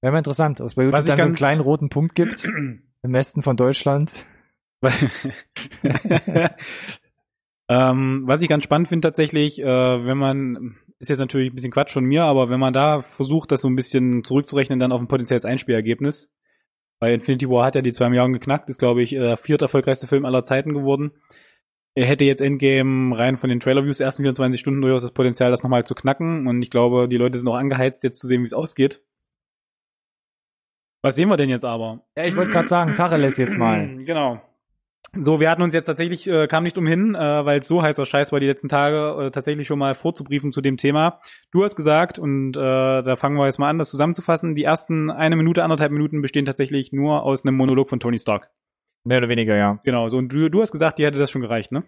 Wäre 0.00 0.12
mal 0.12 0.18
interessant, 0.18 0.60
ob 0.60 0.66
es 0.66 0.74
bei 0.74 0.82
YouTube 0.82 1.04
dann 1.06 1.16
so 1.16 1.22
einen 1.22 1.34
kleinen 1.34 1.60
roten 1.60 1.90
Punkt 1.90 2.16
gibt 2.16 2.44
im 2.44 2.82
Westen 3.02 3.42
von 3.42 3.56
Deutschland. 3.56 4.12
ähm, 7.68 8.22
was 8.24 8.42
ich 8.42 8.48
ganz 8.48 8.64
spannend 8.64 8.88
finde 8.88 9.06
tatsächlich, 9.06 9.60
äh, 9.60 9.64
wenn 10.04 10.18
man, 10.18 10.76
ist 10.98 11.08
jetzt 11.08 11.18
natürlich 11.18 11.50
ein 11.50 11.54
bisschen 11.54 11.70
Quatsch 11.70 11.92
von 11.92 12.04
mir, 12.04 12.24
aber 12.24 12.50
wenn 12.50 12.60
man 12.60 12.72
da 12.72 13.02
versucht, 13.02 13.52
das 13.52 13.60
so 13.60 13.68
ein 13.68 13.76
bisschen 13.76 14.24
zurückzurechnen, 14.24 14.78
dann 14.78 14.92
auf 14.92 15.00
ein 15.00 15.08
potenzielles 15.08 15.44
Einspielergebnis, 15.44 16.32
weil 17.00 17.14
Infinity 17.14 17.48
War 17.48 17.66
hat 17.66 17.76
ja 17.76 17.82
die 17.82 17.92
zwei 17.92 18.08
Milliarden 18.08 18.32
geknackt, 18.32 18.68
ist 18.68 18.78
glaube 18.78 19.02
ich 19.02 19.10
der 19.10 19.36
viert 19.36 19.62
erfolgreichste 19.62 20.08
Film 20.08 20.24
aller 20.24 20.42
Zeiten 20.42 20.74
geworden. 20.74 21.12
Er 21.94 22.06
hätte 22.06 22.24
jetzt 22.24 22.40
Endgame 22.40 23.16
rein 23.16 23.38
von 23.38 23.50
den 23.50 23.60
Trailer-Views 23.60 24.00
ersten 24.00 24.22
24 24.22 24.60
Stunden 24.60 24.80
durchaus 24.80 25.02
das 25.02 25.12
Potenzial, 25.12 25.50
das 25.50 25.62
nochmal 25.62 25.84
zu 25.84 25.94
knacken 25.94 26.46
und 26.46 26.62
ich 26.62 26.70
glaube, 26.70 27.08
die 27.08 27.16
Leute 27.16 27.38
sind 27.38 27.48
auch 27.48 27.56
angeheizt, 27.56 28.04
jetzt 28.04 28.18
zu 28.18 28.26
sehen, 28.26 28.42
wie 28.42 28.46
es 28.46 28.52
ausgeht. 28.52 29.02
Was 31.02 31.14
sehen 31.14 31.28
wir 31.28 31.36
denn 31.36 31.48
jetzt 31.48 31.64
aber? 31.64 32.04
Ja, 32.16 32.24
ich 32.24 32.34
wollte 32.34 32.50
gerade 32.50 32.68
sagen, 32.68 32.94
Tacheles 32.96 33.38
jetzt 33.38 33.56
mal. 33.56 34.04
Genau. 34.04 34.42
So, 35.14 35.40
wir 35.40 35.50
hatten 35.50 35.62
uns 35.62 35.72
jetzt 35.72 35.86
tatsächlich, 35.86 36.28
äh, 36.28 36.46
kam 36.46 36.64
nicht 36.64 36.76
umhin, 36.76 37.14
äh, 37.14 37.44
weil 37.44 37.60
es 37.60 37.68
so 37.68 37.82
heißer 37.82 38.04
Scheiß 38.04 38.30
war 38.30 38.40
die 38.40 38.46
letzten 38.46 38.68
Tage, 38.68 39.26
äh, 39.26 39.30
tatsächlich 39.30 39.66
schon 39.66 39.78
mal 39.78 39.94
vorzubriefen 39.94 40.52
zu 40.52 40.60
dem 40.60 40.76
Thema. 40.76 41.18
Du 41.50 41.64
hast 41.64 41.76
gesagt, 41.76 42.18
und 42.18 42.56
äh, 42.56 42.60
da 42.60 43.16
fangen 43.16 43.36
wir 43.36 43.46
jetzt 43.46 43.58
mal 43.58 43.70
an, 43.70 43.78
das 43.78 43.90
zusammenzufassen, 43.90 44.54
die 44.54 44.64
ersten 44.64 45.10
eine 45.10 45.36
Minute, 45.36 45.64
anderthalb 45.64 45.92
Minuten 45.92 46.20
bestehen 46.20 46.44
tatsächlich 46.44 46.92
nur 46.92 47.22
aus 47.22 47.44
einem 47.44 47.56
Monolog 47.56 47.88
von 47.88 48.00
Tony 48.00 48.18
Stark. 48.18 48.50
Mehr 49.04 49.18
oder 49.18 49.28
weniger, 49.28 49.56
ja. 49.56 49.80
Genau, 49.84 50.08
so 50.08 50.18
und 50.18 50.32
du, 50.32 50.50
du 50.50 50.60
hast 50.60 50.72
gesagt, 50.72 50.98
die 50.98 51.06
hätte 51.06 51.18
das 51.18 51.30
schon 51.30 51.42
gereicht, 51.42 51.72
ne? 51.72 51.84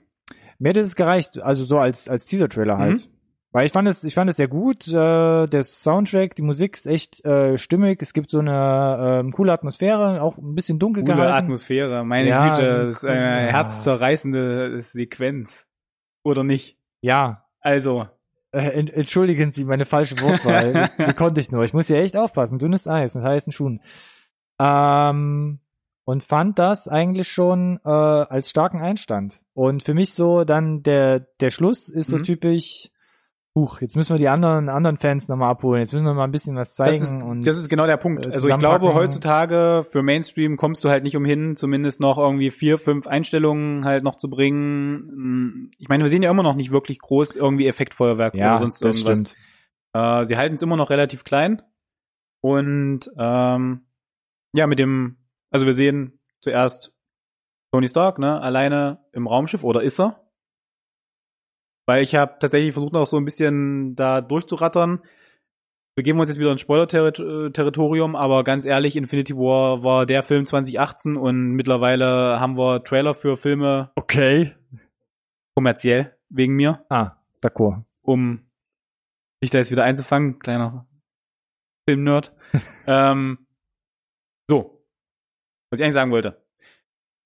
Mir 0.59 0.71
hätte 0.71 0.81
es 0.81 0.97
gereicht, 0.97 1.43
also 1.43 1.65
so 1.65 1.79
als, 1.79 2.09
als 2.09 2.25
Teaser-Trailer 2.25 2.79
halt. 2.79 3.07
Mhm. 3.07 3.20
Weil 3.53 3.67
ich 3.67 3.73
fand 3.73 3.89
es, 3.89 4.05
ich 4.05 4.15
fand 4.15 4.31
es 4.31 4.37
sehr 4.37 4.47
gut. 4.47 4.87
Äh, 4.87 5.47
der 5.47 5.63
Soundtrack, 5.65 6.37
die 6.37 6.43
Musik 6.43 6.77
ist 6.77 6.87
echt 6.87 7.25
äh, 7.25 7.59
stimmig. 7.59 8.01
Es 8.01 8.13
gibt 8.13 8.31
so 8.31 8.39
eine 8.39 9.21
ähm, 9.25 9.33
coole 9.33 9.53
Atmosphäre, 9.53 10.23
auch 10.23 10.39
ein 10.39 10.55
bisschen 10.55 10.79
dunkel 10.79 11.03
Coole 11.03 11.17
gehalten. 11.17 11.47
Atmosphäre, 11.47 12.05
meine 12.05 12.29
Ja, 12.29 12.55
Güte, 12.55 12.87
das 12.87 12.99
ist 13.03 13.05
eine 13.09 13.47
ja. 13.49 13.53
herzzerreißende 13.53 14.81
Sequenz. 14.83 15.67
Oder 16.23 16.45
nicht? 16.45 16.79
Ja. 17.03 17.45
Also, 17.61 18.07
Äh, 18.53 18.69
en- 18.79 18.87
entschuldigen 18.89 19.51
Sie 19.53 19.65
meine 19.65 19.85
falsche 19.85 20.21
Wortwahl. 20.21 20.91
die 21.09 21.13
konnte 21.15 21.41
ich 21.41 21.51
nur. 21.51 21.65
Ich 21.65 21.73
muss 21.75 21.89
ja 21.89 21.97
echt 21.97 22.17
aufpassen. 22.17 22.59
Dünnes 22.61 22.87
Eis 22.87 23.15
mit 23.17 23.25
heißen 23.25 23.53
Schuhen. 23.53 23.81
Ähm, 24.61 25.59
und 26.05 26.23
fand 26.23 26.59
das 26.59 26.89
eigentlich 26.89 27.29
schon 27.29 27.81
äh, 27.85 27.89
als 27.89 28.51
starken 28.51 28.81
Einstand. 28.81 29.43
Und 29.55 29.83
für 29.83 29.95
mich 29.95 30.13
so 30.15 30.45
dann 30.45 30.83
der 30.83 31.21
der 31.41 31.51
Schluss 31.51 31.89
ist 31.89 32.09
so 32.09 32.19
Mhm. 32.19 32.23
typisch. 32.25 32.91
Huch, 33.59 33.81
jetzt 33.81 33.97
müssen 33.97 34.15
wir 34.15 34.19
die 34.19 34.29
anderen 34.29 34.69
anderen 34.69 34.97
Fans 34.97 35.27
nochmal 35.29 35.51
abholen. 35.51 35.81
Jetzt 35.81 35.93
müssen 35.93 36.05
wir 36.05 36.15
mal 36.15 36.25
ein 36.25 36.31
bisschen 36.31 36.55
was 36.55 36.77
zeigen. 36.77 36.93
das 36.93 37.03
ist, 37.03 37.11
und 37.11 37.45
das 37.45 37.57
ist 37.59 37.69
genau 37.69 37.87
der 37.87 37.97
Punkt. 37.97 38.25
äh, 38.25 38.31
Also 38.31 38.49
ich 38.49 38.59
glaube, 38.59 38.95
heutzutage 38.95 39.85
für 39.91 40.03
Mainstream 40.05 40.57
kommst 40.57 40.85
du 40.85 40.89
halt 40.89 41.03
nicht 41.03 41.17
umhin, 41.17 41.57
zumindest 41.57 42.01
noch 42.01 42.17
irgendwie 42.17 42.53
vier, 42.53 42.79
fünf 42.79 43.09
Einstellungen 43.09 43.85
halt 43.85 44.05
noch 44.05 44.17
zu 44.17 44.31
bringen. 44.31 45.73
Ich 45.79 45.89
meine, 45.89 46.05
wir 46.05 46.09
sehen 46.09 46.23
ja 46.23 46.31
immer 46.31 46.45
noch 46.45 46.55
nicht 46.55 46.71
wirklich 46.71 47.01
groß 47.01 47.35
irgendwie 47.35 47.67
Effektfeuerwerk 47.67 48.35
ja, 48.37 48.53
oder 48.53 48.59
sonst 48.61 48.85
das 48.85 48.99
irgendwas. 48.99 49.31
stimmt. 49.33 49.47
Äh, 49.95 50.25
sie 50.27 50.37
halten 50.37 50.55
es 50.55 50.63
immer 50.63 50.77
noch 50.77 50.91
relativ 50.91 51.25
klein. 51.25 51.61
Und 52.43 53.11
ähm, 53.19 53.87
ja, 54.55 54.67
mit 54.69 54.79
dem, 54.79 55.17
also 55.51 55.67
wir 55.67 55.75
sehen 55.75 56.21
zuerst 56.41 56.95
Tony 57.73 57.89
Stark, 57.89 58.19
ne, 58.21 58.41
alleine 58.41 59.05
im 59.13 59.27
Raumschiff, 59.27 59.65
oder 59.65 59.83
ist 59.83 59.99
er? 60.01 60.30
Weil 61.91 62.05
ich 62.05 62.15
habe 62.15 62.37
tatsächlich 62.39 62.73
versucht, 62.73 62.95
auch 62.95 63.05
so 63.05 63.17
ein 63.17 63.25
bisschen 63.25 63.97
da 63.97 64.21
durchzurattern. 64.21 65.03
Wir 65.97 66.05
geben 66.05 66.21
uns 66.21 66.29
jetzt 66.29 66.39
wieder 66.39 66.53
ein 66.53 66.59
Spoiler-Territorium, 66.59 68.15
aber 68.15 68.45
ganz 68.45 68.65
ehrlich, 68.65 68.95
Infinity 68.95 69.35
War 69.35 69.83
war 69.83 70.07
der 70.07 70.23
Film 70.23 70.47
2018 70.47 71.17
und 71.17 71.51
mittlerweile 71.57 72.39
haben 72.39 72.57
wir 72.57 72.85
Trailer 72.85 73.17
für 73.17 73.37
Filme 73.37 73.91
Okay. 73.97 74.55
kommerziell 75.57 76.15
wegen 76.29 76.55
mir, 76.55 76.85
Ah, 76.91 77.17
d'accord. 77.43 77.83
um 78.03 78.49
dich 79.43 79.51
da 79.51 79.59
jetzt 79.59 79.73
wieder 79.73 79.83
einzufangen, 79.83 80.39
kleiner 80.39 80.87
Filmnerd. 81.89 82.33
ähm, 82.87 83.49
so, 84.49 84.87
was 85.73 85.81
ich 85.81 85.85
eigentlich 85.85 85.95
sagen 85.95 86.13
wollte. 86.13 86.41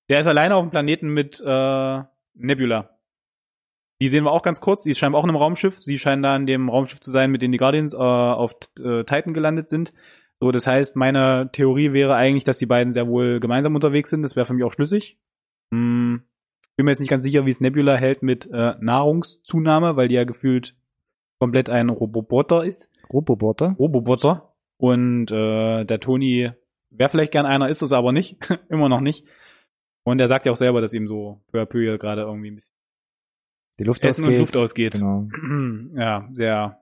Der 0.09 0.21
ist 0.21 0.27
alleine 0.27 0.55
auf 0.55 0.65
dem 0.65 0.71
Planeten 0.71 1.09
mit 1.09 1.39
äh, 1.39 2.03
Nebula. 2.33 2.94
Die 4.01 4.07
sehen 4.09 4.25
wir 4.25 4.31
auch 4.31 4.41
ganz 4.41 4.59
kurz. 4.59 4.83
Die 4.83 4.91
ist 4.91 4.99
scheinbar 4.99 5.19
auch 5.19 5.23
in 5.23 5.29
einem 5.29 5.37
Raumschiff. 5.37 5.77
Sie 5.81 5.97
scheinen 5.97 6.21
da 6.21 6.35
in 6.35 6.45
dem 6.45 6.69
Raumschiff 6.69 6.99
zu 6.99 7.11
sein, 7.11 7.31
mit 7.31 7.41
dem 7.41 7.51
die 7.51 7.57
Guardians 7.57 7.93
äh, 7.93 7.97
auf 7.97 8.55
äh, 8.77 9.03
Titan 9.03 9.33
gelandet 9.33 9.69
sind. 9.69 9.93
So, 10.39 10.51
das 10.51 10.67
heißt, 10.67 10.97
meine 10.97 11.49
Theorie 11.53 11.93
wäre 11.93 12.15
eigentlich, 12.15 12.43
dass 12.43 12.57
die 12.57 12.65
beiden 12.65 12.91
sehr 12.91 13.07
wohl 13.07 13.39
gemeinsam 13.39 13.73
unterwegs 13.73 14.09
sind. 14.09 14.21
Das 14.21 14.35
wäre 14.35 14.45
für 14.45 14.53
mich 14.53 14.65
auch 14.65 14.73
schlüssig. 14.73 15.17
Hm, 15.73 16.23
bin 16.75 16.85
mir 16.85 16.91
jetzt 16.91 16.99
nicht 16.99 17.09
ganz 17.09 17.23
sicher, 17.23 17.45
wie 17.45 17.51
es 17.51 17.61
Nebula 17.61 17.95
hält 17.95 18.21
mit 18.21 18.49
äh, 18.51 18.75
Nahrungszunahme, 18.79 19.95
weil 19.95 20.09
die 20.09 20.15
ja 20.15 20.25
gefühlt 20.25 20.75
komplett 21.39 21.69
ein 21.69 21.89
Roboter 21.89 22.65
ist. 22.65 22.89
Roboboter. 23.11 23.75
Roboter. 23.79 24.53
Und 24.77 25.31
äh, 25.31 25.85
der 25.85 25.99
Tony 26.01 26.51
wäre 26.89 27.09
vielleicht 27.09 27.31
gern 27.31 27.45
einer, 27.45 27.69
ist 27.69 27.81
es 27.81 27.93
aber 27.93 28.11
nicht. 28.11 28.37
Immer 28.69 28.89
noch 28.89 28.99
nicht. 28.99 29.25
Und 30.03 30.19
er 30.19 30.27
sagt 30.27 30.45
ja 30.45 30.51
auch 30.51 30.57
selber, 30.57 30.81
dass 30.81 30.93
ihm 30.93 31.07
so 31.07 31.41
peu 31.51 31.61
à 31.61 31.65
peu 31.65 31.97
gerade 31.97 32.23
irgendwie 32.23 32.51
ein 32.51 32.55
bisschen 32.55 32.75
Die 33.79 33.83
Luft 33.83 34.05
Essen 34.05 34.23
ausgeht. 34.23 34.35
und 34.35 34.41
Luft 34.41 34.57
ausgeht. 34.57 34.93
Genau. 34.93 35.27
ja, 35.99 36.27
sehr 36.31 36.81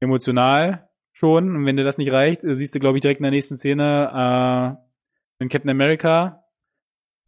emotional 0.00 0.88
schon. 1.12 1.56
Und 1.56 1.66
wenn 1.66 1.76
dir 1.76 1.84
das 1.84 1.98
nicht 1.98 2.12
reicht, 2.12 2.44
äh, 2.44 2.54
siehst 2.56 2.74
du, 2.74 2.78
glaube 2.78 2.96
ich, 2.98 3.02
direkt 3.02 3.18
in 3.20 3.24
der 3.24 3.32
nächsten 3.32 3.56
Szene 3.56 4.78
äh, 4.78 5.42
den 5.42 5.48
Captain 5.48 5.70
America 5.70 6.44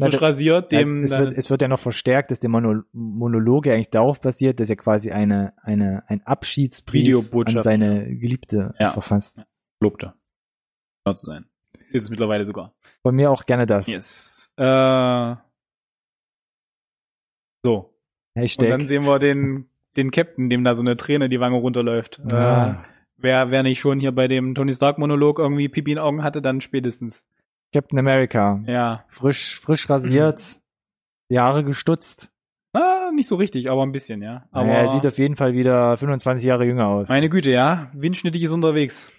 frisch 0.01 0.23
rasiert, 0.23 0.73
Ja, 0.73 0.79
dem 0.79 0.89
es, 0.89 0.99
es, 0.99 1.11
dann- 1.11 1.25
wird, 1.27 1.37
es 1.39 1.51
wird 1.51 1.61
ja 1.63 1.69
noch 1.69 1.79
verstärkt, 1.79 2.31
dass 2.31 2.41
der 2.41 2.49
Mono 2.51 2.83
Monolog 2.93 3.67
ja 3.67 3.75
eigentlich 3.75 3.91
darauf 3.91 4.21
basiert, 4.21 4.59
dass 4.61 4.71
er 4.71 4.77
quasi 4.77 5.11
eine, 5.11 5.53
eine, 5.63 6.05
ein 6.09 6.23
Abschiedsbrief 6.27 7.31
an 7.35 7.61
seine 7.61 8.17
Geliebte 8.17 8.75
Ja. 8.79 8.93
verfasst. 8.93 9.45
lobte. 9.83 10.15
Genau 11.05 11.15
zu 11.17 11.27
sein. 11.27 11.45
Ist 11.93 12.05
es 12.05 12.11
mittlerweile 12.11 12.45
sogar. 12.45 12.75
Von 13.03 13.15
mir 13.17 13.31
auch 13.31 13.45
gerne 13.45 13.67
das. 13.67 13.89
Yes. 13.89 14.53
Äh, 14.57 15.35
so. 17.65 17.95
Und 18.35 18.37
dann 18.37 18.43
Hashtag. 18.43 18.81
sehen 18.83 19.05
wir 19.07 19.19
den, 19.19 19.67
den 19.97 20.11
Captain, 20.11 20.49
dem 20.51 20.65
da 20.65 20.75
so 20.75 20.83
eine 20.83 20.97
Träne 20.97 21.29
die 21.29 21.41
Wange 21.41 21.57
runterläuft. 21.57 22.21
Äh, 22.31 22.35
Ah, 22.35 22.85
wer, 23.17 23.51
wer 23.51 23.63
nicht 23.63 23.81
schon 23.81 24.01
hier 24.01 24.13
bei 24.13 24.29
dem 24.29 24.55
Tony 24.55 24.73
Stark 24.73 24.99
Monolog 24.99 25.39
irgendwie 25.39 25.69
Pipi 25.69 25.93
in 25.93 25.99
Augen 25.99 26.23
hatte, 26.23 26.41
dann 26.43 26.61
spätestens. 26.61 27.25
Captain 27.73 27.99
America. 27.99 28.61
Ja. 28.67 29.05
Frisch, 29.09 29.61
frisch 29.61 29.89
rasiert, 29.91 30.59
die 31.31 31.39
Haare 31.39 31.65
gestutzt. 31.65 32.31
Ah, 32.73 33.11
nicht 33.13 33.27
so 33.29 33.35
richtig, 33.37 33.69
aber 33.69 33.83
ein 33.83 33.93
bisschen, 33.93 34.23
ja. 34.23 34.45
Aber 34.53 34.67
Aber 34.67 34.71
er 34.79 34.89
sieht 34.89 35.05
auf 35.07 35.19
jeden 35.19 35.35
Fall 35.37 35.55
wieder 35.55 35.97
25 35.97 36.45
Jahre 36.47 36.65
jünger 36.65 36.87
aus. 36.89 37.09
meine 37.09 37.29
Güte, 37.29 37.51
ja. 37.51 37.91
Windschnittig 37.95 38.43
ist 38.45 38.53
unterwegs. 38.53 39.13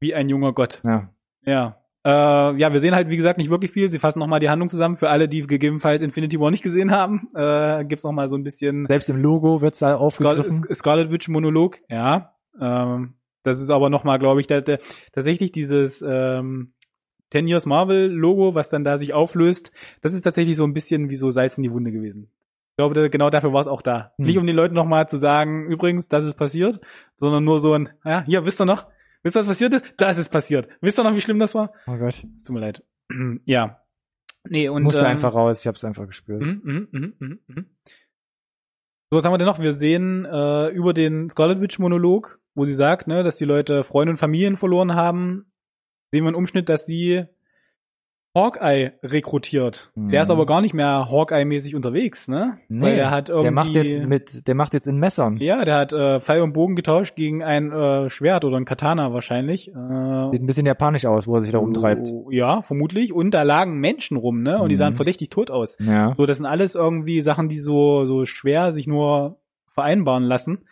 Wie 0.00 0.14
ein 0.14 0.28
junger 0.28 0.52
Gott. 0.52 0.80
ja. 0.84 1.10
Ja. 1.44 1.76
Äh, 2.06 2.56
ja, 2.58 2.72
wir 2.72 2.78
sehen 2.78 2.94
halt, 2.94 3.08
wie 3.08 3.16
gesagt, 3.16 3.36
nicht 3.36 3.50
wirklich 3.50 3.72
viel. 3.72 3.88
Sie 3.88 3.98
fassen 3.98 4.20
nochmal 4.20 4.38
die 4.38 4.48
Handlung 4.48 4.68
zusammen. 4.68 4.96
Für 4.96 5.10
alle, 5.10 5.28
die 5.28 5.42
gegebenenfalls 5.42 6.02
Infinity 6.02 6.38
War 6.38 6.52
nicht 6.52 6.62
gesehen 6.62 6.92
haben, 6.92 7.28
äh, 7.34 7.84
gibt's 7.84 8.04
noch 8.04 8.12
mal 8.12 8.28
so 8.28 8.36
ein 8.36 8.44
bisschen 8.44 8.86
Selbst 8.86 9.10
im 9.10 9.16
Logo 9.16 9.60
wird's 9.60 9.80
da 9.80 9.96
aufgegriffen. 9.96 10.52
Scarlet, 10.52 10.76
Scarlet 10.76 11.10
Witch 11.10 11.28
Monolog. 11.28 11.80
Ja. 11.88 12.36
Ähm, 12.60 13.14
das 13.42 13.60
ist 13.60 13.70
aber 13.70 13.90
nochmal, 13.90 14.20
glaube 14.20 14.40
ich, 14.40 14.46
tatsächlich 14.46 15.50
dieses 15.50 16.00
ähm, 16.06 16.74
10 17.30 17.48
Years 17.48 17.66
Marvel 17.66 18.06
Logo, 18.06 18.54
was 18.54 18.68
dann 18.68 18.84
da 18.84 18.98
sich 18.98 19.12
auflöst. 19.12 19.72
Das 20.00 20.12
ist 20.12 20.22
tatsächlich 20.22 20.56
so 20.56 20.62
ein 20.62 20.74
bisschen 20.74 21.10
wie 21.10 21.16
so 21.16 21.32
Salz 21.32 21.58
in 21.58 21.64
die 21.64 21.72
Wunde 21.72 21.90
gewesen. 21.90 22.30
Ich 22.70 22.76
glaube, 22.76 23.10
genau 23.10 23.30
dafür 23.30 23.52
war 23.52 23.62
es 23.62 23.66
auch 23.66 23.82
da. 23.82 24.12
Hm. 24.18 24.26
Nicht 24.26 24.38
um 24.38 24.46
den 24.46 24.54
Leuten 24.54 24.74
nochmal 24.74 25.08
zu 25.08 25.16
sagen, 25.16 25.66
übrigens, 25.66 26.06
das 26.06 26.24
ist 26.24 26.34
passiert, 26.34 26.78
sondern 27.16 27.42
nur 27.42 27.58
so 27.58 27.72
ein, 27.72 27.88
ja, 28.04 28.22
hier, 28.24 28.44
wisst 28.44 28.60
ihr 28.60 28.64
noch? 28.64 28.86
Wisst 29.22 29.36
ihr, 29.36 29.40
was 29.40 29.46
passiert 29.46 29.74
ist? 29.74 29.94
Das 29.96 30.18
ist 30.18 30.30
passiert. 30.30 30.68
Wisst 30.80 30.98
ihr 30.98 31.04
noch, 31.04 31.14
wie 31.14 31.20
schlimm 31.20 31.38
das 31.38 31.54
war? 31.54 31.72
Oh 31.86 31.96
Gott. 31.96 32.24
Es 32.36 32.44
tut 32.44 32.54
mir 32.54 32.60
leid. 32.60 32.82
ja. 33.44 33.82
Nee, 34.48 34.68
und. 34.68 34.82
Musste 34.82 35.00
ähm, 35.00 35.06
einfach 35.06 35.34
raus, 35.34 35.60
ich 35.60 35.66
hab's 35.66 35.84
einfach 35.84 36.06
gespürt. 36.06 36.42
Mhm, 36.42 36.88
mhm, 36.90 37.14
mhm, 37.18 37.38
mhm. 37.46 37.66
So, 39.10 39.16
was 39.16 39.24
haben 39.24 39.32
wir 39.32 39.38
denn 39.38 39.46
noch? 39.46 39.60
Wir 39.60 39.72
sehen 39.72 40.24
äh, 40.24 40.68
über 40.68 40.92
den 40.92 41.30
Scarlet 41.30 41.60
Witch 41.60 41.78
Monolog, 41.78 42.40
wo 42.54 42.64
sie 42.64 42.74
sagt, 42.74 43.06
ne, 43.06 43.22
dass 43.22 43.36
die 43.36 43.44
Leute 43.44 43.84
Freunde 43.84 44.10
und 44.10 44.16
Familien 44.16 44.56
verloren 44.56 44.94
haben, 44.94 45.52
sehen 46.12 46.24
wir 46.24 46.28
einen 46.28 46.36
Umschnitt, 46.36 46.68
dass 46.68 46.86
sie 46.86 47.26
Hawkeye 48.36 48.92
rekrutiert. 49.02 49.90
Mhm. 49.94 50.10
Der 50.10 50.22
ist 50.22 50.30
aber 50.30 50.44
gar 50.46 50.60
nicht 50.60 50.74
mehr 50.74 51.08
Hawkeye-mäßig 51.10 51.74
unterwegs, 51.74 52.28
ne? 52.28 52.58
Weil 52.68 52.94
der 52.94 53.10
hat 53.10 53.30
irgendwie, 53.30 53.44
der 53.44 53.50
macht 53.52 53.74
jetzt 53.74 54.04
mit, 54.04 54.46
der 54.46 54.54
macht 54.54 54.74
jetzt 54.74 54.86
in 54.86 54.98
Messern. 54.98 55.38
ja, 55.38 55.64
der 55.64 55.76
hat 55.76 55.92
äh, 55.92 56.20
Pfeil 56.20 56.42
und 56.42 56.52
Bogen 56.52 56.76
getauscht 56.76 57.16
gegen 57.16 57.42
ein 57.42 57.72
äh, 57.72 58.10
Schwert 58.10 58.44
oder 58.44 58.58
ein 58.58 58.64
Katana 58.66 59.12
wahrscheinlich. 59.12 59.68
Äh, 59.68 59.72
Sieht 60.32 60.42
ein 60.42 60.46
bisschen 60.46 60.66
japanisch 60.66 61.06
aus, 61.06 61.26
wo 61.26 61.34
er 61.34 61.40
sich 61.40 61.50
da 61.52 61.58
rumtreibt. 61.58 62.08
Oh, 62.12 62.30
Ja, 62.30 62.62
vermutlich. 62.62 63.12
Und 63.12 63.32
da 63.32 63.42
lagen 63.42 63.80
Menschen 63.80 64.16
rum, 64.18 64.42
ne? 64.42 64.58
Und 64.60 64.68
die 64.68 64.74
Mhm. 64.74 64.78
sahen 64.78 64.94
verdächtig 64.94 65.30
tot 65.30 65.50
aus. 65.50 65.78
Ja. 65.80 66.12
So, 66.16 66.26
das 66.26 66.36
sind 66.36 66.46
alles 66.46 66.74
irgendwie 66.74 67.22
Sachen, 67.22 67.48
die 67.48 67.58
so, 67.58 68.04
so 68.04 68.26
schwer 68.26 68.72
sich 68.72 68.86
nur 68.86 69.38
vereinbaren 69.70 70.24
lassen. 70.24 70.66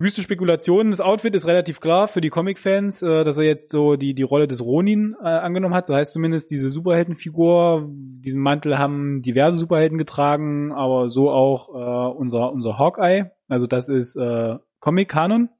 Wüste 0.00 0.22
Spekulationen. 0.22 0.92
Das 0.92 1.02
Outfit 1.02 1.34
ist 1.34 1.46
relativ 1.46 1.78
klar 1.78 2.08
für 2.08 2.22
die 2.22 2.30
Comic-Fans, 2.30 3.02
äh, 3.02 3.22
dass 3.22 3.36
er 3.36 3.44
jetzt 3.44 3.68
so 3.68 3.96
die, 3.96 4.14
die 4.14 4.22
Rolle 4.22 4.48
des 4.48 4.64
Ronin 4.64 5.14
äh, 5.22 5.26
angenommen 5.26 5.74
hat. 5.74 5.86
So 5.86 5.94
heißt 5.94 6.14
zumindest 6.14 6.50
diese 6.50 6.70
Superheldenfigur. 6.70 7.86
Diesen 7.92 8.40
Mantel 8.40 8.78
haben 8.78 9.20
diverse 9.20 9.58
Superhelden 9.58 9.98
getragen, 9.98 10.72
aber 10.72 11.10
so 11.10 11.30
auch 11.30 11.68
äh, 11.68 12.16
unser, 12.16 12.50
unser 12.50 12.78
Hawkeye. 12.78 13.30
Also 13.48 13.66
das 13.66 13.90
ist 13.90 14.16
äh, 14.16 14.56
Comic-Kanon. 14.80 15.50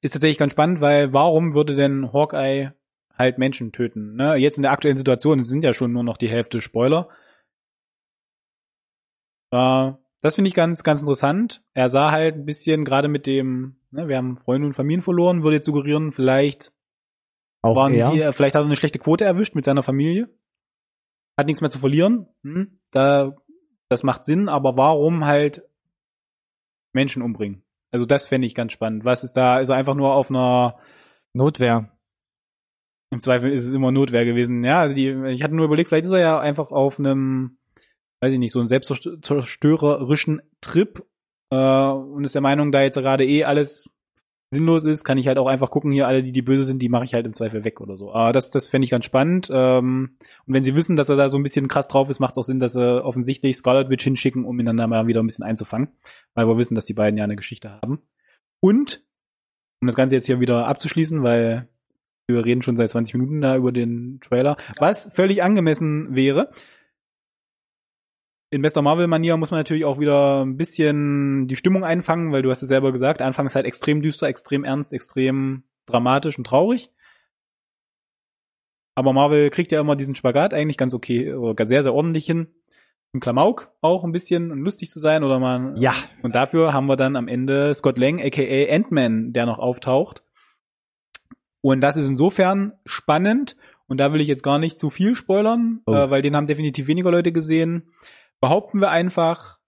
Ist 0.00 0.12
tatsächlich 0.12 0.38
ganz 0.38 0.52
spannend, 0.52 0.80
weil 0.80 1.12
warum 1.12 1.52
würde 1.52 1.74
denn 1.74 2.12
Hawkeye 2.12 2.70
halt 3.18 3.38
Menschen 3.38 3.72
töten? 3.72 4.14
Ne? 4.14 4.36
Jetzt 4.36 4.58
in 4.58 4.62
der 4.62 4.70
aktuellen 4.70 4.96
Situation, 4.96 5.42
sind 5.42 5.64
ja 5.64 5.74
schon 5.74 5.92
nur 5.92 6.04
noch 6.04 6.18
die 6.18 6.28
Hälfte 6.28 6.60
Spoiler. 6.60 7.08
Äh, 9.50 9.90
das 10.20 10.34
finde 10.34 10.48
ich 10.48 10.54
ganz, 10.54 10.82
ganz 10.84 11.00
interessant. 11.00 11.62
Er 11.74 11.88
sah 11.88 12.10
halt 12.10 12.36
ein 12.36 12.44
bisschen, 12.44 12.84
gerade 12.84 13.08
mit 13.08 13.26
dem, 13.26 13.76
ne, 13.90 14.08
wir 14.08 14.16
haben 14.16 14.36
Freunde 14.36 14.66
und 14.66 14.74
Familien 14.74 15.02
verloren, 15.02 15.42
würde 15.42 15.56
jetzt 15.56 15.66
suggerieren, 15.66 16.12
vielleicht 16.12 16.72
Auch 17.62 17.76
waren 17.76 17.94
er. 17.94 18.10
die, 18.10 18.18
vielleicht 18.32 18.54
hat 18.54 18.62
er 18.62 18.66
eine 18.66 18.76
schlechte 18.76 18.98
Quote 18.98 19.24
erwischt 19.24 19.54
mit 19.54 19.64
seiner 19.64 19.82
Familie. 19.82 20.28
Hat 21.38 21.46
nichts 21.46 21.62
mehr 21.62 21.70
zu 21.70 21.78
verlieren. 21.78 22.26
Hm, 22.42 22.78
da, 22.90 23.34
das 23.88 24.02
macht 24.02 24.24
Sinn, 24.24 24.48
aber 24.48 24.76
warum 24.76 25.24
halt 25.24 25.62
Menschen 26.92 27.22
umbringen? 27.22 27.62
Also 27.92 28.04
das 28.04 28.26
fände 28.26 28.46
ich 28.46 28.54
ganz 28.54 28.72
spannend. 28.72 29.04
Was 29.04 29.24
ist 29.24 29.34
da? 29.34 29.58
Ist 29.58 29.70
er 29.70 29.76
einfach 29.76 29.94
nur 29.94 30.14
auf 30.14 30.30
einer 30.30 30.78
Notwehr. 31.32 31.90
im 33.10 33.20
Zweifel 33.20 33.52
ist 33.52 33.64
es 33.64 33.72
immer 33.72 33.90
Notwehr 33.90 34.24
gewesen. 34.24 34.64
Ja, 34.64 34.88
die, 34.88 35.08
ich 35.28 35.42
hatte 35.42 35.54
nur 35.54 35.64
überlegt, 35.64 35.88
vielleicht 35.88 36.04
ist 36.04 36.12
er 36.12 36.20
ja 36.20 36.38
einfach 36.38 36.70
auf 36.72 36.98
einem 36.98 37.59
weiß 38.20 38.32
ich 38.32 38.38
nicht, 38.38 38.52
so 38.52 38.58
einen 38.58 38.68
selbstzerstörerischen 38.68 40.42
Trip 40.60 41.04
äh, 41.50 41.56
und 41.56 42.24
ist 42.24 42.34
der 42.34 42.42
Meinung, 42.42 42.72
da 42.72 42.82
jetzt 42.82 42.96
gerade 42.96 43.26
eh 43.26 43.44
alles 43.44 43.90
sinnlos 44.52 44.84
ist, 44.84 45.04
kann 45.04 45.18
ich 45.18 45.28
halt 45.28 45.38
auch 45.38 45.46
einfach 45.46 45.70
gucken, 45.70 45.92
hier 45.92 46.08
alle, 46.08 46.22
die 46.22 46.32
die 46.32 46.42
böse 46.42 46.64
sind, 46.64 46.82
die 46.82 46.88
mache 46.88 47.04
ich 47.04 47.14
halt 47.14 47.24
im 47.24 47.34
Zweifel 47.34 47.64
weg 47.64 47.80
oder 47.80 47.96
so. 47.96 48.12
Aber 48.12 48.32
das, 48.32 48.50
das 48.50 48.66
fände 48.66 48.84
ich 48.84 48.90
ganz 48.90 49.04
spannend. 49.04 49.48
Ähm, 49.52 50.16
und 50.46 50.54
wenn 50.54 50.64
sie 50.64 50.74
wissen, 50.74 50.96
dass 50.96 51.08
er 51.08 51.16
da 51.16 51.28
so 51.28 51.36
ein 51.36 51.44
bisschen 51.44 51.68
krass 51.68 51.86
drauf 51.86 52.10
ist, 52.10 52.18
macht 52.18 52.32
es 52.32 52.38
auch 52.38 52.44
Sinn, 52.44 52.58
dass 52.58 52.72
sie 52.72 53.04
offensichtlich 53.04 53.56
Scarlet 53.56 53.90
Witch 53.90 54.02
hinschicken, 54.02 54.44
um 54.44 54.58
ihn 54.58 54.66
dann 54.66 54.90
mal 54.90 55.06
wieder 55.06 55.22
ein 55.22 55.26
bisschen 55.26 55.44
einzufangen. 55.44 55.88
Weil 56.34 56.48
wir 56.48 56.58
wissen, 56.58 56.74
dass 56.74 56.84
die 56.84 56.94
beiden 56.94 57.16
ja 57.16 57.24
eine 57.24 57.36
Geschichte 57.36 57.70
haben. 57.70 58.02
Und, 58.60 59.04
um 59.80 59.86
das 59.86 59.96
Ganze 59.96 60.16
jetzt 60.16 60.26
hier 60.26 60.40
wieder 60.40 60.66
abzuschließen, 60.66 61.22
weil 61.22 61.68
wir 62.26 62.44
reden 62.44 62.62
schon 62.62 62.76
seit 62.76 62.90
20 62.90 63.14
Minuten 63.14 63.40
da 63.40 63.56
über 63.56 63.72
den 63.72 64.20
Trailer, 64.20 64.56
was 64.78 65.10
völlig 65.14 65.42
angemessen 65.42 66.14
wäre, 66.14 66.50
in 68.50 68.62
bester 68.62 68.82
Marvel-Manier 68.82 69.36
muss 69.36 69.52
man 69.52 69.60
natürlich 69.60 69.84
auch 69.84 70.00
wieder 70.00 70.44
ein 70.44 70.56
bisschen 70.56 71.46
die 71.46 71.56
Stimmung 71.56 71.84
einfangen, 71.84 72.32
weil 72.32 72.42
du 72.42 72.50
hast 72.50 72.62
es 72.62 72.68
selber 72.68 72.90
gesagt, 72.90 73.22
Anfang 73.22 73.46
ist 73.46 73.54
halt 73.54 73.66
extrem 73.66 74.02
düster, 74.02 74.26
extrem 74.26 74.64
ernst, 74.64 74.92
extrem 74.92 75.62
dramatisch 75.86 76.36
und 76.36 76.46
traurig. 76.46 76.90
Aber 78.96 79.12
Marvel 79.12 79.50
kriegt 79.50 79.70
ja 79.70 79.80
immer 79.80 79.94
diesen 79.94 80.16
Spagat 80.16 80.52
eigentlich 80.52 80.76
ganz 80.76 80.94
okay, 80.94 81.32
oder 81.32 81.64
sehr, 81.64 81.84
sehr 81.84 81.94
ordentlich 81.94 82.26
hin. 82.26 82.48
Ein 83.14 83.20
Klamauk 83.20 83.72
auch 83.80 84.04
ein 84.04 84.12
bisschen 84.12 84.48
lustig 84.50 84.90
zu 84.90 84.98
sein 85.00 85.24
oder 85.24 85.38
man. 85.38 85.76
Ja. 85.76 85.94
Und 86.22 86.34
dafür 86.34 86.72
haben 86.72 86.86
wir 86.86 86.96
dann 86.96 87.16
am 87.16 87.28
Ende 87.28 87.72
Scott 87.74 87.98
Lang, 87.98 88.20
aka 88.20 88.42
Ant-Man, 88.74 89.32
der 89.32 89.46
noch 89.46 89.58
auftaucht. 89.58 90.22
Und 91.60 91.80
das 91.82 91.96
ist 91.96 92.08
insofern 92.08 92.72
spannend. 92.84 93.56
Und 93.86 93.98
da 93.98 94.12
will 94.12 94.20
ich 94.20 94.28
jetzt 94.28 94.44
gar 94.44 94.58
nicht 94.58 94.78
zu 94.78 94.90
viel 94.90 95.16
spoilern, 95.16 95.80
Oh. 95.86 95.94
äh, 95.94 96.10
weil 96.10 96.22
den 96.22 96.36
haben 96.36 96.46
definitiv 96.46 96.86
weniger 96.86 97.10
Leute 97.10 97.32
gesehen 97.32 97.92
behaupten 98.40 98.80
wir 98.80 98.90
einfach, 98.90 99.58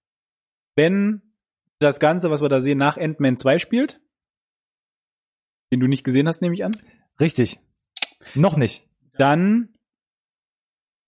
wenn 0.77 1.35
das 1.79 2.01
Ganze, 2.01 2.31
was 2.31 2.41
wir 2.41 2.49
da 2.49 2.61
sehen, 2.61 2.79
nach 2.79 2.97
Ant-Man 2.97 3.37
2 3.37 3.59
spielt, 3.59 4.01
den 5.73 5.81
du 5.81 5.87
nicht 5.87 6.05
gesehen 6.05 6.29
hast, 6.29 6.43
nehme 6.43 6.55
ich 6.55 6.65
an, 6.65 6.73
Richtig. 7.21 7.61
Noch 8.35 8.57
nicht. 8.57 8.89
dann 9.19 9.69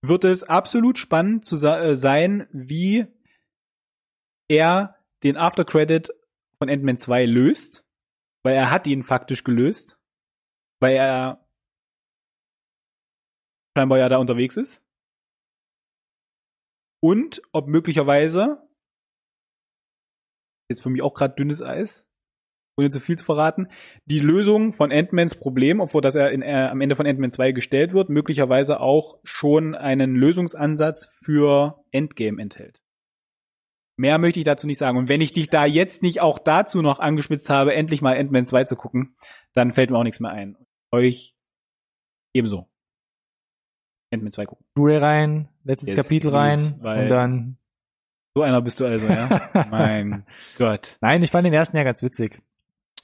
wird 0.01 0.23
es 0.23 0.43
absolut 0.43 0.99
spannend 0.99 1.45
zu 1.45 1.55
äh, 1.65 1.95
sein, 1.95 2.47
wie 2.51 3.07
er 4.47 4.95
den 5.23 5.37
Aftercredit 5.37 6.11
von 6.59 6.69
Ant-Man 6.69 6.97
2 6.97 7.25
löst, 7.25 7.83
weil 8.43 8.55
er 8.55 8.69
hat 8.69 8.85
ihn 8.85 9.03
faktisch 9.03 9.43
gelöst, 9.43 9.99
weil 10.79 10.95
er 10.95 11.47
scheinbar 13.75 13.97
ja 13.97 14.07
da 14.07 14.17
unterwegs 14.17 14.57
ist. 14.57 14.84
Und 17.05 17.39
ob 17.51 17.67
möglicherweise, 17.67 18.67
jetzt 20.71 20.81
für 20.81 20.89
mich 20.89 21.03
auch 21.03 21.13
gerade 21.13 21.35
dünnes 21.35 21.61
Eis, 21.61 22.09
ohne 22.79 22.89
zu 22.89 22.99
viel 22.99 23.15
zu 23.15 23.25
verraten, 23.25 23.67
die 24.05 24.19
Lösung 24.19 24.73
von 24.73 24.91
Ant-Mans 24.91 25.35
Problem, 25.35 25.81
obwohl 25.81 26.01
das 26.01 26.15
er 26.15 26.31
in, 26.31 26.41
äh, 26.41 26.67
am 26.71 26.81
Ende 26.81 26.95
von 26.95 27.05
Ant-Man 27.05 27.29
2 27.29 27.51
gestellt 27.51 27.93
wird, 27.93 28.09
möglicherweise 28.09 28.79
auch 28.79 29.19
schon 29.23 29.75
einen 29.75 30.15
Lösungsansatz 30.15 31.07
für 31.23 31.79
Endgame 31.91 32.41
enthält. 32.41 32.81
Mehr 33.97 34.17
möchte 34.17 34.39
ich 34.39 34.45
dazu 34.45 34.65
nicht 34.65 34.79
sagen. 34.79 34.97
Und 34.97 35.07
wenn 35.07 35.21
ich 35.21 35.31
dich 35.31 35.51
da 35.51 35.63
jetzt 35.67 36.01
nicht 36.01 36.21
auch 36.21 36.39
dazu 36.39 36.81
noch 36.81 36.97
angespitzt 36.97 37.51
habe, 37.51 37.75
endlich 37.75 38.01
mal 38.01 38.17
Ant-Man 38.17 38.47
2 38.47 38.63
zu 38.63 38.75
gucken, 38.75 39.15
dann 39.53 39.73
fällt 39.73 39.91
mir 39.91 39.99
auch 39.99 40.03
nichts 40.03 40.21
mehr 40.21 40.31
ein. 40.31 40.57
Euch 40.91 41.35
ebenso. 42.33 42.67
Ant-Man 44.15 44.31
2 44.31 44.45
gucken. 44.45 44.65
Blu-ray 44.73 44.97
rein, 44.97 45.49
letztes 45.63 45.89
Yes, 45.89 45.97
Kapitel 45.97 46.31
please, 46.31 46.73
rein 46.73 46.83
weil- 46.83 47.03
und 47.03 47.09
dann. 47.09 47.57
So 48.37 48.41
einer 48.43 48.61
bist 48.61 48.79
du 48.81 48.85
also, 48.85 49.05
ja? 49.05 49.49
mein 49.71 50.25
Gott. 50.57 50.97
Nein, 50.99 51.23
ich 51.23 51.31
fand 51.31 51.45
den 51.45 51.53
ersten 51.53 51.77
ja 51.77 51.83
ganz 51.83 52.03
witzig. 52.03 52.41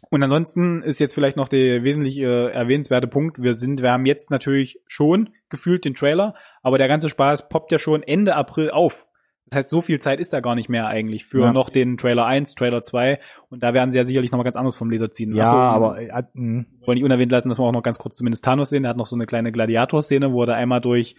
Und 0.10 0.24
ansonsten 0.24 0.82
ist 0.82 1.00
jetzt 1.00 1.14
vielleicht 1.14 1.38
noch 1.38 1.48
der 1.48 1.84
wesentlich 1.84 2.20
äh, 2.20 2.52
erwähnenswerte 2.52 3.08
Punkt. 3.08 3.42
Wir 3.42 3.54
sind, 3.54 3.82
wir 3.82 3.92
haben 3.92 4.06
jetzt 4.06 4.30
natürlich 4.30 4.82
schon 4.88 5.30
gefühlt 5.48 5.86
den 5.86 5.94
Trailer, 5.94 6.36
aber 6.64 6.78
der 6.78 6.90
ganze 6.90 7.08
Spaß 7.08 7.48
poppt 7.48 7.72
ja 7.72 7.80
schon 7.80 8.04
Ende 8.04 8.36
April 8.36 8.72
auf. 8.72 9.08
Das 9.52 9.58
heißt, 9.58 9.70
so 9.70 9.82
viel 9.82 10.00
Zeit 10.00 10.22
ist 10.22 10.32
da 10.32 10.40
gar 10.40 10.56
nicht 10.56 10.70
mehr 10.70 10.88
eigentlich 10.88 11.26
für 11.26 11.42
Ja. 11.42 11.52
noch 11.54 11.70
den 11.70 11.98
Trailer 11.98 12.26
1, 12.26 12.56
Trailer 12.56 12.82
2 12.82 13.20
und 13.50 13.62
da 13.62 13.74
werden 13.74 13.92
sie 13.92 13.98
ja 13.98 14.06
sicherlich 14.06 14.32
noch 14.32 14.38
mal 14.38 14.44
ganz 14.46 14.56
anderes 14.56 14.78
vom 14.78 14.90
Leder 14.90 15.12
ziehen. 15.12 15.36
Ja, 15.36 15.46
so, 15.46 15.58
aber 15.58 16.00
äh, 16.00 16.24
mh. 16.34 16.66
wollen 16.86 16.96
nicht 16.96 17.04
unerwähnt 17.04 17.34
lassen, 17.34 17.50
dass 17.50 17.60
wir 17.60 17.64
auch 17.66 17.74
noch 17.74 17.84
ganz 17.84 18.00
kurz 18.00 18.16
zumindest 18.16 18.46
Thanos 18.46 18.70
sehen. 18.70 18.84
Der 18.84 18.92
hat 18.92 18.98
noch 18.98 19.08
so 19.08 19.16
eine 19.18 19.26
kleine 19.26 19.52
Gladiator-Szene, 19.52 20.32
wo 20.32 20.44
er 20.44 20.48
da 20.48 20.54
einmal 20.54 20.80
durch 20.80 21.18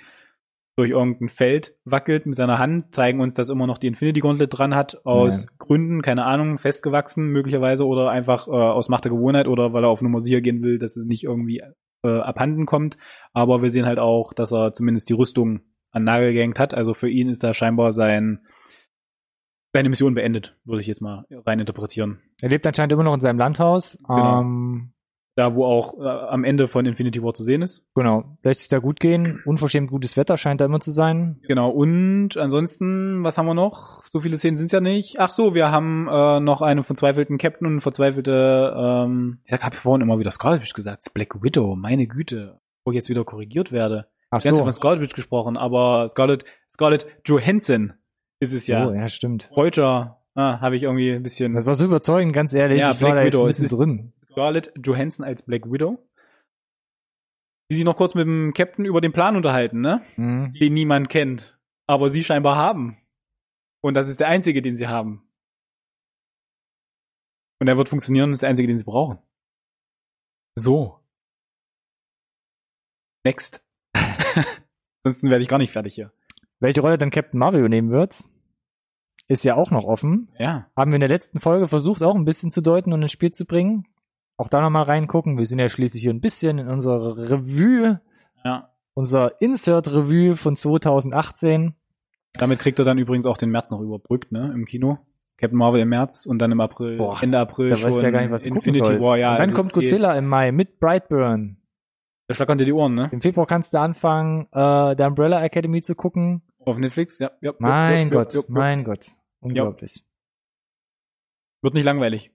durch 0.75 0.89
irgendein 0.89 1.29
Feld 1.29 1.75
wackelt 1.85 2.25
mit 2.25 2.37
seiner 2.37 2.59
Hand, 2.59 2.95
zeigen 2.95 3.21
uns, 3.21 3.35
dass 3.35 3.51
immer 3.51 3.67
noch 3.67 3.77
die 3.77 3.89
Infinity 3.89 4.21
Gauntlet 4.21 4.57
dran 4.57 4.75
hat, 4.75 5.05
aus 5.05 5.47
Gründen, 5.59 6.01
keine 6.01 6.25
Ahnung, 6.25 6.57
festgewachsen 6.57 7.27
möglicherweise 7.27 7.85
oder 7.87 8.09
einfach 8.09 8.49
äh, 8.49 8.53
aus 8.53 8.89
Macht 8.89 9.05
der 9.05 9.13
Gewohnheit 9.13 9.49
oder 9.49 9.75
weil 9.75 9.85
er 9.85 9.91
auf 9.91 10.01
Nummer 10.01 10.21
sicher 10.21 10.41
gehen 10.41 10.63
will, 10.63 10.79
dass 10.79 10.97
es 10.97 11.05
nicht 11.05 11.25
irgendwie 11.25 11.63
äh, 12.03 12.09
abhanden 12.09 12.65
kommt. 12.65 12.97
Aber 13.35 13.61
wir 13.61 13.69
sehen 13.69 13.85
halt 13.85 13.99
auch, 13.99 14.33
dass 14.33 14.51
er 14.51 14.73
zumindest 14.73 15.11
die 15.11 15.15
Rüstung 15.15 15.61
an 15.93 16.05
Nagel 16.05 16.33
gehängt 16.33 16.59
hat. 16.59 16.75
Also 16.75 16.95
für 16.95 17.09
ihn 17.09 17.29
ist 17.29 17.45
da 17.45 17.55
scheinbar 17.55 17.93
sein 17.93 18.41
seine 19.75 19.89
Mission 19.89 20.15
beendet, 20.15 20.55
würde 20.65 20.83
ich 20.83 20.87
jetzt 20.87 21.01
mal 21.01 21.25
rein 21.47 21.59
interpretieren. 21.59 22.21
er 22.43 22.51
lebt 22.51 22.67
anscheinend 22.67 22.93
immer 22.93 23.05
noch 23.05 23.15
in 23.15 23.21
seinem 23.21 23.39
Landhaus. 23.39 23.97
Genau. 24.07 24.41
Ähm, 24.41 24.93
Da, 25.35 25.55
wo 25.55 25.65
auch 25.65 25.99
äh, 25.99 26.07
am 26.07 26.45
Ende 26.45 26.69
von 26.69 26.85
Infinity 26.85 27.23
War 27.23 27.33
zu 27.33 27.43
sehen 27.43 27.63
ist. 27.63 27.87
genau. 27.95 28.37
Lässt 28.43 28.61
sich 28.61 28.69
da 28.69 28.81
gut 28.81 29.01
gehen. 29.01 29.41
Unverschämt 29.47 29.89
gutes 29.89 30.19
Wetter 30.19 30.37
scheint 30.37 30.61
da 30.61 30.67
immer 30.67 30.81
zu 30.81 30.91
sein. 30.91 31.41
Genau, 31.49 31.71
und 31.71 32.37
ansonsten, 32.37 33.25
was 33.25 33.39
haben 33.39 33.47
wir 33.47 33.55
noch? 33.55 34.05
So 34.05 34.21
viele 34.21 34.37
Szenen 34.37 34.59
sind's 34.59 34.73
ja 34.73 34.81
nicht. 34.81 35.19
Ach 35.19 35.31
so, 35.31 35.55
wir 35.55 35.71
haben 35.71 36.07
äh, 36.07 36.41
noch 36.41 36.61
einen 36.61 36.85
verzweifelten 36.85 37.39
Captain 37.39 37.67
und 37.67 37.81
verzweifelte, 37.81 38.75
ähm, 38.77 39.39
ich 39.47 39.53
habe 39.55 39.77
vorhin 39.77 40.03
immer 40.03 40.19
wieder 40.19 40.31
Scarlet 40.31 40.75
gesagt, 40.75 41.03
Black 41.15 41.43
Widow, 41.43 41.77
meine 41.77 42.07
Güte, 42.07 42.61
wo 42.85 42.91
ich 42.91 42.97
jetzt 42.97 43.09
wieder 43.09 43.25
korrigiert 43.25 43.73
werde. 43.73 44.09
Ach 44.33 44.41
so. 44.41 44.57
von 44.65 44.73
Scarlet 44.73 45.01
Witch 45.03 45.15
gesprochen, 45.15 45.57
aber 45.57 46.09
Scarlett, 46.09 46.45
Scarlett 46.69 47.07
Johansson 47.27 47.93
ist 48.41 48.53
es 48.53 48.67
ja. 48.67 48.89
Oh, 48.89 48.93
ja, 48.93 49.07
stimmt. 49.09 49.51
Deutscher, 49.55 50.23
ah, 50.35 50.59
habe 50.61 50.75
ich 50.77 50.85
irgendwie 50.85 51.13
ein 51.13 51.23
bisschen. 51.23 51.53
Das 51.53 51.67
war 51.67 51.75
so 51.75 51.85
überzeugend, 51.85 52.33
ganz 52.33 52.55
ehrlich. 52.55 52.81
Ja, 52.81 52.91
ich 52.93 53.01
war 53.03 53.11
Black 53.13 53.21
da 53.21 53.25
jetzt 53.27 53.35
Widow, 53.35 53.47
es 53.47 53.61
ist- 53.61 53.73
mittendrin. 53.73 54.13
Scarlett 54.17 54.73
Johansson 54.83 55.25
als 55.27 55.43
Black 55.43 55.71
Widow. 55.71 55.99
Die 57.71 57.77
sich 57.77 57.85
noch 57.85 57.97
kurz 57.97 58.15
mit 58.15 58.27
dem 58.27 58.53
Captain 58.55 58.85
über 58.87 59.01
den 59.03 59.13
Plan 59.13 59.37
unterhalten, 59.37 59.81
ne? 59.83 60.03
Mhm. 60.17 60.55
den 60.55 60.73
niemand 60.75 61.09
kennt, 61.11 61.59
aber 61.87 62.09
sie 62.11 62.25
scheinbar 62.25 62.57
haben. 62.57 62.97
Und 63.83 63.95
das 63.95 64.09
ist 64.09 64.21
der 64.21 64.29
einzige, 64.29 64.63
den 64.63 64.77
sie 64.77 64.89
haben. 64.89 65.29
Und 67.61 67.69
er 67.69 67.77
wird 67.77 67.89
funktionieren, 67.91 68.31
das 68.31 68.37
ist 68.39 68.43
der 68.43 68.51
einzige, 68.51 68.69
den 68.69 68.79
sie 68.79 68.85
brauchen. 68.85 69.19
So. 70.59 70.99
Next. 73.25 73.63
Ansonsten 75.05 75.31
werde 75.31 75.43
ich 75.43 75.49
gar 75.49 75.59
nicht 75.59 75.73
fertig 75.73 75.95
hier. 75.95 76.13
Welche 76.61 76.81
Rolle 76.81 76.99
dann 76.99 77.11
Captain 77.11 77.39
Marvel 77.39 77.61
übernehmen 77.61 77.91
wird, 77.91 78.25
ist 79.29 79.45
ja 79.45 79.57
auch 79.57 79.71
noch 79.71 79.85
offen. 79.85 80.29
Ja. 80.39 80.67
Haben 80.77 80.91
wir 80.93 80.97
in 80.97 81.01
der 81.01 81.09
letzten 81.09 81.41
Folge 81.41 81.67
versucht, 81.69 82.03
auch 82.03 82.15
ein 82.15 82.25
bisschen 82.25 82.51
zu 82.51 82.61
deuten 82.61 82.93
und 82.93 83.03
ins 83.03 83.13
Spiel 83.13 83.31
zu 83.31 83.47
bringen. 83.47 83.85
Auch 84.37 84.49
da 84.49 84.61
nochmal 84.61 84.85
reingucken. 84.85 85.39
Wir 85.39 85.47
sind 85.47 85.59
ja 85.59 85.69
schließlich 85.69 86.03
hier 86.03 86.13
ein 86.13 86.21
bisschen 86.21 86.59
in 86.59 86.69
unserer 86.69 87.17
Revue, 87.17 88.01
Ja. 88.45 88.71
unser 88.95 89.41
Insert-Revue 89.41 90.37
von 90.37 90.57
2018. 90.57 91.75
Damit 92.35 92.59
kriegt 92.61 92.79
er 92.79 92.85
dann 92.85 92.99
übrigens 92.99 93.27
auch 93.27 93.37
den 93.37 93.51
März 93.51 93.71
noch 93.71 93.81
überbrückt, 93.81 94.33
ne, 94.33 94.51
im 94.55 94.65
Kino. 94.65 94.99
Captain 95.37 95.59
Marvel 95.59 95.81
im 95.81 95.89
März 95.89 96.25
und 96.27 96.39
dann 96.39 96.53
im 96.53 96.61
April, 96.61 96.97
Boah, 96.99 97.21
Ende 97.21 97.39
April 97.39 97.71
Da 97.71 97.77
schon 97.77 97.89
weißt 97.91 97.99
du 97.99 98.03
ja 98.05 98.11
gar 98.11 98.21
nicht, 98.23 98.31
was 98.31 98.47
Infinity. 98.47 99.01
War, 99.01 99.19
ja. 99.19 99.33
und 99.33 99.39
dann 99.41 99.51
also 99.51 99.57
kommt 99.57 99.69
geht- 99.73 99.75
Godzilla 99.85 100.15
im 100.17 100.27
Mai 100.29 100.53
mit 100.53 100.79
Brightburn. 100.79 101.57
Der 102.29 102.35
schlackern 102.35 102.59
dir 102.59 102.65
die 102.65 102.73
Ohren, 102.73 102.95
ne? 102.95 103.09
Im 103.13 103.21
Februar 103.21 103.47
kannst 103.47 103.75
du 103.75 103.81
anfangen, 103.81 104.47
äh, 104.53 104.97
der 104.97 105.09
Umbrella 105.09 105.43
Academy 105.43 105.81
zu 105.81 105.95
gucken. 105.95 106.43
Auf 106.65 106.79
Netflix, 106.79 107.19
ja. 107.19 107.31
ja 107.41 107.53
Mein 107.59 108.09
ja, 108.09 108.15
Gott, 108.15 108.35
ja, 108.35 108.41
mein 108.49 108.85
Gott. 108.85 109.07
Unglaublich. 109.41 110.05
Wird 111.63 111.75
nicht 111.75 111.85
langweilig. 111.85 112.31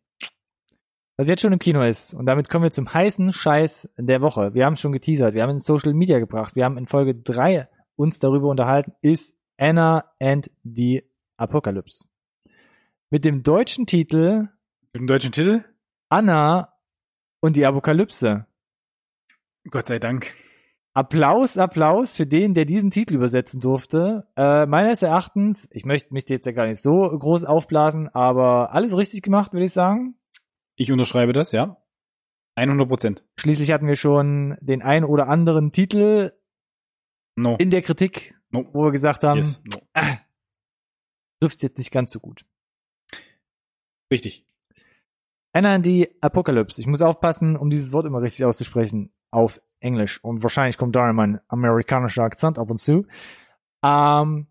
Was 1.18 1.27
jetzt 1.27 1.41
schon 1.41 1.53
im 1.53 1.59
Kino 1.59 1.81
ist. 1.81 2.14
Und 2.14 2.26
damit 2.27 2.47
kommen 2.47 2.64
wir 2.64 2.72
zum 2.72 2.93
heißen 2.93 3.34
Scheiß 3.34 3.89
der 3.97 4.22
Woche. 4.22 4.53
Wir 4.53 4.65
haben 4.65 4.73
es 4.73 4.81
schon 4.81 4.91
geteasert. 4.91 5.34
Wir 5.34 5.41
haben 5.41 5.49
es 5.49 5.55
in 5.55 5.59
Social 5.59 5.93
Media 5.93 6.19
gebracht. 6.19 6.55
Wir 6.55 6.64
haben 6.64 6.77
in 6.77 6.85
Folge 6.85 7.15
3 7.15 7.68
uns 7.97 8.19
darüber 8.19 8.49
unterhalten, 8.49 8.93
ist 9.01 9.35
Anna 9.57 10.05
and 10.19 10.49
the 10.64 11.03
Apocalypse. 11.35 12.05
Mit 13.09 13.26
dem 13.26 13.43
deutschen 13.43 13.85
Titel 13.85 14.49
Mit 14.93 15.01
dem 15.01 15.07
deutschen 15.07 15.31
Titel? 15.31 15.64
Anna 16.09 16.73
und 17.39 17.55
die 17.55 17.65
Apokalypse. 17.65 18.46
Gott 19.69 19.85
sei 19.85 19.99
Dank. 19.99 20.34
Applaus, 20.94 21.57
Applaus 21.57 22.15
für 22.15 22.26
den, 22.26 22.53
der 22.56 22.65
diesen 22.65 22.89
Titel 22.89 23.15
übersetzen 23.15 23.60
durfte. 23.60 24.27
Äh, 24.35 24.65
meines 24.65 25.03
Erachtens, 25.03 25.68
ich 25.72 25.85
möchte 25.85 26.11
mich 26.14 26.27
jetzt 26.27 26.48
ja 26.48 26.53
gar 26.53 26.65
nicht 26.65 26.81
so 26.81 27.02
groß 27.02 27.45
aufblasen, 27.45 28.10
aber 28.10 28.73
alles 28.73 28.98
richtig 28.98 29.22
gemacht, 29.22 29.53
würde 29.53 29.65
ich 29.65 29.73
sagen. 29.73 30.15
Ich 30.76 30.91
unterschreibe 30.91 31.34
das, 31.34 31.52
ja. 31.52 31.77
100 32.56 32.88
Prozent. 32.88 33.23
Schließlich 33.39 33.72
hatten 33.72 33.88
wir 33.88 33.95
schon 33.95 34.57
den 34.61 34.81
ein 34.81 35.06
oder 35.06 35.27
anderen 35.27 35.72
Titel 35.72 36.34
No. 37.35 37.56
in 37.60 37.69
der 37.69 37.84
Kritik, 37.84 38.34
no. 38.49 38.68
wo 38.73 38.85
wir 38.85 38.91
gesagt 38.91 39.23
haben, 39.23 39.38
Yes. 39.38 39.61
No. 39.72 40.02
trifft 41.39 41.61
jetzt 41.61 41.77
nicht 41.77 41.91
ganz 41.91 42.11
so 42.11 42.19
gut. 42.19 42.44
Richtig. 44.11 44.48
Anna 45.53 45.76
and 45.76 45.85
the 45.85 46.10
Apocalypse. 46.22 46.81
Ich 46.81 46.88
muss 46.88 47.02
aufpassen, 47.03 47.56
um 47.56 47.69
dieses 47.69 47.94
Wort 47.94 48.07
immer 48.07 48.22
richtig 48.22 48.45
auszusprechen. 48.45 49.11
Auf 49.31 49.61
Englisch. 49.79 50.23
Und 50.23 50.43
wahrscheinlich 50.43 50.77
kommt 50.77 50.95
da 50.95 51.11
mein 51.13 51.39
amerikanischer 51.47 52.23
Akzent 52.23 52.57
ab 52.57 52.69
und 52.69 52.77
zu. 52.77 53.05
Ähm, 53.83 54.47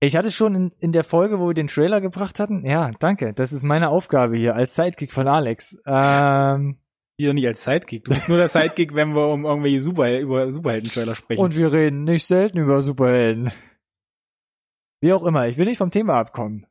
ich 0.00 0.16
hatte 0.16 0.30
schon 0.30 0.54
in, 0.54 0.72
in 0.80 0.92
der 0.92 1.04
Folge, 1.04 1.40
wo 1.40 1.48
wir 1.48 1.54
den 1.54 1.66
Trailer 1.66 2.00
gebracht 2.00 2.38
hatten, 2.38 2.64
ja, 2.66 2.90
danke, 2.98 3.32
das 3.32 3.52
ist 3.52 3.62
meine 3.62 3.88
Aufgabe 3.88 4.36
hier 4.36 4.54
als 4.54 4.74
Sidekick 4.74 5.12
von 5.12 5.26
Alex. 5.28 5.78
Ähm, 5.86 6.76
Hier 7.16 7.32
nicht 7.32 7.46
als 7.46 7.64
Sidekick. 7.64 8.04
Du 8.04 8.12
bist 8.12 8.28
nur 8.28 8.38
der 8.38 8.48
Sidekick, 8.48 8.94
wenn 8.94 9.14
wir 9.14 9.28
um 9.28 9.44
irgendwelche 9.44 9.80
Super 9.82 10.18
über 10.20 10.52
Superhelden-Trailer 10.52 11.14
sprechen. 11.14 11.40
und 11.40 11.56
wir 11.56 11.72
reden 11.72 12.04
nicht 12.04 12.26
selten 12.26 12.58
über 12.58 12.82
Superhelden. 12.82 13.50
Wie 15.00 15.12
auch 15.12 15.22
immer, 15.22 15.48
ich 15.48 15.56
will 15.56 15.66
nicht 15.66 15.78
vom 15.78 15.90
Thema 15.90 16.14
abkommen. 16.14 16.66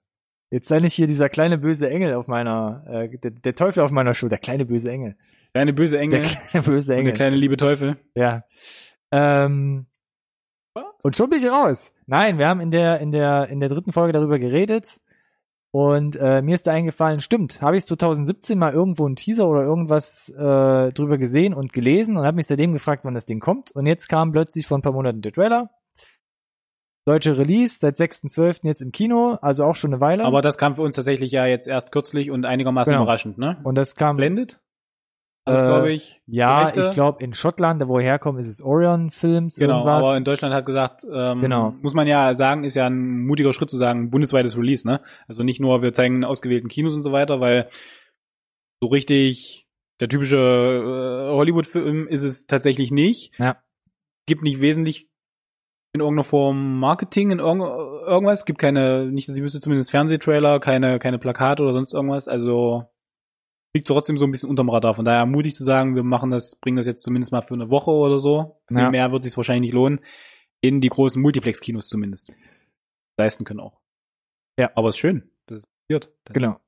Jetzt 0.52 0.68
sei 0.68 0.80
nicht 0.80 0.94
hier 0.94 1.08
dieser 1.08 1.30
kleine 1.30 1.58
böse 1.58 1.90
Engel 1.90 2.14
auf 2.14 2.28
meiner, 2.28 2.84
äh, 2.88 3.18
der, 3.18 3.32
der 3.32 3.56
Teufel 3.56 3.82
auf 3.84 3.92
meiner 3.92 4.14
Schulter, 4.14 4.36
der 4.36 4.40
kleine 4.40 4.66
böse 4.66 4.92
Engel. 4.92 5.16
Deine 5.54 5.74
böse 5.74 6.00
Engel 6.00 6.22
Der 6.22 6.30
kleine 6.30 6.64
böse 6.66 6.94
und 6.94 7.00
Engel. 7.00 7.12
der 7.12 7.18
kleine 7.18 7.36
liebe 7.36 7.58
Teufel. 7.58 7.98
Ja. 8.16 8.44
Ähm, 9.12 9.86
und 11.04 11.16
schon 11.16 11.30
bin 11.30 11.40
ich 11.40 11.50
raus. 11.50 11.94
Nein, 12.08 12.38
wir 12.40 12.48
haben 12.48 12.60
in 12.60 12.72
der, 12.72 13.00
in 13.00 13.12
der, 13.12 13.48
in 13.50 13.60
der 13.60 13.70
dritten 13.70 13.92
Folge 13.92 14.14
darüber 14.14 14.40
geredet. 14.40 15.00
Und 15.76 16.16
äh, 16.18 16.42
mir 16.44 16.54
ist 16.54 16.68
da 16.68 16.72
eingefallen, 16.72 17.20
stimmt, 17.20 17.62
habe 17.62 17.78
ich 17.78 17.86
2017 17.86 18.60
mal 18.60 18.74
irgendwo 18.74 19.06
einen 19.08 19.16
Teaser 19.16 19.48
oder 19.50 19.64
irgendwas 19.64 20.30
äh, 20.30 20.90
drüber 20.92 21.18
gesehen 21.18 21.54
und 21.56 21.74
gelesen 21.74 22.16
und 22.18 22.26
habe 22.26 22.36
mich 22.36 22.46
seitdem 22.46 22.74
gefragt, 22.74 23.06
wann 23.06 23.16
das 23.16 23.26
Ding 23.26 23.40
kommt. 23.40 23.72
Und 23.72 23.88
jetzt 23.88 24.08
kam 24.08 24.32
plötzlich 24.32 24.68
vor 24.68 24.78
ein 24.78 24.84
paar 24.84 24.92
Monaten 24.92 25.22
der 25.22 25.32
Trailer. 25.32 25.72
Deutsche 27.06 27.38
Release 27.38 27.80
seit 27.80 27.96
6.12. 27.96 28.66
jetzt 28.66 28.82
im 28.82 28.92
Kino, 28.92 29.38
also 29.42 29.66
auch 29.66 29.76
schon 29.76 29.92
eine 29.94 30.00
Weile. 30.00 30.24
Aber 30.26 30.42
das 30.42 30.58
kam 30.58 30.76
für 30.76 30.84
uns 30.84 30.96
tatsächlich 30.96 31.32
ja 31.32 31.46
jetzt 31.48 31.68
erst 31.68 31.92
kürzlich 31.92 32.32
und 32.32 32.46
einigermaßen 32.46 32.92
Genau. 32.94 33.04
überraschend, 33.04 33.38
ne? 33.38 33.60
und 33.64 33.76
das 33.78 33.96
kam 33.96 34.16
Blendet? 34.16 34.60
Also 35.46 35.62
Äh, 35.62 35.66
glaube 35.68 35.92
ich. 35.92 36.22
Ja, 36.26 36.72
ich 36.76 36.92
glaube 36.92 37.24
in 37.24 37.34
Schottland, 37.34 37.82
da 37.82 37.88
wo 37.88 37.98
er 37.98 38.04
herkommt, 38.04 38.40
ist 38.40 38.48
es 38.48 38.62
Orion 38.64 39.12
Films 39.12 39.58
Genau, 39.58 39.80
irgendwas. 39.80 40.06
aber 40.06 40.18
in 40.18 40.24
Deutschland 40.24 40.54
hat 40.56 40.66
gesagt, 40.66 41.04
ähm, 41.12 41.42
Genau. 41.42 41.74
muss 41.82 41.94
man 41.94 42.08
ja 42.08 42.34
sagen, 42.34 42.64
ist 42.64 42.76
ja 42.76 42.86
ein 42.88 43.26
mutiger 43.26 43.52
Schritt 43.54 43.70
zu 43.70 43.78
sagen, 43.78 44.10
bundesweites 44.10 44.58
Release, 44.58 44.88
ne? 44.88 45.02
Also 45.28 45.44
nicht 45.44 45.60
nur, 45.60 45.82
wir 45.82 45.92
zeigen 45.94 46.24
ausgewählten 46.24 46.70
Kinos 46.70 46.94
und 46.94 47.04
so 47.04 47.12
weiter, 47.12 47.42
weil 47.42 47.68
so 48.82 48.88
richtig 48.90 49.68
der 50.00 50.10
typische 50.10 50.38
äh, 50.38 51.32
Hollywood-Film 51.34 52.08
ist 52.08 52.24
es 52.24 52.46
tatsächlich 52.48 52.92
nicht. 52.92 53.38
Ja. 53.38 53.58
Gibt 54.26 54.44
nicht 54.44 54.62
wesentlich 54.62 55.10
in 55.94 56.02
irgendeiner 56.02 56.24
Form 56.24 56.80
Marketing, 56.80 57.32
in 57.32 57.40
irgend, 57.40 57.62
irgendwas. 57.64 58.46
Gibt 58.46 58.60
keine, 58.60 59.06
nicht, 59.12 59.28
dass 59.30 59.36
ich 59.36 59.44
wüsste, 59.44 59.60
zumindest 59.60 59.92
Fernsehtrailer, 59.92 60.60
keine, 60.60 60.98
keine 61.00 61.20
Plakate 61.20 61.62
oder 61.64 61.74
sonst 61.74 61.94
irgendwas. 61.94 62.28
Also 62.28 62.86
liegt 63.76 63.88
trotzdem 63.88 64.18
so 64.18 64.26
ein 64.26 64.32
bisschen 64.32 64.50
unterm 64.50 64.70
Radar. 64.70 64.96
Von 64.96 65.06
daher 65.06 65.26
mutig 65.26 65.56
zu 65.56 65.64
sagen, 65.64 65.96
wir 65.96 66.04
machen 66.04 66.30
das, 66.30 66.56
bringen 66.56 66.78
das 66.78 66.86
jetzt 66.88 67.04
zumindest 67.04 67.32
mal 67.32 67.42
für 67.42 67.54
eine 67.56 67.70
Woche 67.70 67.92
oder 67.92 68.20
so. 68.20 68.62
Viel 68.68 68.78
Ja. 68.78 68.92
mehr 68.92 69.12
wird 69.12 69.24
sich 69.24 69.36
wahrscheinlich 69.36 69.70
nicht 69.72 69.74
lohnen. 69.74 70.00
In 70.62 70.80
die 70.80 70.90
großen 70.90 71.22
Multiplex-Kinos 71.22 71.88
zumindest. 71.90 72.32
Leisten 73.18 73.44
können 73.46 73.60
auch. 73.60 73.80
Ja. 74.60 74.72
Aber 74.76 74.90
es 74.90 74.96
ist 74.96 75.00
schön, 75.00 75.30
dass 75.48 75.60
es 75.60 75.66
passiert. 75.66 76.14
Das- 76.26 76.34
Genau. 76.34 76.60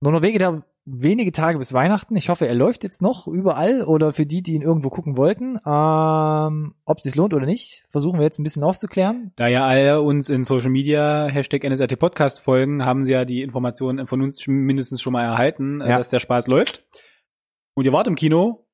Nur 0.00 0.12
noch 0.12 0.22
wenige, 0.22 0.64
wenige 0.88 1.32
Tage 1.32 1.58
bis 1.58 1.72
Weihnachten. 1.72 2.14
Ich 2.16 2.28
hoffe, 2.28 2.46
er 2.46 2.54
läuft 2.54 2.84
jetzt 2.84 3.02
noch 3.02 3.26
überall 3.26 3.82
oder 3.82 4.12
für 4.12 4.24
die, 4.24 4.40
die 4.42 4.54
ihn 4.54 4.62
irgendwo 4.62 4.88
gucken 4.88 5.16
wollten. 5.16 5.58
Ähm, 5.66 6.74
ob 6.84 6.98
es 6.98 7.04
sich 7.04 7.16
lohnt 7.16 7.34
oder 7.34 7.44
nicht, 7.44 7.84
versuchen 7.90 8.18
wir 8.18 8.24
jetzt 8.24 8.38
ein 8.38 8.44
bisschen 8.44 8.62
aufzuklären. 8.62 9.32
Da 9.36 9.48
ja 9.48 9.66
alle 9.66 10.00
uns 10.02 10.28
in 10.28 10.44
Social 10.44 10.70
Media 10.70 11.26
Hashtag 11.26 11.64
NSRT 11.64 11.98
Podcast 11.98 12.40
folgen, 12.40 12.84
haben 12.84 13.04
sie 13.04 13.12
ja 13.12 13.24
die 13.24 13.42
Informationen 13.42 14.06
von 14.06 14.22
uns 14.22 14.46
mindestens 14.46 15.02
schon 15.02 15.12
mal 15.12 15.24
erhalten, 15.24 15.80
äh, 15.80 15.90
Ja. 15.90 15.98
dass 15.98 16.10
der 16.10 16.20
Spaß 16.20 16.46
läuft. 16.46 16.84
Und 17.74 17.84
ihr 17.84 17.92
wart 17.92 18.06
im 18.06 18.14
Kino 18.14 18.66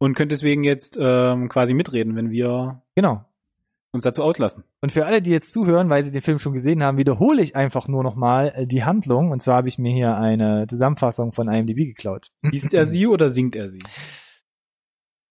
und 0.00 0.14
könnt 0.14 0.32
deswegen 0.32 0.64
jetzt 0.64 0.98
ähm, 1.00 1.48
quasi 1.48 1.74
mitreden, 1.74 2.16
wenn 2.16 2.30
wir 2.30 2.82
Genau. 2.96 3.24
Uns 3.92 4.04
dazu 4.04 4.22
auslassen. 4.22 4.64
Und 4.80 4.92
für 4.92 5.06
alle, 5.06 5.22
die 5.22 5.30
jetzt 5.30 5.52
zuhören, 5.52 5.88
weil 5.88 6.02
sie 6.02 6.12
den 6.12 6.22
Film 6.22 6.38
schon 6.38 6.52
gesehen 6.52 6.82
haben, 6.82 6.98
wiederhole 6.98 7.42
ich 7.42 7.56
einfach 7.56 7.88
nur 7.88 8.02
nochmal 8.02 8.52
äh, 8.54 8.66
die 8.66 8.84
Handlung. 8.84 9.30
Und 9.30 9.40
zwar 9.40 9.56
habe 9.56 9.68
ich 9.68 9.78
mir 9.78 9.92
hier 9.92 10.16
eine 10.16 10.66
Zusammenfassung 10.68 11.32
von 11.32 11.48
IMDb 11.48 11.86
geklaut. 11.86 12.28
Liest 12.42 12.74
er 12.74 12.86
sie 12.86 13.06
oder 13.06 13.30
singt 13.30 13.56
er 13.56 13.68
sie? 13.68 13.80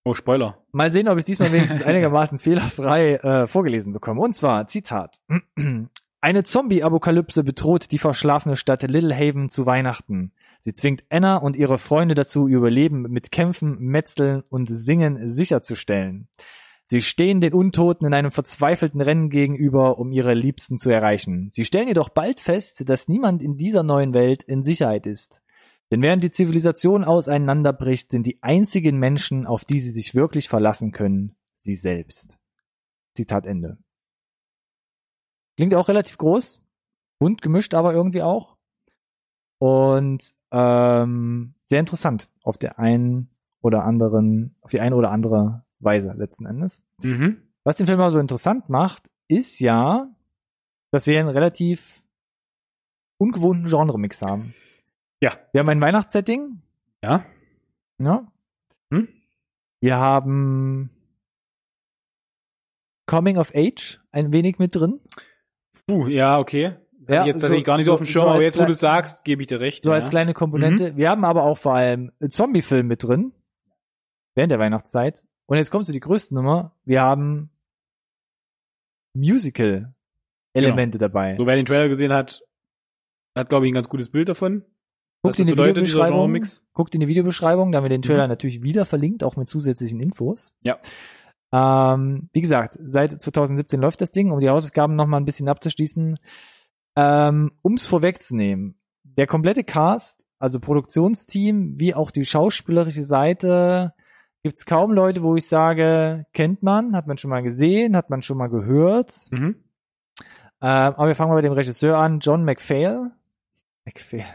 Oh, 0.04 0.16
Spoiler. 0.16 0.64
Mal 0.72 0.92
sehen, 0.92 1.08
ob 1.10 1.18
ich 1.18 1.26
diesmal 1.26 1.52
wenigstens 1.52 1.84
einigermaßen 1.84 2.40
fehlerfrei 2.40 3.16
äh, 3.16 3.48
vorgelesen 3.48 3.94
bekomme. 3.94 4.22
Und 4.22 4.36
zwar, 4.36 4.66
Zitat. 4.68 5.18
Eine 6.22 6.44
Zombie-Apokalypse 6.44 7.44
bedroht 7.44 7.92
die 7.92 8.00
verschlafene 8.00 8.56
Stadt 8.56 8.82
Littlehaven 8.82 9.50
zu 9.50 9.66
Weihnachten. 9.66 10.32
Sie 10.60 10.74
zwingt 10.74 11.04
Anna 11.10 11.38
und 11.38 11.56
ihre 11.56 11.78
Freunde 11.78 12.16
dazu, 12.16 12.48
ihr 12.48 12.58
Überleben 12.58 13.04
mit 13.04 13.32
Kämpfen, 13.32 13.78
Metzeln 13.80 14.44
und 14.50 14.68
Singen 14.68 15.30
sicherzustellen. 15.30 16.28
Sie 16.90 17.02
stehen 17.02 17.42
den 17.42 17.54
Untoten 17.54 18.08
in 18.08 18.14
einem 18.14 18.32
verzweifelten 18.32 19.02
Rennen 19.02 19.30
gegenüber, 19.30 20.00
um 20.00 20.14
ihre 20.14 20.34
Liebsten 20.34 20.78
zu 20.78 20.90
erreichen. 20.90 21.50
Sie 21.50 21.66
stellen 21.66 21.90
jedoch 21.90 22.08
bald 22.08 22.40
fest, 22.40 22.88
dass 22.88 23.10
niemand 23.10 23.42
in 23.42 23.58
dieser 23.58 23.84
neuen 23.84 24.14
Welt 24.14 24.44
in 24.44 24.64
Sicherheit 24.64 25.06
ist. 25.06 25.42
Denn 25.92 26.02
während 26.02 26.24
die 26.24 26.32
Zivilisation 26.32 27.04
auseinanderbricht, 27.04 28.12
sind 28.12 28.26
die 28.26 28.42
einzigen 28.42 29.00
Menschen, 29.00 29.46
auf 29.46 29.66
die 29.66 29.80
sie 29.80 29.92
sich 29.92 30.16
wirklich 30.16 30.48
verlassen 30.48 30.94
können, 30.94 31.36
sie 31.56 31.76
selbst. 31.76 32.38
Zitat 33.14 33.46
Ende. 33.46 33.78
Klingt 35.58 35.76
auch 35.76 35.90
relativ 35.90 36.18
groß, 36.18 36.62
bunt 37.20 37.42
gemischt 37.42 37.74
aber 37.74 37.94
irgendwie 37.94 38.22
auch. 38.22 38.56
Und 39.60 40.24
ähm, 40.52 41.56
sehr 41.60 41.80
interessant 41.82 42.30
auf 42.44 42.58
der 42.58 42.80
einen 42.80 43.30
oder 43.62 43.84
anderen, 43.84 44.56
auf 44.62 44.72
die 44.72 44.80
eine 44.80 44.96
oder 44.96 45.12
andere 45.12 45.66
Weise 45.80 46.14
letzten 46.18 46.46
Endes. 46.46 46.84
Mhm. 47.04 47.42
Was 47.64 47.78
den 47.78 47.86
Film 47.88 48.00
aber 48.00 48.12
so 48.12 48.20
interessant 48.20 48.70
macht, 48.70 49.10
ist 49.28 49.60
ja, 49.60 50.10
dass 50.92 51.06
wir 51.06 51.20
einen 51.20 51.30
relativ 51.30 52.04
ungewohnten 53.20 53.68
Genre-Mix 53.68 54.22
haben. 54.22 54.54
Ja. 55.22 55.38
Wir 55.52 55.60
haben 55.60 55.70
ein 55.70 55.82
Weihnachtssetting, 55.82 56.62
Ja. 57.04 57.26
ja. 58.00 58.32
Hm? 58.92 59.08
Wir 59.82 59.98
haben 59.98 60.90
Coming 63.08 63.38
of 63.38 63.52
Age 63.56 64.00
ein 64.12 64.32
wenig 64.32 64.60
mit 64.60 64.76
drin. 64.76 65.00
Puh, 65.88 66.08
ja, 66.08 66.40
okay. 66.40 66.76
Ja, 67.08 67.26
jetzt 67.26 67.36
tatsächlich 67.36 67.62
so- 67.62 67.66
gar 67.66 67.78
nicht 67.78 67.86
so, 67.86 67.94
auf 67.94 68.00
dem 68.00 68.06
Schirm, 68.06 68.24
so 68.24 68.30
aber 68.30 68.42
jetzt, 68.44 68.60
wo 68.60 68.66
du 68.66 68.74
sagst, 68.74 69.24
gebe 69.24 69.42
ich 69.42 69.48
dir 69.48 69.60
recht. 69.62 69.84
So 69.84 69.92
ja. 69.92 69.98
als 69.98 70.10
kleine 70.10 70.34
Komponente. 70.34 70.98
Wir 70.98 71.10
haben 71.10 71.24
aber 71.24 71.44
auch 71.44 71.58
vor 71.58 71.74
allem 71.74 72.12
Zombie-Film 72.28 72.88
mit 72.88 73.04
drin. 73.04 73.32
Während 74.36 74.52
der 74.52 74.60
Weihnachtszeit. 74.60 75.24
Und 75.48 75.58
jetzt 75.58 75.72
kommt 75.72 75.88
so 75.88 75.94
die 75.94 76.00
größte 76.00 76.36
Nummer. 76.36 76.74
Wir 76.86 77.02
haben 77.02 77.50
Musical-Elemente 79.14 80.98
dabei. 80.98 81.36
So, 81.36 81.46
wer 81.46 81.56
den 81.56 81.66
Trailer 81.66 81.90
gesehen 81.90 82.14
hat, 82.14 82.44
hat, 83.36 83.50
glaube 83.50 83.66
ich, 83.66 83.72
ein 83.72 83.76
ganz 83.76 83.90
gutes 83.90 84.10
Bild 84.10 84.30
davon. 84.30 84.64
Guckt 85.24 85.40
in 85.40 85.48
die 85.48 85.54
bedeutet, 85.54 85.78
Videobeschreibung. 85.88 86.44
Guckt 86.74 86.94
in 86.94 87.02
die 87.02 87.08
Videobeschreibung, 87.08 87.72
da 87.72 87.78
haben 87.78 87.86
wir 87.86 87.90
den 87.90 88.02
Trailer 88.02 88.24
Mhm. 88.26 88.30
natürlich 88.30 88.62
wieder 88.62 88.86
verlinkt, 88.86 89.24
auch 89.24 89.36
mit 89.36 89.48
zusätzlichen 89.48 90.00
Infos. 90.00 90.54
Ja. 90.62 90.78
Ähm, 91.52 92.30
wie 92.34 92.42
gesagt, 92.42 92.78
seit 92.86 93.20
2017 93.20 93.80
läuft 93.80 94.02
das 94.02 94.12
Ding, 94.12 94.32
um 94.32 94.40
die 94.40 94.50
Hausaufgaben 94.50 94.96
noch 94.96 95.08
mal 95.08 95.18
ein 95.18 95.26
bisschen 95.26 95.50
abzuschließen. 95.50 96.20
Ähm, 96.96 97.52
ums 97.64 97.86
vorwegzunehmen, 97.86 98.80
der 99.04 99.28
komplette 99.28 99.64
Cast, 99.64 100.26
also 100.40 100.60
Produktionsteam, 100.60 101.80
wie 101.80 101.94
auch 101.96 102.12
die 102.12 102.26
schauspielerische 102.26 103.04
Seite, 103.04 103.94
gibt's 104.44 104.66
kaum 104.66 104.92
Leute, 104.92 105.24
wo 105.24 105.36
ich 105.36 105.48
sage, 105.48 106.26
kennt 106.34 106.64
man, 106.64 106.96
hat 106.96 107.08
man 107.08 107.18
schon 107.18 107.30
mal 107.30 107.44
gesehen, 107.44 107.96
hat 107.96 108.10
man 108.10 108.22
schon 108.22 108.38
mal 108.38 108.48
gehört. 108.48 109.28
Mhm. 109.32 109.64
Ähm, 110.60 110.94
aber 110.96 111.08
wir 111.08 111.16
fangen 111.16 111.30
mal 111.30 111.36
bei 111.36 111.42
dem 111.42 111.54
Regisseur 111.54 111.98
an, 111.98 112.20
John 112.20 112.44
McPhail. 112.44 113.12
McPhail. 113.86 114.26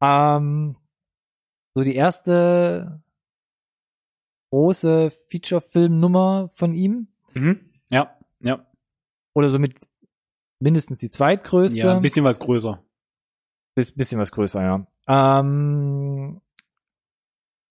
Ähm, 0.00 0.76
so 1.74 1.84
die 1.84 1.94
erste 1.94 3.02
große 4.50 5.10
Feature-Film-Nummer 5.10 6.50
von 6.54 6.74
ihm. 6.74 7.08
Mhm. 7.34 7.60
Ja, 7.88 8.16
ja. 8.40 8.66
Oder 9.34 9.48
so 9.48 9.58
mit 9.58 9.78
mindestens 10.60 10.98
die 10.98 11.10
zweitgrößte. 11.10 11.78
Ja, 11.78 11.96
ein 11.96 12.02
bisschen 12.02 12.24
was 12.24 12.38
größer. 12.38 12.82
Bis, 13.74 13.92
bisschen 13.92 14.20
was 14.20 14.32
größer, 14.32 14.62
ja. 14.62 14.86
Ähm, 15.08 16.40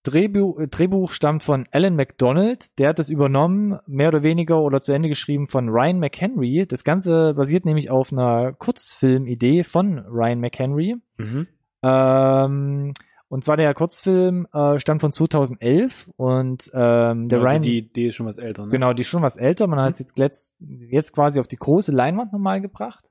Drehbuch, 0.03 0.59
äh, 0.59 0.67
Drehbuch 0.67 1.11
stammt 1.11 1.43
von 1.43 1.67
Alan 1.71 1.95
McDonald. 1.95 2.77
Der 2.79 2.89
hat 2.89 2.99
das 2.99 3.09
übernommen, 3.09 3.79
mehr 3.87 4.09
oder 4.09 4.23
weniger 4.23 4.61
oder 4.61 4.81
zu 4.81 4.93
Ende 4.93 5.09
geschrieben 5.09 5.47
von 5.47 5.69
Ryan 5.69 5.99
McHenry. 5.99 6.65
Das 6.67 6.83
Ganze 6.83 7.33
basiert 7.33 7.65
nämlich 7.65 7.89
auf 7.91 8.11
einer 8.11 8.53
Kurzfilmidee 8.53 9.63
von 9.63 9.99
Ryan 9.99 10.39
McHenry. 10.39 10.95
Mhm. 11.17 11.47
Ähm, 11.83 12.93
Und 13.29 13.45
zwar 13.45 13.55
der 13.55 13.73
Kurzfilm 13.73 14.45
äh, 14.51 14.77
stammt 14.77 15.01
von 15.01 15.13
2011 15.13 16.11
und 16.17 16.69
ähm, 16.73 17.29
der 17.29 17.39
also 17.39 17.49
Ryan, 17.49 17.61
die 17.61 17.77
Idee 17.77 18.07
ist 18.07 18.15
schon 18.15 18.25
was 18.25 18.37
älter, 18.37 18.65
ne? 18.65 18.71
genau, 18.71 18.91
die 18.91 19.01
ist 19.01 19.07
schon 19.07 19.21
was 19.21 19.37
älter. 19.37 19.67
Man 19.67 19.79
hat 19.79 19.93
es 19.93 19.99
jetzt, 19.99 20.17
letzt, 20.17 20.57
jetzt 20.59 21.13
quasi 21.13 21.39
auf 21.39 21.47
die 21.47 21.55
große 21.55 21.93
Leinwand 21.93 22.33
nochmal 22.33 22.59
gebracht. 22.59 23.09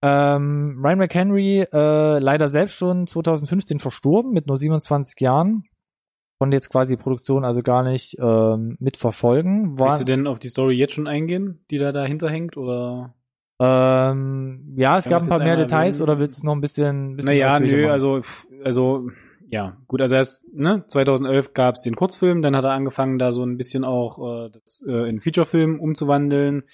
Ähm, 0.00 0.80
Ryan 0.80 0.98
McHenry 0.98 1.66
äh, 1.72 2.18
leider 2.18 2.46
selbst 2.46 2.76
schon 2.76 3.08
2015 3.08 3.80
verstorben 3.80 4.32
mit 4.32 4.46
nur 4.46 4.58
27 4.58 5.20
Jahren. 5.20 5.64
Konnte 6.38 6.56
jetzt 6.56 6.68
quasi 6.70 6.96
die 6.96 7.02
Produktion 7.02 7.44
also 7.44 7.62
gar 7.62 7.82
nicht 7.82 8.16
ähm, 8.20 8.76
mitverfolgen. 8.78 9.78
War, 9.78 9.88
Willst 9.88 10.00
du 10.00 10.04
denn 10.04 10.26
auf 10.26 10.38
die 10.38 10.48
Story 10.48 10.74
jetzt 10.76 10.92
schon 10.94 11.06
eingehen, 11.06 11.64
die 11.70 11.78
da 11.78 11.92
dahinter 11.92 12.28
hängt, 12.28 12.56
oder? 12.56 13.14
ähm, 13.58 14.74
ja, 14.76 14.98
es 14.98 15.08
gab 15.08 15.22
ein 15.22 15.28
paar 15.28 15.38
mehr 15.38 15.56
Details 15.56 15.96
erwähnen- 15.96 16.10
oder 16.10 16.18
willst 16.20 16.36
du 16.36 16.40
es 16.40 16.44
noch 16.44 16.54
ein 16.54 16.60
bisschen, 16.60 17.16
bisschen 17.16 17.32
Naja, 17.32 17.58
nö, 17.58 17.82
machen? 17.82 17.90
also, 17.90 18.20
also, 18.62 19.08
ja, 19.48 19.78
gut, 19.86 20.02
also 20.02 20.14
erst, 20.14 20.44
ne, 20.52 20.84
2011 20.86 21.54
gab's 21.54 21.80
den 21.80 21.96
Kurzfilm, 21.96 22.42
dann 22.42 22.54
hat 22.54 22.64
er 22.64 22.72
angefangen, 22.72 23.18
da 23.18 23.32
so 23.32 23.42
ein 23.42 23.56
bisschen 23.56 23.84
auch 23.84 24.46
äh, 24.46 24.50
das 24.50 24.84
äh, 24.86 25.08
in 25.08 25.20
Featurefilm 25.20 25.80
umzuwandeln. 25.80 26.64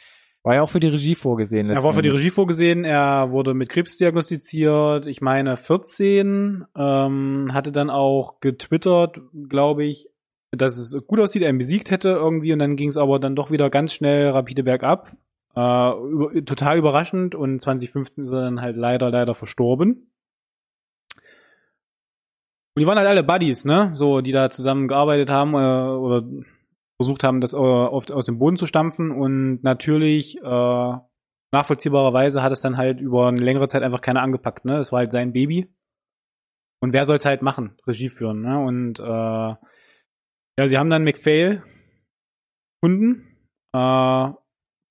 War 0.45 0.57
ja 0.57 0.63
auch 0.63 0.71
für 0.71 0.81
die 0.81 0.89
Regie 0.89 1.15
vorgesehen. 1.15 1.71
Er 1.71 1.85
war 1.85 1.93
für 1.93 2.03
die 2.03 2.09
Regie 2.09 2.31
vorgesehen, 2.31 2.85
er 2.85 3.31
wurde 3.31 3.55
mit 3.55 3.69
Krebs 3.69 3.97
diagnostiziert, 3.97 5.07
ich 5.07 5.21
meine 5.21 5.57
14, 5.57 6.65
ähm, 6.77 7.51
hatte 7.53 7.71
dann 7.71 7.91
auch 7.91 8.41
getwittert, 8.41 9.21
glaube 9.49 9.85
ich, 9.85 10.09
dass 10.51 10.77
es 10.77 11.07
gut 11.07 11.21
aussieht, 11.21 11.43
er 11.43 11.51
ihn 11.51 11.59
besiegt 11.59 11.93
hätte 11.93 12.09
irgendwie 12.11 12.53
und 12.53 12.59
dann 12.59 12.75
ging 12.75 12.89
es 12.89 12.97
aber 12.97 13.21
dann 13.21 13.37
doch 13.37 13.53
wieder 13.53 13.71
ganz 13.71 13.95
schnell 13.95 14.31
rapide 14.31 14.65
bergab. 14.65 15.13
Äh, 15.55 15.61
über, 15.61 16.45
total 16.45 16.77
überraschend 16.77 17.37
und 17.37 17.61
2015 17.61 18.25
ist 18.25 18.33
er 18.33 18.43
dann 18.43 18.61
halt 18.61 18.77
leider, 18.77 19.11
leider 19.11 19.37
verstorben. 19.37 20.09
Und 22.75 22.81
die 22.81 22.87
waren 22.87 22.99
halt 22.99 23.09
alle 23.09 23.23
Buddies, 23.23 23.65
ne? 23.65 23.91
So, 23.95 24.23
die 24.23 24.33
da 24.33 24.51
zusammen 24.51 24.89
gearbeitet 24.89 25.29
haben 25.31 25.55
äh, 25.55 25.97
oder 25.97 26.25
versucht 27.03 27.25
haben, 27.25 27.41
das 27.41 27.53
äh, 27.53 27.57
oft 27.57 28.11
aus 28.13 28.27
dem 28.27 28.39
Boden 28.39 28.57
zu 28.57 28.67
stampfen. 28.67 29.11
Und 29.11 29.63
natürlich, 29.63 30.39
äh, 30.43 30.93
nachvollziehbarerweise 31.53 32.43
hat 32.43 32.53
es 32.53 32.63
dann 32.63 32.77
halt 32.77 33.01
über 33.01 33.29
eine 33.29 33.41
längere 33.41 33.67
Zeit 33.69 33.83
einfach 33.83 34.01
keiner 34.01 34.23
angepackt, 34.23 34.65
ne? 34.65 34.79
Es 34.79 34.93
war 34.93 35.01
halt 35.01 35.13
sein 35.13 35.33
Baby. 35.33 35.69
Und 36.83 36.93
wer 36.93 37.05
soll's 37.05 37.25
halt 37.25 37.43
machen? 37.43 37.77
Regie 37.87 38.09
führen, 38.09 38.41
ne? 38.43 38.59
Und 38.59 38.99
äh, 38.99 39.55
ja, 40.59 40.67
sie 40.69 40.79
haben 40.79 40.91
dann 40.91 41.05
McPhail 41.05 41.63
gefunden. 42.81 43.27
Äh, 43.75 44.33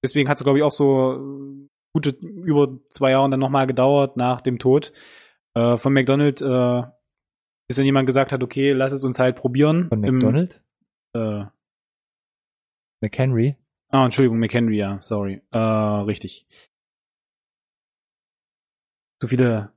deswegen 0.04 0.30
hat 0.30 0.38
es, 0.38 0.44
glaube 0.44 0.58
ich, 0.60 0.64
auch 0.64 0.72
so 0.72 1.14
äh, 1.14 1.68
gute 1.94 2.12
über 2.22 2.78
zwei 2.90 3.12
Jahre 3.12 3.30
dann 3.30 3.40
nochmal 3.40 3.68
gedauert 3.68 4.16
nach 4.18 4.42
dem 4.42 4.58
Tod 4.60 4.94
äh, 5.56 5.78
von 5.78 5.94
McDonald, 5.94 6.42
äh, 6.42 6.82
bis 7.68 7.76
dann 7.78 7.86
jemand 7.86 8.06
gesagt 8.08 8.32
hat, 8.32 8.42
okay, 8.44 8.72
lass 8.72 8.94
es 8.94 9.04
uns 9.04 9.20
halt 9.20 9.36
probieren. 9.36 9.90
Von 9.90 10.04
Im- 10.04 10.16
McDonald? 10.16 10.64
äh, 11.16 11.44
McHenry? 13.02 13.56
ah, 13.90 14.06
Entschuldigung, 14.06 14.40
McHenry, 14.40 14.78
ja, 14.78 15.02
sorry. 15.02 15.42
Äh, 15.52 15.58
richtig. 15.58 16.46
Zu 19.20 19.28
viele, 19.28 19.72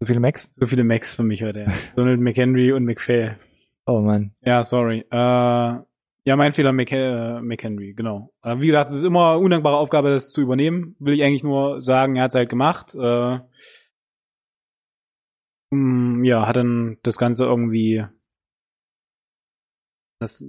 So 0.00 0.06
viele 0.06 0.20
Macs? 0.20 0.50
so 0.54 0.66
viele 0.66 0.84
Macs 0.84 1.14
für 1.14 1.22
mich 1.22 1.42
heute. 1.42 1.60
Ja. 1.60 1.72
Donald 1.96 2.20
McHenry 2.20 2.72
und 2.72 2.84
McPhail. 2.84 3.38
Oh 3.86 4.00
Mann. 4.00 4.34
Ja, 4.40 4.64
sorry. 4.64 5.04
Äh, 5.10 5.84
ja, 6.26 6.36
mein 6.36 6.54
Fehler, 6.54 6.72
Mc, 6.72 6.90
äh, 6.92 7.40
McHenry, 7.42 7.92
genau. 7.92 8.32
Äh, 8.42 8.58
wie 8.60 8.66
gesagt, 8.68 8.90
es 8.90 8.96
ist 8.96 9.04
immer 9.04 9.32
eine 9.32 9.38
undankbare 9.40 9.76
Aufgabe, 9.76 10.10
das 10.10 10.32
zu 10.32 10.40
übernehmen. 10.40 10.96
Will 10.98 11.14
ich 11.14 11.22
eigentlich 11.22 11.42
nur 11.42 11.80
sagen, 11.82 12.16
er 12.16 12.22
hat 12.24 12.30
es 12.30 12.34
halt 12.34 12.48
gemacht. 12.48 12.94
Äh, 12.94 13.40
mm, 15.70 16.24
ja, 16.24 16.46
hat 16.48 16.56
dann 16.56 16.98
das 17.02 17.18
Ganze 17.18 17.44
irgendwie 17.44 18.04
das 20.18 20.42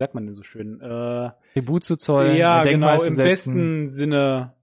sagt 0.00 0.14
man 0.14 0.24
denn 0.24 0.34
so 0.34 0.42
schön? 0.42 0.80
Äh, 0.80 1.30
Tribut 1.52 1.84
zu 1.84 1.96
zollen, 1.96 2.36
ja, 2.36 2.58
ein 2.58 2.64
Denkmal 2.66 2.94
genau, 2.98 3.04
im 3.08 3.14
setzen. 3.14 3.22
besten 3.24 3.88
Sinne 3.88 4.54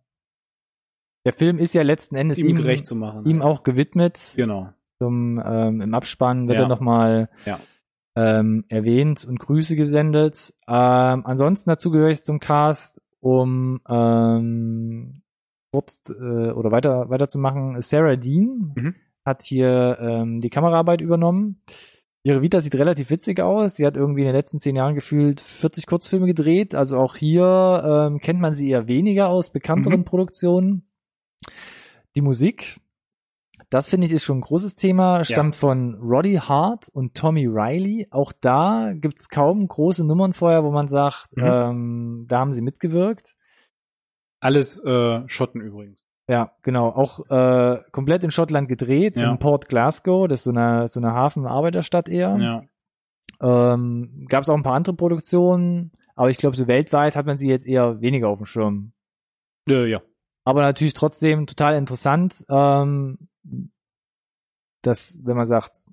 Der 1.25 1.33
Film 1.33 1.59
ist 1.59 1.73
ja 1.73 1.83
letzten 1.83 2.15
Endes 2.15 2.39
ihm 2.39 2.47
ihm, 2.49 2.55
gerecht 2.57 2.85
zu 2.85 2.95
machen. 2.95 3.23
ihm 3.25 3.41
auch 3.41 3.63
gewidmet. 3.63 4.33
Genau. 4.35 4.73
Zum, 4.99 5.41
ähm, 5.45 5.81
Im 5.81 5.93
Abspann 5.93 6.47
wird 6.47 6.57
Ja. 6.57 6.65
er 6.65 6.69
nochmal 6.69 7.29
Ja. 7.45 7.59
ähm, 8.15 8.65
erwähnt 8.67 9.25
und 9.25 9.39
Grüße 9.39 9.75
gesendet. 9.75 10.53
Ähm, 10.67 11.23
ansonsten 11.25 11.69
dazu 11.69 11.91
gehöre 11.91 12.09
ich 12.09 12.23
zum 12.23 12.39
Cast, 12.39 12.99
um 13.19 13.79
ähm, 13.87 15.21
kurz 15.71 16.01
äh, 16.09 16.49
oder 16.51 16.71
weiter 16.71 17.09
weiterzumachen. 17.11 17.79
Sarah 17.81 18.15
Dean 18.15 18.73
Mhm. 18.75 18.95
hat 19.23 19.43
hier 19.43 19.97
ähm, 20.01 20.41
die 20.41 20.49
Kameraarbeit 20.49 21.01
übernommen. 21.01 21.61
Ihre 22.27 22.41
Vita 22.41 22.59
sieht 22.59 22.75
relativ 22.75 23.09
witzig 23.09 23.39
aus. 23.39 23.77
Sie 23.77 23.85
hat 23.85 23.95
irgendwie 23.95 24.19
in 24.23 24.27
den 24.27 24.35
letzten 24.35 24.59
zehn 24.59 24.75
Jahren 24.75 24.95
gefühlt 24.95 25.39
40 25.39 25.85
Kurzfilme 25.87 26.25
gedreht. 26.25 26.75
Also 26.75 26.97
auch 26.97 27.15
hier 27.15 28.09
ähm, 28.11 28.19
kennt 28.19 28.41
man 28.41 28.53
sie 28.53 28.69
eher 28.69 28.89
weniger 28.89 29.29
aus 29.29 29.49
bekannteren 29.49 30.01
Mhm. 30.01 30.05
Produktionen. 30.05 30.89
Die 32.17 32.21
Musik, 32.21 32.81
das 33.69 33.87
finde 33.87 34.07
ich 34.07 34.11
ist 34.11 34.25
schon 34.25 34.39
ein 34.39 34.41
großes 34.41 34.75
Thema, 34.75 35.23
stammt 35.23 35.55
von 35.55 35.95
Roddy 36.01 36.35
Hart 36.35 36.89
und 36.91 37.13
Tommy 37.15 37.45
Riley. 37.47 38.07
Auch 38.11 38.33
da 38.33 38.91
gibt's 38.93 39.29
kaum 39.29 39.65
große 39.65 40.05
Nummern 40.05 40.33
vorher, 40.33 40.65
wo 40.65 40.71
man 40.71 40.89
sagt, 40.89 41.37
Mhm. 41.37 41.43
ähm, 41.45 42.25
da 42.27 42.39
haben 42.39 42.51
sie 42.51 42.61
mitgewirkt. 42.61 43.35
Alles 44.41 44.79
äh, 44.83 45.23
Schotten 45.29 45.61
übrigens. 45.61 46.03
Ja, 46.29 46.51
genau. 46.61 46.89
Auch 46.89 47.19
äh, 47.29 47.81
komplett 47.91 48.23
in 48.23 48.31
Schottland 48.31 48.67
gedreht, 48.67 49.15
Ja. 49.15 49.31
in 49.31 49.39
Port 49.39 49.69
Glasgow, 49.69 50.27
das 50.27 50.41
ist 50.41 50.43
so 50.43 50.49
eine, 50.51 50.87
so 50.87 50.99
eine 50.99 51.13
Hafenarbeiterstadt 51.13 52.09
eher. 52.09 52.37
Ja. 52.37 53.73
Ähm, 53.73 54.25
Gab 54.27 54.43
es 54.43 54.49
auch 54.49 54.55
ein 54.55 54.63
paar 54.63 54.73
andere 54.75 54.95
Produktionen, 54.95 55.91
aber 56.15 56.29
ich 56.29 56.37
glaube, 56.37 56.57
so 56.57 56.67
weltweit 56.67 57.15
hat 57.15 57.25
man 57.25 57.37
sie 57.37 57.47
jetzt 57.49 57.65
eher 57.67 58.01
weniger 58.01 58.27
auf 58.29 58.39
dem 58.39 58.45
Schirm. 58.45 58.91
Äh, 59.69 59.85
ja. 59.89 60.01
Aber 60.43 60.61
natürlich 60.61 60.93
trotzdem 60.93 61.45
total 61.47 61.75
interessant, 61.75 62.43
ähm, 62.49 63.29
dass, 64.81 65.17
wenn 65.23 65.37
man 65.37 65.45
sagt, 65.47 65.83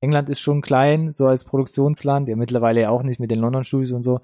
England 0.00 0.28
ist 0.28 0.40
schon 0.40 0.60
klein, 0.60 1.12
so 1.12 1.26
als 1.26 1.44
Produktionsland, 1.44 2.28
ja 2.28 2.36
mittlerweile 2.36 2.82
ja 2.82 2.90
auch 2.90 3.02
nicht 3.02 3.18
mit 3.18 3.30
den 3.30 3.38
London 3.38 3.64
Studios 3.64 3.92
und 3.92 4.02
so, 4.02 4.20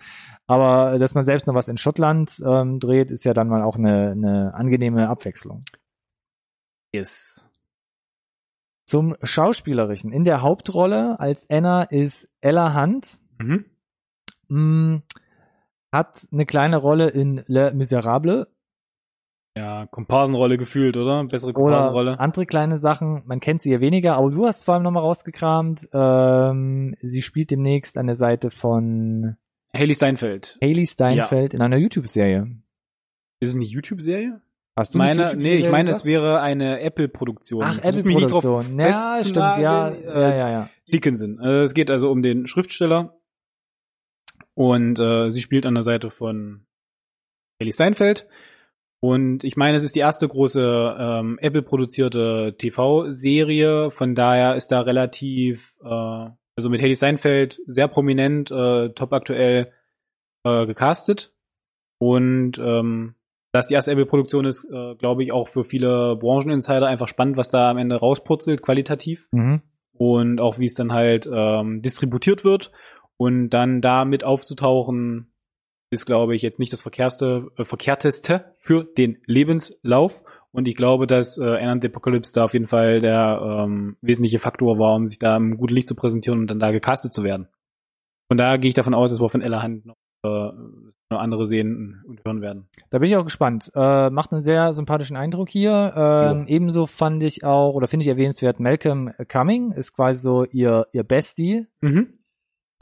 aber 0.47 0.99
dass 0.99 1.15
man 1.15 1.25
selbst 1.25 1.47
noch 1.47 1.55
was 1.55 1.69
in 1.69 1.79
Schottland 1.79 2.43
ähm, 2.45 2.79
dreht, 2.79 3.11
ist 3.11 3.25
ja 3.25 3.35
dann 3.35 3.49
mal 3.49 3.63
auch 3.63 3.77
eine, 3.77 4.11
eine 4.11 4.55
angenehme 4.55 5.09
Abwechslung. 5.09 5.61
Yes. 6.95 7.49
Zum 8.87 9.17
Schauspielerischen. 9.23 10.13
In 10.13 10.25
der 10.25 10.43
Hauptrolle 10.43 11.19
als 11.19 11.49
Anna 11.49 11.85
ist 11.85 12.29
Ella 12.41 12.79
Hunt. 12.79 13.19
Mhm. 13.39 13.65
Mh, 14.49 15.01
hat 15.93 16.27
eine 16.33 16.47
kleine 16.47 16.77
Rolle 16.77 17.09
in 17.09 17.43
Le 17.47 17.73
Miserable 17.73 18.49
Ja, 19.57 19.87
Komparsenrolle 19.87 20.57
gefühlt, 20.57 20.97
oder? 20.97 21.25
Bessere 21.25 21.51
oder 21.51 21.61
Komparsenrolle. 21.61 22.19
andere 22.19 22.47
kleine 22.47 22.79
Sachen. 22.79 23.23
Man 23.27 23.41
kennt 23.41 23.61
sie 23.61 23.71
ja 23.71 23.81
weniger, 23.81 24.17
aber 24.17 24.31
du 24.31 24.47
hast 24.47 24.65
vor 24.65 24.75
allem 24.75 24.83
nochmal 24.83 25.03
rausgekramt. 25.03 25.89
Ähm, 25.93 26.95
sie 27.03 27.21
spielt 27.21 27.51
demnächst 27.51 27.99
an 27.99 28.07
der 28.07 28.17
Seite 28.17 28.51
von 28.51 29.37
Haley 29.75 29.95
Steinfeld. 29.95 30.59
Haley 30.63 30.87
Steinfeld 30.87 31.53
in 31.53 31.61
einer 31.61 31.77
YouTube-Serie. 31.77 32.47
Ist 33.41 33.51
es 33.51 33.55
eine 33.57 33.65
YouTube-Serie? 33.65 34.41
Hast 34.75 34.95
du 34.95 34.99
Meine, 34.99 35.35
nee, 35.37 35.57
ich 35.57 35.71
meine, 35.71 35.91
es 35.91 36.03
gesagt? 36.03 36.05
wäre 36.07 36.41
eine 36.41 36.81
Apple-Produktion. 36.81 37.63
Ach, 37.63 37.79
Apple-Produktion. 37.83 38.79
Ja, 38.79 39.19
stimmt, 39.21 39.37
ja, 39.37 39.91
festzunageln, 39.91 40.05
ja, 40.05 40.15
äh, 40.15 40.39
ja, 40.39 40.51
ja. 40.51 40.71
Dickinson. 40.93 41.39
Äh, 41.41 41.63
es 41.63 41.75
geht 41.75 41.91
also 41.91 42.11
um 42.11 42.23
den 42.23 42.47
Schriftsteller. 42.47 43.19
Und 44.55 44.99
äh, 44.99 45.31
sie 45.31 45.43
spielt 45.43 45.67
an 45.67 45.75
der 45.75 45.83
Seite 45.83 46.11
von 46.11 46.65
Haley 47.61 47.73
Steinfeld. 47.73 48.27
Und 49.05 49.43
ich 49.43 49.57
meine, 49.57 49.77
es 49.77 49.83
ist 49.83 49.97
die 49.97 50.01
erste 50.01 50.29
große 50.29 50.97
ähm, 50.97 51.37
Apple-produzierte 51.41 52.55
TV-Serie. 52.57 53.91
Von 53.91 54.15
daher 54.15 54.55
ist 54.55 54.69
da 54.69 54.81
relativ, 54.83 55.75
äh, 55.83 55.89
also 56.57 56.71
mit 56.71 56.81
Haley 56.81 56.95
Steinfeld 56.95 57.61
sehr 57.67 57.89
prominent, 57.89 58.53
äh, 58.53 58.91
top 58.91 59.13
aktuell 59.13 59.73
äh, 60.45 60.67
gecastet. 60.67 61.35
Und 61.99 62.59
ähm, 62.59 63.17
dass 63.51 63.67
die 63.67 63.75
erste 63.75 63.91
Apple-Produktion 63.91 64.45
ist, 64.45 64.65
äh, 64.73 64.95
glaube 64.95 65.25
ich, 65.25 65.33
auch 65.33 65.49
für 65.49 65.65
viele 65.65 66.15
Brancheninsider 66.17 66.87
einfach 66.87 67.09
spannend, 67.09 67.37
was 67.37 67.51
da 67.51 67.71
am 67.71 67.79
Ende 67.79 67.97
rauspurzelt, 67.97 68.63
qualitativ 68.63 69.27
Mhm. 69.33 69.63
und 69.95 70.41
auch 70.41 70.61
wie 70.61 70.67
es 70.67 70.75
dann 70.75 70.93
halt 70.93 71.29
ähm, 71.33 71.83
distributiert 71.83 72.45
wird 72.45 72.71
und 73.17 73.51
dann 73.51 73.81
damit 73.81 74.23
aufzutauchen 74.23 75.32
ist 75.93 76.07
glaube 76.07 76.35
ich 76.35 76.43
jetzt 76.43 76.59
nicht 76.59 76.73
das 76.73 76.81
verkehrste 76.81 77.51
äh, 77.57 77.65
verkehrteste 77.65 78.57
für 78.59 78.85
den 78.85 79.19
Lebenslauf 79.27 80.23
und 80.51 80.69
ich 80.69 80.77
glaube, 80.77 81.07
dass 81.07 81.39
äh, 81.39 81.77
the 81.81 81.89
Apocalypse 81.89 82.33
da 82.35 82.45
auf 82.45 82.53
jeden 82.53 82.67
Fall 82.67 83.01
der 83.01 83.41
ähm, 83.65 83.97
wesentliche 84.03 84.39
Faktor 84.39 84.79
war, 84.79 84.95
um 84.95 85.07
sich 85.07 85.19
da 85.19 85.37
im 85.37 85.57
guten 85.57 85.75
Licht 85.75 85.89
zu 85.89 85.95
präsentieren 85.95 86.41
und 86.41 86.47
dann 86.49 86.61
da 86.61 86.71
gecastet 86.71 87.15
zu 87.15 87.25
werden. 87.25 87.49
Von 88.29 88.37
daher 88.37 88.59
gehe 88.59 88.69
ich 88.69 88.75
davon 88.75 88.95
aus, 88.95 89.13
es 89.13 89.21
war 89.21 89.31
von 89.31 89.41
Ella 89.41 89.63
Hand 89.63 89.87
noch 89.87 89.97
äh, 90.25 90.29
noch 91.11 91.19
andere 91.19 91.47
sehen 91.47 92.03
und 92.07 92.21
hören 92.25 92.41
werden. 92.41 92.69
Da 92.91 92.99
bin 92.99 93.11
ich 93.11 93.17
auch 93.17 93.25
gespannt. 93.25 93.71
Äh, 93.75 94.11
macht 94.11 94.33
einen 94.33 94.43
sehr 94.43 94.73
sympathischen 94.73 95.17
Eindruck 95.17 95.49
hier. 95.49 95.93
Ähm, 95.97 96.45
Ebenso 96.47 96.87
fand 96.87 97.23
ich 97.23 97.45
auch, 97.45 97.75
oder 97.75 97.89
finde 97.89 98.05
ich 98.05 98.09
erwähnenswert, 98.09 98.61
Malcolm 98.61 99.13
Cumming 99.29 99.73
ist 99.73 99.95
quasi 99.95 100.21
so 100.21 100.45
ihr, 100.45 100.87
ihr 100.93 101.03
Bestie, 101.03 101.67
Mhm. 101.81 102.19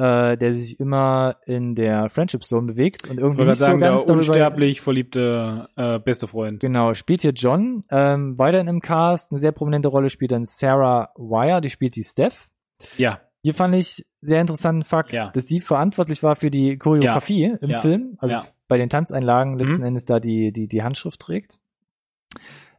Äh, 0.01 0.37
der 0.37 0.55
sich 0.55 0.81
immer 0.81 1.37
in 1.47 1.75
der 1.75 2.09
Friendship 2.09 2.43
Zone 2.45 2.67
bewegt 2.73 3.09
und 3.09 3.19
irgendwie 3.19 3.45
nicht 3.45 3.57
so 3.57 3.67
sagen, 3.67 3.81
ganz 3.81 4.07
der 4.07 4.15
unsterblich 4.17 4.81
verliebte 4.81 5.69
äh, 5.77 5.99
beste 5.99 6.27
Freund. 6.27 6.61
Genau, 6.61 6.95
spielt 6.95 7.23
hier 7.23 7.33
John. 7.33 7.83
Ähm, 7.91 8.39
weiterhin 8.39 8.69
im 8.69 8.81
Cast, 8.81 9.31
eine 9.31 9.39
sehr 9.39 9.53
prominente 9.53 9.89
Rolle 9.89 10.09
spielt 10.11 10.33
dann 10.33 10.45
Sarah 10.45 11.11
Wire, 11.17 11.61
die 11.61 11.71
spielt 11.71 11.97
die 11.97 12.05
Steph. 12.05 12.49
Ja. 12.97 13.21
Hier 13.43 13.55
fand 13.55 13.75
ich 13.75 14.05
sehr 14.21 14.41
interessanten 14.41 14.85
Fakt, 14.85 15.13
Ja. 15.13 15.31
dass 15.33 15.47
sie 15.47 15.61
verantwortlich 15.61 16.23
war 16.23 16.37
für 16.37 16.51
die 16.51 16.77
Choreografie 16.79 17.57
im 17.61 17.71
Ja. 17.71 17.81
Film, 17.81 18.17
also 18.19 18.37
Ja. 18.37 18.43
bei 18.69 18.79
den 18.79 18.89
Tanzeinlagen 18.89 19.59
letzten 19.59 19.81
Mhm. 19.81 19.87
Endes 19.87 20.05
da 20.05 20.21
die, 20.21 20.53
die, 20.53 20.69
die 20.69 20.83
Handschrift 20.83 21.21
trägt. 21.21 21.59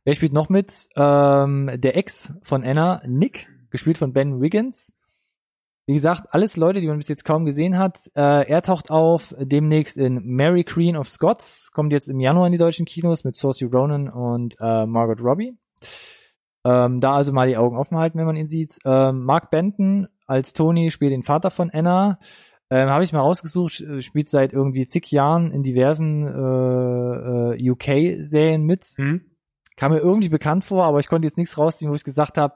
Wer 0.03 0.15
spielt 0.15 0.34
noch 0.34 0.49
mit? 0.49 0.88
Ähm, 0.95 1.69
der 1.76 1.95
Ex 1.98 2.34
von 2.43 2.64
Anna, 2.64 3.02
Nick, 3.06 3.48
gespielt 3.69 3.98
von 3.98 4.14
Ben 4.14 4.41
Wiggins. 4.41 4.93
Wie 5.91 5.95
gesagt, 5.95 6.34
alles 6.34 6.55
Leute, 6.55 6.80
die 6.80 6.88
man 6.88 6.99
bis 6.99 7.09
jetzt 7.09 7.26
kaum 7.26 7.43
gesehen 7.43 7.77
hat. 7.77 7.99
Äh, 8.15 8.47
er 8.47 8.61
taucht 8.61 8.91
auf 8.91 9.35
demnächst 9.38 9.97
in 9.97 10.22
Mary 10.23 10.63
Queen 10.63 10.95
of 10.95 11.09
Scots, 11.09 11.69
kommt 11.73 11.91
jetzt 11.91 12.07
im 12.07 12.22
Januar 12.22 12.45
in 12.45 12.53
die 12.53 12.57
deutschen 12.57 12.85
Kinos 12.85 13.26
mit 13.26 13.35
Saoirse 13.35 13.65
Ronan 13.65 14.07
und 14.07 14.55
äh, 14.61 14.85
Margot 14.85 15.19
Robbie. 15.22 15.57
Ähm, 16.63 17.01
da 17.01 17.15
also 17.15 17.34
mal 17.34 17.49
die 17.49 17.57
Augen 17.57 17.76
offen 17.76 17.97
halten, 17.97 18.18
wenn 18.18 18.26
man 18.26 18.38
ihn 18.38 18.47
sieht. 18.47 18.77
Ähm, 18.85 19.26
Mark 19.26 19.51
Benton 19.51 20.07
als 20.27 20.53
Tony 20.53 20.91
spielt 20.91 21.11
den 21.11 21.23
Vater 21.23 21.51
von 21.51 21.69
Anna. 21.69 22.19
Ähm, 22.69 22.88
Habe 22.88 23.03
ich 23.03 23.11
mal 23.11 23.19
rausgesucht, 23.19 23.73
sch- 23.73 24.01
spielt 24.01 24.30
seit 24.30 24.53
irgendwie 24.53 24.85
zig 24.85 25.11
Jahren 25.11 25.51
in 25.51 25.61
diversen 25.61 26.26
äh, 26.26 27.55
äh, 27.57 27.69
UK-Serien 27.69 28.63
mit. 28.63 28.93
Mhm. 28.97 29.26
Kam 29.76 29.91
mir 29.91 29.99
irgendwie 29.99 30.30
bekannt 30.30 30.63
vor, 30.63 30.85
aber 30.85 30.99
ich 30.99 31.09
konnte 31.09 31.27
jetzt 31.27 31.38
nichts 31.38 31.57
rausziehen, 31.57 31.91
wo 31.91 31.95
ich 31.95 32.05
gesagt 32.05 32.38
habe, 32.38 32.53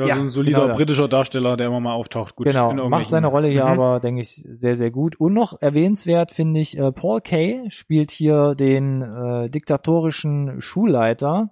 Ja, 0.00 0.06
Ja, 0.06 0.14
so 0.14 0.20
ein 0.20 0.28
solider 0.28 0.62
genau. 0.62 0.76
britischer 0.76 1.08
Darsteller, 1.08 1.56
der 1.56 1.66
immer 1.66 1.80
mal 1.80 1.92
auftaucht. 1.94 2.36
Gut, 2.36 2.46
genau, 2.46 2.72
macht 2.88 3.08
seine 3.10 3.26
Rolle 3.26 3.48
hier 3.48 3.64
Mhm. 3.64 3.70
aber, 3.80 4.00
denke 4.00 4.20
ich, 4.20 4.28
sehr, 4.48 4.76
sehr 4.76 4.90
gut. 4.92 5.18
Und 5.18 5.34
noch 5.34 5.60
erwähnenswert 5.60 6.30
finde 6.30 6.60
ich, 6.60 6.78
äh, 6.78 6.92
Paul 6.92 7.20
Kay 7.20 7.62
spielt 7.70 8.12
hier 8.12 8.54
den 8.54 9.02
äh, 9.02 9.50
diktatorischen 9.50 10.60
Schulleiter, 10.60 11.50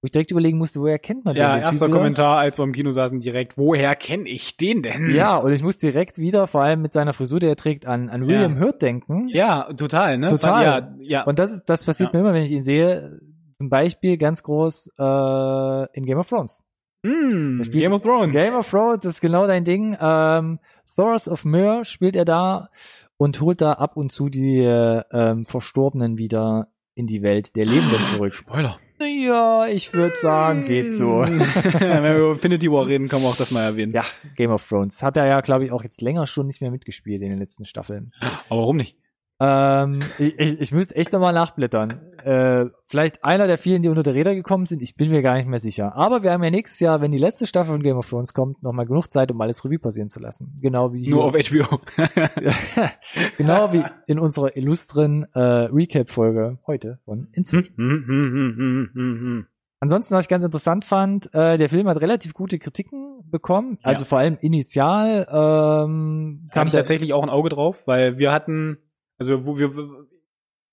wo 0.00 0.04
ich 0.06 0.12
direkt 0.12 0.30
überlegen 0.30 0.58
musste, 0.58 0.80
woher 0.80 1.00
kennt 1.00 1.24
man 1.24 1.34
Ja, 1.34 1.56
den? 1.56 1.62
erster 1.62 1.78
Typ 1.86 1.88
wieder? 1.88 1.96
Kommentar, 1.96 2.38
als 2.38 2.56
wir 2.56 2.62
im 2.62 2.72
Kino 2.72 2.92
saßen, 2.92 3.18
direkt. 3.18 3.58
Woher 3.58 3.96
kenne 3.96 4.28
ich 4.28 4.56
den 4.56 4.82
denn? 4.84 5.10
Ja, 5.12 5.36
und 5.36 5.50
ich 5.52 5.64
muss 5.64 5.76
direkt 5.76 6.18
wieder, 6.18 6.46
vor 6.46 6.62
allem 6.62 6.82
mit 6.82 6.92
seiner 6.92 7.12
Frisur, 7.14 7.40
die 7.40 7.46
er 7.48 7.56
trägt, 7.56 7.84
an, 7.84 8.08
an 8.10 8.28
William 8.28 8.54
Ja. 8.54 8.60
Hurt 8.60 8.80
denken. 8.80 9.28
Ja, 9.30 9.72
total, 9.76 10.18
ne? 10.18 10.28
Total. 10.28 10.62
Ja, 10.64 10.94
ja. 11.00 11.24
Und 11.24 11.40
das 11.40 11.50
ist, 11.52 11.64
das 11.64 11.84
passiert 11.84 12.12
Ja. 12.12 12.20
mir 12.20 12.24
immer, 12.28 12.34
wenn 12.34 12.44
ich 12.44 12.52
ihn 12.52 12.62
sehe. 12.62 13.18
Zum 13.58 13.70
Beispiel 13.70 14.18
ganz 14.18 14.44
groß 14.44 14.92
äh, 15.00 15.96
in 15.98 16.06
Game 16.06 16.18
of 16.18 16.28
Thrones. 16.28 16.62
Mm, 17.02 17.62
Game 17.70 17.92
of 17.92 18.02
Thrones. 18.02 18.32
Game 18.32 18.54
of 18.54 18.68
Thrones 18.68 19.04
ist 19.04 19.20
genau 19.20 19.46
dein 19.46 19.64
Ding. 19.64 19.96
Ähm, 20.00 20.58
Thoros 20.96 21.28
of 21.28 21.44
Myr 21.44 21.84
spielt 21.84 22.16
er 22.16 22.24
da 22.24 22.70
und 23.16 23.40
holt 23.40 23.60
da 23.60 23.74
ab 23.74 23.96
und 23.96 24.10
zu 24.10 24.28
die 24.28 24.58
äh, 24.58 25.02
ähm, 25.12 25.44
Verstorbenen 25.44 26.18
wieder 26.18 26.68
in 26.94 27.06
die 27.06 27.22
Welt 27.22 27.54
der 27.54 27.66
Lebenden 27.66 28.04
zurück. 28.04 28.34
Spoiler. 28.34 28.78
Ja, 29.00 29.66
ich 29.68 29.92
würde 29.94 30.16
sagen, 30.16 30.64
geht 30.64 30.90
so. 30.90 31.20
Wenn 31.20 32.02
wir 32.02 32.16
über 32.16 32.32
Infinity 32.32 32.72
War 32.72 32.88
reden, 32.88 33.08
kann 33.08 33.22
man 33.22 33.30
auch 33.30 33.36
das 33.36 33.52
mal 33.52 33.62
erwähnen. 33.62 33.92
ja, 33.92 34.02
Game 34.34 34.50
of 34.50 34.68
Thrones. 34.68 35.02
Hat 35.04 35.16
er 35.16 35.26
ja, 35.26 35.40
glaube 35.40 35.64
ich, 35.64 35.70
auch 35.70 35.84
jetzt 35.84 36.00
länger 36.00 36.26
schon 36.26 36.48
nicht 36.48 36.60
mehr 36.60 36.72
mitgespielt 36.72 37.22
in 37.22 37.30
den 37.30 37.38
letzten 37.38 37.64
Staffeln. 37.64 38.12
Aber 38.48 38.62
warum 38.62 38.76
nicht? 38.76 38.96
Ähm, 39.40 40.00
ich, 40.18 40.38
ich, 40.38 40.60
ich 40.60 40.72
müsste 40.72 40.96
echt 40.96 41.12
nochmal 41.12 41.32
nachblättern. 41.32 42.00
Äh, 42.24 42.66
vielleicht 42.86 43.24
einer 43.24 43.46
der 43.46 43.56
vielen, 43.56 43.82
die 43.82 43.88
unter 43.88 44.02
der 44.02 44.14
Räder 44.14 44.34
gekommen 44.34 44.66
sind. 44.66 44.82
Ich 44.82 44.96
bin 44.96 45.10
mir 45.10 45.22
gar 45.22 45.36
nicht 45.36 45.46
mehr 45.46 45.60
sicher. 45.60 45.94
Aber 45.94 46.22
wir 46.22 46.32
haben 46.32 46.42
ja 46.42 46.50
nächstes 46.50 46.80
Jahr, 46.80 47.00
wenn 47.00 47.12
die 47.12 47.18
letzte 47.18 47.46
Staffel 47.46 47.72
von 47.72 47.82
Game 47.82 47.96
of 47.96 48.08
Thrones 48.08 48.34
kommt, 48.34 48.62
nochmal 48.62 48.86
genug 48.86 49.10
Zeit, 49.10 49.30
um 49.30 49.40
alles 49.40 49.64
Revue 49.64 49.78
passieren 49.78 50.08
zu 50.08 50.18
lassen. 50.18 50.56
Genau 50.60 50.92
wie 50.92 51.04
hier. 51.04 51.14
Nur 51.14 51.24
auf 51.24 51.34
HBO. 51.34 51.80
genau 53.36 53.72
wie 53.72 53.84
in 54.06 54.18
unserer 54.18 54.56
illustren 54.56 55.26
äh, 55.34 55.40
Recap-Folge 55.40 56.58
heute 56.66 56.98
von 57.04 57.28
Insert. 57.32 57.68
Hm, 57.76 58.04
hm, 58.06 58.90
hm. 58.94 59.46
Ansonsten, 59.80 60.16
was 60.16 60.24
ich 60.24 60.28
ganz 60.28 60.44
interessant 60.44 60.84
fand, 60.84 61.32
äh, 61.34 61.56
der 61.56 61.68
Film 61.68 61.88
hat 61.88 62.00
relativ 62.00 62.34
gute 62.34 62.58
Kritiken 62.58 63.20
bekommen. 63.30 63.78
Also 63.82 64.04
vor 64.04 64.18
allem 64.18 64.36
initial 64.40 65.26
ähm, 65.30 66.48
kam 66.52 66.66
ich 66.66 66.72
tatsächlich 66.72 67.12
auch 67.12 67.22
ein 67.22 67.30
Auge 67.30 67.50
drauf, 67.50 67.86
weil 67.86 68.18
wir 68.18 68.32
hatten, 68.32 68.78
also 69.18 69.44
wo 69.46 69.58
wir, 69.58 69.70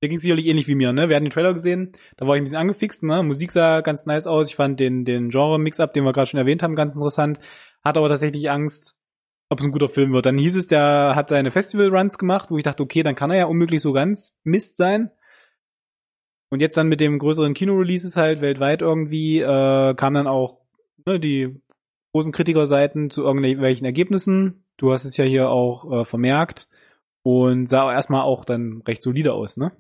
der 0.02 0.10
ging 0.10 0.18
sicherlich 0.18 0.46
ähnlich 0.46 0.68
wie 0.68 0.76
mir, 0.76 0.94
ne? 0.94 1.10
Wir 1.10 1.16
hatten 1.16 1.26
den 1.26 1.32
Trailer 1.32 1.54
gesehen, 1.54 1.92
da 2.18 2.28
war 2.28 2.36
ich 2.36 2.42
ein 2.42 2.44
bisschen 2.44 2.60
angefixt, 2.60 3.04
ne? 3.04 3.24
Musik 3.24 3.52
sah 3.52 3.82
ganz 3.82 4.06
nice 4.06 4.28
aus, 4.28 4.50
ich 4.50 4.56
fand 4.56 4.80
den, 4.80 5.04
den 5.04 5.30
Genre-Mix-Up, 5.30 5.94
den 5.94 6.04
wir 6.04 6.14
gerade 6.14 6.28
schon 6.28 6.40
erwähnt 6.40 6.64
haben, 6.64 6.76
ganz 6.76 6.94
interessant, 6.94 7.40
hatte 7.84 8.00
aber 8.00 8.10
tatsächlich 8.10 8.50
Angst, 8.50 8.98
ob 9.50 9.60
es 9.60 9.66
ein 9.66 9.72
guter 9.72 9.90
Film 9.90 10.14
wird. 10.14 10.26
Dann 10.26 10.38
hieß 10.38 10.56
es, 10.56 10.68
der 10.68 11.14
hat 11.16 11.30
seine 11.30 11.52
Festival-Runs 11.52 12.18
gemacht, 12.18 12.52
wo 12.52 12.58
ich 12.58 12.64
dachte, 12.64 12.84
okay, 12.84 13.04
dann 13.04 13.16
kann 13.16 13.32
er 13.32 13.38
ja 13.38 13.46
unmöglich 13.46 13.82
so 13.82 13.94
ganz 13.94 14.40
Mist 14.44 14.78
sein. 14.78 15.12
Und 16.52 16.62
jetzt 16.62 16.78
dann 16.78 16.88
mit 16.88 17.02
dem 17.02 17.20
größeren 17.20 17.54
Kino-Releases 17.54 18.16
halt 18.16 18.42
weltweit 18.42 18.82
irgendwie, 18.82 19.40
äh, 19.40 19.94
kamen 19.96 20.16
dann 20.16 20.28
auch 20.28 20.62
ne, 21.06 21.20
die 21.20 21.62
großen 22.14 22.32
Kritikerseiten 22.32 23.10
zu 23.10 23.24
irgendwelchen 23.24 23.86
Ergebnissen. 23.86 24.66
Du 24.78 24.92
hast 24.92 25.06
es 25.06 25.18
ja 25.18 25.26
hier 25.26 25.50
auch 25.50 25.92
äh, 25.92 26.06
vermerkt 26.06 26.68
und 27.26 27.68
sah 27.68 27.92
erstmal 27.92 28.22
auch 28.22 28.46
dann 28.46 28.84
recht 28.88 29.02
solide 29.02 29.34
aus, 29.34 29.58
ne? 29.58 29.72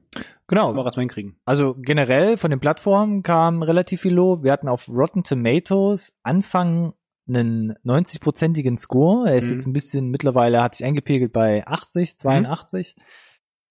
genau, 0.47 0.73
Mal 0.73 0.83
erstmal 0.83 1.03
hinkriegen. 1.03 1.35
Also 1.45 1.75
generell 1.77 2.37
von 2.37 2.49
den 2.49 2.59
Plattformen 2.59 3.21
kam 3.21 3.61
relativ 3.61 4.01
viel 4.01 4.15
Lob. 4.15 4.43
Wir 4.43 4.51
hatten 4.51 4.67
auf 4.67 4.89
Rotten 4.89 5.23
Tomatoes 5.23 6.13
Anfang 6.23 6.93
einen 7.29 7.73
90-prozentigen 7.85 8.77
Score. 8.77 9.29
Er 9.29 9.37
ist 9.37 9.45
Mhm. 9.45 9.51
jetzt 9.51 9.67
ein 9.67 9.73
bisschen 9.73 10.09
mittlerweile, 10.09 10.63
hat 10.63 10.73
sich 10.73 10.85
eingepegelt 10.87 11.33
bei 11.33 11.65
80, 11.67 12.17
82. 12.17 12.95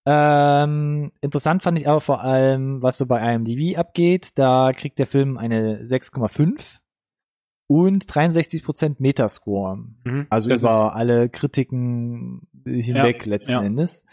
Ähm, 0.06 1.10
interessant 1.20 1.62
fand 1.64 1.78
ich 1.80 1.88
aber 1.88 2.00
vor 2.00 2.20
allem, 2.22 2.80
was 2.80 2.98
so 2.98 3.06
bei 3.06 3.34
IMDb 3.34 3.76
abgeht. 3.76 4.38
Da 4.38 4.70
kriegt 4.72 4.98
der 5.00 5.06
Film 5.08 5.36
eine 5.36 5.84
6,5 5.84 6.80
und 7.66 8.04
63% 8.06 8.96
Metascore. 8.98 9.84
Also 10.30 10.48
das 10.48 10.60
über 10.62 10.94
alle 10.94 11.28
Kritiken 11.28 12.42
hinweg 12.64 13.24
Ja, 13.24 13.30
letzten 13.30 13.52
ja. 13.52 13.62
Endes. 13.62 14.04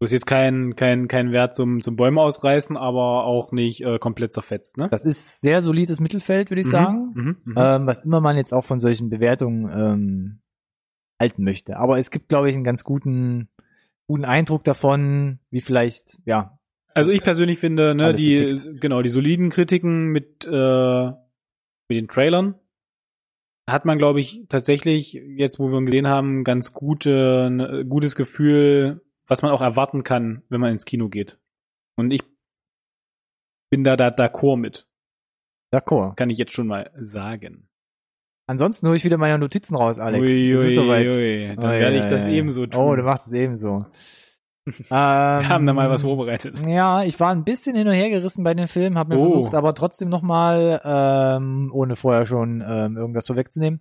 das 0.00 0.08
ist 0.10 0.12
jetzt 0.12 0.26
kein, 0.26 0.76
kein, 0.76 1.06
kein 1.08 1.32
Wert 1.32 1.54
zum, 1.54 1.80
zum 1.82 1.96
Bäume 1.96 2.20
ausreißen, 2.22 2.76
aber 2.76 3.24
auch 3.24 3.52
nicht 3.52 3.82
äh, 3.82 3.98
komplett 3.98 4.32
zerfetzt, 4.32 4.76
ne? 4.78 4.88
Das 4.90 5.04
ist 5.04 5.40
sehr 5.40 5.60
solides 5.60 6.00
Mittelfeld, 6.00 6.50
würde 6.50 6.60
ich 6.62 6.66
Mhm, 6.68 6.70
sagen. 6.70 7.10
Mhm, 7.14 7.36
mhm. 7.44 7.54
ähm, 7.56 7.86
was 7.86 8.04
immer 8.04 8.20
man 8.20 8.36
jetzt 8.36 8.52
auch 8.54 8.64
von 8.64 8.80
solchen 8.80 9.10
Bewertungen 9.10 9.70
ähm, 9.72 10.40
halten 11.20 11.44
möchte. 11.44 11.76
Aber 11.78 11.98
es 11.98 12.10
gibt, 12.10 12.28
glaube 12.28 12.48
ich, 12.48 12.54
einen 12.54 12.64
ganz 12.64 12.84
guten, 12.84 13.48
guten 14.06 14.24
Eindruck 14.24 14.64
davon, 14.64 15.38
wie 15.50 15.60
vielleicht, 15.60 16.18
ja, 16.26 16.58
Also 16.94 17.10
ich 17.10 17.22
persönlich 17.22 17.58
finde, 17.58 17.94
ne, 17.94 18.04
Alles 18.06 18.20
so 18.22 18.26
die, 18.26 18.36
tickt. 18.36 18.80
genau, 18.80 19.02
die 19.02 19.08
soliden 19.10 19.50
Kritiken 19.50 20.06
mit, 20.12 20.44
äh, 20.46 21.06
mit 21.88 21.96
den 21.98 22.08
Trailern 22.08 22.54
hat 23.68 23.84
man, 23.84 23.98
glaube 23.98 24.20
ich, 24.20 24.42
tatsächlich, 24.48 25.12
jetzt 25.14 25.58
wo 25.58 25.68
wir 25.68 25.78
ihn 25.78 25.86
gesehen 25.86 26.06
haben, 26.06 26.44
ganz 26.44 26.72
gute, 26.72 27.46
ein 27.48 27.88
gutes 27.88 28.14
Gefühl, 28.14 29.02
was 29.26 29.42
man 29.42 29.50
auch 29.50 29.60
erwarten 29.60 30.04
kann, 30.04 30.42
wenn 30.48 30.60
man 30.60 30.72
ins 30.72 30.84
Kino 30.84 31.08
geht. 31.08 31.38
Und 31.96 32.12
ich 32.12 32.22
bin 33.70 33.82
da 33.82 33.96
da 33.96 34.08
d'accord 34.08 34.56
mit, 34.56 34.86
d'accord. 35.74 36.14
kann 36.16 36.30
ich 36.30 36.38
jetzt 36.38 36.52
schon 36.52 36.68
mal 36.68 36.90
sagen. 36.96 37.68
Ansonsten 38.48 38.86
hole 38.86 38.96
ich 38.96 39.04
wieder 39.04 39.18
meine 39.18 39.38
Notizen 39.38 39.74
raus, 39.74 39.98
Alex. 39.98 40.22
Ui, 40.30 40.52
es 40.52 40.60
ist 40.62 40.68
ui, 40.68 40.74
soweit. 40.74 41.10
ui. 41.10 41.46
Dann 41.56 41.64
Ui, 41.64 41.80
werde 41.80 41.96
ich 41.96 42.04
ui, 42.04 42.10
das 42.10 42.26
ui. 42.26 42.32
ebenso 42.34 42.66
tun. 42.66 42.80
Oh, 42.80 42.94
du 42.94 43.02
machst 43.02 43.26
es 43.26 43.32
ebenso. 43.32 43.86
Ähm, 44.66 44.74
wir 44.90 45.48
haben 45.48 45.66
da 45.66 45.72
mal 45.72 45.88
was 45.90 46.02
vorbereitet. 46.02 46.66
Ja, 46.66 47.02
ich 47.04 47.18
war 47.20 47.30
ein 47.30 47.44
bisschen 47.44 47.76
hin 47.76 47.86
und 47.86 47.94
her 47.94 48.10
gerissen 48.10 48.42
bei 48.44 48.54
dem 48.54 48.68
Film, 48.68 48.98
habe 48.98 49.14
mir 49.14 49.20
Oh. 49.20 49.24
versucht, 49.30 49.54
aber 49.54 49.74
trotzdem 49.74 50.08
nochmal, 50.08 50.80
ähm, 50.84 51.70
ohne 51.72 51.96
vorher 51.96 52.26
schon 52.26 52.64
ähm, 52.66 52.96
irgendwas 52.96 53.26
vorwegzunehmen, 53.26 53.80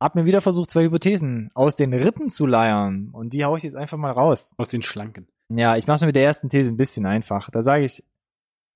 hab 0.00 0.14
mir 0.14 0.24
wieder 0.24 0.40
versucht, 0.40 0.70
zwei 0.70 0.84
Hypothesen 0.84 1.50
aus 1.54 1.74
den 1.74 1.92
Rippen 1.92 2.28
zu 2.28 2.46
leiern. 2.46 3.08
Und 3.12 3.32
die 3.32 3.44
hau 3.44 3.56
ich 3.56 3.64
jetzt 3.64 3.76
einfach 3.76 3.98
mal 3.98 4.12
raus. 4.12 4.54
Aus 4.56 4.68
den 4.68 4.82
Schlanken. 4.82 5.26
Ja, 5.50 5.76
ich 5.76 5.86
mache 5.86 6.00
mir 6.00 6.06
mit 6.08 6.16
der 6.16 6.24
ersten 6.24 6.48
These 6.50 6.70
ein 6.70 6.76
bisschen 6.76 7.04
einfach. 7.06 7.50
Da 7.50 7.62
sage 7.62 7.84
ich, 7.84 8.04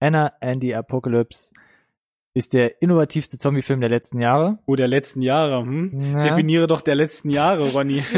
Anna 0.00 0.32
and 0.40 0.62
the 0.62 0.74
Apocalypse 0.74 1.52
ist 2.34 2.54
der 2.54 2.80
innovativste 2.80 3.36
Zombie-Film 3.36 3.80
der 3.80 3.90
letzten 3.90 4.20
Jahre. 4.20 4.59
Oh, 4.64 4.74
der 4.74 4.88
letzten 4.88 5.20
Jahre, 5.20 5.62
hm? 5.62 5.90
Ja. 5.92 6.22
Definiere 6.22 6.66
doch 6.66 6.80
der 6.80 6.94
letzten 6.94 7.28
Jahre, 7.28 7.70
Ronny. 7.72 8.02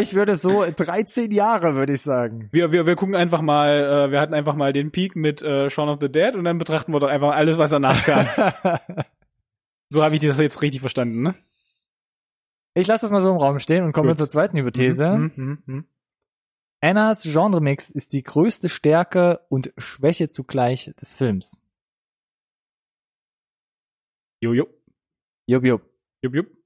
Ich 0.00 0.14
würde 0.14 0.36
so 0.36 0.64
13 0.64 1.30
Jahre, 1.30 1.74
würde 1.74 1.94
ich 1.94 2.00
sagen. 2.00 2.48
Wir, 2.52 2.72
wir, 2.72 2.86
wir 2.86 2.96
gucken 2.96 3.14
einfach 3.14 3.42
mal, 3.42 4.06
äh, 4.08 4.10
wir 4.10 4.20
hatten 4.20 4.32
einfach 4.32 4.54
mal 4.54 4.72
den 4.72 4.90
Peak 4.90 5.16
mit 5.16 5.42
äh, 5.42 5.68
Shaun 5.68 5.88
of 5.88 5.98
the 6.00 6.10
Dead 6.10 6.34
und 6.34 6.44
dann 6.44 6.58
betrachten 6.58 6.92
wir 6.92 7.00
doch 7.00 7.08
einfach 7.08 7.34
alles, 7.34 7.58
was 7.58 7.70
danach 7.70 8.02
kam. 8.04 8.26
so 9.90 10.02
habe 10.02 10.14
ich 10.14 10.22
das 10.22 10.38
jetzt 10.38 10.62
richtig 10.62 10.80
verstanden, 10.80 11.22
ne? 11.22 11.34
Ich 12.74 12.86
lasse 12.86 13.02
das 13.02 13.10
mal 13.10 13.20
so 13.20 13.30
im 13.30 13.36
Raum 13.36 13.58
stehen 13.58 13.84
und 13.84 13.92
komme 13.92 14.14
zur 14.14 14.28
zweiten 14.28 14.56
Hypothese. 14.56 15.10
Mhm, 15.10 15.32
mhm, 15.34 15.58
mhm. 15.66 15.84
Annas 16.80 17.24
Genremix 17.24 17.90
ist 17.90 18.12
die 18.14 18.22
größte 18.22 18.68
Stärke 18.68 19.40
und 19.48 19.72
Schwäche 19.76 20.28
zugleich 20.28 20.94
des 20.98 21.12
Films. 21.12 21.60
Jojo. 24.42 24.66
Jupp, 25.46 25.64
jupp. 25.64 25.82
Jupp, 26.22 26.34
jupp. 26.34 26.60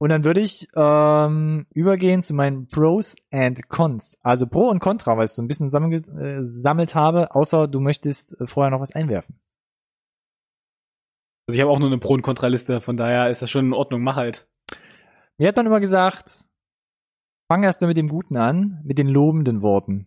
Und 0.00 0.10
dann 0.10 0.22
würde 0.22 0.40
ich 0.40 0.68
ähm, 0.76 1.66
übergehen 1.74 2.22
zu 2.22 2.32
meinen 2.32 2.68
Pros 2.68 3.16
and 3.32 3.68
Cons. 3.68 4.16
Also 4.22 4.46
Pro 4.46 4.68
und 4.68 4.78
Contra, 4.78 5.16
weil 5.16 5.24
ich 5.24 5.32
so 5.32 5.42
ein 5.42 5.48
bisschen 5.48 5.68
sammelt, 5.68 6.08
äh, 6.08 6.44
sammelt 6.44 6.94
habe, 6.94 7.34
außer 7.34 7.66
du 7.66 7.80
möchtest 7.80 8.40
äh, 8.40 8.46
vorher 8.46 8.70
noch 8.70 8.80
was 8.80 8.94
einwerfen. 8.94 9.40
Also 11.48 11.56
ich 11.56 11.60
habe 11.60 11.70
auch 11.70 11.80
nur 11.80 11.88
eine 11.88 11.98
Pro- 11.98 12.14
und 12.14 12.22
Kontraliste, 12.22 12.80
von 12.80 12.96
daher 12.96 13.30
ist 13.30 13.42
das 13.42 13.50
schon 13.50 13.66
in 13.66 13.72
Ordnung, 13.72 14.02
mach 14.02 14.16
halt. 14.16 14.46
Mir 15.38 15.48
hat 15.48 15.56
man 15.56 15.66
immer 15.66 15.80
gesagt, 15.80 16.44
fang 17.50 17.64
erst 17.64 17.80
mal 17.80 17.88
mit 17.88 17.96
dem 17.96 18.08
Guten 18.08 18.36
an, 18.36 18.80
mit 18.84 18.98
den 18.98 19.08
lobenden 19.08 19.62
Worten. 19.62 20.06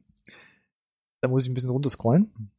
Da 1.22 1.28
muss 1.28 1.44
ich 1.44 1.50
ein 1.50 1.54
bisschen 1.54 1.70
runterscrollen. 1.70 2.52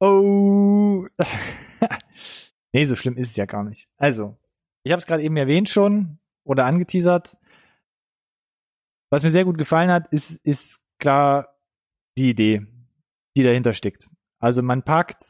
Oh. 0.00 1.06
nee, 2.74 2.84
so 2.84 2.94
schlimm 2.96 3.16
ist 3.16 3.30
es 3.30 3.36
ja 3.36 3.46
gar 3.46 3.64
nicht. 3.64 3.88
Also, 3.96 4.36
ich 4.82 4.92
habe 4.92 4.98
es 4.98 5.06
gerade 5.06 5.22
eben 5.22 5.36
erwähnt 5.36 5.68
schon 5.70 6.18
oder 6.44 6.66
angeteasert. 6.66 7.36
Was 9.10 9.22
mir 9.22 9.30
sehr 9.30 9.44
gut 9.44 9.56
gefallen 9.58 9.90
hat, 9.90 10.08
ist, 10.12 10.44
ist 10.44 10.82
klar 10.98 11.48
die 12.18 12.30
Idee, 12.30 12.66
die 13.36 13.42
dahinter 13.42 13.72
steckt. 13.72 14.10
Also 14.40 14.62
man 14.62 14.82
packt 14.82 15.22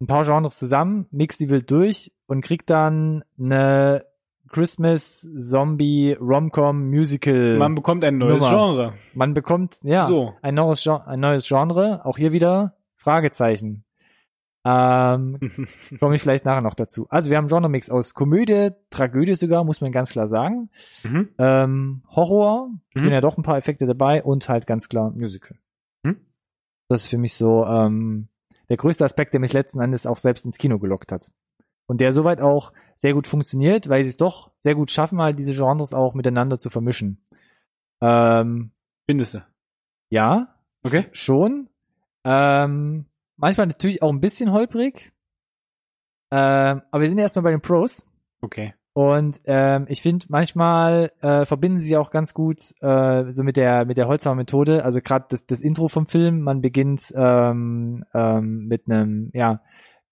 ein 0.00 0.06
paar 0.06 0.24
Genres 0.24 0.58
zusammen, 0.58 1.06
mixt 1.10 1.40
die 1.40 1.48
wild 1.48 1.70
durch 1.70 2.12
und 2.26 2.42
kriegt 2.42 2.68
dann 2.70 3.24
eine 3.38 4.04
Christmas 4.48 5.26
Zombie 5.38 6.12
Romcom 6.20 6.90
Musical. 6.90 7.56
Man 7.56 7.74
bekommt 7.74 8.04
ein 8.04 8.18
neues 8.18 8.42
Nummer. 8.42 8.50
Genre. 8.50 8.94
Man 9.14 9.32
bekommt 9.34 9.78
ja 9.84 10.06
So. 10.06 10.34
ein 10.42 10.54
neues 10.56 10.82
Gen- 10.82 11.00
ein 11.06 11.20
neues 11.20 11.46
Genre. 11.46 12.04
Auch 12.04 12.18
hier 12.18 12.32
wieder 12.32 12.76
Fragezeichen. 12.96 13.84
Ähm, 14.64 15.38
komme 16.00 16.14
ich 16.14 16.22
vielleicht 16.22 16.44
nachher 16.44 16.60
noch 16.60 16.74
dazu. 16.74 17.06
Also 17.08 17.30
wir 17.30 17.36
haben 17.36 17.48
Genre-Mix 17.48 17.90
aus 17.90 18.14
Komödie, 18.14 18.70
Tragödie 18.90 19.34
sogar, 19.34 19.64
muss 19.64 19.80
man 19.80 19.90
ganz 19.92 20.10
klar 20.10 20.28
sagen. 20.28 20.70
mhm. 21.02 21.28
Ähm, 21.38 22.02
Horror, 22.08 22.68
Mhm. 22.94 23.00
sind 23.02 23.12
ja 23.12 23.20
doch 23.20 23.36
ein 23.36 23.42
paar 23.42 23.56
Effekte 23.56 23.86
dabei 23.86 24.22
und 24.22 24.48
halt 24.48 24.66
ganz 24.66 24.88
klar 24.88 25.10
Musical. 25.10 25.58
Mhm. 26.04 26.16
Das 26.88 27.02
ist 27.02 27.06
für 27.08 27.18
mich 27.18 27.34
so 27.34 27.64
ähm, 27.66 28.28
der 28.68 28.76
größte 28.76 29.04
Aspekt, 29.04 29.32
der 29.34 29.40
mich 29.40 29.52
letzten 29.52 29.80
Endes 29.80 30.06
auch 30.06 30.18
selbst 30.18 30.44
ins 30.44 30.58
Kino 30.58 30.78
gelockt 30.78 31.10
hat. 31.10 31.30
Und 31.86 32.00
der 32.00 32.12
soweit 32.12 32.40
auch 32.40 32.72
sehr 32.94 33.12
gut 33.14 33.26
funktioniert, 33.26 33.88
weil 33.88 34.02
sie 34.04 34.10
es 34.10 34.16
doch 34.16 34.52
sehr 34.54 34.74
gut 34.76 34.90
schaffen, 34.90 35.20
halt 35.20 35.38
diese 35.38 35.52
Genres 35.54 35.92
auch 35.92 36.14
miteinander 36.14 36.56
zu 36.58 36.70
vermischen. 36.70 37.22
Ähm, 38.00 38.70
Findest 39.06 39.34
du? 39.34 39.44
ja, 40.10 40.54
Okay. 40.84 41.06
schon. 41.12 41.68
Ähm, 42.24 43.06
manchmal 43.36 43.66
natürlich 43.66 44.02
auch 44.02 44.12
ein 44.12 44.20
bisschen 44.20 44.52
holprig. 44.52 45.12
Ähm, 46.30 46.82
aber 46.90 47.00
wir 47.00 47.08
sind 47.08 47.18
ja 47.18 47.24
erstmal 47.24 47.44
bei 47.44 47.50
den 47.50 47.60
Pros. 47.60 48.06
Okay. 48.40 48.74
Und 48.94 49.40
ähm, 49.44 49.86
ich 49.88 50.02
finde, 50.02 50.26
manchmal 50.28 51.12
äh, 51.22 51.46
verbinden 51.46 51.78
sie 51.78 51.96
auch 51.96 52.10
ganz 52.10 52.34
gut 52.34 52.58
äh, 52.80 53.32
so 53.32 53.42
mit 53.42 53.56
der 53.56 53.86
mit 53.86 53.96
der 53.96 54.06
Holzhauer 54.06 54.34
Methode. 54.34 54.84
Also 54.84 55.00
gerade 55.00 55.26
das, 55.30 55.46
das 55.46 55.60
Intro 55.60 55.88
vom 55.88 56.06
Film, 56.06 56.42
man 56.42 56.60
beginnt 56.60 57.10
ähm, 57.14 58.04
ähm, 58.12 58.66
mit 58.66 58.86
einem 58.86 59.30
ja 59.32 59.62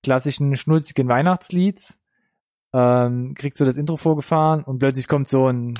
klassischen 0.03 0.57
schnulzigen 0.57 1.09
Weihnachtslied, 1.09 1.95
ähm, 2.73 3.35
kriegt 3.35 3.59
so 3.59 3.67
das 3.67 3.77
Intro 3.77 3.99
vorgefahren 3.99 4.65
und 4.65 4.79
plötzlich 4.79 5.09
kommt 5.09 5.29
so 5.29 5.47
ein 5.49 5.75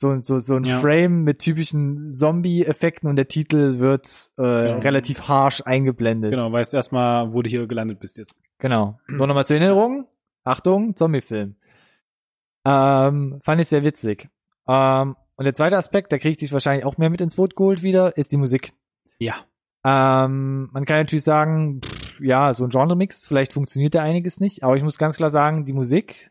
so, 0.00 0.20
so, 0.22 0.38
so 0.38 0.54
ein 0.56 0.64
Ja. 0.64 0.78
Frame 0.78 1.24
mit 1.24 1.40
typischen 1.40 2.08
Zombie-Effekten 2.08 3.08
und 3.08 3.16
der 3.16 3.28
Titel 3.28 3.78
wird 3.80 4.06
äh, 4.38 4.42
Ja. 4.68 4.78
relativ 4.78 5.22
harsh 5.28 5.62
eingeblendet. 5.64 6.30
Genau, 6.30 6.50
weißt 6.52 6.72
erstmal, 6.74 7.32
wo 7.32 7.42
du 7.42 7.50
hier 7.50 7.66
gelandet 7.66 7.98
bist 8.00 8.16
jetzt. 8.16 8.38
Genau. 8.58 8.98
Nur 9.08 9.26
nochmal 9.26 9.44
zur 9.44 9.56
Erinnerung. 9.56 10.06
Achtung, 10.44 10.94
Zombie-Film. 10.96 11.56
Ähm, 12.64 13.40
fand 13.42 13.60
ich 13.60 13.68
sehr 13.68 13.82
witzig. 13.84 14.28
Ähm, 14.66 15.16
und 15.36 15.44
der 15.44 15.54
zweite 15.54 15.76
Aspekt, 15.76 16.12
da 16.12 16.18
kriege 16.18 16.30
ich 16.30 16.36
dich 16.38 16.52
wahrscheinlich 16.52 16.84
auch 16.84 16.98
mehr 16.98 17.10
mit 17.10 17.20
ins 17.20 17.36
Boot 17.36 17.56
geholt 17.56 17.82
wieder, 17.82 18.16
ist 18.16 18.32
die 18.32 18.36
Musik. 18.36 18.72
Ja. 19.18 19.34
Ähm, 19.84 20.68
man 20.72 20.84
kann 20.84 20.98
natürlich 20.98 21.22
sagen, 21.24 21.80
pff, 21.84 22.20
ja, 22.20 22.52
so 22.52 22.64
ein 22.64 22.70
Genre-Mix, 22.70 23.24
vielleicht 23.24 23.52
funktioniert 23.52 23.94
da 23.94 24.02
einiges 24.02 24.40
nicht, 24.40 24.64
aber 24.64 24.76
ich 24.76 24.82
muss 24.82 24.98
ganz 24.98 25.16
klar 25.16 25.30
sagen, 25.30 25.64
die 25.64 25.72
Musik, 25.72 26.30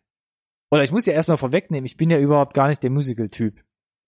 oder 0.72 0.84
ich 0.84 0.92
muss 0.92 1.06
ja 1.06 1.14
erstmal 1.14 1.38
vorwegnehmen, 1.38 1.86
ich 1.86 1.98
bin 1.98 2.10
ja 2.10 2.20
überhaupt 2.20 2.54
gar 2.54 2.68
nicht 2.68 2.84
der 2.84 2.90
Musical-Typ. 2.92 3.64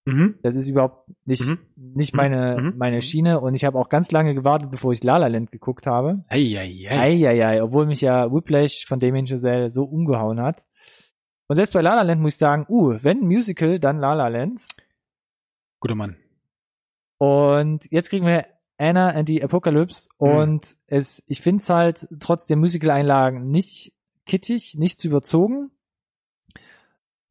Mhm. 0.06 0.40
Das 0.42 0.56
ist 0.56 0.68
überhaupt 0.68 1.10
nicht, 1.26 1.46
Mhm. 1.46 1.58
nicht 1.76 2.16
meine, 2.16 2.58
Mhm. 2.60 2.78
meine 2.78 3.02
Schiene 3.02 3.40
und 3.40 3.54
ich 3.54 3.66
habe 3.66 3.78
auch 3.78 3.90
ganz 3.90 4.12
lange 4.12 4.34
gewartet, 4.34 4.72
bevor 4.72 4.92
ich 4.94 5.04
La 5.04 5.18
La 5.18 5.28
Land 5.28 5.52
geguckt 5.52 5.86
habe. 5.88 6.24
Eieiei. 6.30 6.90
Eieiei, 6.90 7.62
obwohl 7.62 7.86
mich 7.86 8.02
ja 8.02 8.32
Whiplash 8.32 8.86
von 8.88 9.00
Damien 9.00 9.28
Chazelle 9.28 9.70
so 9.70 9.84
umgehauen 9.84 10.42
hat. 10.42 10.66
Und 11.48 11.56
selbst 11.58 11.74
bei 11.74 11.82
La 11.82 11.96
La 11.96 12.02
Land 12.04 12.22
muss 12.22 12.34
ich 12.34 12.40
sagen, 12.40 12.66
uh, 12.70 12.98
wenn 13.02 13.20
Musical, 13.22 13.80
dann 13.80 14.00
La 14.00 14.14
La 14.14 14.28
Land. 14.30 14.68
Guter 15.80 15.96
Mann. 15.96 16.16
Und 17.18 17.86
jetzt 17.92 18.10
kriegen 18.10 18.26
wir 18.26 18.46
Anna 18.78 19.10
and 19.10 19.28
the 19.28 19.44
Apocalypse 19.44 20.10
Mhm. 20.20 20.28
und 20.28 20.76
es, 20.88 21.24
ich 21.28 21.42
finde 21.42 21.62
es 21.62 21.70
halt 21.70 22.08
trotz 22.20 22.46
der 22.46 22.58
Musical-Einlagen 22.58 23.50
nicht 23.50 23.94
kittig, 24.26 24.76
nicht 24.78 25.00
zu 25.00 25.08
überzogen. 25.10 25.72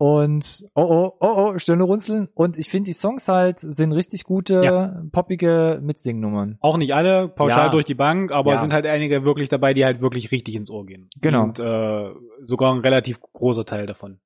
Und 0.00 0.64
oh 0.76 0.82
oh, 0.88 1.12
oh 1.20 1.50
oh, 1.54 1.58
Stirne 1.58 1.82
runzeln. 1.82 2.28
Und 2.34 2.56
ich 2.56 2.70
finde 2.70 2.86
die 2.88 2.92
Songs 2.94 3.26
halt 3.28 3.58
sind 3.58 3.90
richtig 3.92 4.22
gute, 4.22 4.62
Ja. 4.62 5.02
poppige 5.10 5.80
Mitsingnummern. 5.82 6.56
Auch 6.60 6.76
nicht 6.76 6.94
alle, 6.94 7.28
pauschal 7.28 7.66
Ja. 7.66 7.68
durch 7.70 7.84
die 7.84 7.94
Bank, 7.96 8.30
aber 8.30 8.50
Ja. 8.50 8.54
es 8.54 8.60
sind 8.60 8.72
halt 8.72 8.86
einige 8.86 9.24
wirklich 9.24 9.48
dabei, 9.48 9.74
die 9.74 9.84
halt 9.84 10.00
wirklich 10.00 10.30
richtig 10.30 10.54
ins 10.54 10.70
Ohr 10.70 10.86
gehen. 10.86 11.08
Genau. 11.20 11.42
Und 11.42 11.58
äh, 11.58 12.10
sogar 12.42 12.72
ein 12.72 12.80
relativ 12.80 13.20
großer 13.20 13.64
Teil 13.66 13.86
davon. 13.86 14.20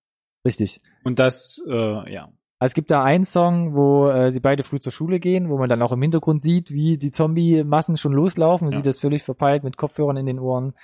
Richtig. 0.45 0.83
Und 1.05 1.19
das, 1.19 1.63
äh, 1.67 2.13
ja. 2.13 2.29
Es 2.61 2.75
gibt 2.75 2.91
da 2.91 3.03
einen 3.03 3.25
Song, 3.25 3.75
wo 3.75 4.09
äh, 4.09 4.31
sie 4.31 4.41
beide 4.41 4.63
früh 4.63 4.79
zur 4.79 4.93
Schule 4.93 5.21
gehen, 5.21 5.49
wo 5.49 5.57
man 5.57 5.69
dann 5.71 5.83
auch 5.83 5.93
im 5.93 6.03
Hintergrund 6.03 6.43
sieht, 6.43 6.71
wie 6.71 6.99
die 6.99 7.11
Zombie-Massen 7.11 7.97
schon 7.97 8.13
loslaufen 8.13 8.67
und 8.69 8.73
Ja. 8.75 8.79
sie 8.81 8.85
das 8.85 9.01
völlig 9.01 9.23
verpeilt 9.23 9.65
mit 9.65 9.77
Kopfhörern 9.79 10.17
in 10.19 10.27
den 10.27 10.39
Ohren 10.39 10.75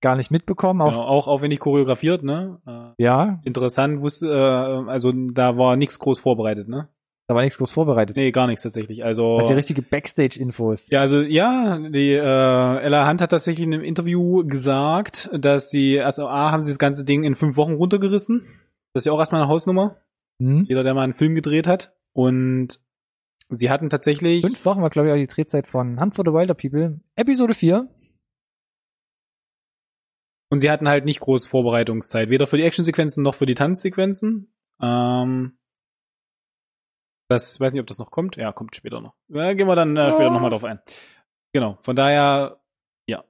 gar 0.00 0.16
nicht 0.16 0.30
mitbekommen. 0.30 0.80
Auch, 0.80 0.92
Genau, 0.92 1.04
auch 1.06 1.28
aufwendig 1.28 1.60
choreografiert, 1.60 2.22
ne? 2.22 2.58
Äh, 2.66 3.02
Ja, 3.02 3.40
interessant, 3.44 4.00
wusste, 4.00 4.28
äh, 4.28 4.90
also 4.90 5.12
da 5.12 5.56
war 5.56 5.76
nichts 5.76 5.98
groß 5.98 6.20
vorbereitet, 6.20 6.68
ne? 6.68 6.88
da 7.30 7.36
war 7.36 7.42
nichts 7.42 7.58
groß 7.58 7.70
vorbereitet. 7.70 8.16
Nee, 8.16 8.32
gar 8.32 8.48
nichts 8.48 8.64
tatsächlich. 8.64 9.04
Also 9.04 9.36
Das 9.36 9.44
ist 9.44 9.50
ja 9.50 9.54
richtige 9.56 9.82
Backstage-Infos. 9.82 10.90
Ja, 10.90 11.00
also 11.00 11.20
ja, 11.20 11.78
die 11.78 12.10
äh, 12.10 12.18
Ella 12.18 13.08
Hunt 13.08 13.20
hat 13.20 13.30
tatsächlich 13.30 13.64
in 13.64 13.72
einem 13.72 13.84
Interview 13.84 14.44
gesagt, 14.48 15.30
dass 15.32 15.70
sie, 15.70 16.00
also 16.00 16.26
A, 16.26 16.50
haben 16.50 16.60
sie 16.60 16.72
das 16.72 16.80
ganze 16.80 17.04
Ding 17.04 17.22
in 17.22 17.36
fünf 17.36 17.56
Wochen 17.56 17.74
runtergerissen. 17.74 18.42
Das 18.92 19.02
ist 19.02 19.06
ja 19.06 19.12
auch 19.12 19.20
erstmal 19.20 19.42
eine 19.42 19.48
Hausnummer. 19.48 19.98
Hm? 20.42 20.64
Jeder, 20.68 20.82
der 20.82 20.92
mal 20.92 21.04
einen 21.04 21.14
Film 21.14 21.36
gedreht 21.36 21.68
hat. 21.68 21.92
Und 22.12 22.80
sie 23.48 23.70
hatten 23.70 23.90
tatsächlich. 23.90 24.44
Fünf 24.44 24.64
Wochen 24.64 24.82
war, 24.82 24.90
glaube 24.90 25.06
ich, 25.06 25.14
auch 25.14 25.18
die 25.18 25.28
Drehzeit 25.28 25.68
von 25.68 26.00
Hunt 26.00 26.16
for 26.16 26.24
the 26.26 26.32
Wilder 26.32 26.54
People. 26.54 26.98
Episode 27.14 27.54
4. 27.54 27.86
Und 30.50 30.60
sie 30.60 30.70
hatten 30.70 30.88
halt 30.88 31.04
nicht 31.04 31.20
groß 31.20 31.46
Vorbereitungszeit, 31.46 32.28
weder 32.28 32.46
für 32.46 32.56
die 32.56 32.64
Actionsequenzen 32.64 33.22
noch 33.22 33.34
für 33.36 33.46
die 33.46 33.54
Tanzsequenzen. 33.54 34.52
Ähm, 34.82 35.56
das 37.28 37.60
weiß 37.60 37.72
nicht, 37.72 37.80
ob 37.80 37.86
das 37.86 37.98
noch 37.98 38.10
kommt. 38.10 38.36
Ja, 38.36 38.50
kommt 38.52 38.74
später 38.74 39.00
noch. 39.00 39.14
Ja, 39.28 39.52
gehen 39.54 39.68
wir 39.68 39.76
dann 39.76 39.96
äh, 39.96 40.10
später 40.10 40.24
Ja. 40.24 40.30
nochmal 40.32 40.50
drauf 40.50 40.64
ein. 40.64 40.80
Genau, 41.52 41.78
von 41.82 41.94
daher, 41.94 42.60
ja. 43.06 43.24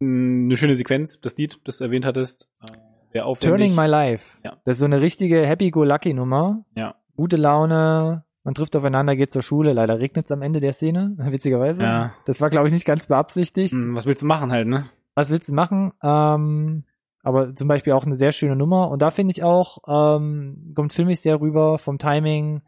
Mm, 0.00 0.36
Eine 0.38 0.56
schöne 0.58 0.76
Sequenz, 0.76 1.20
das 1.22 1.36
Lied, 1.36 1.58
das 1.64 1.78
du 1.78 1.84
erwähnt 1.84 2.04
hattest. 2.04 2.50
Äh, 2.62 2.76
Sehr 3.12 3.26
aufwendig. 3.26 3.50
Turning 3.50 3.74
My 3.74 3.86
Life. 3.86 4.40
Ja. 4.44 4.58
Das 4.66 4.76
ist 4.76 4.80
so 4.80 4.84
eine 4.84 5.00
richtige 5.00 5.46
Happy-Go-Lucky-Nummer. 5.46 6.64
Ja. 6.76 6.96
Gute 7.16 7.36
Laune, 7.36 8.24
man 8.42 8.54
trifft 8.54 8.76
aufeinander, 8.76 9.16
geht 9.16 9.32
zur 9.32 9.42
Schule. 9.42 9.72
Leider 9.72 9.98
regnet 9.98 10.26
es 10.26 10.32
am 10.32 10.42
Ende 10.42 10.60
der 10.60 10.74
Szene, 10.74 11.14
witzigerweise. 11.18 11.82
Ja. 11.82 12.14
Das 12.26 12.42
war, 12.42 12.50
glaube 12.50 12.66
ich, 12.66 12.74
nicht 12.74 12.84
ganz 12.86 13.06
beabsichtigt. 13.06 13.72
Mm, 13.72 13.94
Was 13.94 14.04
willst 14.04 14.20
du 14.20 14.26
machen 14.26 14.52
halt, 14.52 14.68
ne? 14.68 14.90
Was 15.14 15.30
willst 15.30 15.48
du 15.48 15.54
machen? 15.54 15.92
Ähm, 16.02 16.84
aber 17.22 17.54
zum 17.54 17.68
Beispiel 17.68 17.92
auch 17.94 18.04
eine 18.04 18.14
sehr 18.14 18.32
schöne 18.32 18.56
Nummer. 18.56 18.90
Und 18.90 19.00
da 19.00 19.10
finde 19.10 19.32
ich 19.32 19.42
auch, 19.42 19.78
ähm, 19.88 20.72
kommt 20.74 20.92
filmisch 20.92 21.20
sehr 21.20 21.40
rüber 21.40 21.78
vom 21.78 21.98
Timing. 21.98 22.62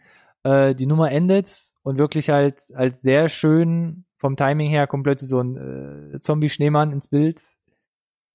Äh, 0.45 0.75
die 0.75 0.87
Nummer 0.87 1.11
endet 1.11 1.51
und 1.83 1.99
wirklich 1.99 2.31
halt 2.31 2.61
als 2.75 3.03
sehr 3.03 3.29
schön 3.29 4.05
vom 4.19 4.37
Timing 4.37 4.71
her 4.71 4.87
kommt 4.87 5.05
plötzlich 5.05 5.29
so 5.29 5.41
ein 5.41 6.15
äh, 6.15 6.21
Zombie-Schneemann 6.21 6.93
ins 6.93 7.09
Bild. 7.09 7.41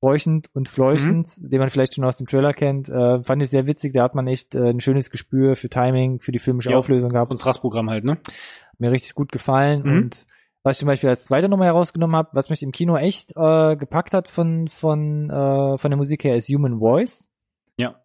Räuchend 0.03 0.47
und 0.53 0.67
fleuchend, 0.67 1.27
den 1.39 1.59
man 1.59 1.69
vielleicht 1.69 1.93
schon 1.93 2.03
aus 2.05 2.17
dem 2.17 2.25
Trailer 2.25 2.53
kennt. 2.53 2.89
Äh, 2.89 3.21
fand 3.23 3.41
ich 3.43 3.49
sehr 3.51 3.67
witzig. 3.67 3.93
Da 3.93 4.03
hat 4.03 4.15
man 4.15 4.27
echt 4.27 4.55
äh, 4.55 4.69
ein 4.69 4.81
schönes 4.81 5.11
Gespür 5.11 5.55
für 5.55 5.69
Timing, 5.69 6.19
für 6.19 6.31
die 6.31 6.39
filmische 6.39 6.71
Ja. 6.71 6.77
Auflösung 6.77 7.09
gehabt 7.09 7.29
Kontrastprogramm 7.29 7.89
halt, 7.89 8.03
ne? 8.03 8.17
mir 8.79 8.91
richtig 8.91 9.13
gut 9.15 9.31
gefallen. 9.31 9.83
Mhm. 9.83 9.91
Und 9.97 10.27
was 10.63 10.75
ich 10.75 10.79
zum 10.79 10.87
Beispiel 10.87 11.09
als 11.09 11.25
zweite 11.25 11.49
Nummer 11.49 11.65
herausgenommen 11.65 12.15
habe, 12.15 12.29
was 12.33 12.49
mich 12.49 12.61
im 12.63 12.71
Kino 12.71 12.95
echt 12.97 13.31
äh, 13.35 13.75
gepackt 13.75 14.13
hat 14.13 14.29
von, 14.29 14.67
von, 14.67 15.29
äh, 15.29 15.77
von 15.77 15.91
der 15.91 15.97
Musik 15.97 16.23
her, 16.23 16.35
ist 16.35 16.49
Human 16.49 16.79
Voice. 16.79 17.29
Ja. 17.77 18.01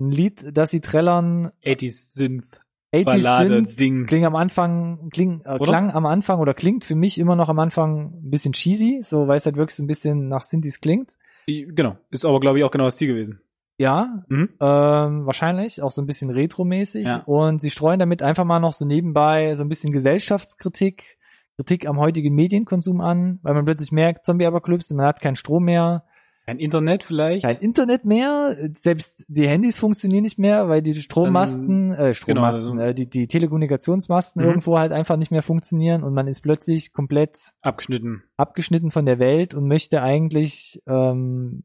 Ein 0.00 0.10
Lied, 0.10 0.44
das 0.56 0.70
sie 0.70 0.80
trällern, 0.80 1.52
80s 1.64 2.14
Synth. 2.14 2.60
80 2.92 3.04
Ballade, 3.06 3.46
Stints 3.46 3.76
Ding. 3.76 4.06
klingt 4.06 4.26
am 4.26 4.34
Anfang, 4.34 5.10
kling, 5.10 5.42
äh, 5.44 5.50
Oder? 5.54 5.64
klang 5.64 5.90
am 5.92 6.06
Anfang 6.06 6.40
oder 6.40 6.54
klingt 6.54 6.84
für 6.84 6.96
mich 6.96 7.18
immer 7.18 7.36
noch 7.36 7.48
am 7.48 7.58
Anfang 7.60 8.14
ein 8.24 8.30
bisschen 8.30 8.52
cheesy, 8.52 8.98
so 9.02 9.28
weil 9.28 9.36
es 9.36 9.46
halt 9.46 9.54
wirklich 9.56 9.76
so 9.76 9.84
ein 9.84 9.86
bisschen 9.86 10.26
nach 10.26 10.42
Synthes 10.42 10.80
klingt. 10.80 11.12
Genau. 11.46 11.96
Ist 12.10 12.24
aber, 12.24 12.40
glaube 12.40 12.58
ich, 12.58 12.64
auch 12.64 12.70
genau 12.72 12.84
das 12.86 12.96
Ziel 12.96 13.06
gewesen. 13.08 13.40
Ja, 13.78 14.24
Mhm. 14.28 14.50
ähm, 14.60 15.26
wahrscheinlich, 15.26 15.80
auch 15.82 15.90
so 15.92 16.02
ein 16.02 16.06
bisschen 16.06 16.30
retromäßig. 16.30 17.06
Ja. 17.06 17.22
Und 17.26 17.60
sie 17.60 17.70
streuen 17.70 17.98
damit 18.00 18.22
einfach 18.22 18.44
mal 18.44 18.58
noch 18.60 18.72
so 18.72 18.84
nebenbei 18.84 19.54
so 19.54 19.62
ein 19.62 19.68
bisschen 19.68 19.92
Gesellschaftskritik, 19.92 21.16
Kritik 21.60 21.86
am 21.86 21.98
heutigen 21.98 22.34
Medienkonsum 22.34 23.00
an, 23.00 23.38
weil 23.42 23.52
man 23.54 23.64
plötzlich 23.66 23.92
merkt, 23.92 24.24
Zombie-Apokalypse, 24.24 24.94
man 24.94 25.04
hat 25.06 25.20
keinen 25.20 25.36
Strom 25.36 25.64
mehr, 25.64 26.04
Kein 26.46 26.58
Internet 26.58 27.04
vielleicht. 27.04 27.44
kein 27.44 27.58
Internet 27.58 28.04
mehr, 28.06 28.56
selbst 28.72 29.24
die 29.28 29.46
Handys 29.46 29.78
funktionieren 29.78 30.22
nicht 30.22 30.38
mehr, 30.38 30.68
weil 30.70 30.80
die 30.82 30.94
Strommasten, 30.94 31.92
äh, 31.92 32.14
Strommasten, 32.14 32.72
genau, 32.78 32.82
äh, 32.88 32.94
die, 32.94 33.08
die 33.10 33.26
Telekommunikationsmasten 33.28 34.42
Mhm. 34.42 34.48
irgendwo 34.48 34.78
halt 34.78 34.92
einfach 34.92 35.16
nicht 35.16 35.30
mehr 35.30 35.42
funktionieren 35.42 36.02
und 36.02 36.14
man 36.14 36.26
ist 36.28 36.40
plötzlich 36.40 36.92
komplett 36.92 37.52
Abgeschnitten. 37.60 38.22
abgeschnitten 38.36 38.90
von 38.90 39.04
der 39.06 39.18
Welt 39.18 39.54
und 39.54 39.68
möchte 39.68 40.02
eigentlich 40.02 40.80
ähm, 40.88 41.64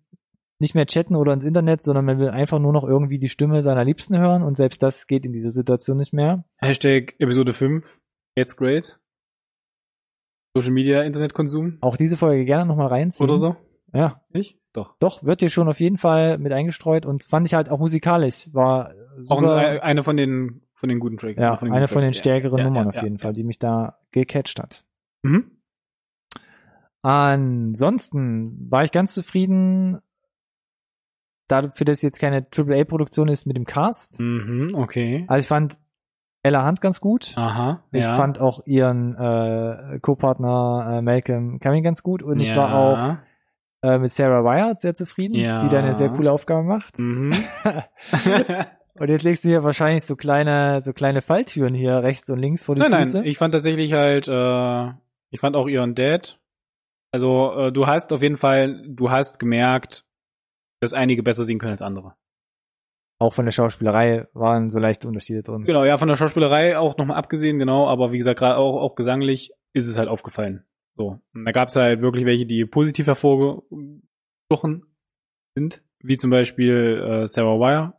nicht 0.59 0.73
mehr 0.75 0.85
chatten 0.85 1.15
oder 1.15 1.33
ins 1.33 1.43
Internet, 1.45 1.83
sondern 1.83 2.05
man 2.05 2.17
will 2.19 2.29
einfach 2.29 2.59
nur 2.59 2.71
noch 2.71 2.83
irgendwie 2.85 3.19
die 3.19 3.27
Stimme 3.29 3.61
seiner 3.63 3.83
Liebsten 3.83 4.17
hören 4.17 4.41
und 4.43 4.55
selbst 4.55 4.81
das 4.83 5.05
geht 5.07 5.25
in 5.25 5.33
dieser 5.33 5.51
Situation 5.51 5.97
nicht 5.97 6.13
mehr. 6.13 6.45
Hashtag 6.57 7.15
Episode 7.19 7.53
5. 7.53 7.85
It's 8.35 8.55
great. 8.55 8.97
Social 10.55 10.71
Media, 10.71 11.03
Internetkonsum. 11.03 11.77
Auch 11.81 11.97
diese 11.97 12.17
Folge 12.17 12.45
gerne 12.45 12.65
nochmal 12.65 12.87
reinziehen. 12.87 13.29
Oder 13.29 13.37
so. 13.37 13.55
Ja, 13.93 14.21
Nicht? 14.31 14.57
Doch. 14.73 14.95
doch, 14.99 15.23
wird 15.23 15.39
hier 15.39 15.49
schon 15.49 15.69
auf 15.69 15.79
jeden 15.79 15.97
Fall 15.97 16.37
mit 16.37 16.51
eingestreut 16.51 17.05
und 17.05 17.23
fand 17.23 17.47
ich 17.47 17.53
halt 17.53 17.69
auch 17.69 17.79
musikalisch, 17.79 18.49
war 18.51 18.91
Auch 19.29 19.39
super. 19.39 19.55
eine, 19.55 19.83
eine 19.83 20.03
von 20.03 20.17
den, 20.17 20.63
von 20.73 20.89
den 20.89 20.99
guten 20.99 21.15
Tracks. 21.17 21.39
ja, 21.39 21.55
von 21.55 21.69
den 21.69 21.75
eine 21.75 21.87
von 21.87 22.01
den 22.01 22.11
Tracks, 22.11 22.17
stärkeren 22.17 22.57
ja. 22.57 22.63
Nummern 22.65 22.83
ja, 22.83 22.89
auf 22.89 22.95
ja, 22.97 23.03
jeden 23.03 23.15
ja. 23.15 23.21
Fall, 23.21 23.31
die 23.31 23.45
mich 23.45 23.57
da 23.57 23.99
gecatcht 24.11 24.59
hat. 24.59 24.83
Mhm. 25.23 25.51
Ansonsten 27.03 28.69
war 28.69 28.83
ich 28.83 28.91
ganz 28.91 29.13
zufrieden, 29.13 30.01
dafür, 31.47 31.85
dass 31.85 31.97
es 31.97 32.01
jetzt 32.01 32.19
keine 32.19 32.43
AAA-Produktion 32.53 33.27
ist 33.27 33.45
mit 33.45 33.55
dem 33.55 33.65
Cast. 33.65 34.19
Mhm, 34.19 34.73
okay. 34.75 35.25
Also 35.27 35.43
ich 35.43 35.47
fand 35.47 35.77
Ella 36.45 36.67
Hunt 36.67 36.79
ganz 36.79 37.01
gut. 37.01 37.33
Aha. 37.37 37.81
Ich 37.91 38.05
ja. 38.05 38.15
fand 38.15 38.39
auch 38.39 38.65
ihren 38.67 39.15
äh, 39.15 39.99
Co-Partner 39.99 40.97
äh, 40.97 41.01
Malcolm 41.01 41.59
Cumming 41.59 41.83
ganz 41.83 42.03
gut 42.03 42.21
und 42.21 42.39
ich 42.39 42.49
ja. 42.49 42.57
war 42.57 42.75
auch 42.75 43.17
äh, 43.81 43.97
mit 43.97 44.11
Sarah 44.11 44.43
Wyatt 44.43 44.79
sehr 44.79 44.93
zufrieden, 44.93 45.33
Ja. 45.35 45.57
die 45.57 45.69
da 45.69 45.79
eine 45.79 45.95
sehr 45.95 46.09
coole 46.09 46.31
Aufgabe 46.31 46.63
macht. 46.63 46.99
Mhm. 46.99 47.31
Und 48.97 49.09
jetzt 49.09 49.23
legst 49.23 49.43
du 49.43 49.49
hier 49.49 49.61
wahrscheinlich 49.65 50.05
so 50.05 50.15
kleine, 50.15 50.79
so 50.79 50.93
kleine 50.93 51.21
Falltüren 51.21 51.73
hier 51.73 52.01
rechts 52.01 52.29
und 52.29 52.39
links 52.39 52.63
vor 52.63 52.75
die 52.75 52.79
nein, 52.81 53.03
Füße. 53.03 53.17
nein, 53.17 53.27
ich 53.27 53.37
fand 53.37 53.53
tatsächlich 53.53 53.91
halt, 53.91 54.29
äh, 54.29 54.93
ich 55.31 55.41
fand 55.41 55.57
auch 55.57 55.67
ihren 55.67 55.95
Dad. 55.95 56.39
Also, 57.11 57.53
äh, 57.57 57.71
du 57.73 57.87
hast 57.87 58.13
auf 58.13 58.21
jeden 58.21 58.37
Fall, 58.37 58.85
du 58.87 59.11
hast 59.11 59.37
gemerkt, 59.37 60.05
dass 60.79 60.93
einige 60.93 61.23
besser 61.23 61.43
singen 61.43 61.59
können 61.59 61.73
als 61.73 61.81
andere. 61.81 62.15
Auch 63.19 63.33
von 63.33 63.45
der 63.45 63.51
Schauspielerei 63.51 64.27
waren 64.33 64.69
so 64.69 64.79
leichte 64.79 65.07
Unterschiede 65.07 65.41
drin. 65.41 65.63
Genau, 65.63 65.83
ja, 65.83 65.97
von 65.97 66.07
der 66.07 66.17
Schauspielerei 66.17 66.77
auch 66.77 66.97
nochmal 66.97 67.17
abgesehen, 67.17 67.59
genau, 67.59 67.87
aber 67.87 68.11
wie 68.11 68.17
gesagt, 68.17 68.39
gerade 68.39 68.57
auch, 68.57 68.81
auch 68.81 68.95
gesanglich 68.95 69.51
ist 69.73 69.87
es 69.87 69.97
halt 69.97 70.09
aufgefallen. 70.09 70.65
So. 70.97 71.19
Und 71.33 71.45
da 71.45 71.51
gab 71.51 71.69
es 71.69 71.75
halt 71.75 72.01
wirklich 72.01 72.25
welche, 72.25 72.45
die 72.45 72.65
positiv 72.65 73.07
hervorgestochen 73.07 74.85
sind, 75.55 75.83
wie 75.99 76.17
zum 76.17 76.29
Beispiel 76.29 77.01
äh, 77.23 77.27
Sarah 77.27 77.59
Wire, 77.59 77.93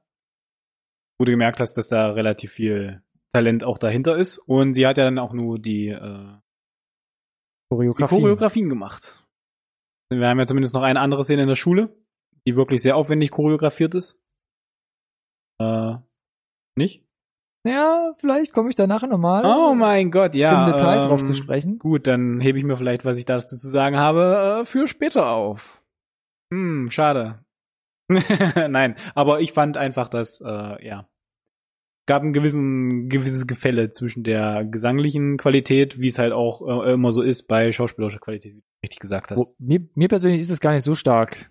wo 1.18 1.24
du 1.24 1.32
gemerkt 1.32 1.60
hast, 1.60 1.74
dass 1.74 1.88
da 1.88 2.10
relativ 2.10 2.52
viel 2.52 3.02
Talent 3.32 3.64
auch 3.64 3.78
dahinter 3.78 4.16
ist. 4.16 4.38
Und 4.38 4.74
sie 4.74 4.86
hat 4.86 4.98
ja 4.98 5.04
dann 5.04 5.18
auch 5.18 5.32
nur 5.32 5.58
die, 5.58 5.88
äh, 5.88 6.34
die 7.70 7.74
Choreografie. 7.74 8.14
Choreografien 8.14 8.68
gemacht. 8.68 9.26
Wir 10.10 10.28
haben 10.28 10.38
ja 10.38 10.46
zumindest 10.46 10.74
noch 10.74 10.82
eine 10.82 11.00
andere 11.00 11.24
Szene 11.24 11.42
in 11.42 11.48
der 11.48 11.56
Schule, 11.56 11.94
die 12.46 12.56
wirklich 12.56 12.80
sehr 12.80 12.96
aufwendig 12.96 13.30
choreografiert 13.30 13.94
ist. 13.94 14.20
Äh, 15.58 15.94
nicht? 16.76 17.04
Ja, 17.66 18.12
vielleicht 18.16 18.52
komme 18.52 18.68
ich 18.68 18.76
da 18.76 18.86
nachher 18.86 19.08
nochmal 19.08 19.44
Oh 19.44 19.74
mein 19.74 20.12
Gott, 20.12 20.36
ja. 20.36 20.64
im 20.64 20.72
Detail 20.72 21.00
drauf 21.00 21.20
ähm, 21.20 21.26
zu 21.26 21.34
sprechen. 21.34 21.78
Gut, 21.78 22.06
dann 22.06 22.40
hebe 22.40 22.58
ich 22.58 22.64
mir 22.64 22.76
vielleicht, 22.76 23.04
was 23.04 23.18
ich 23.18 23.24
dazu 23.24 23.56
zu 23.56 23.68
sagen 23.68 23.96
habe, 23.96 24.60
äh, 24.62 24.66
für 24.66 24.86
später 24.86 25.28
auf. 25.28 25.82
Hm, 26.52 26.90
schade. 26.90 27.44
Nein, 28.68 28.94
aber 29.16 29.40
ich 29.40 29.52
fand 29.52 29.76
einfach, 29.76 30.08
dass, 30.08 30.40
äh, 30.40 30.86
ja, 30.86 31.08
gab 32.06 32.22
ein 32.22 32.32
gewissen, 32.32 33.08
gewisses 33.08 33.48
Gefälle 33.48 33.90
zwischen 33.90 34.22
der 34.22 34.64
gesanglichen 34.64 35.36
Qualität, 35.36 36.00
wie 36.00 36.06
es 36.06 36.20
halt 36.20 36.32
auch 36.32 36.84
äh, 36.84 36.92
immer 36.92 37.10
so 37.10 37.22
ist 37.22 37.48
bei 37.48 37.72
schauspielerischer 37.72 38.20
Qualität, 38.20 38.54
wie 38.54 38.60
du 38.60 38.66
richtig 38.84 39.00
gesagt 39.00 39.32
hast. 39.32 39.58
Mir, 39.58 39.80
mir 39.96 40.08
persönlich 40.08 40.40
ist 40.40 40.50
es 40.50 40.60
gar 40.60 40.72
nicht 40.72 40.84
so 40.84 40.94
stark 40.94 41.50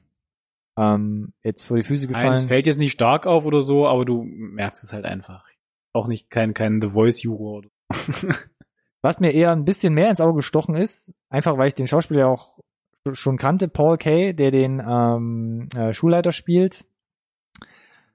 ähm, 0.77 1.33
jetzt 1.43 1.65
vor 1.65 1.77
die 1.77 1.83
Füße 1.83 2.07
Nein, 2.07 2.15
es 2.15 2.21
gefallen. 2.21 2.47
fällt 2.47 2.67
jetzt 2.67 2.79
nicht 2.79 2.91
stark 2.91 3.27
auf 3.27 3.45
oder 3.45 3.61
so, 3.61 3.87
aber 3.87 4.05
du 4.05 4.23
merkst 4.23 4.83
es 4.83 4.93
halt 4.93 5.05
einfach. 5.05 5.45
Auch 5.93 6.07
nicht 6.07 6.29
kein, 6.29 6.53
kein 6.53 6.81
The 6.81 6.89
Voice-Juror 6.89 7.63
so. 8.11 8.27
Was 9.01 9.19
mir 9.19 9.31
eher 9.33 9.51
ein 9.51 9.65
bisschen 9.65 9.93
mehr 9.93 10.09
ins 10.09 10.19
Auge 10.19 10.37
gestochen 10.37 10.75
ist, 10.75 11.13
einfach 11.29 11.57
weil 11.57 11.67
ich 11.67 11.75
den 11.75 11.87
Schauspieler 11.87 12.21
ja 12.21 12.27
auch 12.27 12.59
schon 13.13 13.37
kannte, 13.37 13.67
Paul 13.67 13.97
Kay, 13.97 14.33
der 14.33 14.51
den 14.51 14.79
ähm, 14.85 15.69
äh, 15.75 15.93
Schulleiter 15.93 16.31
spielt. 16.31 16.85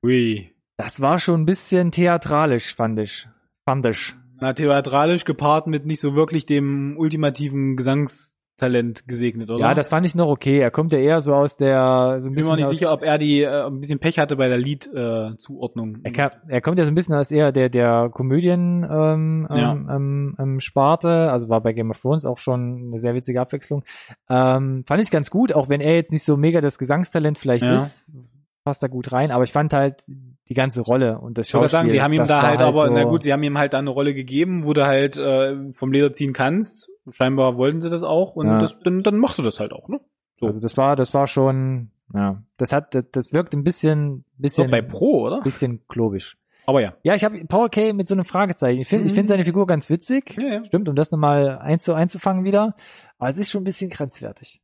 Ui. 0.03 0.53
Das 0.77 1.01
war 1.01 1.19
schon 1.19 1.43
ein 1.43 1.47
bisschen 1.47 1.93
theatralisch, 1.93 2.75
fand 2.75 2.99
ich. 2.99 3.29
Fand 3.69 3.87
ich. 3.87 4.15
Na, 4.41 4.53
theatralisch 4.53 5.25
gepaart 5.25 5.67
mit 5.67 5.87
nicht 5.87 6.01
so 6.01 6.15
wirklich 6.15 6.47
dem 6.47 6.97
ultimativen 6.97 7.77
Gesangstalent 8.61 9.09
gesegnet, 9.09 9.51
oder? 9.51 9.61
Ja, 9.61 9.75
das 9.75 9.89
fand 9.89 10.07
ich 10.07 10.15
noch 10.15 10.29
okay. 10.29 10.59
Er 10.59 10.71
kommt 10.71 10.93
ja 10.93 10.99
eher 10.99 11.21
so 11.21 11.35
aus 11.35 11.57
der, 11.57 12.17
so 12.21 12.29
ein 12.29 12.33
Ich 12.33 12.37
bin 12.37 12.45
mir 12.45 12.51
bisschen 12.53 12.57
nicht 12.57 12.69
sicher, 12.69 12.93
ob 12.93 13.03
er 13.03 13.19
die 13.19 13.43
äh, 13.43 13.67
ein 13.67 13.81
bisschen 13.81 13.99
Pech 13.99 14.19
hatte 14.19 14.37
bei 14.37 14.49
der 14.49 14.59
Lied-Zuordnung. 14.59 15.99
Äh, 16.05 16.13
er, 16.15 16.33
er 16.49 16.61
kommt 16.61 16.79
ja 16.79 16.85
so 16.85 16.91
ein 16.93 16.95
bisschen 16.95 17.15
aus 17.15 17.31
eher 17.31 17.53
der, 17.53 17.69
der 17.69 18.11
Komödien 18.13 18.87
ähm, 18.91 19.47
Ja. 19.51 19.73
ähm, 19.73 19.89
ähm, 19.91 20.37
ähm, 20.39 20.61
Sparte, 20.61 21.31
also 21.31 21.49
war 21.49 21.61
bei 21.63 21.73
Game 21.73 21.91
of 21.91 22.01
Thrones 22.01 22.27
auch 22.27 22.39
schon 22.39 22.89
eine 22.89 22.99
sehr 22.99 23.15
witzige 23.15 23.41
Abwechslung. 23.41 23.83
Ähm, 24.29 24.85
fand 24.87 25.03
ich 25.03 25.11
ganz 25.11 25.31
gut, 25.31 25.53
auch 25.53 25.69
wenn 25.69 25.81
er 25.81 25.95
jetzt 25.95 26.13
nicht 26.13 26.25
so 26.25 26.37
mega 26.37 26.61
das 26.61 26.79
Gesangstalent 26.79 27.39
vielleicht 27.39 27.65
Ja. 27.65 27.77
ist, 27.77 28.11
passt 28.65 28.83
da 28.83 28.89
gut 28.89 29.13
rein, 29.13 29.31
aber 29.31 29.45
ich 29.45 29.53
fand 29.53 29.73
halt 29.73 30.03
die 30.49 30.55
ganze 30.55 30.83
Rolle 30.83 31.19
und 31.19 31.39
das 31.39 31.49
Ich 31.49 31.55
wollte 31.55 31.71
Schauspiel. 31.71 31.79
sagen, 31.79 31.91
sie 31.91 32.03
haben 32.03 32.13
ihm 32.13 32.27
da 32.27 32.29
war 32.29 32.43
halt, 32.43 32.61
aber, 32.61 32.73
so, 32.89 32.93
na 32.93 33.05
gut, 33.05 33.23
sie 33.23 33.33
haben 33.33 33.43
ihm 33.43 33.57
halt 33.57 33.73
da 33.73 33.79
eine 33.79 33.91
Rolle 33.91 34.13
gegeben, 34.15 34.65
wo 34.65 34.73
du 34.75 34.85
halt 34.87 35.17
äh, 35.17 35.73
vom 35.73 35.93
Leder 35.93 36.13
ziehen 36.13 36.33
kannst. 36.33 36.91
Scheinbar 37.13 37.57
wollten 37.57 37.81
sie 37.81 37.91
das 37.91 38.03
auch 38.03 38.37
und 38.37 38.47
Ja. 38.47 38.59
das, 38.59 38.79
dann, 38.81 39.03
dann 39.03 39.19
machst 39.19 39.39
du 39.39 39.43
das 39.43 39.61
halt 39.61 39.73
auch, 39.73 39.89
ne? 39.89 40.01
So. 40.39 40.47
Also 40.47 40.61
das 40.61 40.77
war, 40.77 40.97
das 40.97 41.13
war 41.15 41.27
schon, 41.27 41.91
ja, 42.15 42.43
das 42.57 42.73
hat, 42.73 42.95
das, 42.95 43.05
das 43.13 43.33
wirkt 43.33 43.55
ein 43.55 43.63
bisschen, 43.65 44.25
bisschen, 44.39 44.71
bei 44.71 44.81
Pro, 44.83 45.23
oder? 45.27 45.41
bisschen 45.43 45.87
klobisch. 45.87 46.37
Aber 46.67 46.81
ja. 46.81 46.95
Ja, 47.03 47.15
ich 47.15 47.25
habe 47.25 47.45
Paul 47.47 47.69
Kay 47.69 47.93
mit 47.93 48.07
so 48.07 48.15
einem 48.15 48.25
Fragezeichen. 48.25 48.81
Ich 48.81 48.89
finde, 48.89 49.07
ich 49.07 49.13
Mhm. 49.13 49.17
finde 49.17 49.29
seine 49.29 49.45
Figur 49.45 49.67
ganz 49.67 49.91
witzig. 49.91 50.37
Ja, 50.39 50.47
ja. 50.55 50.65
Stimmt, 50.65 50.89
um 50.89 50.95
das 50.95 51.11
nochmal 51.11 51.59
einzu, 51.59 51.95
einzufangen 51.95 52.45
wieder. 52.45 52.77
Aber 53.19 53.29
es 53.31 53.39
ist 53.39 53.51
schon 53.51 53.63
ein 53.63 53.65
bisschen 53.65 53.91
grenzwertig. 53.91 54.61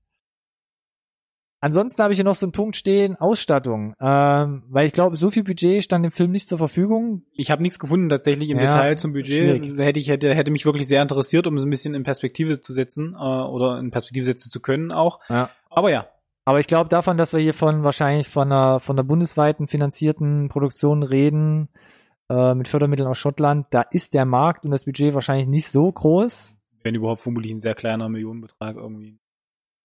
Ansonsten 1.66 2.00
habe 2.00 2.12
ich 2.12 2.18
hier 2.18 2.24
noch 2.24 2.36
so 2.36 2.46
einen 2.46 2.52
Punkt 2.52 2.76
stehen, 2.76 3.16
Ausstattung. 3.16 3.92
Ähm, 4.00 4.62
weil 4.68 4.86
ich 4.86 4.92
glaube, 4.92 5.16
so 5.16 5.30
viel 5.30 5.42
Budget 5.42 5.82
stand 5.82 6.04
dem 6.04 6.12
Film 6.12 6.30
nicht 6.30 6.46
zur 6.46 6.58
Verfügung. 6.58 7.22
Ich 7.32 7.50
habe 7.50 7.60
nichts 7.60 7.80
gefunden 7.80 8.08
tatsächlich 8.08 8.50
im 8.50 8.58
Ja, 8.58 8.66
Detail 8.66 8.96
zum 8.96 9.12
Budget. 9.12 9.32
schwierig. 9.64 9.76
Hätte 9.76 9.98
ich 9.98 10.08
hätte 10.08 10.32
hätte 10.32 10.52
mich 10.52 10.64
wirklich 10.64 10.86
sehr 10.86 11.02
interessiert, 11.02 11.48
um 11.48 11.56
es 11.56 11.64
ein 11.64 11.70
bisschen 11.70 11.94
in 11.94 12.04
Perspektive 12.04 12.60
zu 12.60 12.72
setzen 12.72 13.14
äh, 13.14 13.18
oder 13.18 13.80
in 13.80 13.90
Perspektive 13.90 14.24
setzen 14.24 14.48
zu 14.48 14.60
können 14.60 14.92
auch. 14.92 15.18
Ja. 15.28 15.50
Aber 15.68 15.90
ja, 15.90 16.06
Aber 16.44 16.60
ich 16.60 16.68
glaube 16.68 16.88
davon, 16.88 17.16
dass 17.16 17.32
wir 17.32 17.40
hier 17.40 17.52
von 17.52 17.82
wahrscheinlich 17.82 18.28
von 18.28 18.52
einer, 18.52 18.78
von 18.78 18.96
einer 18.96 19.02
bundesweiten 19.04 19.66
finanzierten 19.66 20.48
Produktion 20.48 21.02
reden, 21.02 21.68
äh, 22.30 22.54
mit 22.54 22.68
Fördermitteln 22.68 23.08
aus 23.08 23.18
Schottland, 23.18 23.66
da 23.70 23.82
ist 23.90 24.14
der 24.14 24.24
Markt 24.24 24.64
und 24.64 24.70
das 24.70 24.84
Budget 24.84 25.14
wahrscheinlich 25.14 25.48
nicht 25.48 25.68
so 25.68 25.90
groß. 25.90 26.56
wenn 26.84 26.94
überhaupt 26.94 27.22
vermutlich 27.22 27.50
ein 27.50 27.58
sehr 27.58 27.74
kleiner 27.74 28.08
Millionenbetrag 28.08 28.76
irgendwie. 28.76 29.18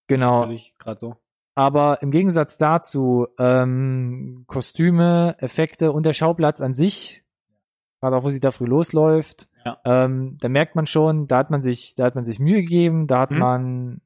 Genau. 0.07 0.47
Gerade 0.77 0.99
so. 0.99 1.15
Aber 1.61 2.01
im 2.01 2.09
Gegensatz 2.09 2.57
dazu, 2.57 3.27
ähm, 3.37 4.45
Kostüme, 4.47 5.35
Effekte 5.37 5.91
und 5.91 6.07
der 6.07 6.13
Schauplatz 6.13 6.59
an 6.59 6.73
sich, 6.73 7.23
gerade 8.01 8.15
auch 8.17 8.23
wo 8.23 8.31
sie 8.31 8.39
da 8.39 8.49
früh 8.49 8.65
losläuft, 8.65 9.47
Ja. 9.63 9.77
ähm, 9.85 10.37
da 10.41 10.49
merkt 10.49 10.75
man 10.75 10.87
schon, 10.87 11.27
da 11.27 11.37
hat 11.37 11.51
man 11.51 11.61
sich, 11.61 11.93
da 11.95 12.05
hat 12.05 12.15
man 12.15 12.23
sich 12.25 12.39
Mühe 12.39 12.61
gegeben, 12.61 13.05
da 13.05 13.19
hat 13.19 13.29
Mhm. 13.31 13.37
man 13.39 14.01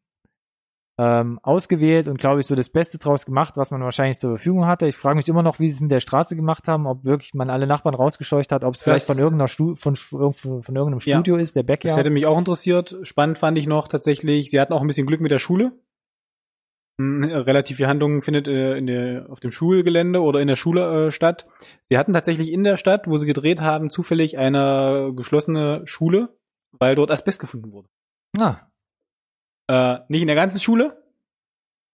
ähm, 0.98 1.40
ausgewählt 1.44 2.08
und 2.08 2.20
glaube 2.20 2.40
ich 2.40 2.48
so 2.48 2.56
das 2.56 2.70
Beste 2.70 2.98
draus 2.98 3.26
gemacht, 3.26 3.58
was 3.58 3.70
man 3.70 3.82
wahrscheinlich 3.82 4.18
zur 4.18 4.32
Verfügung 4.38 4.66
hatte. 4.66 4.88
Ich 4.88 4.96
frage 4.96 5.18
mich 5.18 5.28
immer 5.28 5.44
noch, 5.44 5.60
wie 5.60 5.68
sie 5.68 5.74
es 5.74 5.82
mit 5.82 5.92
der 5.92 6.00
Straße 6.00 6.38
gemacht 6.38 6.70
haben, 6.70 6.88
ob 6.88 7.04
wirklich 7.04 7.34
man 7.34 7.50
alle 7.50 7.68
Nachbarn 7.68 7.96
rausgescheucht 7.96 8.52
hat, 8.54 8.64
ob 8.64 8.76
es 8.76 8.84
vielleicht 8.84 9.08
Das- 9.10 9.14
von 9.16 9.22
irgendeiner 9.22 9.50
Stu 9.50 9.76
von, 9.76 9.96
von, 9.98 10.32
von 10.32 10.76
irgendeinem 10.76 11.00
Ja. 11.04 11.18
Studio 11.18 11.36
ist, 11.36 11.56
der 11.58 11.64
Das 11.64 11.68
Backyard. 11.68 11.98
hätte 11.98 12.12
mich 12.12 12.26
auch 12.26 12.38
interessiert. 12.38 12.96
Spannend 13.04 13.38
fand 13.38 13.58
ich 13.58 13.68
noch 13.68 13.90
tatsächlich, 13.90 14.50
sie 14.50 14.60
hatten 14.60 14.72
auch 14.74 14.80
ein 14.82 14.88
bisschen 14.88 15.06
Glück 15.08 15.20
mit 15.22 15.32
der 15.32 15.40
Schule. 15.40 15.74
Hm, 17.00 17.24
Relativ 17.24 17.78
viel 17.78 17.88
Handlung 17.88 18.22
findet 18.22 18.48
äh, 18.48 18.78
in 18.78 18.88
der, 18.88 19.30
auf 19.30 19.40
dem 19.40 19.52
Schulgelände 19.52 20.22
oder 20.22 20.40
in 20.40 20.48
der 20.48 20.56
Schule 20.56 21.08
äh, 21.08 21.12
statt. 21.12 21.46
Sie 21.84 21.98
hatten 21.98 22.14
tatsächlich 22.14 22.52
in 22.52 22.64
der 22.64 22.78
Stadt, 22.78 23.08
wo 23.08 23.18
sie 23.18 23.28
gedreht 23.28 23.62
haben, 23.62 23.90
zufällig 23.90 24.38
eine 24.38 25.12
geschlossene 25.16 25.82
Schule, 25.86 26.38
weil 26.72 26.96
dort 26.96 27.12
Asbest 27.12 27.40
gefunden 27.40 27.72
wurde. 27.72 27.90
Ah, 28.38 28.68
Äh, 29.68 30.00
nicht 30.10 30.22
in 30.22 30.28
der 30.28 30.36
ganzen 30.36 30.62
Schule, 30.62 31.02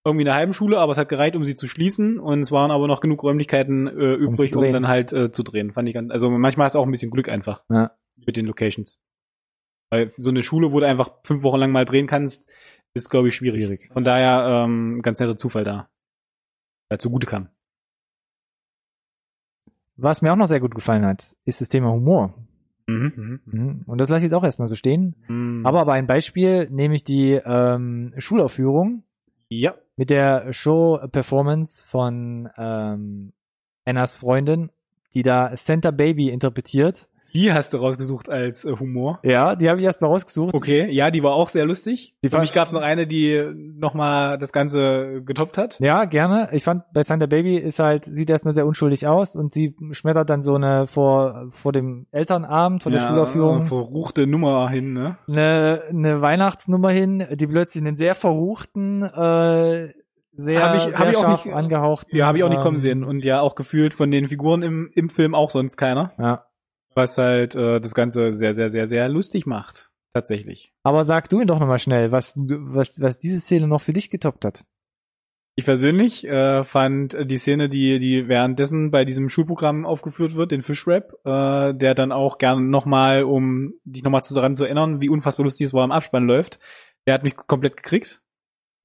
irgendwie 0.04 0.22
in 0.22 0.26
der 0.26 0.34
halben 0.34 0.54
Schule, 0.54 0.78
aber 0.78 0.92
es 0.92 0.98
hat 0.98 1.08
gereicht, 1.08 1.36
um 1.36 1.44
sie 1.44 1.54
zu 1.54 1.68
schließen 1.68 2.18
und 2.18 2.40
es 2.40 2.50
waren 2.50 2.70
aber 2.70 2.88
noch 2.88 3.00
genug 3.00 3.22
Räumlichkeiten 3.22 3.86
äh, 3.86 4.14
übrig, 4.14 4.54
um, 4.56 4.72
dann 4.72 4.88
halt 4.88 5.12
äh, 5.12 5.30
zu 5.30 5.42
drehen. 5.42 5.72
Fand 5.72 5.88
ich 5.88 5.94
ganz, 5.94 6.10
also 6.10 6.28
manchmal 6.30 6.68
du 6.70 6.78
auch 6.78 6.86
ein 6.86 6.90
bisschen 6.90 7.10
Glück 7.10 7.28
einfach 7.28 7.62
ja. 7.70 7.92
mit 8.16 8.36
den 8.36 8.46
Locations. 8.46 9.00
Weil 9.90 10.12
so 10.16 10.30
eine 10.30 10.42
Schule, 10.42 10.72
wo 10.72 10.80
du 10.80 10.86
einfach 10.86 11.10
fünf 11.24 11.42
Wochen 11.42 11.58
lang 11.58 11.70
mal 11.70 11.84
drehen 11.84 12.06
kannst, 12.06 12.50
ist, 12.94 13.08
glaube 13.10 13.28
ich, 13.28 13.34
schwierig. 13.34 13.90
Von 13.92 14.04
daher 14.04 14.64
ähm, 14.64 15.00
ganz 15.02 15.18
netter 15.20 15.36
Zufall 15.36 15.64
da. 15.64 15.88
Der 16.90 16.98
zugute 16.98 17.26
kam. 17.26 17.48
Was 19.96 20.22
mir 20.22 20.32
auch 20.32 20.36
noch 20.36 20.46
sehr 20.46 20.60
gut 20.60 20.74
gefallen 20.74 21.04
hat, 21.04 21.36
ist 21.44 21.60
das 21.60 21.68
Thema 21.68 21.90
Humor. 21.92 22.34
Mhm, 22.86 23.40
Mhm. 23.46 23.80
Und 23.86 23.98
das 23.98 24.08
lasse 24.08 24.24
ich 24.26 24.30
jetzt 24.30 24.36
auch 24.38 24.44
erstmal 24.44 24.68
so 24.68 24.74
stehen. 24.76 25.14
mhm. 25.28 25.64
Aber 25.64 25.80
aber 25.80 25.92
ein 25.92 26.06
Beispiel, 26.06 26.68
nämlich 26.70 27.04
die 27.04 27.32
ähm, 27.32 28.12
Schulaufführung 28.18 29.04
ja, 29.48 29.74
mit 29.96 30.10
der 30.10 30.52
Show-Performance 30.52 31.86
von 31.86 32.48
ähm, 32.56 33.32
Annas 33.84 34.16
Freundin, 34.16 34.70
die 35.14 35.22
da 35.22 35.54
Santa 35.56 35.90
Baby 35.90 36.30
interpretiert. 36.30 37.08
Die 37.34 37.52
hast 37.52 37.72
du 37.72 37.78
rausgesucht 37.78 38.28
als 38.30 38.64
äh, 38.64 38.72
Humor. 38.78 39.18
Ja, 39.22 39.56
die 39.56 39.68
habe 39.68 39.78
ich 39.78 39.84
erstmal 39.84 40.10
rausgesucht. 40.10 40.54
Okay, 40.54 40.90
ja, 40.90 41.10
die 41.10 41.22
war 41.22 41.32
auch 41.34 41.48
sehr 41.48 41.64
lustig. 41.64 42.14
Die 42.24 42.28
Für 42.30 42.38
mich 42.40 42.52
gab 42.52 42.66
es 42.68 42.72
noch 42.72 42.82
eine, 42.82 43.06
die 43.06 43.42
nochmal 43.76 44.38
das 44.38 44.52
Ganze 44.52 45.22
getoppt 45.24 45.58
hat. 45.58 45.78
Ja, 45.80 46.04
gerne. 46.04 46.48
Ich 46.52 46.64
fand, 46.64 46.84
bei 46.92 47.02
Santa 47.02 47.26
Baby 47.26 47.56
ist 47.56 47.78
halt, 47.78 48.04
sieht 48.04 48.30
erstmal 48.30 48.54
sehr 48.54 48.66
unschuldig 48.66 49.06
aus 49.06 49.36
und 49.36 49.52
sie 49.52 49.74
schmettert 49.92 50.30
dann 50.30 50.42
so 50.42 50.54
eine 50.54 50.86
vor, 50.86 51.46
vor 51.50 51.72
dem 51.72 52.06
Elternabend, 52.10 52.82
vor 52.82 52.92
der 52.92 53.00
ja, 53.00 53.08
Schulaufführung, 53.08 53.66
Verruchte 53.66 54.26
Nummer 54.26 54.68
hin, 54.70 54.92
ne? 54.92 55.16
eine, 55.28 55.82
eine 55.88 56.20
Weihnachtsnummer 56.20 56.90
hin, 56.90 57.26
die 57.32 57.46
plötzlich 57.46 57.84
einen 57.84 57.96
sehr 57.96 58.14
verruchten, 58.14 59.02
äh, 59.02 59.88
sehr, 60.34 60.62
Hab 60.62 60.76
ich- 60.76 60.82
sehr 60.84 60.98
hab 60.98 61.08
ich 61.10 61.16
auch 61.16 61.22
scharf 61.22 61.44
nicht- 61.44 61.54
angehauchten. 61.54 62.16
Ja, 62.16 62.26
habe 62.26 62.38
ich 62.38 62.44
auch 62.44 62.48
nicht 62.48 62.62
kommen 62.62 62.76
ähm, 62.76 62.80
sehen. 62.80 63.04
Und 63.04 63.24
ja, 63.24 63.40
auch 63.40 63.54
gefühlt 63.54 63.92
von 63.94 64.10
den 64.10 64.28
Figuren 64.28 64.62
im, 64.62 64.90
im 64.94 65.10
Film 65.10 65.34
auch 65.34 65.50
sonst 65.50 65.76
keiner. 65.76 66.12
Ja. 66.18 66.44
Was 66.94 67.18
halt 67.18 67.54
äh, 67.54 67.80
das 67.80 67.94
Ganze 67.94 68.34
sehr, 68.34 68.54
sehr, 68.54 68.70
sehr, 68.70 68.86
sehr 68.86 69.08
lustig 69.08 69.46
macht. 69.46 69.90
Tatsächlich. 70.14 70.72
Aber 70.82 71.04
sag 71.04 71.28
du 71.30 71.40
ihn 71.40 71.46
doch 71.46 71.58
nochmal 71.58 71.78
schnell, 71.78 72.12
was, 72.12 72.34
was, 72.36 73.00
was 73.00 73.18
diese 73.18 73.40
Szene 73.40 73.66
noch 73.66 73.80
für 73.80 73.94
dich 73.94 74.10
getoppt 74.10 74.44
hat. 74.44 74.64
Ich 75.54 75.66
persönlich 75.66 76.26
äh, 76.26 76.64
fand 76.64 77.16
die 77.30 77.36
Szene, 77.36 77.68
die, 77.68 77.98
die 77.98 78.26
währenddessen 78.26 78.90
bei 78.90 79.04
diesem 79.04 79.28
Schulprogramm 79.28 79.84
aufgeführt 79.84 80.34
wird, 80.34 80.50
den 80.50 80.62
Fischrap, 80.62 81.12
äh, 81.24 81.74
der 81.74 81.94
dann 81.94 82.10
auch 82.10 82.38
gern 82.38 82.70
nochmal, 82.70 83.24
um 83.24 83.74
dich 83.84 84.02
nochmal 84.02 84.22
daran 84.30 84.54
zu 84.54 84.64
erinnern, 84.64 85.02
wie 85.02 85.10
unfassbar 85.10 85.44
lustig 85.44 85.66
es 85.66 85.74
war 85.74 85.84
am 85.84 85.92
Abspann 85.92 86.26
läuft, 86.26 86.58
der 87.06 87.14
hat 87.14 87.22
mich 87.22 87.36
komplett 87.36 87.76
gekriegt. 87.76 88.22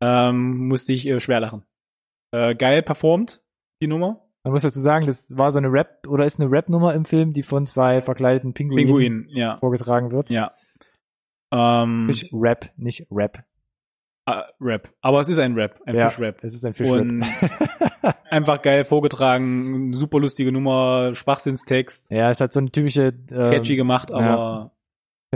Ähm, 0.02 0.68
musste 0.68 0.94
ich 0.94 1.08
äh, 1.08 1.20
schwer 1.20 1.40
lachen. 1.40 1.64
Äh, 2.34 2.56
geil 2.56 2.84
performt, 2.84 3.42
die 3.82 3.88
Nummer. 3.88 4.27
Man 4.44 4.54
muss 4.54 4.62
dazu 4.62 4.80
sagen, 4.80 5.06
das 5.06 5.36
war 5.38 5.52
so 5.52 5.58
eine 5.58 5.72
Rap 5.72 6.08
oder 6.08 6.26
ist 6.26 6.40
eine 6.40 6.50
Rap-Nummer 6.50 6.94
im 6.94 7.06
Film, 7.06 7.34
die 7.34 7.44
von 7.44 7.66
zwei 7.66 8.02
verkleideten 8.02 8.54
Pinguinen, 8.54 8.86
Pinguin, 8.86 9.28
ja. 9.30 9.58
vorgetragen 9.58 10.12
wird. 10.12 10.30
Ja. 10.30 10.54
Ähm, 11.52 12.06
Nicht 12.08 12.30
Rap, 12.34 12.70
nicht 12.78 13.08
Rap. 13.12 13.44
äh, 14.26 14.42
Rap. 14.60 14.90
Aber 15.02 15.20
es 15.20 15.30
ist 15.30 15.40
ein 15.40 15.54
Rap, 15.54 15.80
ein 15.86 15.96
Ja, 15.96 16.10
Fischrap. 16.10 16.44
Es 16.44 16.54
ist 16.54 16.66
ein 16.66 16.74
Fischrap. 16.74 17.02
Und 17.02 17.26
einfach 18.30 18.62
geil 18.62 18.86
vorgetragen, 18.86 19.94
super 19.94 20.20
lustige 20.20 20.52
Nummer, 20.52 21.16
Schwachsinnstext, 21.16 22.12
ja, 22.12 22.30
es 22.30 22.42
hat 22.42 22.52
so 22.54 22.60
eine 22.60 22.72
typische 22.72 23.14
catchy 23.14 23.74
ähm, 23.74 23.78
gemacht, 23.78 24.12
aber 24.12 24.72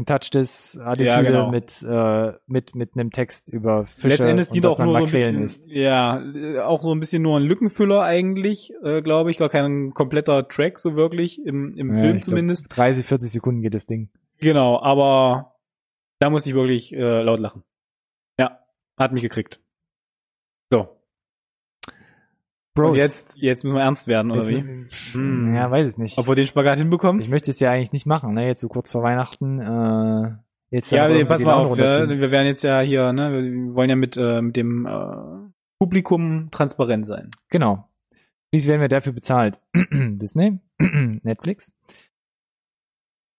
Touchtes 0.05 0.79
Attitüde 0.79 1.09
Ja, 1.09 1.21
genau. 1.21 1.51
mit, 1.51 1.83
äh, 1.83 2.33
mit, 2.47 2.75
mit 2.75 2.95
einem 2.95 3.11
Text 3.11 3.49
über 3.49 3.85
Fische 3.85 4.07
letztendlich 4.07 4.47
und 4.47 4.53
dient 4.55 4.65
dass 4.65 4.73
auch 4.75 4.79
man 4.79 4.87
nur 4.87 4.99
so 4.99 5.05
Makrelen 5.05 5.41
bisschen, 5.41 5.43
isst. 5.43 5.69
ja, 5.69 6.21
äh, 6.33 6.59
auch 6.59 6.81
so 6.81 6.93
ein 6.93 6.99
bisschen 7.01 7.21
nur 7.21 7.37
ein 7.37 7.43
Lückenfüller 7.43 8.01
eigentlich, 8.01 8.71
äh, 8.83 9.01
glaube 9.01 9.31
ich, 9.31 9.37
gar 9.37 9.49
kein 9.49 9.93
kompletter 9.93 10.47
Track 10.47 10.79
so 10.79 10.95
wirklich 10.95 11.43
im, 11.45 11.75
im 11.75 11.93
Ja, 11.93 11.99
Film 11.99 12.15
ich 12.15 12.21
glaub, 12.21 12.29
zumindest. 12.29 12.75
30, 12.77 13.05
40 13.05 13.31
Sekunden 13.31 13.61
geht 13.61 13.73
das 13.73 13.85
Ding. 13.85 14.09
Genau, 14.39 14.81
aber 14.81 15.55
da 16.19 16.29
muss 16.29 16.45
ich 16.47 16.53
wirklich 16.53 16.93
äh, 16.93 17.21
laut 17.21 17.39
lachen. 17.39 17.63
Ja, 18.39 18.59
hat 18.97 19.11
mich 19.11 19.21
gekriegt. 19.23 19.59
So, 20.71 20.87
Bros. 22.73 22.91
und 22.91 22.97
jetzt, 22.97 23.37
jetzt 23.37 23.63
müssen 23.63 23.75
wir 23.75 23.81
ernst 23.81 24.07
werden, 24.07 24.31
oder 24.31 24.41
jetzt, 24.41 24.51
wie? 24.51 24.85
pff, 24.89 25.13
Hm. 25.13 25.53
Ja, 25.55 25.69
weiß 25.69 25.87
es 25.91 25.97
nicht. 25.97 26.17
Ob 26.17 26.27
wir 26.27 26.35
den 26.35 26.47
Spagat 26.47 26.77
hinbekommen? 26.77 27.21
Ich 27.21 27.27
möchte 27.29 27.51
es 27.51 27.59
ja 27.59 27.71
eigentlich 27.71 27.91
nicht 27.91 28.05
machen, 28.05 28.33
ne? 28.33 28.47
Jetzt 28.47 28.61
so 28.61 28.69
kurz 28.69 28.91
vor 28.91 29.03
Weihnachten. 29.03 29.59
Äh, 29.59 30.37
jetzt 30.69 30.91
Ja, 30.91 31.09
nee, 31.09 31.25
pass 31.25 31.43
mal 31.43 31.53
auf, 31.55 31.77
wir, 31.77 32.07
wir 32.07 32.31
werden 32.31 32.47
jetzt 32.47 32.63
ja 32.63 32.79
hier, 32.79 33.11
ne, 33.11 33.33
wir 33.33 33.75
wollen 33.75 33.89
ja 33.89 33.95
mit, 33.97 34.15
äh, 34.15 34.41
mit 34.41 34.55
dem 34.55 34.85
äh, 34.85 35.51
Publikum 35.79 36.49
transparent 36.51 37.05
sein. 37.05 37.29
Genau. 37.49 37.89
Dies 38.53 38.67
werden 38.67 38.81
wir 38.81 38.87
dafür 38.89 39.13
bezahlt. 39.13 39.59
Disney, 39.91 40.59
Netflix. 40.79 41.73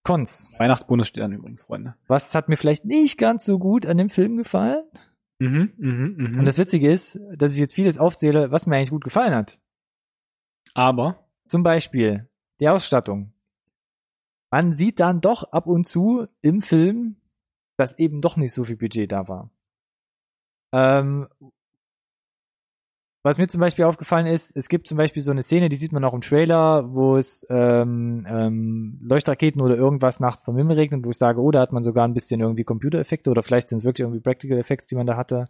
Cons. 0.05 0.51
Weihnachtsbonus 0.59 1.09
steht 1.09 1.23
an 1.23 1.33
übrigens, 1.33 1.63
Freunde. 1.63 1.95
Was 2.09 2.35
hat 2.35 2.49
mir 2.49 2.57
vielleicht 2.57 2.85
nicht 2.85 3.19
ganz 3.19 3.45
so 3.45 3.59
gut 3.59 3.87
an 3.87 3.99
dem 3.99 4.11
Film 4.11 4.37
gefallen? 4.37 4.83
Mhm, 5.43 5.73
mhm, 5.77 6.17
mhm. 6.19 6.39
Und 6.39 6.45
das 6.45 6.59
Witzige 6.59 6.89
ist, 6.93 7.19
dass 7.37 7.55
ich 7.55 7.59
jetzt 7.59 7.75
vieles 7.75 7.99
aufzähle, 7.99 8.53
was 8.53 8.67
mir 8.67 8.77
eigentlich 8.77 8.91
gut 8.91 9.03
gefallen 9.03 9.35
hat. 9.35 9.61
Aber, 10.73 11.29
Zum 11.47 11.65
Beispiel 11.65 12.29
die 12.61 12.69
Ausstattung. 12.69 13.33
Man 14.53 14.73
sieht 14.73 15.01
dann 15.01 15.21
doch 15.21 15.43
ab 15.51 15.67
und 15.67 15.85
zu 15.85 16.29
im 16.43 16.61
Film, 16.61 17.17
dass 17.77 17.99
eben 17.99 18.21
doch 18.21 18.37
nicht 18.37 18.53
so 18.53 18.63
viel 18.63 18.77
Budget 18.77 19.11
da 19.11 19.27
war. 19.27 19.51
Ähm, 20.73 21.29
was 23.23 23.39
mir 23.39 23.47
zum 23.49 23.61
Beispiel 23.61 23.85
aufgefallen 23.85 24.27
ist, 24.27 24.57
es 24.57 24.69
gibt 24.69 24.89
zum 24.89 24.99
Beispiel 24.99 25.23
so 25.23 25.31
eine 25.31 25.43
Szene, 25.43 25.69
die 25.69 25.77
sieht 25.77 25.93
man 25.93 26.05
auch 26.05 26.15
im 26.15 26.23
Trailer, 26.23 26.93
wo 26.93 27.17
es 27.17 27.47
ähm, 27.51 28.27
ähm, 28.29 28.99
Leuchtraketen 29.03 29.61
oder 29.63 29.77
irgendwas 29.77 30.19
nachts 30.21 30.45
vom 30.45 30.57
Himmel 30.57 30.77
regnet, 30.77 31.05
wo 31.05 31.11
ich 31.11 31.19
sage, 31.19 31.41
oh, 31.41 31.51
da 31.53 31.61
hat 31.61 31.73
man 31.73 31.85
sogar 31.85 32.07
ein 32.07 32.15
bisschen 32.15 32.41
irgendwie 32.41 32.65
Computereffekte 32.65 33.31
oder 33.31 33.43
vielleicht 33.43 33.69
sind 33.69 33.79
es 33.79 33.85
wirklich 33.85 34.05
irgendwie 34.05 34.21
Practical 34.21 34.59
Effects, 34.59 34.89
die 34.89 34.97
man 34.97 35.07
da 35.07 35.17
hatte, 35.17 35.49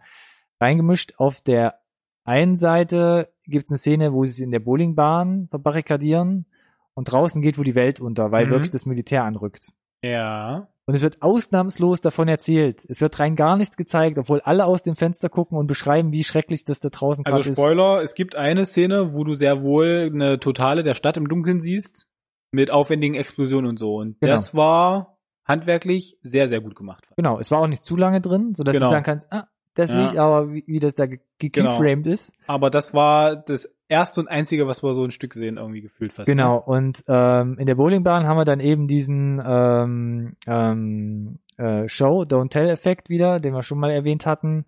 reingemischt. 0.61 1.15
Auf 1.17 1.41
der 1.41 1.79
einen 2.25 2.57
Seite 2.57 3.33
gibt 3.45 3.67
es 3.67 3.73
eine 3.73 3.79
Szene, 3.79 4.13
wo 4.13 4.25
sie 4.25 4.33
sich 4.33 4.45
in 4.45 4.53
der 4.53 4.61
Bowlingbahn 4.61 5.49
verbarrikadieren 5.49 6.47
und 6.95 7.11
draußen 7.11 7.41
geht 7.43 7.59
wo 7.59 7.63
die 7.63 7.75
Welt 7.75 8.01
unter, 8.01 8.31
weil 8.33 8.47
Mhm. 8.47 8.51
wirklich 8.51 8.71
das 8.71 8.87
Militär 8.87 9.25
anrückt. 9.25 9.73
ja, 10.03 10.69
Und 10.87 10.95
es 10.95 11.03
wird 11.03 11.23
ausnahmslos 11.23 12.01
davon 12.01 12.27
erzählt. 12.27 12.85
Es 12.89 13.01
wird 13.01 13.19
rein 13.21 13.37
gar 13.37 13.57
nichts 13.57 13.77
gezeigt, 13.77 14.19
obwohl 14.19 14.41
alle 14.41 14.65
aus 14.65 14.83
dem 14.83 14.97
Fenster 14.97 15.29
gucken 15.29 15.57
und 15.57 15.69
beschreiben, 15.69 16.13
wie 16.13 16.25
schrecklich 16.25 16.65
das 16.65 16.81
da 16.81 16.89
draußen 16.89 17.25
also 17.25 17.39
ist. 17.39 17.57
Spoiler, 17.57 18.03
es 18.03 18.15
gibt 18.15 18.35
eine 18.35 18.65
Szene, 18.67 19.13
wo 19.15 19.23
du 19.23 19.35
sehr 19.35 19.63
wohl 19.63 20.11
eine 20.13 20.41
Totale 20.41 20.83
der 20.83 20.95
Stadt 20.95 21.17
im 21.17 21.29
Dunkeln 21.29 21.63
siehst, 21.63 22.09
mit 22.53 22.71
aufwendigen 22.73 23.15
Explosionen 23.15 23.71
und 23.71 23.79
so. 23.79 23.95
Und 23.97 24.21
Genau. 24.21 24.33
das 24.33 24.55
war 24.55 25.19
handwerklich 25.47 26.19
sehr, 26.23 26.49
sehr 26.49 26.61
gut 26.61 26.75
gemacht. 26.75 27.07
Genau, 27.17 27.39
es 27.39 27.51
war 27.53 27.61
auch 27.61 27.69
nicht 27.69 27.83
zu 27.83 27.97
lange 27.97 28.21
drin, 28.21 28.55
sodass 28.57 28.75
Genau. 28.75 28.87
du 28.87 28.91
sagen 28.91 29.05
kannst, 29.05 29.33
ah, 29.33 29.47
das 29.75 29.91
Ja. 29.91 29.97
sehe 29.97 30.05
ich 30.15 30.21
aber, 30.21 30.53
wie, 30.53 30.65
wie 30.67 30.81
das 30.81 30.95
da 30.95 31.07
ge- 31.07 31.21
Genau. 31.39 31.77
gekeyframed 31.79 32.07
ist. 32.07 32.33
Aber 32.47 32.71
das 32.71 32.93
war 32.95 33.37
das 33.37 33.69
erste 33.89 34.21
und 34.21 34.29
einzige, 34.29 34.67
was 34.67 34.83
wir 34.83 34.95
so 34.95 35.03
ein 35.05 35.11
Stück 35.11 35.35
sehen, 35.35 35.57
irgendwie 35.57 35.81
gefühlt 35.83 36.13
fast. 36.13 36.27
Genau, 36.27 36.57
Ne? 36.57 36.63
und 36.63 37.05
ähm, 37.09 37.57
in 37.59 37.67
der 37.67 37.75
Bowlingbahn 37.75 38.27
haben 38.27 38.37
wir 38.39 38.45
dann 38.45 38.61
eben 38.61 38.87
diesen 38.87 39.43
ähm, 39.45 40.37
ähm, 40.47 41.39
äh, 41.59 41.89
Show, 41.89 42.23
Don't 42.23 42.51
Tell-Effekt 42.51 43.09
wieder, 43.09 43.41
den 43.41 43.55
wir 43.55 43.63
schon 43.63 43.79
mal 43.79 43.91
erwähnt 43.91 44.25
hatten. 44.27 44.65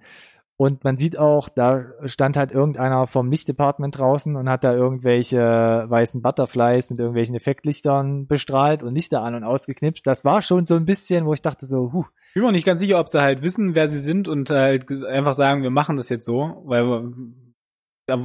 Und 0.57 0.85
man 0.85 0.97
sieht 0.97 1.19
auch, 1.19 1.49
da 1.49 1.85
stand 2.05 2.37
halt 2.37 2.53
irgendeiner 2.53 3.09
vom 3.09 3.29
Lichtdepartment 3.29 3.99
draußen 3.99 4.37
und 4.37 4.49
hat 4.49 4.63
da 4.63 4.73
irgendwelche 4.73 5.41
weißen 5.89 6.23
Butterflies 6.23 6.91
mit 6.91 7.01
irgendwelchen 7.01 7.35
Effektlichtern 7.35 8.29
bestrahlt 8.29 8.85
und 8.85 8.95
Lichter 8.95 9.23
an 9.23 9.35
und 9.35 9.43
ausgeknipst. 9.43 10.07
Das 10.07 10.25
war 10.25 10.43
schon 10.43 10.65
so 10.67 10.77
ein 10.77 10.85
bisschen, 10.85 11.27
wo 11.27 11.33
ich 11.33 11.43
dachte 11.43 11.67
so, 11.67 11.93
huh, 11.93 12.05
bin 12.35 12.43
mir 12.43 12.53
nicht 12.53 12.67
ganz 12.67 12.81
sicher, 12.81 12.99
ob 12.99 13.09
sie 13.09 13.21
halt 13.21 13.43
wissen, 13.43 13.75
wer 13.75 13.89
sie 13.89 13.99
sind 13.99 14.29
und 14.29 14.51
halt 14.51 14.91
einfach 15.05 15.35
sagen, 15.35 15.63
wir 15.63 15.71
machen 15.71 15.97
das 15.97 16.09
jetzt 16.09 16.27
so, 16.27 16.63
weil 16.67 16.85
wir, 16.85 17.13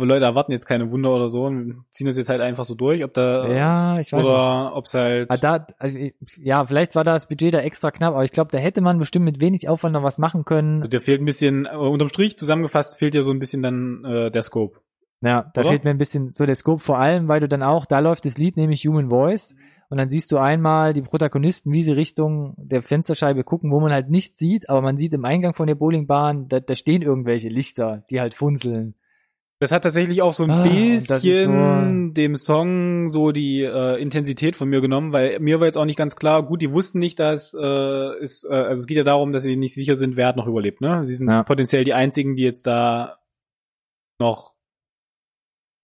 Leute 0.05 0.25
erwarten 0.25 0.51
jetzt 0.51 0.65
keine 0.65 0.91
Wunder 0.91 1.13
oder 1.15 1.29
so 1.29 1.45
und 1.45 1.85
ziehen 1.89 2.07
das 2.07 2.17
jetzt 2.17 2.27
halt 2.27 2.41
einfach 2.41 2.65
so 2.65 2.75
durch, 2.75 3.03
ob 3.03 3.13
da 3.13 3.47
ja, 3.47 3.99
ich 3.99 4.11
weiß 4.11 4.25
oder 4.25 4.75
ob 4.75 4.85
es 4.85 4.93
halt 4.93 5.31
Ah, 5.31 5.37
da, 5.37 5.67
also, 5.77 5.97
ja, 6.37 6.65
vielleicht 6.65 6.95
war 6.95 7.05
da 7.05 7.13
das 7.13 7.27
Budget 7.27 7.53
da 7.53 7.59
extra 7.59 7.91
knapp, 7.91 8.13
aber 8.13 8.23
ich 8.25 8.31
glaube, 8.31 8.51
da 8.51 8.57
hätte 8.57 8.81
man 8.81 8.99
bestimmt 8.99 9.25
mit 9.25 9.39
wenig 9.39 9.69
Aufwand 9.69 9.93
noch 9.93 10.03
was 10.03 10.17
machen 10.17 10.43
können. 10.43 10.79
also 10.79 10.89
dir 10.89 10.99
fehlt 10.99 11.21
ein 11.21 11.25
bisschen 11.25 11.65
äh, 11.65 11.75
unterm 11.75 12.09
Strich 12.09 12.37
zusammengefasst 12.37 12.97
fehlt 12.99 13.13
dir 13.13 13.23
so 13.23 13.31
ein 13.31 13.39
bisschen 13.39 13.63
dann 13.63 14.03
äh, 14.03 14.31
der 14.31 14.41
Scope. 14.41 14.79
Ja, 15.21 15.51
da 15.53 15.61
Oder? 15.61 15.71
fehlt 15.71 15.83
mir 15.83 15.89
ein 15.89 15.97
bisschen 15.97 16.31
so 16.31 16.45
der 16.45 16.55
Scope, 16.55 16.81
vor 16.81 16.97
allem, 16.97 17.27
weil 17.27 17.41
du 17.41 17.47
dann 17.47 17.63
auch, 17.63 17.85
da 17.85 17.99
läuft 17.99 18.25
das 18.25 18.37
Lied, 18.37 18.57
nämlich 18.57 18.85
Human 18.85 19.09
Voice. 19.09 19.55
Und 19.89 19.97
dann 19.97 20.09
siehst 20.09 20.31
du 20.31 20.37
einmal 20.37 20.93
die 20.93 21.01
Protagonisten, 21.01 21.73
wie 21.73 21.81
sie 21.81 21.91
Richtung 21.91 22.53
der 22.57 22.83
Fensterscheibe 22.83 23.43
gucken, 23.43 23.71
wo 23.71 23.79
man 23.79 23.91
halt 23.91 24.09
nichts 24.09 24.37
sieht, 24.37 24.69
aber 24.69 24.81
man 24.81 24.97
sieht 24.97 25.13
im 25.13 25.25
Eingang 25.25 25.53
von 25.53 25.67
der 25.67 25.75
Bowlingbahn, 25.75 26.47
da, 26.47 26.59
da 26.59 26.75
stehen 26.75 27.01
irgendwelche 27.01 27.49
Lichter, 27.49 28.03
die 28.09 28.19
halt 28.21 28.33
funzeln. 28.35 28.95
Das 29.61 29.73
hat 29.73 29.83
tatsächlich 29.83 30.21
auch 30.21 30.33
so 30.33 30.43
ein 30.45 30.51
Ah, 30.51 30.63
ist 30.63 31.07
bisschen 31.09 32.13
dem 32.13 32.37
Song 32.37 33.09
so 33.09 33.33
die 33.33 33.61
äh, 33.63 34.01
Intensität 34.01 34.55
von 34.55 34.69
mir 34.69 34.79
genommen, 34.79 35.11
weil 35.11 35.37
mir 35.41 35.59
war 35.59 35.65
jetzt 35.65 35.77
auch 35.77 35.83
nicht 35.83 35.97
ganz 35.97 36.15
klar, 36.15 36.43
gut, 36.43 36.61
die 36.61 36.71
wussten 36.71 36.99
nicht, 36.99 37.19
dass 37.19 37.53
äh, 37.53 37.65
es, 38.21 38.45
äh, 38.49 38.53
also 38.53 38.79
es 38.79 38.87
geht 38.87 38.95
ja 38.95 39.03
darum, 39.03 39.33
dass 39.33 39.43
sie 39.43 39.57
nicht 39.57 39.73
sicher 39.73 39.97
sind, 39.97 40.15
wer 40.15 40.27
hat 40.27 40.37
noch 40.37 40.47
überlebt, 40.47 40.79
ne? 40.79 41.05
Sie 41.05 41.15
sind 41.15 41.27
Ja. 41.27 41.43
potenziell 41.43 41.83
die 41.83 41.93
einzigen, 41.93 42.37
die 42.37 42.43
jetzt 42.43 42.67
da 42.67 43.17
noch 44.17 44.48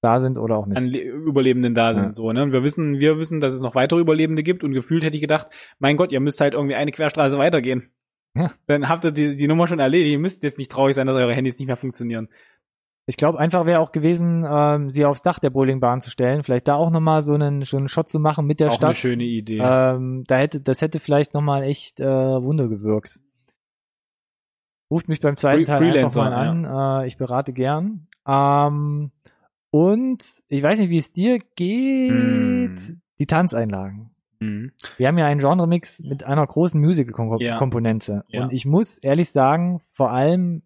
Da 0.06 0.19
sind 0.19 0.38
oder 0.38 0.57
auch 0.57 0.65
an 0.65 0.72
nicht. 0.72 0.88
Le 0.94 0.99
Überlebenden 1.02 1.73
da 1.73 1.94
sind, 1.94 2.03
Ja. 2.03 2.14
so, 2.14 2.32
ne? 2.32 2.44
Und 2.44 2.52
wir 2.52 2.64
wissen, 2.64 2.99
wir 2.99 3.18
wissen, 3.18 3.41
dass 3.41 3.53
es 3.53 3.61
noch 3.61 3.76
weitere 3.76 3.99
Überlebende 3.99 4.44
gibt 4.44 4.64
und 4.64 4.72
gefühlt 4.73 5.03
hätte 5.03 5.15
ich 5.15 5.22
gedacht, 5.22 5.48
mein 5.80 5.98
Gott, 5.98 6.11
ihr 6.11 6.19
müsst 6.19 6.40
halt 6.41 6.53
irgendwie 6.53 6.76
eine 6.76 6.91
Querstraße 6.91 7.38
weitergehen. 7.38 7.91
Ja. 8.36 8.52
Dann 8.68 8.88
habt 8.90 9.03
ihr 9.06 9.11
die, 9.11 9.36
die 9.36 9.48
Nummer 9.48 9.68
schon 9.68 9.80
erledigt. 9.80 10.11
Ihr 10.11 10.19
müsst 10.19 10.44
jetzt 10.44 10.57
nicht 10.57 10.72
traurig 10.72 10.94
sein, 10.95 11.07
dass 11.07 11.15
eure 11.15 11.34
Handys 11.34 11.57
nicht 11.57 11.68
mehr 11.68 11.77
funktionieren. 11.77 12.27
Ich 13.07 13.18
glaube, 13.18 13.40
einfach 13.40 13.65
wäre 13.68 13.80
auch 13.82 13.91
gewesen, 13.91 14.45
ähm, 14.49 14.90
sie 14.90 15.06
aufs 15.06 15.22
Dach 15.22 15.38
der 15.40 15.52
Bowlingbahn 15.52 16.02
zu 16.02 16.10
stellen, 16.10 16.41
vielleicht 16.44 16.68
da 16.68 16.76
auch 16.76 16.90
nochmal 16.90 17.22
so 17.22 17.34
einen, 17.34 17.61
so 17.64 17.77
einen 17.77 17.88
Shot 17.88 18.10
zu 18.10 18.19
machen 18.19 18.45
mit 18.48 18.60
der 18.60 18.69
auch 18.69 18.73
Stadt. 18.73 18.84
eine 18.86 18.94
schöne 18.95 19.23
Idee. 19.23 19.60
Ähm, 19.64 20.23
da 20.27 20.38
hätte, 20.38 20.60
das 20.60 20.82
hätte 20.82 20.99
vielleicht 20.99 21.34
nochmal 21.36 21.64
echt 21.64 21.99
äh, 21.99 22.06
Wunder 22.06 22.68
gewirkt. 22.68 23.19
Ruft 24.91 25.07
mich 25.07 25.22
beim 25.22 25.36
zweiten 25.36 25.65
Teil 25.65 25.77
einfach 25.82 25.91
Freelancer, 25.91 26.22
mal 26.23 26.34
an. 26.34 27.03
Äh, 27.03 27.07
ich 27.07 27.18
berate 27.18 27.53
gern. 27.53 28.07
Ähm, 28.27 29.11
und 29.76 30.23
ich 30.47 30.64
weiß 30.64 30.80
nicht, 30.80 30.89
wie 30.89 30.97
es 30.97 31.11
dir 31.11 31.38
geht. 31.57 32.80
Hm. 32.80 33.02
Die 33.19 33.26
Tanzeinlagen. 33.26 34.15
Mhm. 34.39 34.72
Wir 34.95 35.10
haben 35.10 35.18
ja 35.18 35.26
einen 35.26 35.41
Genre-Mix 35.41 35.99
mit 36.02 36.23
einer 36.23 36.47
großen. 36.47 36.80
Musical-Komponente. 36.80 38.23
Ja. 38.30 38.43
Und 38.43 38.53
ich 38.53 38.65
muss 38.65 38.97
ehrlich 38.99 39.31
sagen, 39.31 39.81
vor 39.91 40.11
allem 40.11 40.64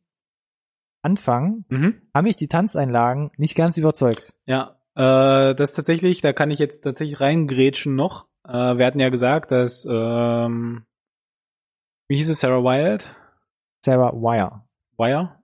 Anfang 1.02 1.66
Mhm. 1.70 2.02
haben 2.14 2.26
mich 2.26 2.36
die 2.36 2.48
Tanzeinlagen 2.48 3.32
nicht 3.38 3.56
ganz 3.56 3.78
überzeugt. 3.78 4.36
Ja, 4.46 4.80
äh, 4.94 5.56
das 5.56 5.74
tatsächlich, 5.74 6.22
da 6.22 6.32
kann 6.32 6.52
ich 6.52 6.60
jetzt 6.60 6.82
tatsächlich 6.82 7.20
reingrätschen 7.20 7.96
noch. 7.96 8.28
Äh, 8.48 8.78
wir 8.78 8.86
hatten 8.86 9.00
ja 9.00 9.10
gesagt, 9.10 9.52
dass, 9.52 9.88
ähm, 9.90 10.84
wie 12.08 12.18
hieß 12.18 12.30
es, 12.30 12.42
Sarah 12.42 12.64
Wild, 12.64 13.16
Sarah 13.84 14.14
Wire. 14.14 14.64
Wire, 14.98 15.40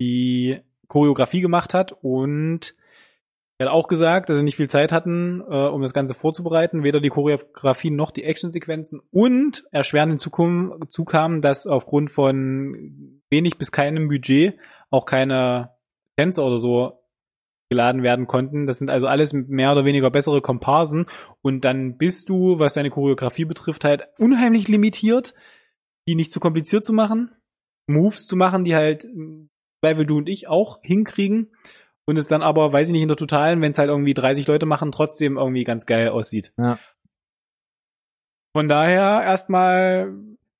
die 0.00 0.60
Choreografie 0.88 1.42
gemacht 1.42 1.74
hat 1.74 1.92
und 2.02 2.74
er 3.58 3.66
hat 3.66 3.72
auch 3.72 3.86
gesagt, 3.86 4.28
dass 4.28 4.36
sie 4.36 4.42
nicht 4.42 4.56
viel 4.56 4.68
Zeit 4.68 4.90
hatten, 4.90 5.40
äh, 5.40 5.68
um 5.68 5.80
das 5.82 5.94
Ganze 5.94 6.14
vorzubereiten, 6.14 6.82
weder 6.82 7.00
die 7.00 7.08
Choreografie 7.08 7.90
noch 7.90 8.10
die 8.10 8.24
Actionsequenzen. 8.24 9.00
Und 9.10 9.64
erschwerend 9.70 10.12
hinzu 10.12 10.30
dass 11.40 11.66
aufgrund 11.66 12.10
von 12.10 13.20
wenig 13.30 13.56
bis 13.56 13.70
keinem 13.70 14.08
Budget 14.08 14.58
auch 14.90 15.06
keine 15.06 15.70
Tänzer 16.16 16.44
oder 16.44 16.58
so 16.58 17.04
geladen 17.70 18.02
werden 18.02 18.26
konnten. 18.26 18.66
Das 18.66 18.78
sind 18.78 18.90
also 18.90 19.06
alles 19.06 19.32
mehr 19.32 19.72
oder 19.72 19.84
weniger 19.84 20.10
bessere 20.10 20.42
Komparsen. 20.42 21.06
Und 21.40 21.64
dann 21.64 21.96
bist 21.96 22.28
du, 22.28 22.58
was 22.58 22.74
deine 22.74 22.90
Choreografie 22.90 23.44
betrifft, 23.44 23.84
halt 23.84 24.08
unheimlich 24.18 24.68
limitiert, 24.68 25.34
die 26.08 26.16
nicht 26.16 26.32
zu 26.32 26.40
kompliziert 26.40 26.84
zu 26.84 26.92
machen, 26.92 27.30
Moves 27.86 28.26
zu 28.26 28.36
machen, 28.36 28.64
die 28.64 28.74
halt 28.74 29.04
im 29.04 29.48
Zweifel 29.80 30.06
du 30.06 30.18
und 30.18 30.28
ich 30.28 30.48
auch 30.48 30.80
hinkriegen 30.82 31.50
und 32.06 32.18
es 32.18 32.28
dann 32.28 32.42
aber, 32.42 32.72
weiß 32.72 32.88
ich 32.88 32.92
nicht, 32.92 33.02
in 33.02 33.08
der 33.08 33.16
Totalen, 33.16 33.60
wenn 33.60 33.70
es 33.70 33.78
halt 33.78 33.88
irgendwie 33.88 34.14
30 34.14 34.46
Leute 34.46 34.66
machen, 34.66 34.92
trotzdem 34.92 35.36
irgendwie 35.36 35.64
ganz 35.64 35.86
geil 35.86 36.08
aussieht. 36.08 36.52
Ja. 36.56 36.78
Von 38.56 38.68
daher 38.68 39.22
erstmal 39.24 40.12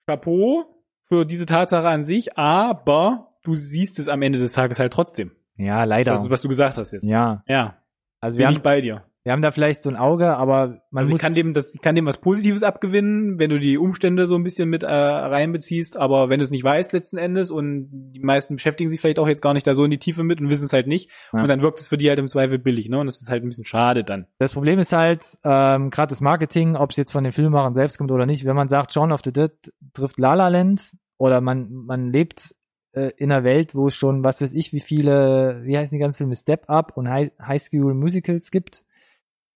Chapeau 0.07 0.65
für 1.05 1.25
diese 1.25 1.47
Tatsache 1.47 1.89
an 1.89 2.05
sich, 2.05 2.37
aber 2.37 3.35
du 3.43 3.55
siehst 3.55 3.99
es 3.99 4.09
am 4.09 4.23
Ende 4.23 4.39
des 4.39 4.53
Tages 4.53 4.79
halt 4.79 4.93
trotzdem. 4.93 5.33
Ja, 5.57 5.85
leider. 5.85 6.13
Das, 6.13 6.29
was 6.29 6.43
du 6.43 6.49
gesagt 6.49 6.77
hast 6.79 6.93
jetzt. 6.93 7.05
ja. 7.07 7.45
Ja, 7.47 7.83
Also 8.21 8.37
bin 8.39 8.47
wir 8.47 8.51
ich 8.51 8.57
haben, 8.57 8.63
bei 8.63 8.81
dir. 8.81 9.05
Wir 9.25 9.33
haben 9.33 9.41
da 9.43 9.51
vielleicht 9.51 9.83
so 9.83 9.89
ein 9.89 9.97
Auge, 9.97 10.37
aber 10.37 10.83
man 10.91 11.01
Also 11.01 11.11
muss 11.11 11.21
ich 11.21 11.25
kann 11.27 11.35
dem, 11.35 11.55
das, 11.55 11.75
ich 11.75 11.81
kann 11.81 11.95
dem 11.95 12.05
was 12.05 12.19
Positives 12.19 12.63
abgewinnen, 12.63 13.39
wenn 13.39 13.49
du 13.49 13.59
die 13.59 13.79
Umstände 13.79 14.27
so 14.27 14.35
ein 14.35 14.43
bisschen 14.43 14.69
mit 14.69 14.83
äh, 14.83 14.87
reinbeziehst, 14.87 15.97
aber 15.97 16.29
wenn 16.29 16.39
du 16.39 16.45
es 16.45 16.51
nicht 16.51 16.63
weißt 16.65 16.93
letzten 16.93 17.17
Endes 17.17 17.51
und 17.51 17.89
die 18.13 18.21
meisten 18.21 18.57
beschäftigen 18.57 18.91
sich 18.91 19.01
vielleicht 19.01 19.19
auch 19.19 19.27
jetzt 19.27 19.41
gar 19.41 19.55
nicht 19.55 19.67
da 19.67 19.75
so 19.75 19.85
in 19.85 19.91
die 19.91 19.99
Tiefe 19.99 20.25
mit 20.25 20.41
und 20.41 20.51
wissen 20.51 20.67
es 20.67 20.73
halt 20.73 20.87
nicht 20.87 21.11
Ja. 21.33 21.43
und 21.43 21.49
dann 21.49 21.63
wirkt 21.63 21.79
es 21.81 21.87
für 21.87 21.97
die 21.97 22.09
halt 22.09 22.19
im 22.19 22.29
Zweifel 22.29 22.59
billig, 22.59 22.89
ne? 22.89 22.99
Und 22.99 23.07
das 23.07 23.21
ist 23.23 23.31
halt 23.31 23.43
ein 23.43 23.49
bisschen 23.49 23.65
schade 23.65 24.05
dann. 24.05 24.27
Das 24.39 24.53
Problem 24.53 24.79
ist 24.79 24.93
halt, 24.93 25.25
ähm, 25.43 25.91
gerade 25.91 26.11
das 26.11 26.21
Marketing, 26.21 26.77
ob 26.77 26.91
es 26.91 26.97
jetzt 26.99 27.13
von 27.13 27.25
den 27.25 27.33
Filmemachern 27.33 27.75
selbst 27.75 27.97
kommt 27.97 28.11
oder 28.11 28.27
nicht, 28.27 28.45
wenn 28.45 28.57
man 28.57 28.69
sagt, 28.69 28.93
Shaun 28.93 29.11
of 29.11 29.23
the 29.25 29.33
Dead 29.33 29.53
trifft 29.95 30.19
La 30.19 30.35
La 30.35 30.49
Land 30.49 30.93
oder 31.17 31.41
man, 31.41 31.71
man 31.73 32.13
lebt 32.13 32.55
äh, 32.93 33.11
in 33.17 33.33
einer 33.33 33.43
Welt, 33.43 33.75
wo 33.75 33.89
es 33.89 33.97
schon, 33.97 34.23
was 34.23 34.43
weiß 34.43 34.53
ich, 34.53 34.75
wie 34.75 34.81
viele, 34.81 35.63
wie 35.65 35.79
heißen 35.79 35.97
die 35.97 36.01
ganzen 36.01 36.19
Filme, 36.19 36.37
Step 36.37 36.69
Up 36.69 36.97
und 36.97 37.09
High, 37.09 37.31
High 37.41 37.63
School 37.63 37.95
Musicals 37.95 38.51
gibt, 38.51 38.85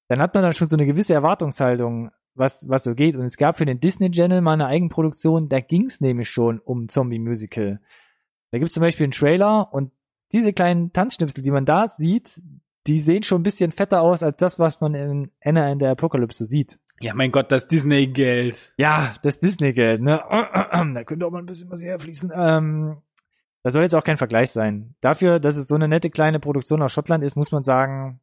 dann 0.08 0.20
hat 0.20 0.34
man 0.34 0.42
dann 0.42 0.52
schon 0.52 0.68
so 0.68 0.76
eine 0.76 0.86
gewisse 0.86 1.14
Erwartungshaltung, 1.14 2.10
was, 2.34 2.68
was 2.68 2.84
so 2.84 2.94
geht. 2.94 3.14
Und 3.14 3.24
es 3.24 3.36
gab 3.36 3.56
für 3.56 3.66
den 3.66 3.80
Disney 3.80 4.10
Channel 4.10 4.40
mal 4.40 4.54
eine 4.54 4.66
Eigenproduktion, 4.66 5.48
da 5.48 5.60
ging 5.60 5.86
es 5.86 6.00
nämlich 6.00 6.30
schon 6.30 6.58
um 6.60 6.88
Zombie-Musical. 6.88 7.80
Da 8.50 8.58
gibt 8.58 8.70
es 8.70 8.74
zum 8.74 8.80
Beispiel 8.80 9.04
einen 9.04 9.12
Trailer 9.12 9.72
und 9.72 9.92
diese 10.32 10.52
kleinen 10.52 10.92
Tanzschnipsel, 10.92 11.42
die 11.42 11.50
man 11.50 11.64
da 11.64 11.86
sieht, 11.86 12.40
die 12.86 13.00
sehen 13.00 13.22
schon 13.22 13.40
ein 13.40 13.44
bisschen 13.44 13.72
fetter 13.72 14.00
aus 14.00 14.22
als 14.22 14.36
das, 14.38 14.58
was 14.58 14.80
man 14.80 14.94
in 14.94 15.30
Anna 15.42 15.70
in 15.70 15.78
der 15.78 15.90
Apokalypse 15.90 16.44
sieht. 16.44 16.78
Ja, 17.00 17.14
mein 17.14 17.30
Gott, 17.30 17.52
das 17.52 17.68
Disney-Geld. 17.68 18.72
Ja, 18.78 19.14
das 19.22 19.40
Disney-Geld, 19.40 20.00
ne? 20.00 20.22
Da 20.94 21.04
könnte 21.04 21.26
auch 21.26 21.30
mal 21.30 21.38
ein 21.38 21.46
bisschen 21.46 21.70
was 21.70 21.82
herfließen. 21.82 22.32
Ähm, 22.34 22.96
das 23.62 23.72
soll 23.74 23.82
jetzt 23.82 23.94
auch 23.94 24.04
kein 24.04 24.16
Vergleich 24.16 24.50
sein. 24.50 24.94
Dafür, 25.00 25.38
dass 25.38 25.56
es 25.56 25.68
so 25.68 25.74
eine 25.74 25.88
nette 25.88 26.10
kleine 26.10 26.40
Produktion 26.40 26.82
aus 26.82 26.92
Schottland 26.92 27.22
ist, 27.22 27.36
muss 27.36 27.52
man 27.52 27.62
sagen, 27.62 28.20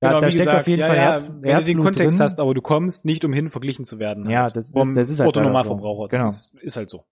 da, 0.00 0.08
Genau, 0.08 0.20
da 0.20 0.30
steckt 0.30 0.44
gesagt, 0.44 0.60
auf 0.60 0.66
jeden 0.68 0.80
ja, 0.80 0.86
Fall 0.86 0.96
ja, 0.96 1.02
Herz, 1.02 1.22
wenn 1.22 1.32
du 1.34 1.40
den 1.42 1.50
Herzblut 1.52 1.84
Kontext 1.84 2.18
drin. 2.18 2.24
hast, 2.24 2.40
aber 2.40 2.54
du 2.54 2.60
kommst 2.62 3.04
nicht 3.04 3.24
umhin, 3.24 3.50
verglichen 3.50 3.84
zu 3.84 3.98
werden. 3.98 4.28
Ja, 4.30 4.42
halt. 4.44 4.56
das 4.56 4.66
ist- 4.66 4.74
das 4.76 5.10
ist 5.10 5.20
halt 5.20 5.34
leider 5.36 5.48
Otto-Normalverbraucher. 5.48 6.02
so. 6.04 6.08
Genau. 6.08 6.24
Das 6.26 6.36
ist, 6.52 6.54
ist 6.62 6.76
halt 6.76 6.90
so. 6.90 7.04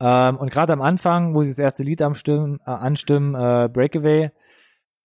Ähm, 0.00 0.36
und 0.38 0.50
gerade 0.50 0.72
am 0.72 0.80
Anfang, 0.82 1.34
wo 1.34 1.42
sie 1.44 1.50
das 1.50 1.58
erste 1.58 1.82
Lied 1.82 2.00
anstimmen, 2.02 2.58
äh, 2.66 2.70
anstimmen 2.70 3.34
äh, 3.34 3.68
Breakaway, 3.70 4.30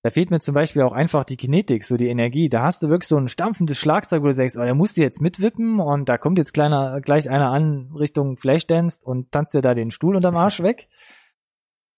da 0.04 0.12
fehlt 0.12 0.30
mir 0.30 0.40
zum 0.40 0.54
Beispiel 0.54 0.84
auch 0.84 0.94
einfach 0.94 1.24
die 1.24 1.36
Kinetik, 1.36 1.84
so 1.84 1.98
die 1.98 2.08
Energie. 2.10 2.48
Da 2.48 2.62
hast 2.62 2.84
du 2.84 2.90
wirklich 2.90 3.08
so 3.08 3.18
ein 3.18 3.28
stampfendes 3.28 3.78
Schlagzeug, 3.80 4.22
wo 4.22 4.28
du 4.28 4.34
sagst, 4.34 4.56
oh, 4.58 4.62
der 4.64 4.76
muss 4.76 4.94
dir 4.94 5.04
jetzt 5.04 5.20
mitwippen 5.20 5.80
und 5.80 6.08
da 6.08 6.18
kommt 6.20 6.38
jetzt 6.38 6.54
kleiner, 6.54 7.02
gleich 7.02 7.30
einer 7.30 7.50
an 7.52 7.92
Richtung 7.98 8.38
Flashdance 8.38 9.00
und 9.04 9.32
tanzt 9.32 9.54
dir 9.56 9.62
da 9.62 9.74
den 9.74 9.90
Stuhl 9.92 10.16
unterm 10.16 10.38
Arsch 10.38 10.60
weg. 10.64 10.88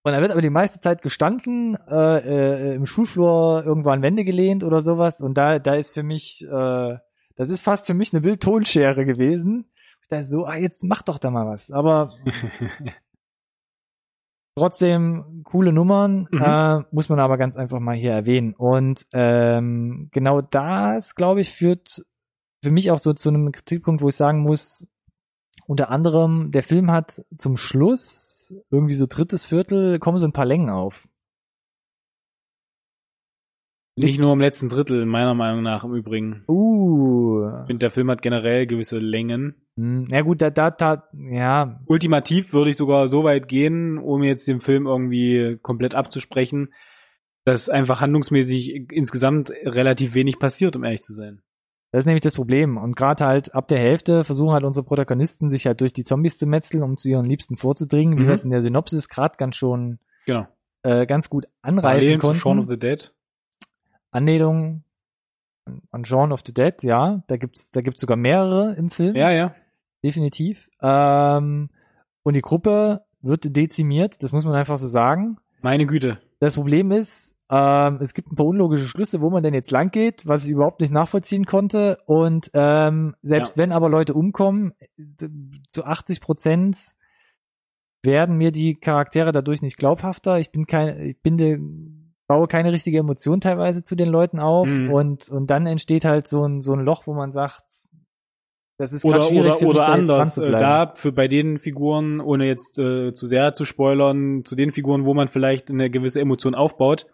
Und 0.07 0.13
er 0.13 0.21
wird 0.21 0.31
aber 0.31 0.41
die 0.41 0.49
meiste 0.49 0.79
Zeit 0.79 1.01
gestanden, 1.01 1.75
äh, 1.89 2.71
äh, 2.71 2.75
im 2.75 2.85
Schulflur 2.85 3.63
irgendwo 3.65 3.89
an 3.89 4.01
Wände 4.01 4.23
gelehnt 4.23 4.63
oder 4.63 4.81
sowas. 4.81 5.19
Und 5.19 5.37
da, 5.37 5.59
da 5.59 5.75
ist 5.75 5.93
für 5.93 6.01
mich, 6.03 6.45
äh, 6.49 6.97
das 7.35 7.49
ist 7.49 7.61
fast 7.61 7.85
für 7.85 7.93
mich 7.93 8.13
eine 8.13 8.21
Bildtonschere 8.21 9.03
gewesen. 9.05 9.69
Ich 10.01 10.07
dachte 10.07 10.23
so, 10.23 10.45
ah, 10.45 10.55
jetzt 10.55 10.85
mach 10.85 11.01
doch 11.01 11.19
da 11.19 11.29
mal 11.29 11.45
was. 11.45 11.71
Aber 11.71 12.13
trotzdem 14.55 15.41
coole 15.43 15.73
Nummern, 15.73 16.29
Mhm. 16.31 16.41
äh, 16.41 16.79
muss 16.91 17.09
man 17.09 17.19
aber 17.19 17.37
ganz 17.37 17.57
einfach 17.57 17.81
mal 17.81 17.97
hier 17.97 18.13
erwähnen. 18.13 18.53
Und 18.53 19.05
ähm, 19.11 20.07
genau 20.13 20.39
das, 20.39 21.15
glaube 21.15 21.41
ich, 21.41 21.51
führt 21.51 22.01
für 22.63 22.71
mich 22.71 22.91
auch 22.91 22.99
so 22.99 23.11
zu 23.11 23.27
einem 23.27 23.51
Kritikpunkt, 23.51 24.01
wo 24.01 24.07
ich 24.07 24.15
sagen 24.15 24.39
muss, 24.39 24.87
unter 25.67 25.91
anderem, 25.91 26.51
der 26.51 26.63
Film 26.63 26.91
hat 26.91 27.21
zum 27.35 27.57
Schluss, 27.57 28.55
irgendwie 28.71 28.93
so 28.93 29.05
drittes 29.07 29.45
Viertel, 29.45 29.99
kommen 29.99 30.17
so 30.17 30.25
ein 30.25 30.33
paar 30.33 30.45
Längen 30.45 30.69
auf. 30.69 31.07
Nicht 33.97 34.19
nur 34.19 34.31
im 34.31 34.39
letzten 34.39 34.69
Drittel, 34.69 35.05
meiner 35.05 35.33
Meinung 35.33 35.63
nach 35.63 35.83
im 35.83 35.95
Übrigen. 35.95 36.43
Uh. 36.47 37.49
Ich 37.61 37.67
finde, 37.67 37.79
der 37.79 37.91
Film 37.91 38.11
hat 38.11 38.21
generell 38.21 38.67
gewisse 38.67 38.99
Längen. 38.99 39.55
Hm, 39.75 40.05
Ja 40.09 40.21
gut, 40.21 40.41
da, 40.41 40.51
da, 40.51 40.69
da, 40.69 41.09
ja, 41.13 41.81
Ultimativ 41.87 42.53
würde 42.53 42.69
ich 42.69 42.77
sogar 42.77 43.07
so 43.07 43.23
weit 43.23 43.47
gehen, 43.47 43.97
um 43.97 44.23
jetzt 44.23 44.47
den 44.47 44.61
Film 44.61 44.85
irgendwie 44.85 45.57
komplett 45.63 45.95
abzusprechen, 45.95 46.73
dass 47.43 47.69
einfach 47.69 47.99
handlungsmäßig 47.99 48.91
insgesamt 48.91 49.49
relativ 49.49 50.13
wenig 50.13 50.37
passiert, 50.37 50.75
um 50.75 50.83
ehrlich 50.83 51.01
zu 51.01 51.13
sein. 51.13 51.41
Das 51.97 52.03
ist 52.03 52.05
nämlich 52.05 52.21
das 52.21 52.35
Problem. 52.35 52.77
Und 52.77 52.95
gerade 52.95 53.25
halt 53.25 53.55
ab 53.55 53.67
der 53.69 53.79
Hälfte 53.79 54.23
versuchen 54.23 54.51
halt 54.53 54.63
unsere 54.65 54.85
Protagonisten 54.85 55.49
sich 55.49 55.65
halt 55.65 55.81
durch 55.81 55.93
die 55.93 56.03
Zombies 56.03 56.37
zu 56.37 56.45
metzeln, 56.45 56.83
um 56.83 56.95
zu 56.95 57.09
ihren 57.09 57.25
Liebsten 57.25 57.57
vorzudringen, 57.57 58.19
wie 58.19 58.21
Mhm. 58.23 58.27
wir 58.27 58.33
es 58.35 58.43
in 58.43 58.51
der 58.51 58.61
Synopsis 58.61 59.09
gerade 59.09 59.35
ganz 59.37 59.55
schon 59.55 59.97
Genau. 60.27 60.45
äh, 60.83 61.07
ganz 61.07 61.27
gut 61.27 61.47
anreißen 61.63 61.81
Parallelen 61.81 62.19
konnten. 62.19 62.39
Shaun 62.39 62.59
of 62.59 62.67
the 62.67 62.77
Dead. 62.77 63.11
Anlehnung 64.11 64.83
an- 65.65 65.81
an 65.91 66.05
Shaun 66.05 66.31
of 66.31 66.41
the 66.45 66.53
Dead, 66.53 66.75
ja. 66.83 67.23
Da 67.27 67.37
gibt's, 67.37 67.71
da 67.71 67.81
gibt's 67.81 68.01
sogar 68.01 68.15
mehrere 68.17 68.75
im 68.75 68.89
Film. 68.91 69.15
Ja, 69.15 69.31
ja. 69.31 69.55
Definitiv. 70.03 70.69
Ähm, 70.81 71.69
und 72.23 72.33
die 72.35 72.41
Gruppe 72.41 73.01
wird 73.21 73.55
dezimiert, 73.55 74.21
das 74.21 74.31
muss 74.31 74.45
man 74.45 74.53
einfach 74.53 74.77
so 74.77 74.87
sagen. 74.87 75.37
Meine 75.61 75.87
Güte. 75.87 76.19
Das 76.39 76.53
Problem 76.55 76.91
ist, 76.91 77.35
Ähm, 77.49 77.99
es 78.01 78.13
gibt 78.13 78.31
ein 78.31 78.35
paar 78.35 78.45
unlogische 78.45 78.87
Schlüsse, 78.87 79.21
wo 79.21 79.29
man 79.29 79.41
denn 79.43 79.53
jetzt 79.53 79.71
lang 79.71 79.89
geht, 79.91 80.27
was 80.27 80.43
ich 80.45 80.51
überhaupt 80.51 80.81
nicht 80.81 80.91
nachvollziehen 80.91 81.45
konnte. 81.45 81.97
Und 82.05 82.49
ähm, 82.53 83.15
selbst 83.21 83.55
Ja. 83.57 83.63
wenn 83.63 83.71
aber 83.71 83.89
Leute 83.89 84.13
umkommen, 84.13 84.73
zu 85.69 85.85
80 85.85 86.19
Prozent 86.21 86.77
werden 88.03 88.37
mir 88.37 88.51
die 88.51 88.75
Charaktere 88.75 89.31
dadurch 89.31 89.61
nicht 89.61 89.77
glaubhafter. 89.77 90.39
Ich 90.39 90.51
bin 90.51 90.65
kein, 90.65 90.99
ich 91.01 91.21
binde, 91.21 91.59
baue 92.27 92.47
keine 92.47 92.71
richtige 92.71 92.99
Emotion 92.99 93.41
teilweise 93.41 93.83
zu 93.83 93.95
den 93.95 94.09
Leuten 94.09 94.39
auf 94.39 94.69
Mhm. 94.69 94.89
und 94.89 95.29
und 95.29 95.49
dann 95.49 95.65
entsteht 95.65 96.05
halt 96.05 96.27
so 96.27 96.45
ein 96.45 96.61
so 96.61 96.73
ein 96.73 96.81
Loch, 96.81 97.07
wo 97.07 97.13
man 97.13 97.31
sagt, 97.31 97.63
das 98.77 98.93
ist 98.93 99.03
Oder, 99.05 99.21
schwierig 99.23 99.53
oder, 99.53 99.57
für 99.57 99.67
oder 99.67 99.79
da 99.79 99.85
anders. 99.87 100.35
zu 100.35 100.45
Äh, 100.45 100.51
da 100.51 100.91
für 100.93 101.11
bei 101.11 101.27
den 101.27 101.57
Figuren, 101.57 102.19
ohne 102.21 102.45
jetzt 102.45 102.77
äh, 102.77 103.13
zu 103.13 103.25
sehr 103.25 103.53
zu 103.53 103.65
spoilern, 103.65 104.43
zu 104.45 104.55
den 104.55 104.71
Figuren, 104.71 105.05
wo 105.05 105.13
man 105.13 105.27
vielleicht 105.29 105.69
eine 105.69 105.89
gewisse 105.89 106.21
Emotion 106.21 106.53
aufbaut, 106.53 107.07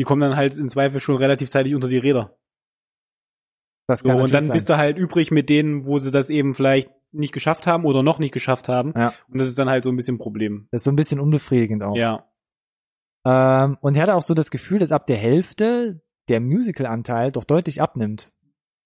die 0.00 0.04
kommen 0.04 0.22
dann 0.22 0.34
halt 0.36 0.56
im 0.56 0.68
Zweifel 0.70 0.98
schon 0.98 1.16
relativ 1.16 1.50
zeitig 1.50 1.74
unter 1.74 1.88
die 1.88 1.98
Räder. 1.98 2.34
das 3.86 4.00
So, 4.00 4.08
kann 4.08 4.16
und 4.16 4.22
natürlich 4.22 4.32
dann 4.32 4.42
sein. 4.48 4.54
bist 4.54 4.68
du 4.70 4.78
halt 4.78 4.96
übrig 4.96 5.30
mit 5.30 5.50
denen, 5.50 5.84
wo 5.84 5.98
sie 5.98 6.10
das 6.10 6.30
eben 6.30 6.54
vielleicht 6.54 6.90
nicht 7.12 7.34
geschafft 7.34 7.66
haben 7.66 7.84
oder 7.84 8.02
noch 8.02 8.18
nicht 8.18 8.32
geschafft 8.32 8.68
haben. 8.70 8.94
Ja. 8.96 9.12
Und 9.28 9.38
das 9.38 9.48
ist 9.48 9.58
dann 9.58 9.68
halt 9.68 9.84
so 9.84 9.90
ein 9.90 9.96
bisschen 9.96 10.14
ein 10.14 10.18
Problem. 10.20 10.68
das 10.70 10.80
ist 10.80 10.84
so 10.84 10.90
ein 10.90 10.96
bisschen 10.96 11.20
unbefriedigend 11.20 11.82
auch. 11.82 11.96
Ja. 11.96 12.24
Ähm, 13.26 13.76
und 13.82 13.96
ich 13.96 14.02
hatte 14.02 14.14
auch 14.14 14.22
so 14.22 14.32
das 14.32 14.50
Gefühl, 14.50 14.78
dass 14.78 14.92
ab 14.92 15.06
der 15.06 15.16
Hälfte 15.18 16.00
der 16.30 16.40
Musical-Anteil 16.40 17.30
doch 17.32 17.44
deutlich 17.44 17.82
abnimmt. 17.82 18.32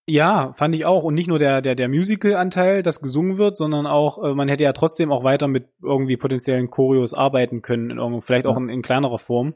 Ja, 0.09 0.53
fand 0.55 0.75
ich 0.75 0.85
auch. 0.85 1.05
Und 1.05 1.15
nicht 1.15 1.29
nur 1.29 1.39
der, 1.39 1.63
der, 1.63 1.75
der 1.77 1.89
Musical-Anteil, 1.89 2.83
das 2.83 3.01
gesungen 3.01 3.39
wird, 3.39 3.57
sondern 3.57 3.87
auch, 3.87 4.23
äh, 4.23 4.35
man 4.35 4.49
hätte 4.49 4.65
ja 4.65 4.73
trotzdem 4.73 5.13
auch 5.13 5.23
weiter 5.25 5.47
mit 5.49 5.69
irgendwie 5.83 6.17
potenziellen 6.17 6.71
Choreos 6.71 7.15
arbeiten 7.15 7.63
können, 7.63 7.91
in 7.99 8.23
vielleicht 8.23 8.47
auch 8.47 8.57
Ja. 8.57 8.63
in, 8.63 8.69
in 8.71 8.83
kleinerer 8.83 9.19
Form. 9.19 9.55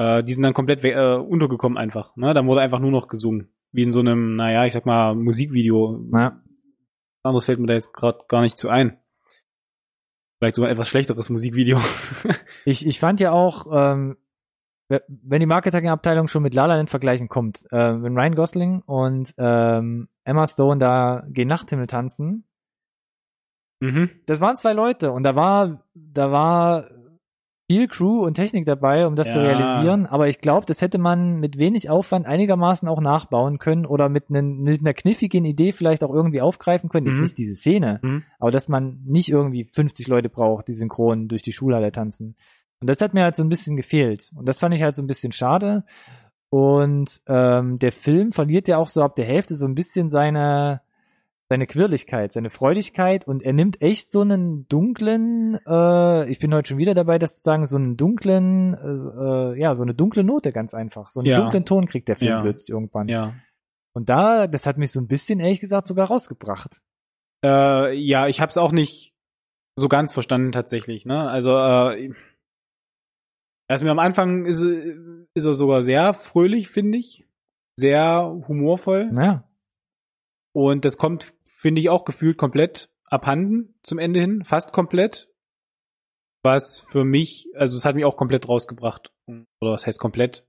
Äh, 0.00 0.24
die 0.24 0.32
sind 0.32 0.42
dann 0.42 0.54
komplett 0.54 0.82
äh, 0.82 1.16
untergekommen 1.16 1.76
einfach. 1.76 2.16
Ne? 2.16 2.32
Dann 2.32 2.46
wurde 2.46 2.62
einfach 2.62 2.78
nur 2.78 2.90
noch 2.90 3.06
gesungen. 3.08 3.52
Wie 3.70 3.82
in 3.82 3.92
so 3.92 4.00
einem, 4.00 4.34
naja, 4.34 4.64
ich 4.64 4.72
sag 4.72 4.86
mal, 4.86 5.14
Musikvideo. 5.14 6.08
Ja. 6.12 6.40
Anderes 7.22 7.44
fällt 7.44 7.60
mir 7.60 7.66
da 7.66 7.74
jetzt 7.74 7.92
gerade 7.92 8.20
gar 8.26 8.40
nicht 8.40 8.56
zu 8.56 8.70
ein. 8.70 8.98
Vielleicht 10.38 10.56
sogar 10.56 10.70
ein 10.70 10.72
etwas 10.72 10.88
schlechteres 10.88 11.28
Musikvideo. 11.30 11.78
Ich, 12.66 12.86
ich 12.86 13.00
fand 13.00 13.20
ja 13.20 13.32
auch, 13.32 13.66
ähm, 13.72 14.18
we- 14.90 15.02
wenn 15.08 15.40
die 15.40 15.46
Marketingabteilung 15.46 16.28
schon 16.28 16.42
mit 16.42 16.52
La 16.54 16.66
La 16.66 16.76
Land 16.76 16.90
vergleichen 16.90 17.28
kommt, 17.28 17.64
äh, 17.72 18.02
wenn 18.02 18.16
Ryan 18.16 18.34
Gosling 18.34 18.82
und 18.82 19.34
ähm, 19.38 20.08
Emma 20.24 20.46
Stone 20.46 20.78
da 20.78 21.24
gegen 21.28 21.48
Nachthimmel 21.48 21.86
tanzen, 21.86 22.44
mhm. 23.80 24.10
das 24.26 24.42
waren 24.42 24.56
zwei 24.56 24.74
Leute 24.74 25.10
und 25.12 25.22
da 25.22 25.34
war, 25.36 25.86
da 25.94 26.30
war 26.32 26.90
viel 27.70 27.86
Crew 27.86 28.24
und 28.24 28.34
Technik 28.34 28.66
dabei, 28.66 29.06
um 29.06 29.14
das 29.14 29.30
zu 29.32 29.38
Ja. 29.38 29.44
realisieren, 29.44 30.06
aber 30.06 30.26
ich 30.26 30.40
glaube, 30.40 30.66
das 30.66 30.82
hätte 30.82 30.98
man 30.98 31.38
mit 31.38 31.56
wenig 31.56 31.88
Aufwand 31.88 32.26
einigermaßen 32.26 32.88
auch 32.88 33.00
nachbauen 33.00 33.58
können 33.58 33.86
oder 33.86 34.08
mit, 34.08 34.28
nen, 34.28 34.62
mit 34.62 34.80
einer 34.80 34.92
kniffigen 34.92 35.44
Idee 35.44 35.70
vielleicht 35.70 36.02
auch 36.02 36.12
irgendwie 36.12 36.40
aufgreifen 36.40 36.88
können. 36.90 37.06
Jetzt 37.06 37.16
Mhm. 37.18 37.22
nicht 37.22 37.38
diese 37.38 37.54
Szene, 37.54 38.00
Mhm. 38.02 38.24
aber 38.40 38.50
dass 38.50 38.66
man 38.68 38.98
nicht 39.06 39.28
irgendwie 39.28 39.68
50 39.72 40.08
Leute 40.08 40.28
braucht, 40.28 40.66
die 40.66 40.72
synchron 40.72 41.28
durch 41.28 41.42
die 41.42 41.52
Schulhalle 41.52 41.92
tanzen. 41.92 42.34
Und 42.80 42.90
das 42.90 43.00
hat 43.00 43.14
mir 43.14 43.22
halt 43.22 43.36
so 43.36 43.44
ein 43.44 43.48
bisschen 43.48 43.76
gefehlt. 43.76 44.30
Und 44.34 44.48
das 44.48 44.58
fand 44.58 44.74
ich 44.74 44.82
halt 44.82 44.94
so 44.96 45.02
ein 45.02 45.06
bisschen 45.06 45.30
schade. 45.30 45.84
Und 46.48 47.20
ähm, 47.28 47.78
der 47.78 47.92
Film 47.92 48.32
verliert 48.32 48.66
ja 48.66 48.78
auch 48.78 48.88
so 48.88 49.02
ab 49.04 49.14
der 49.14 49.26
Hälfte 49.26 49.54
so 49.54 49.66
ein 49.66 49.76
bisschen 49.76 50.08
seine 50.08 50.80
seine 51.50 51.66
Quirligkeit, 51.66 52.30
seine 52.32 52.48
Freudigkeit 52.48 53.26
und 53.26 53.42
er 53.42 53.52
nimmt 53.52 53.82
echt 53.82 54.10
so 54.12 54.20
einen 54.20 54.68
dunklen, 54.68 55.58
äh, 55.66 56.30
ich 56.30 56.38
bin 56.38 56.54
heute 56.54 56.68
schon 56.68 56.78
wieder 56.78 56.94
dabei, 56.94 57.18
das 57.18 57.38
zu 57.38 57.42
sagen, 57.42 57.66
so 57.66 57.76
einen 57.76 57.96
dunklen, 57.96 58.74
äh, 58.74 59.58
ja, 59.60 59.74
so 59.74 59.82
eine 59.82 59.92
dunkle 59.94 60.22
Note 60.22 60.52
ganz 60.52 60.74
einfach. 60.74 61.10
So 61.10 61.18
einen 61.20 61.28
Ja. 61.28 61.40
dunklen 61.40 61.64
Ton 61.64 61.86
kriegt 61.88 62.06
der 62.08 62.14
Film 62.16 62.30
Ja. 62.30 62.40
plötzlich 62.42 62.70
irgendwann. 62.72 63.08
Ja. 63.08 63.34
Und 63.96 64.08
da, 64.08 64.46
das 64.46 64.66
hat 64.68 64.78
mich 64.78 64.92
so 64.92 65.00
ein 65.00 65.08
bisschen, 65.08 65.40
ehrlich 65.40 65.58
gesagt, 65.60 65.88
sogar 65.88 66.06
rausgebracht. 66.06 66.80
Äh, 67.44 67.94
ja, 67.98 68.28
ich 68.28 68.40
habe 68.40 68.50
es 68.50 68.56
auch 68.56 68.70
nicht 68.70 69.12
so 69.76 69.88
ganz 69.88 70.12
verstanden 70.12 70.52
tatsächlich. 70.52 71.04
Ne? 71.04 71.28
Also 71.28 71.50
äh, 71.58 72.12
erst 73.68 73.82
mir 73.82 73.90
am 73.90 73.98
Anfang 73.98 74.46
ist, 74.46 74.62
er- 74.62 75.26
ist 75.34 75.44
er 75.46 75.54
sogar 75.54 75.82
sehr 75.82 76.14
fröhlich, 76.14 76.68
finde 76.68 76.98
ich, 76.98 77.26
sehr 77.76 78.40
humorvoll 78.46 79.06
Naja. 79.10 79.42
Und 80.52 80.84
das 80.84 80.98
kommt, 80.98 81.32
finde 81.58 81.80
ich, 81.80 81.88
auch 81.88 82.04
gefühlt 82.04 82.36
komplett 82.36 82.90
abhanden 83.04 83.74
zum 83.82 83.98
Ende 83.98 84.20
hin, 84.20 84.44
fast 84.44 84.72
komplett. 84.72 85.28
Was 86.42 86.80
für 86.80 87.04
mich, 87.04 87.48
also 87.54 87.76
es 87.76 87.84
hat 87.84 87.96
mich 87.96 88.06
auch 88.06 88.16
komplett 88.16 88.48
rausgebracht. 88.48 89.12
Oder 89.26 89.72
was 89.72 89.86
heißt 89.86 89.98
komplett? 89.98 90.46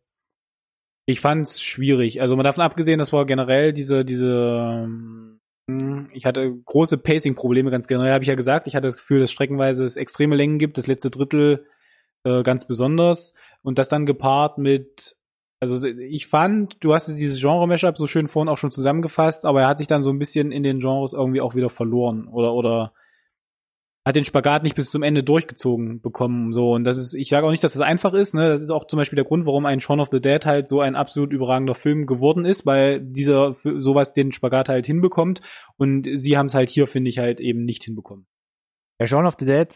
Ich 1.06 1.20
fand 1.20 1.46
es 1.46 1.62
schwierig. 1.62 2.22
Also 2.22 2.38
mal 2.38 2.44
davon 2.44 2.64
abgesehen, 2.64 3.00
das 3.00 3.12
war 3.12 3.26
generell 3.26 3.74
diese, 3.74 4.06
diese, 4.06 4.86
ähm, 4.88 6.10
ich 6.14 6.26
hatte 6.26 6.56
große 6.66 6.98
Pacing-Probleme 6.98 7.72
ganz 7.72 7.88
generell, 7.88 8.14
habe 8.14 8.24
ich 8.24 8.30
ja 8.30 8.36
gesagt. 8.36 8.68
Ich 8.68 8.76
hatte 8.76 8.88
das 8.88 8.98
Gefühl, 8.98 9.20
dass 9.20 9.32
streckenweise 9.32 9.84
es 9.84 9.98
extreme 9.98 10.36
Längen 10.36 10.60
gibt, 10.60 10.78
das 10.78 10.88
letzte 10.88 11.10
Drittel 11.10 11.68
äh, 12.24 12.44
ganz 12.44 12.66
besonders. 12.66 13.34
Und 13.62 13.78
das 13.78 13.90
dann 13.90 14.06
gepaart 14.06 14.58
mit, 14.58 15.18
also 15.62 15.88
ich 15.88 16.26
fand, 16.26 16.78
du 16.80 16.94
hast 16.94 17.08
dieses 17.08 17.40
Genre-Mashup 17.40 17.98
so 17.98 18.08
schön 18.08 18.28
vorhin 18.28 18.50
auch 18.50 18.58
schon 18.58 18.72
zusammengefasst, 18.72 19.46
aber 19.46 19.62
er 19.62 19.68
hat 19.68 19.78
sich 19.78 19.88
dann 19.88 20.02
so 20.02 20.10
ein 20.10 20.18
bisschen 20.18 20.52
in 20.52 20.64
den 20.64 20.80
Genres 20.80 21.14
irgendwie 21.14 21.40
auch 21.40 21.54
wieder 21.54 21.70
verloren 21.70 22.28
oder, 22.28 22.54
oder 22.54 22.94
hat 24.04 24.16
den 24.16 24.26
Spagat 24.26 24.64
nicht 24.64 24.76
bis 24.76 24.90
zum 24.90 25.04
Ende 25.04 25.24
durchgezogen 25.24 26.02
bekommen, 26.02 26.54
so. 26.54 26.72
Und 26.72 26.86
das 26.86 26.98
ist, 26.98 27.14
ich 27.14 27.30
sage 27.30 27.46
auch 27.46 27.52
nicht, 27.52 27.64
dass 27.64 27.74
das 27.74 27.84
einfach 27.84 28.14
ist, 28.14 28.34
ne. 28.34 28.50
Das 28.50 28.64
ist 28.64 28.72
auch 28.72 28.88
zum 28.88 28.98
Beispiel 28.98 29.18
der 29.18 29.26
Grund, 29.26 29.46
warum 29.46 29.68
ein 29.68 29.80
Shaun 29.80 30.00
of 30.00 30.10
the 30.12 30.20
Dead 30.20 30.44
halt 30.44 30.68
so 30.68 30.82
ein 30.82 30.96
absolut 30.96 31.32
überragender 31.32 31.76
Film 31.76 32.08
geworden 32.08 32.44
ist, 32.44 32.66
weil 32.66 33.00
dieser 33.00 33.56
sowas 33.62 34.14
den 34.14 34.32
Spagat 34.32 34.70
halt 34.70 34.88
hinbekommt. 34.88 35.42
Und 35.78 36.08
sie 36.16 36.36
haben 36.36 36.48
es 36.48 36.56
halt 36.56 36.72
hier, 36.72 36.88
finde 36.88 37.12
ich, 37.12 37.20
halt 37.20 37.40
eben 37.40 37.64
nicht 37.64 37.84
hinbekommen. 37.84 38.26
Ja, 39.00 39.06
Shaun 39.06 39.28
of 39.28 39.36
the 39.38 39.46
Dead, 39.46 39.72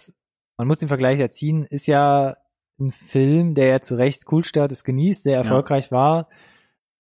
man 0.58 0.68
muss 0.68 0.80
den 0.80 0.88
Vergleich 0.88 1.20
ja 1.20 1.30
ziehen, 1.30 1.68
ist 1.70 1.86
ja 1.86 2.36
ein 2.80 2.92
Film, 2.92 3.56
der 3.56 3.68
ja 3.68 3.80
zu 3.82 3.96
Recht 3.96 4.26
Kultstatus 4.26 4.84
genießt, 4.84 5.24
sehr 5.24 5.38
erfolgreich 5.38 5.92
war. 5.92 6.28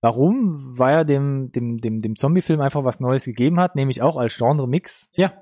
Warum? 0.01 0.77
Weil 0.77 0.97
er 0.97 1.05
dem, 1.05 1.51
dem, 1.51 1.79
dem, 1.79 2.01
dem 2.01 2.15
Zombie-Film 2.15 2.61
einfach 2.61 2.83
was 2.83 2.99
Neues 2.99 3.25
gegeben 3.25 3.59
hat, 3.59 3.75
nämlich 3.75 4.01
auch 4.01 4.17
als 4.17 4.37
Genre-Mix. 4.37 5.09
Ja. 5.13 5.33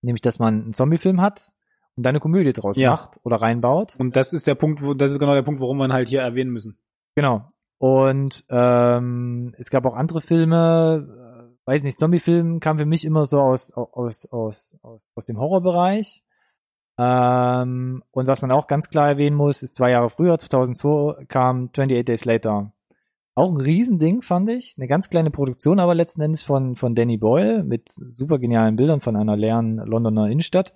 Nämlich, 0.00 0.22
dass 0.22 0.38
man 0.38 0.62
einen 0.62 0.72
Zombie-Film 0.72 1.20
hat 1.20 1.52
und 1.96 2.06
dann 2.06 2.12
eine 2.12 2.20
Komödie 2.20 2.52
draus 2.52 2.76
Ja. 2.78 2.90
macht 2.90 3.18
oder 3.24 3.36
reinbaut. 3.36 3.96
Und 3.98 4.16
das 4.16 4.32
ist 4.32 4.46
der 4.46 4.54
Punkt, 4.54 4.82
wo, 4.82 4.94
das 4.94 5.10
ist 5.10 5.18
genau 5.18 5.34
der 5.34 5.42
Punkt, 5.42 5.60
warum 5.60 5.78
wir 5.78 5.86
ihn 5.86 5.92
halt 5.92 6.08
hier 6.08 6.20
erwähnen 6.20 6.50
müssen. 6.52 6.78
Genau. 7.16 7.48
Und 7.78 8.44
ähm, 8.48 9.54
es 9.58 9.70
gab 9.70 9.84
auch 9.84 9.94
andere 9.94 10.20
Filme, 10.20 11.50
äh, 11.50 11.66
weiß 11.66 11.82
nicht, 11.82 11.98
Zombie-Film 11.98 12.60
kam 12.60 12.78
für 12.78 12.86
mich 12.86 13.04
immer 13.04 13.26
so 13.26 13.40
aus, 13.40 13.72
aus, 13.72 14.26
aus, 14.30 14.78
aus, 14.82 15.08
aus 15.14 15.24
dem 15.24 15.38
Horrorbereich. 15.38 16.22
Ähm, 16.98 18.02
und 18.10 18.26
was 18.26 18.42
man 18.42 18.50
auch 18.52 18.66
ganz 18.66 18.88
klar 18.90 19.08
erwähnen 19.08 19.36
muss, 19.36 19.62
ist 19.62 19.74
zwei 19.74 19.90
Jahre 19.90 20.10
früher, 20.10 20.38
2002, 20.38 21.24
kam 21.26 21.66
28 21.70 22.04
Days 22.04 22.24
Later. 22.24 22.72
Auch 23.34 23.50
ein 23.50 23.56
Riesending, 23.56 24.20
fand 24.20 24.50
ich. 24.50 24.74
Eine 24.76 24.88
ganz 24.88 25.08
kleine 25.08 25.30
Produktion, 25.30 25.80
aber 25.80 25.94
letzten 25.94 26.20
Endes 26.20 26.42
von, 26.42 26.76
von 26.76 26.94
Danny 26.94 27.16
Boyle 27.16 27.64
mit 27.64 27.88
super 27.88 28.38
genialen 28.38 28.76
Bildern 28.76 29.00
von 29.00 29.16
einer 29.16 29.36
leeren 29.38 29.76
Londoner 29.78 30.28
Innenstadt. 30.28 30.74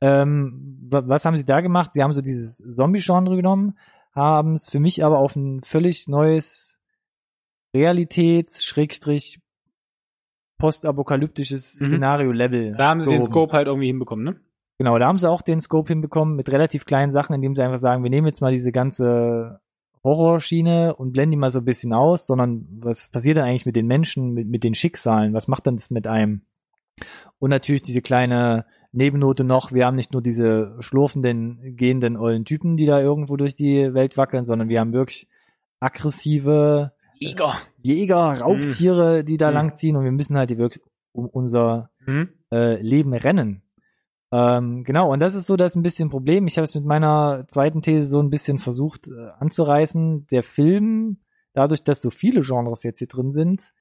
Ähm, 0.00 0.78
wa- 0.88 1.02
was 1.06 1.24
haben 1.24 1.36
sie 1.36 1.44
da 1.44 1.60
gemacht? 1.60 1.92
Sie 1.92 2.02
haben 2.04 2.14
so 2.14 2.20
dieses 2.22 2.58
Zombie-Genre 2.58 3.34
genommen, 3.34 3.76
haben 4.14 4.52
es 4.52 4.70
für 4.70 4.78
mich 4.78 5.04
aber 5.04 5.18
auf 5.18 5.34
ein 5.34 5.62
völlig 5.64 6.06
neues 6.06 6.78
Realitäts-, 7.74 8.64
Schrägstrich, 8.64 9.40
postapokalyptisches 10.58 11.80
Mhm. 11.80 11.86
Szenario-Level. 11.86 12.76
Da 12.76 12.88
haben 12.88 13.00
sie 13.00 13.06
den 13.10 13.18
gehoben. 13.20 13.32
Scope 13.32 13.52
halt 13.52 13.66
irgendwie 13.66 13.88
hinbekommen, 13.88 14.24
ne? 14.24 14.40
Genau, 14.78 14.98
da 14.98 15.06
haben 15.06 15.18
sie 15.18 15.30
auch 15.30 15.42
den 15.42 15.60
Scope 15.60 15.88
hinbekommen 15.88 16.36
mit 16.36 16.52
relativ 16.52 16.84
kleinen 16.84 17.12
Sachen, 17.12 17.34
indem 17.34 17.54
sie 17.54 17.62
einfach 17.62 17.78
sagen, 17.78 18.02
wir 18.02 18.10
nehmen 18.10 18.26
jetzt 18.26 18.40
mal 18.42 18.52
diese 18.52 18.72
ganze 18.72 19.60
Horrorschiene 20.04 20.94
und 20.94 21.12
blenden 21.12 21.32
die 21.32 21.36
mal 21.38 21.50
so 21.50 21.60
ein 21.60 21.64
bisschen 21.64 21.92
aus, 21.92 22.26
sondern 22.26 22.66
was 22.80 23.08
passiert 23.08 23.38
denn 23.38 23.44
eigentlich 23.44 23.66
mit 23.66 23.74
den 23.76 23.86
Menschen, 23.86 24.32
mit, 24.34 24.46
mit 24.48 24.64
den 24.64 24.74
Schicksalen? 24.74 25.32
Was 25.34 25.48
macht 25.48 25.66
denn 25.66 25.76
das 25.76 25.90
mit 25.90 26.06
einem? 26.06 26.42
Und 27.38 27.50
natürlich 27.50 27.82
diese 27.82 28.02
kleine 28.02 28.66
Nebennote 28.92 29.44
noch, 29.44 29.72
wir 29.72 29.84
haben 29.86 29.96
nicht 29.96 30.12
nur 30.12 30.22
diese 30.22 30.76
schlurfenden, 30.80 31.76
gehenden 31.76 32.16
ollen 32.16 32.44
Typen, 32.44 32.76
die 32.76 32.86
da 32.86 33.00
irgendwo 33.00 33.36
durch 33.36 33.54
die 33.54 33.92
Welt 33.94 34.16
wackeln, 34.16 34.44
sondern 34.44 34.68
wir 34.68 34.80
haben 34.80 34.92
wirklich 34.92 35.26
aggressive 35.80 36.92
Eger. 37.18 37.54
Jäger, 37.82 38.40
Raubtiere, 38.40 39.24
die 39.24 39.38
da 39.38 39.48
Mhm. 39.48 39.54
langziehen 39.54 39.96
und 39.96 40.04
wir 40.04 40.12
müssen 40.12 40.36
halt 40.36 40.56
wirklich 40.56 40.82
um 41.12 41.26
unser 41.26 41.90
Mhm. 42.06 42.28
äh, 42.52 42.80
Leben 42.80 43.14
rennen. 43.14 43.62
Ähm, 44.32 44.82
genau, 44.84 45.12
und 45.12 45.20
das 45.20 45.34
ist 45.34 45.46
so 45.46 45.56
das 45.56 45.76
ein 45.76 45.82
bisschen 45.82 46.10
Problem. 46.10 46.46
Ich 46.46 46.56
habe 46.56 46.64
es 46.64 46.74
mit 46.74 46.84
meiner 46.84 47.46
zweiten 47.48 47.82
These 47.82 48.06
so 48.06 48.20
ein 48.20 48.30
bisschen 48.30 48.58
versucht 48.58 49.08
äh, 49.08 49.30
anzureißen. 49.38 50.26
Der 50.28 50.42
Film, 50.42 51.18
dadurch, 51.52 51.84
dass 51.84 52.02
so 52.02 52.10
viele 52.10 52.40
Genres 52.40 52.82
jetzt 52.82 52.98
hier 52.98 53.08
drin 53.08 53.32
sind, 53.32 53.72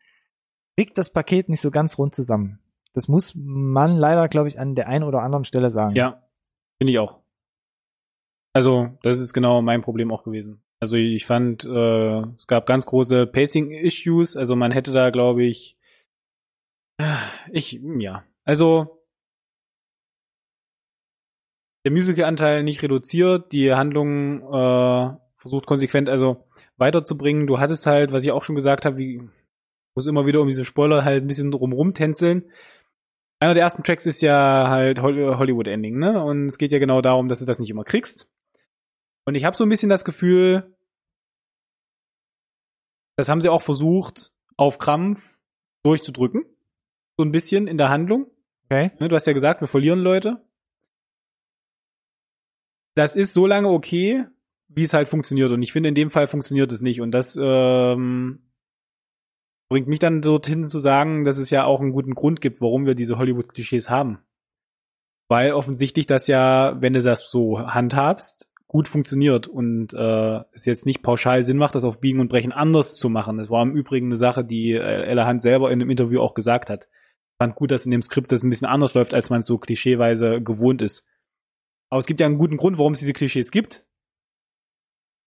kriegt 0.78 0.98
das 0.98 1.12
Paket 1.12 1.50
nicht 1.50 1.62
so 1.62 1.72
ganz 1.72 1.98
rund 1.98 2.14
zusammen. 2.14 2.60
Das 2.94 3.08
muss 3.08 3.34
man 3.36 3.98
leider, 3.98 4.28
glaube 4.30 4.48
ich, 4.48 4.60
an 4.60 4.76
der 4.76 4.88
einen 4.88 5.04
oder 5.04 5.22
anderen 5.22 5.46
Stelle 5.46 5.72
sagen. 5.72 5.96
Ja, 5.96 6.24
finde 6.78 6.92
ich 6.92 7.00
auch. 7.00 7.20
Also, 8.54 8.98
das 9.04 9.20
ist 9.20 9.34
genau 9.34 9.62
mein 9.62 9.82
Problem 9.82 10.12
auch 10.12 10.24
gewesen. 10.24 10.62
Also 10.80 10.98
ich 10.98 11.26
fand, 11.26 11.66
äh, 11.66 12.20
es 12.36 12.48
gab 12.48 12.66
ganz 12.66 12.86
große 12.86 13.28
Pacing-Issues. 13.28 14.38
Also 14.38 14.56
man 14.56 14.72
hätte 14.72 14.92
da, 14.92 15.10
glaube 15.10 15.44
ich, 15.44 15.78
ich, 17.52 17.82
ja. 17.98 18.24
Also 18.44 19.05
der 21.86 21.92
Musical-Anteil 21.92 22.64
nicht 22.64 22.82
reduziert, 22.82 23.52
die 23.52 23.74
Handlung 23.74 24.42
äh, 24.42 25.16
versucht 25.38 25.68
konsequent 25.68 26.10
also 26.10 26.44
weiterzubringen. 26.78 27.46
Du 27.46 27.60
hattest 27.60 27.86
halt, 27.86 28.12
was 28.12 28.24
ich 28.24 28.32
auch 28.32 28.44
schon 28.44 28.56
gesagt 28.56 28.86
habe, 28.86 28.98
wie 28.98 29.22
muss 29.94 30.08
immer 30.08 30.26
wieder 30.26 30.42
um 30.42 30.48
diese 30.48 30.66
Spoiler 30.66 31.06
halt 31.06 31.24
ein 31.24 31.28
bisschen 31.28 31.52
drumrum 31.52 31.94
tänzeln. 31.94 32.52
Einer 33.40 33.54
der 33.54 33.64
ersten 33.64 33.84
Tracks 33.84 34.06
ist 34.06 34.22
ja 34.22 34.68
halt 34.68 35.02
Hollywood 35.02 35.68
Ending, 35.68 36.00
ne? 36.00 36.22
Und 36.24 36.48
es 36.48 36.58
geht 36.58 36.72
ja 36.72 36.80
genau 36.80 37.02
darum, 37.02 37.28
dass 37.28 37.40
du 37.40 37.46
das 37.46 37.60
nicht 37.60 37.70
immer 37.70 37.84
kriegst. 37.84 38.28
Und 39.26 39.36
ich 39.36 39.46
habe 39.46 39.56
so 39.56 39.64
ein 39.64 39.70
bisschen 39.70 39.90
das 39.90 40.04
Gefühl, 40.04 40.76
das 43.16 43.30
haben 43.30 43.42
sie 43.42 43.50
auch 43.50 43.62
versucht, 43.62 44.32
auf 44.58 44.80
Krampf 44.80 45.22
durchzudrücken. 45.84 46.46
So 47.18 47.24
ein 47.24 47.32
bisschen 47.32 47.68
in 47.68 47.78
der 47.78 47.90
Handlung. 47.90 48.28
Okay. 48.66 48.92
Ne, 49.00 49.08
du 49.08 49.16
hast 49.16 49.28
ja 49.28 49.34
gesagt, 49.34 49.62
wir 49.62 49.68
verlieren 49.68 50.00
Leute. 50.00 50.42
Das 52.96 53.16
ist 53.16 53.34
so 53.34 53.46
lange 53.46 53.70
okay, 53.70 54.26
wie 54.68 54.84
es 54.84 54.94
halt 54.94 55.10
funktioniert. 55.10 55.52
Und 55.52 55.62
ich 55.62 55.72
finde, 55.72 55.90
in 55.90 55.96
dem 55.96 56.12
Fall 56.12 56.28
funktioniert 56.28 56.72
es 56.72 56.82
nicht. 56.82 57.02
Und 57.02 57.12
das 57.12 57.38
ähm, 57.42 58.40
bringt 59.70 59.88
mich 59.88 60.00
dann 60.00 60.22
dorthin 60.22 60.66
zu 60.66 60.80
sagen, 60.80 61.26
dass 61.26 61.38
es 61.38 61.50
ja 61.50 61.66
auch 61.66 61.82
einen 61.82 61.92
guten 61.92 62.16
Grund 62.16 62.42
gibt, 62.42 62.62
warum 62.62 62.86
wir 62.86 62.96
diese 62.96 63.18
Hollywood-Klischees 63.18 63.90
haben. 63.90 64.20
Weil 65.28 65.54
offensichtlich 65.54 66.06
das 66.06 66.28
ja, 66.28 66.82
wenn 66.82 66.94
du 66.94 67.02
das 67.02 67.30
so 67.30 67.60
handhabst, 67.60 68.50
gut 68.68 68.88
funktioniert 68.88 69.48
und 69.48 69.94
äh, 69.94 70.42
es 70.52 70.66
jetzt 70.66 70.86
nicht 70.86 71.02
pauschal 71.02 71.44
Sinn 71.44 71.58
macht, 71.58 71.76
das 71.76 71.84
auf 71.84 72.00
Biegen 72.00 72.20
und 72.20 72.30
Brechen 72.30 72.52
anders 72.52 72.96
zu 72.96 73.10
machen. 73.10 73.38
Das 73.38 73.50
war 73.50 73.64
im 73.64 73.76
Übrigen 73.76 74.08
eine 74.08 74.16
Sache, 74.16 74.44
die 74.44 74.72
äh, 74.72 75.04
Ella 75.06 75.28
Hunt 75.28 75.42
selber 75.42 75.72
in 75.72 75.80
dem 75.80 75.90
Interview 75.90 76.20
auch 76.20 76.34
gesagt 76.34 76.70
hat. 76.70 76.88
Fand 77.38 77.56
gut, 77.56 77.72
dass 77.72 77.86
in 77.86 77.92
dem 77.92 78.02
Skript 78.02 78.32
das 78.32 78.44
ein 78.44 78.50
bisschen 78.50 78.68
anders 78.68 78.94
läuft, 78.94 79.14
als 79.14 79.30
man 79.30 79.40
es 79.40 79.46
so 79.46 79.58
klischeeweise 79.58 80.42
gewohnt 80.42 80.82
ist. 80.82 81.08
Aber 81.96 82.00
es 82.02 82.08
gibt 82.08 82.20
ja 82.20 82.26
einen 82.26 82.38
guten 82.38 82.58
Grund, 82.58 82.78
warum 82.78 82.92
es 82.92 83.00
diese 83.00 83.14
Klischees 83.14 83.52
gibt. 83.52 83.86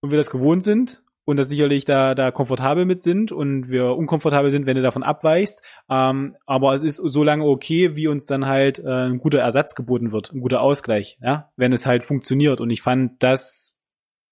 Und 0.02 0.10
wir 0.10 0.18
das 0.18 0.28
gewohnt 0.28 0.62
sind 0.62 1.02
und 1.24 1.38
das 1.38 1.48
sicherlich 1.48 1.86
da, 1.86 2.14
da 2.14 2.30
komfortabel 2.30 2.84
mit 2.84 3.00
sind 3.00 3.32
und 3.32 3.70
wir 3.70 3.96
unkomfortabel 3.96 4.50
sind, 4.50 4.66
wenn 4.66 4.76
du 4.76 4.82
davon 4.82 5.02
abweichst. 5.02 5.62
Ähm, 5.88 6.36
aber 6.44 6.74
es 6.74 6.82
ist 6.82 6.96
so 6.96 7.24
lange 7.24 7.46
okay, 7.46 7.96
wie 7.96 8.06
uns 8.06 8.26
dann 8.26 8.44
halt 8.44 8.80
äh, 8.80 9.06
ein 9.06 9.18
guter 9.18 9.38
Ersatz 9.38 9.76
geboten 9.76 10.12
wird, 10.12 10.30
ein 10.34 10.42
guter 10.42 10.60
Ausgleich, 10.60 11.16
ja, 11.22 11.50
wenn 11.56 11.72
es 11.72 11.86
halt 11.86 12.04
funktioniert. 12.04 12.60
Und 12.60 12.68
ich 12.68 12.82
fand, 12.82 13.22
dass 13.22 13.80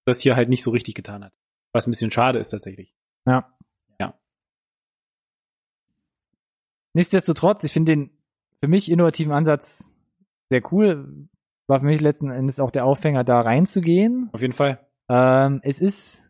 das 0.04 0.20
hier 0.20 0.36
halt 0.36 0.50
nicht 0.50 0.62
so 0.62 0.72
richtig 0.72 0.94
getan 0.94 1.24
hat. 1.24 1.32
Was 1.72 1.86
ein 1.86 1.90
bisschen 1.90 2.10
schade 2.10 2.38
ist 2.38 2.50
tatsächlich. 2.50 2.94
Ja. 3.26 3.50
Ja. 3.98 4.12
Nichtsdestotrotz, 6.92 7.64
ich 7.64 7.72
finde 7.72 7.92
den 7.92 8.10
für 8.62 8.68
mich 8.68 8.90
innovativen 8.90 9.32
Ansatz 9.32 9.96
sehr 10.50 10.60
cool. 10.70 11.30
War 11.68 11.80
für 11.80 11.86
mich 11.86 12.00
letzten 12.00 12.30
Endes 12.30 12.60
auch 12.60 12.70
der 12.70 12.84
Aufhänger, 12.84 13.24
da 13.24 13.40
reinzugehen. 13.40 14.30
Auf 14.32 14.40
jeden 14.40 14.52
Fall. 14.52 14.80
Ähm, 15.08 15.60
es 15.62 15.80
ist 15.80 16.26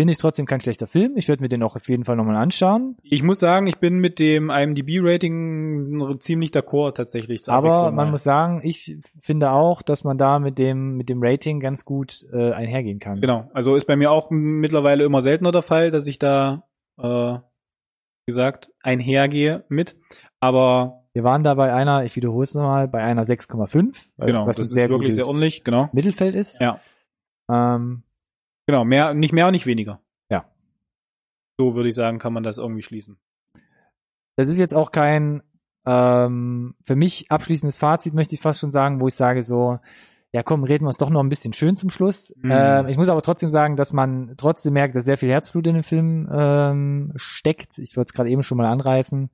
Finde 0.00 0.12
ich 0.12 0.18
trotzdem 0.18 0.46
kein 0.46 0.62
schlechter 0.62 0.86
Film. 0.86 1.12
Ich 1.16 1.28
werde 1.28 1.42
mir 1.42 1.50
den 1.50 1.62
auch 1.62 1.76
auf 1.76 1.86
jeden 1.90 2.06
Fall 2.06 2.16
nochmal 2.16 2.36
anschauen. 2.36 2.96
Ich 3.02 3.22
muss 3.22 3.38
sagen, 3.38 3.66
ich 3.66 3.80
bin 3.80 3.98
mit 3.98 4.18
dem 4.18 4.48
IMDb-Rating 4.48 6.16
ziemlich 6.20 6.52
d'accord 6.52 6.94
tatsächlich. 6.94 7.46
Aber 7.50 7.92
man 7.92 8.10
muss 8.10 8.22
sagen, 8.22 8.62
ich 8.64 8.96
finde 9.20 9.50
auch, 9.50 9.82
dass 9.82 10.02
man 10.02 10.16
da 10.16 10.38
mit 10.38 10.58
dem, 10.58 10.96
mit 10.96 11.10
dem 11.10 11.18
Rating 11.22 11.60
ganz 11.60 11.84
gut 11.84 12.24
äh, 12.32 12.50
einhergehen 12.52 12.98
kann. 12.98 13.20
Genau, 13.20 13.50
also 13.52 13.76
ist 13.76 13.86
bei 13.86 13.96
mir 13.96 14.10
auch 14.10 14.30
mittlerweile 14.30 15.04
immer 15.04 15.20
seltener 15.20 15.52
der 15.52 15.60
Fall, 15.60 15.90
dass 15.90 16.06
ich 16.06 16.18
da, 16.18 16.66
äh, 16.96 17.04
wie 17.04 17.40
gesagt, 18.24 18.72
einhergehe 18.82 19.66
mit. 19.68 19.96
Aber 20.40 20.99
Wir 21.12 21.24
waren 21.24 21.42
da 21.42 21.54
bei 21.54 21.72
einer, 21.72 22.04
ich 22.04 22.14
wiederhole 22.16 22.44
es 22.44 22.54
nochmal, 22.54 22.86
bei 22.88 23.02
einer 23.02 23.22
6,5. 23.24 24.10
weil- 24.16 24.26
genau, 24.28 24.46
was 24.46 24.56
das 24.56 24.58
ein 24.58 24.64
ist 24.66 24.70
sehr 24.74 24.88
wirklich 24.88 25.10
gutes 25.10 25.16
sehr 25.16 25.26
ordentlich, 25.26 25.64
genau. 25.64 25.88
Mittelfeld 25.92 26.34
ist. 26.34 26.60
Ja. 26.60 26.80
Ähm, 27.50 28.02
Genau, 28.66 28.84
mehr, 28.84 29.14
nicht 29.14 29.32
mehr 29.32 29.46
und 29.46 29.52
nicht 29.52 29.66
weniger. 29.66 30.00
Ja. 30.30 30.44
So 31.58 31.74
würde 31.74 31.88
ich 31.88 31.94
sagen, 31.96 32.18
kann 32.20 32.32
man 32.32 32.44
das 32.44 32.58
irgendwie 32.58 32.82
schließen. 32.82 33.18
das 34.36 34.48
ist 34.48 34.58
jetzt 34.58 34.74
auch 34.74 34.92
kein 34.92 35.42
ähm, 35.86 36.74
für 36.84 36.94
mich 36.94 37.30
abschließendes 37.32 37.78
Fazit, 37.78 38.14
möchte 38.14 38.34
ich 38.36 38.40
fast 38.40 38.60
schon 38.60 38.70
sagen, 38.70 39.00
wo 39.00 39.08
ich 39.08 39.14
sage 39.14 39.42
so, 39.42 39.80
ja 40.32 40.42
komm, 40.44 40.62
reden 40.62 40.84
wir 40.84 40.90
es 40.90 40.98
doch 40.98 41.10
noch 41.10 41.22
ein 41.22 41.28
bisschen 41.30 41.52
schön 41.54 41.74
zum 41.74 41.90
Schluss. 41.90 42.32
Mhm. 42.36 42.50
Ähm, 42.52 42.86
ich 42.88 42.96
muss 42.96 43.08
aber 43.08 43.22
trotzdem 43.22 43.50
sagen, 43.50 43.74
dass 43.76 43.92
man 43.92 44.34
trotzdem 44.36 44.74
merkt, 44.74 44.94
dass 44.94 45.04
sehr 45.04 45.18
viel 45.18 45.30
Herzblut 45.30 45.66
in 45.66 45.74
dem 45.74 45.82
Film 45.82 46.28
ähm, 46.32 47.12
steckt. 47.16 47.78
Ich 47.78 47.96
würde 47.96 48.06
es 48.08 48.12
gerade 48.12 48.30
eben 48.30 48.42
schon 48.44 48.58
mal 48.58 48.70
anreißen. 48.70 49.30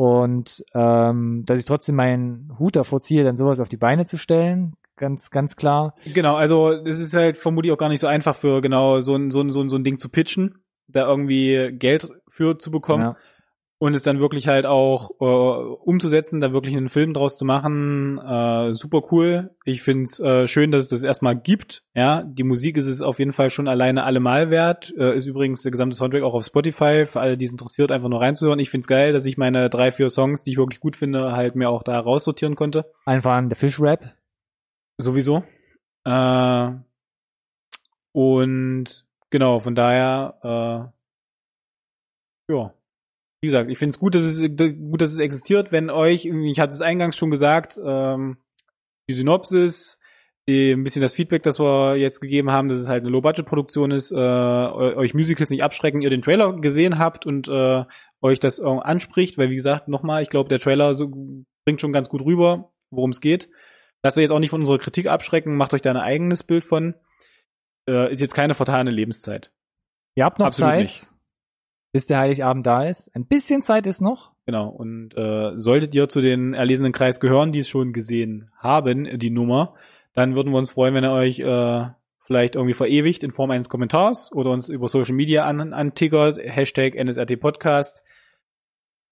Und 0.00 0.64
ähm, 0.72 1.44
dass 1.44 1.60
ich 1.60 1.66
trotzdem 1.66 1.96
meinen 1.96 2.58
Hut 2.58 2.74
davor 2.76 3.00
ziehe, 3.00 3.22
dann 3.22 3.36
sowas 3.36 3.60
auf 3.60 3.68
die 3.68 3.76
Beine 3.76 4.06
zu 4.06 4.16
stellen. 4.16 4.72
Ganz, 4.96 5.30
ganz 5.30 5.56
klar. 5.56 5.94
Genau, 6.14 6.36
also 6.36 6.70
es 6.72 6.98
ist 6.98 7.14
halt 7.14 7.36
vermutlich 7.36 7.70
auch 7.70 7.76
gar 7.76 7.90
nicht 7.90 8.00
so 8.00 8.06
einfach 8.06 8.34
für 8.34 8.62
genau 8.62 9.00
so 9.00 9.14
ein, 9.14 9.30
so 9.30 9.42
ein, 9.42 9.50
so 9.50 9.60
ein, 9.60 9.68
so 9.68 9.76
ein 9.76 9.84
Ding 9.84 9.98
zu 9.98 10.08
pitchen, 10.08 10.64
da 10.88 11.06
irgendwie 11.06 11.72
Geld 11.72 12.08
für 12.28 12.58
zu 12.58 12.70
bekommen. 12.70 13.02
Ja. 13.02 13.16
Und 13.80 13.94
es 13.94 14.02
dann 14.02 14.20
wirklich 14.20 14.46
halt 14.46 14.66
auch 14.66 15.10
äh, 15.20 15.24
umzusetzen, 15.24 16.42
da 16.42 16.52
wirklich 16.52 16.76
einen 16.76 16.90
Film 16.90 17.14
draus 17.14 17.38
zu 17.38 17.46
machen, 17.46 18.18
äh, 18.18 18.74
super 18.74 19.00
cool. 19.10 19.56
Ich 19.64 19.82
find's 19.82 20.20
äh, 20.20 20.46
schön, 20.46 20.70
dass 20.70 20.84
es 20.84 20.90
das 20.90 21.02
erstmal 21.02 21.34
gibt. 21.34 21.82
Ja, 21.94 22.22
die 22.22 22.42
Musik 22.42 22.76
ist 22.76 22.88
es 22.88 23.00
auf 23.00 23.18
jeden 23.18 23.32
Fall 23.32 23.48
schon 23.48 23.68
alleine 23.68 24.04
allemal 24.04 24.50
wert. 24.50 24.92
Äh, 24.98 25.16
ist 25.16 25.24
übrigens 25.24 25.62
der 25.62 25.72
gesamte 25.72 25.96
Soundtrack 25.96 26.22
auch 26.22 26.34
auf 26.34 26.44
Spotify 26.44 27.06
für 27.06 27.20
alle, 27.20 27.38
die 27.38 27.46
es 27.46 27.52
interessiert, 27.52 27.90
einfach 27.90 28.10
nur 28.10 28.20
reinzuhören. 28.20 28.58
Ich 28.58 28.68
find's 28.68 28.86
geil, 28.86 29.14
dass 29.14 29.24
ich 29.24 29.38
meine 29.38 29.70
drei, 29.70 29.92
vier 29.92 30.10
Songs, 30.10 30.44
die 30.44 30.50
ich 30.50 30.58
wirklich 30.58 30.80
gut 30.80 30.98
finde, 30.98 31.32
halt 31.32 31.56
mir 31.56 31.70
auch 31.70 31.82
da 31.82 31.98
raussortieren 31.98 32.56
konnte. 32.56 32.92
Einfach 33.06 33.32
an 33.32 33.48
der 33.48 33.56
Fischrap. 33.56 34.14
Sowieso. 34.98 35.42
Äh, 36.04 36.70
und 38.12 39.06
genau, 39.30 39.58
von 39.58 39.74
daher, 39.74 40.92
äh, 42.48 42.52
ja. 42.52 42.74
Wie 43.42 43.46
gesagt, 43.48 43.70
ich 43.70 43.78
finde 43.78 43.90
es 43.94 43.98
gut, 43.98 44.14
dass 44.14 44.22
es 44.22 44.40
gut, 44.40 45.00
dass 45.00 45.12
es 45.12 45.18
existiert. 45.18 45.72
Wenn 45.72 45.88
euch, 45.90 46.26
ich 46.26 46.60
hatte 46.60 46.74
es 46.74 46.82
eingangs 46.82 47.16
schon 47.16 47.30
gesagt, 47.30 47.80
ähm, 47.82 48.36
die 49.08 49.14
Synopsis, 49.14 49.98
die, 50.46 50.72
ein 50.72 50.84
bisschen 50.84 51.02
das 51.02 51.14
Feedback, 51.14 51.42
das 51.42 51.58
wir 51.58 51.96
jetzt 51.96 52.20
gegeben 52.20 52.50
haben, 52.50 52.68
dass 52.68 52.78
es 52.78 52.88
halt 52.88 53.02
eine 53.02 53.10
Low-Budget-Produktion 53.10 53.92
ist, 53.92 54.10
äh, 54.10 54.14
eu- 54.16 54.96
euch 54.96 55.14
Musicals 55.14 55.50
nicht 55.50 55.62
abschrecken, 55.62 56.02
ihr 56.02 56.10
den 56.10 56.22
Trailer 56.22 56.52
gesehen 56.60 56.98
habt 56.98 57.24
und 57.24 57.48
äh, 57.48 57.84
euch 58.20 58.40
das 58.40 58.58
äh, 58.58 58.64
anspricht, 58.66 59.38
weil 59.38 59.48
wie 59.50 59.56
gesagt, 59.56 59.88
nochmal, 59.88 60.22
ich 60.22 60.28
glaube, 60.28 60.48
der 60.50 60.58
Trailer 60.58 60.94
so, 60.94 61.08
bringt 61.64 61.80
schon 61.80 61.92
ganz 61.92 62.08
gut 62.10 62.22
rüber, 62.22 62.72
worum 62.90 63.10
es 63.10 63.20
geht. 63.20 63.48
Lasst 64.02 64.18
euch 64.18 64.22
jetzt 64.22 64.30
auch 64.32 64.38
nicht 64.38 64.50
von 64.50 64.60
unserer 64.60 64.78
Kritik 64.78 65.06
abschrecken, 65.06 65.56
macht 65.56 65.72
euch 65.72 65.82
da 65.82 65.90
ein 65.90 65.96
eigenes 65.96 66.42
Bild 66.42 66.64
von. 66.64 66.94
Äh, 67.88 68.12
ist 68.12 68.20
jetzt 68.20 68.34
keine 68.34 68.54
vertane 68.54 68.90
Lebenszeit. 68.90 69.50
Ihr 70.14 70.24
habt 70.24 70.38
noch 70.38 70.46
Absolut 70.48 70.70
Zeit, 70.70 70.82
nicht. 70.82 71.10
Bis 71.92 72.06
der 72.06 72.18
Heiligabend 72.18 72.66
da 72.66 72.84
ist. 72.84 73.14
Ein 73.14 73.26
bisschen 73.26 73.62
Zeit 73.62 73.86
ist 73.86 74.00
noch. 74.00 74.32
Genau. 74.46 74.68
Und 74.68 75.16
äh, 75.16 75.58
solltet 75.58 75.94
ihr 75.94 76.08
zu 76.08 76.20
den 76.20 76.54
erlesenen 76.54 76.92
Kreis 76.92 77.20
gehören, 77.20 77.52
die 77.52 77.60
es 77.60 77.68
schon 77.68 77.92
gesehen 77.92 78.50
haben, 78.58 79.18
die 79.18 79.30
Nummer, 79.30 79.74
dann 80.14 80.34
würden 80.34 80.52
wir 80.52 80.58
uns 80.58 80.72
freuen, 80.72 80.94
wenn 80.94 81.04
ihr 81.04 81.12
euch 81.12 81.40
äh, 81.40 81.86
vielleicht 82.20 82.54
irgendwie 82.54 82.74
verewigt 82.74 83.22
in 83.22 83.32
Form 83.32 83.50
eines 83.50 83.68
Kommentars 83.68 84.32
oder 84.32 84.50
uns 84.50 84.68
über 84.68 84.88
Social 84.88 85.14
Media 85.14 85.46
an, 85.46 85.72
antickert, 85.72 86.38
Hashtag 86.38 86.94
NSRT 86.94 87.40
Podcast 87.40 88.04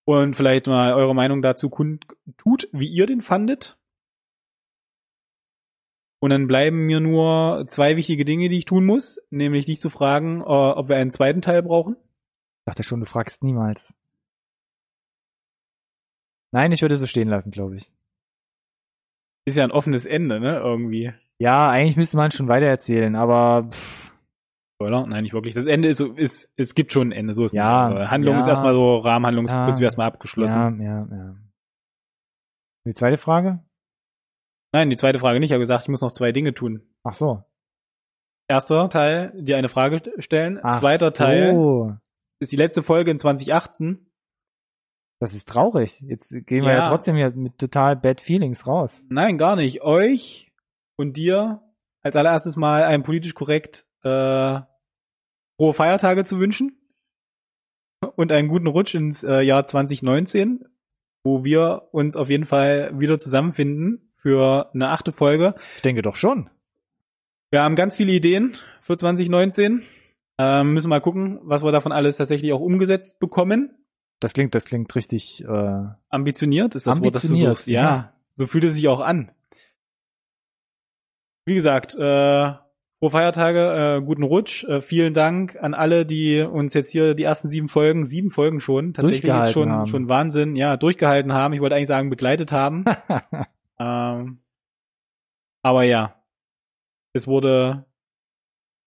und 0.05 0.37
vielleicht 0.37 0.67
mal 0.67 0.95
eure 0.95 1.15
Meinung 1.15 1.43
dazu 1.43 1.69
kundtut, 1.69 2.69
wie 2.73 2.89
ihr 2.89 3.07
den 3.07 3.21
fandet. 3.21 3.77
Und 6.21 6.31
dann 6.31 6.49
bleiben 6.49 6.87
mir 6.87 6.99
nur 6.99 7.65
zwei 7.69 7.97
wichtige 7.97 8.25
Dinge, 8.25 8.49
die 8.49 8.59
ich 8.59 8.65
tun 8.65 8.85
muss, 8.85 9.21
nämlich 9.31 9.67
dich 9.67 9.79
zu 9.79 9.91
fragen, 9.91 10.41
äh, 10.41 10.45
ob 10.45 10.89
wir 10.89 10.97
einen 10.97 11.11
zweiten 11.11 11.43
Teil 11.43 11.63
brauchen. 11.63 11.97
Dachte 12.69 12.83
schon, 12.85 13.01
du 13.01 13.07
fragst 13.07 13.43
niemals. 13.43 13.95
Nein, 16.53 16.71
ich 16.71 16.83
würde 16.83 16.99
so 16.99 17.07
stehen 17.07 17.29
lassen, 17.29 17.51
glaube 17.51 17.77
ich. 17.77 17.91
Ist 19.47 19.57
ja 19.57 19.65
ein 19.65 19.71
offenes 19.71 20.05
Ende, 20.05 20.39
ne, 20.39 20.59
irgendwie. 20.59 21.15
Ja, 21.39 21.71
eigentlich 21.71 21.97
müsste 21.97 22.19
man 22.19 22.31
schon 22.31 22.49
weitererzählen, 22.49 23.17
aber 23.17 23.69
pff, 23.71 24.13
Spoiler? 24.75 25.07
Nein, 25.07 25.23
nicht 25.23 25.33
wirklich. 25.33 25.55
Das 25.55 25.65
Ende 25.65 25.89
ist 25.89 25.97
so, 25.97 26.13
ist, 26.13 26.53
es 26.59 26.75
gibt 26.75 26.93
schon 26.93 27.09
ein 27.09 27.13
Ende, 27.13 27.33
so 27.33 27.47
ist 27.47 27.55
Ja, 27.55 27.89
nicht. 27.89 28.11
Handlung 28.11 28.35
ja. 28.35 28.41
ist 28.41 28.47
erstmal 28.49 28.75
so, 28.75 28.99
Rahmenhandlungsprinzip 28.99 29.81
Ja. 29.81 29.87
erstmal 29.87 30.09
abgeschlossen. 30.09 30.83
ja, 30.83 31.07
ja, 31.11 31.17
ja. 31.17 31.37
Die 32.87 32.93
zweite 32.95 33.17
Frage? 33.17 33.65
Nein, 34.75 34.91
die 34.91 34.97
zweite 34.97 35.19
Frage 35.19 35.41
nicht. 35.41 35.49
Ich 35.51 35.55
habe 35.55 35.63
gesagt, 35.63 35.85
ich 35.85 35.89
muss 35.89 36.03
noch 36.03 36.13
zwei 36.13 36.33
Dinge 36.33 36.53
tun. 36.53 36.83
Ach 37.03 37.15
so. 37.15 37.43
Erster 38.47 38.91
Teil, 38.91 39.33
dir 39.43 39.57
eine 39.57 39.69
Frage 39.71 40.03
stellen. 40.21 40.61
Ach 40.63 40.81
Zweiter 40.81 41.11
so. 41.11 41.17
Teil 41.17 42.01
ist 42.41 42.53
die 42.53 42.57
letzte 42.57 42.83
Folge 42.83 43.11
in 43.11 43.19
2018. 43.19 44.07
Das 45.21 45.35
ist 45.35 45.49
traurig. 45.49 46.01
Jetzt 46.07 46.31
gehen 46.47 46.65
wir 46.65 46.71
ja, 46.73 46.79
Ja. 46.79 46.83
trotzdem 46.85 47.17
hier 47.17 47.31
mit 47.33 47.59
total 47.59 47.97
bad 47.97 48.21
feelings 48.21 48.67
raus. 48.67 49.05
Nein, 49.09 49.37
gar 49.39 49.57
nicht. 49.57 49.83
Euch 49.83 50.53
und 50.97 51.17
dir 51.17 51.63
als 52.03 52.15
allererstes 52.15 52.57
mal 52.57 52.85
ein 52.85 53.03
politisch 53.03 53.35
korrekt 53.35 53.85
äh, 54.05 54.61
frohe 55.57 55.75
Feiertage 55.75 56.23
zu 56.25 56.39
wünschen 56.39 56.79
und 58.15 58.31
einen 58.31 58.49
guten 58.49 58.69
Rutsch 58.69 58.95
ins 58.95 59.25
äh, 59.25 59.41
Jahr 59.41 59.67
2019, 59.67 60.65
wo 61.25 61.43
wir 61.43 61.89
uns 61.91 62.15
auf 62.15 62.31
jeden 62.31 62.47
Fall 62.47 62.97
wieder 62.99 63.19
zusammenfinden 63.19 64.13
für 64.15 64.71
eine 64.73 64.91
achte 64.91 65.11
Folge. 65.11 65.57
Ich 65.77 65.83
denke 65.83 66.03
doch 66.03 66.15
schon. 66.17 66.49
Wir 67.51 67.63
haben 67.63 67.75
ganz 67.75 67.97
viele 67.97 68.13
Ideen 68.13 68.57
für 68.83 68.97
2019. 68.97 69.83
Ähm, 70.39 70.73
müssen 70.73 70.89
mal 70.89 71.01
gucken, 71.01 71.41
was 71.43 71.65
wir 71.65 71.73
davon 71.73 71.93
alles 71.93 72.17
tatsächlich 72.17 72.53
auch 72.53 72.61
umgesetzt 72.61 73.19
bekommen. 73.19 73.75
Das 74.21 74.33
klingt, 74.33 74.55
das 74.55 74.65
klingt 74.67 74.95
richtig 74.95 75.45
äh, 75.45 75.85
Ambitioniert 76.09 76.75
ist 76.75 76.87
das 76.87 77.01
Wort, 77.01 77.15
das 77.15 77.23
du 77.23 77.29
Ambitioniert, 77.29 77.57
suchst. 77.57 77.69
Ja, 77.69 77.83
ja. 77.83 78.13
so 78.35 78.47
fühlt 78.47 78.65
es 78.65 78.75
sich 78.75 78.89
auch 78.89 79.01
an. 79.01 79.33
Wie 81.45 81.55
gesagt, 81.55 81.95
äh, 81.95 82.53
frohe 82.99 83.11
Feiertage, 83.11 83.97
äh, 83.97 84.03
guten 84.05 84.23
Rutsch. 84.23 84.65
Äh, 84.65 84.83
vielen 84.83 85.15
Dank 85.15 85.57
an 85.61 85.75
alle, 85.75 86.05
die 86.05 86.43
uns 86.43 86.75
jetzt 86.75 86.91
hier 86.91 87.15
die 87.15 87.23
ersten 87.23 87.49
sieben 87.49 87.69
Folgen, 87.69 88.07
sieben 88.07 88.31
Folgen 88.31 88.61
schon, 88.61 88.93
tatsächlich 88.93 89.33
ist 89.33 89.53
schon, 89.53 89.71
haben. 89.71 89.87
schon 89.89 90.09
Wahnsinn, 90.09 90.57
ja, 90.57 90.77
durchgehalten 90.77 91.33
haben. 91.33 91.55
Ich 91.55 91.61
wollte 91.61 91.75
eigentlich 91.77 91.89
sagen, 91.89 92.11
begleitet 92.11 92.53
haben. 92.53 92.85
ähm, 93.79 94.41
aber 95.63 95.83
ja, 95.85 96.23
es 97.13 97.27
wurde 97.27 97.87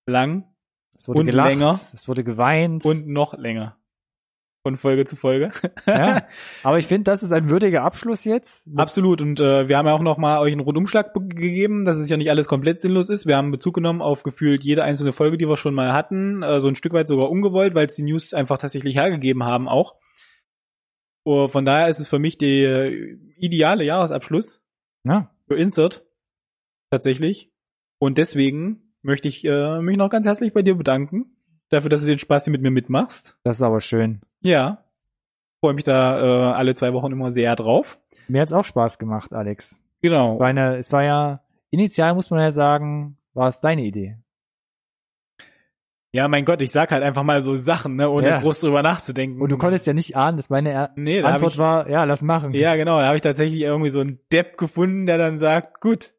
lang 0.05 0.50
es 1.01 1.07
wurde 1.07 1.19
Und 1.21 1.25
gelacht, 1.25 1.49
länger. 1.49 1.69
es 1.71 2.07
wurde 2.07 2.23
geweint. 2.23 2.85
und 2.85 3.07
noch 3.07 3.33
länger. 3.33 3.75
Von 4.63 4.77
Folge 4.77 5.05
zu 5.05 5.15
Folge. 5.15 5.51
ja, 5.87 6.21
aber 6.63 6.77
ich 6.77 6.85
finde, 6.85 7.05
das 7.05 7.23
ist 7.23 7.31
ein 7.31 7.49
würdiger 7.49 7.81
Abschluss 7.83 8.25
jetzt. 8.25 8.67
Absolut. 8.77 9.19
Und 9.19 9.39
äh, 9.39 9.67
wir 9.67 9.75
haben 9.79 9.87
ja 9.87 9.93
auch 9.93 10.01
noch 10.01 10.19
mal 10.19 10.39
euch 10.39 10.51
einen 10.51 10.61
Rundumschlag 10.61 11.15
be- 11.15 11.25
gegeben, 11.27 11.83
dass 11.83 11.97
es 11.97 12.09
ja 12.09 12.17
nicht 12.17 12.29
alles 12.29 12.47
komplett 12.47 12.79
sinnlos 12.79 13.09
ist. 13.09 13.25
Wir 13.25 13.37
haben 13.37 13.49
Bezug 13.49 13.73
genommen 13.73 14.03
auf 14.03 14.21
gefühlt 14.21 14.63
jede 14.63 14.83
einzelne 14.83 15.13
Folge, 15.13 15.39
die 15.39 15.47
wir 15.47 15.57
schon 15.57 15.73
mal 15.73 15.93
hatten, 15.93 16.43
äh, 16.43 16.61
so 16.61 16.67
ein 16.67 16.75
Stück 16.75 16.93
weit 16.93 17.07
sogar 17.07 17.31
ungewollt, 17.31 17.73
weil 17.73 17.87
es 17.87 17.95
die 17.95 18.03
News 18.03 18.35
einfach 18.35 18.59
tatsächlich 18.59 18.95
hergegeben 18.97 19.43
haben 19.43 19.67
auch. 19.67 19.95
Uh, 21.27 21.47
von 21.47 21.65
daher 21.65 21.87
ist 21.87 21.99
es 21.99 22.07
für 22.07 22.19
mich 22.19 22.37
der 22.37 22.91
ideale 23.37 23.83
Jahresabschluss 23.83 24.63
Ja, 25.03 25.31
für 25.47 25.55
Insert 25.57 26.05
tatsächlich. 26.91 27.51
Und 27.99 28.17
deswegen 28.19 28.90
möchte 29.01 29.27
ich 29.27 29.43
äh, 29.45 29.81
mich 29.81 29.97
noch 29.97 30.09
ganz 30.09 30.25
herzlich 30.25 30.53
bei 30.53 30.61
dir 30.61 30.75
bedanken 30.75 31.25
dafür, 31.69 31.89
dass 31.89 32.01
du 32.01 32.07
den 32.07 32.19
Spaß 32.19 32.45
hier 32.45 32.51
mit 32.51 32.61
mir 32.61 32.71
mitmachst. 32.71 33.37
das 33.43 33.57
ist 33.57 33.63
aber 33.63 33.81
schön. 33.81 34.21
Ja, 34.41 34.83
freue 35.59 35.73
mich 35.73 35.83
da 35.83 36.19
äh, 36.19 36.53
alle 36.53 36.73
zwei 36.73 36.93
Wochen 36.93 37.11
immer 37.11 37.31
sehr 37.31 37.55
drauf. 37.55 37.99
Mir 38.27 38.41
hat's 38.41 38.53
auch 38.53 38.65
Spaß 38.65 38.99
gemacht, 38.99 39.33
Alex. 39.33 39.79
Genau. 40.01 40.33
Es 40.33 40.39
war, 40.39 40.47
eine, 40.47 40.75
es 40.77 40.91
war 40.91 41.03
ja, 41.03 41.41
initial 41.69 42.13
muss 42.13 42.29
man 42.29 42.39
ja 42.39 42.51
sagen, 42.51 43.17
war 43.33 43.47
es 43.47 43.61
deine 43.61 43.83
Idee. 43.83 44.17
Ja, 46.13 46.27
mein 46.27 46.43
Gott, 46.43 46.61
ich 46.61 46.71
sag 46.71 46.91
halt 46.91 47.03
einfach 47.03 47.23
mal 47.23 47.39
so 47.39 47.55
Sachen, 47.55 47.95
ne, 47.95 48.09
ohne 48.09 48.27
Ja. 48.27 48.39
groß 48.41 48.59
drüber 48.59 48.83
nachzudenken. 48.83 49.41
Und 49.41 49.49
du 49.49 49.57
konntest 49.57 49.87
ja 49.87 49.93
nicht 49.93 50.17
ahnen, 50.17 50.35
dass 50.35 50.49
meine 50.49 50.71
er 50.71 50.91
nee, 50.95 51.21
da 51.21 51.29
Antwort 51.29 51.53
ich, 51.53 51.57
war, 51.57 51.89
ja, 51.89 52.03
lass 52.03 52.21
machen. 52.21 52.53
Ja, 52.53 52.75
genau, 52.75 52.99
da 52.99 53.05
habe 53.05 53.15
ich 53.15 53.21
tatsächlich 53.21 53.61
irgendwie 53.61 53.89
so 53.91 54.01
einen 54.01 54.19
Depp 54.29 54.57
gefunden, 54.57 55.05
der 55.05 55.17
dann 55.17 55.37
sagt, 55.37 55.79
gut, 55.79 56.13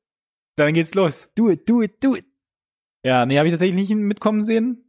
dann 0.56 0.72
geht's 0.72 0.94
los. 0.94 1.30
Do 1.34 1.50
it, 1.50 1.68
do 1.68 1.82
it, 1.82 2.02
do 2.02 2.16
it. 2.16 2.24
Ja, 3.04 3.26
nee, 3.26 3.36
habe 3.38 3.48
ich 3.48 3.52
tatsächlich 3.52 3.88
nicht 3.88 3.94
mitkommen 3.96 4.40
sehen. 4.40 4.84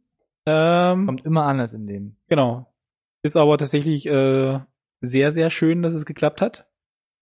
Ähm, 0.46 1.06
Kommt 1.06 1.24
immer 1.24 1.44
anders 1.44 1.74
im 1.74 1.86
Leben. 1.86 2.16
genau. 2.28 2.70
Ist 3.22 3.36
aber 3.38 3.56
tatsächlich 3.56 4.04
äh, 4.06 4.60
sehr, 5.00 5.32
sehr 5.32 5.50
schön, 5.50 5.80
dass 5.82 5.94
es 5.94 6.04
geklappt 6.04 6.42
hat. 6.42 6.68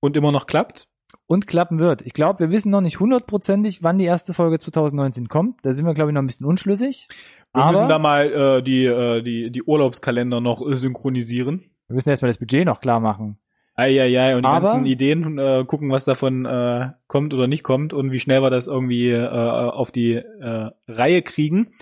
Und 0.01 0.17
immer 0.17 0.33
noch 0.33 0.47
klappt. 0.49 0.89
Und 1.27 1.47
klappen 1.47 1.79
wird. 1.79 2.03
Ich 2.03 2.13
glaube, 2.13 2.41
wir 2.41 2.51
wissen 2.51 2.71
noch 2.73 2.81
nicht 2.81 2.99
hundertprozentig, 2.99 3.85
wann 3.85 3.99
die 3.99 4.05
erste 4.07 4.35
Folge 4.35 4.59
2019 4.59 5.29
kommt. 5.29 5.65
Da 5.65 5.73
sind 5.73 5.87
wir, 5.87 5.95
glaube 5.95 6.11
ich, 6.11 6.15
noch 6.15 6.23
ein 6.23 6.27
bisschen 6.27 6.47
unschlüssig. 6.47 7.07
Wir 7.55 7.67
müssen 7.67 7.89
da 7.89 7.95
Aber 7.95 7.99
mal 8.01 8.33
äh, 8.33 8.63
die, 8.65 8.85
äh, 8.85 9.23
die, 9.23 9.53
die 9.53 9.63
Urlaubskalender 9.63 10.41
noch 10.41 10.61
synchronisieren. 10.75 11.71
wir 11.87 11.95
müssen 11.95 12.09
erstmal 12.11 12.31
das 12.31 12.39
Budget 12.39 12.67
noch 12.67 12.81
klar 12.81 12.99
machen. 12.99 13.39
Eieiei, 13.75 14.37
und 14.37 14.43
die 14.43 14.49
Aber- 14.49 14.67
ganzen 14.69 14.87
Ideen 14.87 15.39
äh, 15.39 15.65
gucken, 15.67 15.91
was 15.91 16.05
davon 16.05 16.45
äh, 16.45 16.91
kommt 17.07 17.33
oder 17.33 17.47
nicht 17.47 17.63
kommt 17.63 17.93
und 17.93 18.13
wie 18.13 18.21
schnell 18.21 18.43
wir 18.43 18.51
das 18.51 18.67
irgendwie 18.67 19.11
äh, 19.11 19.27
auf 19.27 19.91
die 19.91 20.15
äh, 20.15 20.71
Reihe 20.89 21.23
kriegen. 21.23 21.75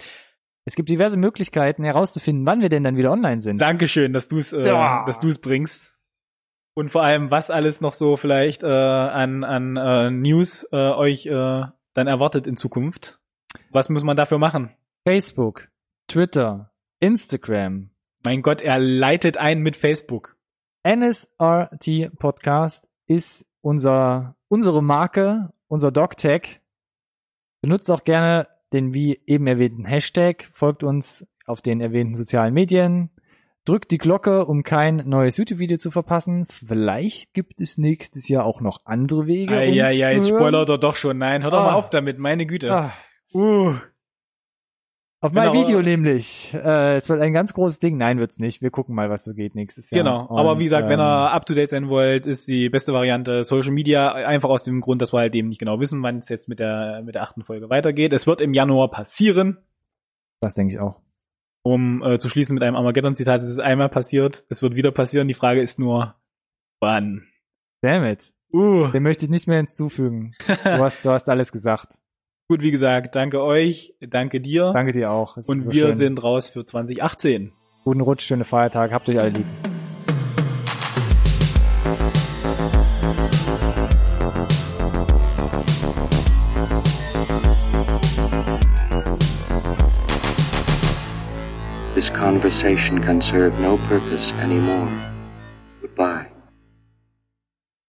Es 0.64 0.76
gibt 0.76 0.88
diverse 0.88 1.16
Möglichkeiten 1.18 1.82
herauszufinden, 1.82 2.46
wann 2.46 2.60
wir 2.60 2.68
denn 2.68 2.84
dann 2.84 2.96
wieder 2.96 3.10
online 3.10 3.40
sind. 3.40 3.60
Dankeschön, 3.60 4.12
dass 4.12 4.28
du 4.28 4.38
es 4.38 4.52
äh, 4.52 4.62
Ja. 4.64 5.04
dass 5.04 5.18
du 5.18 5.28
es 5.28 5.38
bringst. 5.38 5.96
Und 6.74 6.90
vor 6.90 7.02
allem, 7.02 7.30
was 7.32 7.50
alles 7.50 7.80
noch 7.80 7.92
so 7.94 8.16
vielleicht 8.16 8.62
äh, 8.62 8.66
an, 8.68 9.42
an 9.42 9.76
äh, 9.76 10.10
News 10.10 10.66
äh, 10.70 10.76
euch 10.76 11.26
äh, 11.26 11.64
dann 11.94 12.06
erwartet 12.06 12.46
in 12.46 12.56
Zukunft. 12.56 13.18
Was 13.72 13.88
muss 13.88 14.04
man 14.04 14.16
dafür 14.16 14.38
machen? 14.38 14.70
Facebook, 15.04 15.68
Twitter, 16.06 16.70
Instagram, 17.00 17.90
Mein 18.24 18.42
Gott, 18.42 18.62
er 18.62 18.78
leitet 18.78 19.38
ein 19.38 19.60
mit 19.60 19.74
Facebook. 19.76 20.36
NSRT 20.82 22.10
Podcast 22.18 22.88
ist 23.06 23.46
unser, 23.60 24.36
unsere 24.48 24.82
Marke, 24.82 25.52
unser 25.68 25.90
DocTag. 25.92 26.60
Benutzt 27.60 27.90
auch 27.90 28.04
gerne 28.04 28.48
den 28.72 28.94
wie 28.94 29.20
eben 29.26 29.46
erwähnten 29.46 29.84
Hashtag, 29.84 30.48
folgt 30.52 30.82
uns 30.84 31.26
auf 31.44 31.60
den 31.60 31.80
erwähnten 31.80 32.14
sozialen 32.14 32.54
Medien, 32.54 33.10
drückt 33.66 33.90
die 33.90 33.98
Glocke, 33.98 34.46
um 34.46 34.62
kein 34.62 35.08
neues 35.08 35.36
YouTube-Video 35.36 35.76
zu 35.76 35.90
verpassen. 35.90 36.46
Vielleicht 36.46 37.34
gibt 37.34 37.60
es 37.60 37.76
nächstes 37.76 38.28
Jahr 38.28 38.44
auch 38.44 38.60
noch 38.60 38.78
andere 38.84 39.26
Wege. 39.26 39.52
uns 39.52 39.60
Eieiei, 39.62 39.92
jetzt 39.94 40.26
zu 40.28 40.32
hören. 40.32 40.40
spoilert 40.40 40.68
er 40.70 40.78
doch 40.78 40.96
schon. 40.96 41.18
Nein, 41.18 41.42
hör 41.42 41.50
doch 41.50 41.60
Ah. 41.60 41.64
mal 41.66 41.74
auf 41.74 41.90
damit, 41.90 42.18
meine 42.18 42.46
Güte. 42.46 42.72
Ah, 42.72 42.92
Uh. 43.34 43.74
Auf 45.20 45.32
mein 45.32 45.52
Genau. 45.52 45.62
Video 45.66 45.82
nämlich. 45.82 46.52
Äh, 46.54 46.96
es 46.96 47.08
wird 47.08 47.20
ein 47.20 47.32
ganz 47.32 47.52
großes 47.54 47.78
Ding. 47.78 47.96
Nein, 47.96 48.18
wird's 48.18 48.38
nicht. 48.38 48.62
Wir 48.62 48.70
gucken 48.70 48.94
mal, 48.94 49.10
was 49.10 49.24
so 49.24 49.34
geht 49.34 49.54
nächstes 49.54 49.90
Jahr. 49.90 50.02
Genau, 50.02 50.28
aber 50.30 50.52
Und, 50.52 50.58
wie 50.60 50.64
gesagt, 50.64 50.88
wenn 50.88 50.98
ähm, 50.98 51.06
ihr 51.06 51.32
up 51.32 51.44
to 51.46 51.54
date 51.54 51.68
sein 51.68 51.88
wollt, 51.88 52.26
ist 52.26 52.48
die 52.48 52.68
beste 52.70 52.92
Variante 52.92 53.44
Social 53.44 53.72
Media, 53.72 54.12
einfach 54.12 54.48
aus 54.48 54.64
dem 54.64 54.80
Grund, 54.80 55.02
dass 55.02 55.12
wir 55.12 55.18
halt 55.20 55.34
eben 55.34 55.48
nicht 55.48 55.58
genau 55.58 55.78
wissen, 55.80 56.02
wann 56.02 56.18
es 56.18 56.28
jetzt 56.28 56.48
mit 56.48 56.58
der 56.58 57.02
mit 57.04 57.14
der 57.14 57.22
achten 57.22 57.42
Folge 57.44 57.68
weitergeht. 57.68 58.12
Es 58.12 58.26
wird 58.26 58.40
im 58.40 58.54
Januar 58.54 58.90
passieren, 58.90 59.58
Das 60.40 60.54
denke 60.54 60.74
ich 60.74 60.80
auch. 60.80 61.00
um 61.62 62.02
äh, 62.02 62.18
zu 62.18 62.28
schließen 62.30 62.54
mit 62.54 62.62
einem 62.62 62.76
Armageddon-Zitat. 62.76 63.42
Es 63.42 63.50
ist 63.50 63.60
einmal 63.60 63.90
passiert, 63.90 64.44
es 64.48 64.62
wird 64.62 64.74
wieder 64.74 64.90
passieren. 64.92 65.28
Die 65.28 65.34
Frage 65.34 65.60
ist 65.60 65.78
nur, 65.78 66.14
wann? 66.80 67.26
Damn 67.82 68.04
it. 68.04 68.32
Uh, 68.52 68.88
Dem 68.88 69.02
möchte 69.04 69.26
ich 69.26 69.30
nicht 69.30 69.46
mehr 69.46 69.58
hinzufügen. 69.58 70.34
Du 70.64 70.82
hast, 70.82 71.04
du 71.04 71.10
hast 71.10 71.28
alles 71.28 71.52
gesagt. 71.52 71.98
Gut, 72.50 72.62
wie 72.62 72.72
gesagt, 72.72 73.14
danke 73.14 73.40
euch, 73.40 73.94
danke 74.00 74.40
dir 74.40 74.72
Danke 74.72 74.90
dir 74.90 75.12
auch. 75.12 75.36
Es 75.36 75.48
und 75.48 75.62
so 75.62 75.72
wir 75.72 75.82
schön. 75.82 75.92
sind 75.92 76.20
raus 76.20 76.48
für 76.48 76.64
2018. 76.64 77.52
Guten 77.84 78.00
Rutsch, 78.00 78.22
schöne 78.22 78.44
Feiertage. 78.44 78.92
Habt 78.92 79.08
euch 79.08 79.20
alle 79.20 79.30
lieb. 79.30 79.46
This 91.94 92.12
conversation 92.12 93.00
can 93.00 93.22
serve 93.22 93.56
no 93.62 93.76
purpose 93.88 94.34
anymore. 94.42 94.88
Goodbye. 95.80 96.29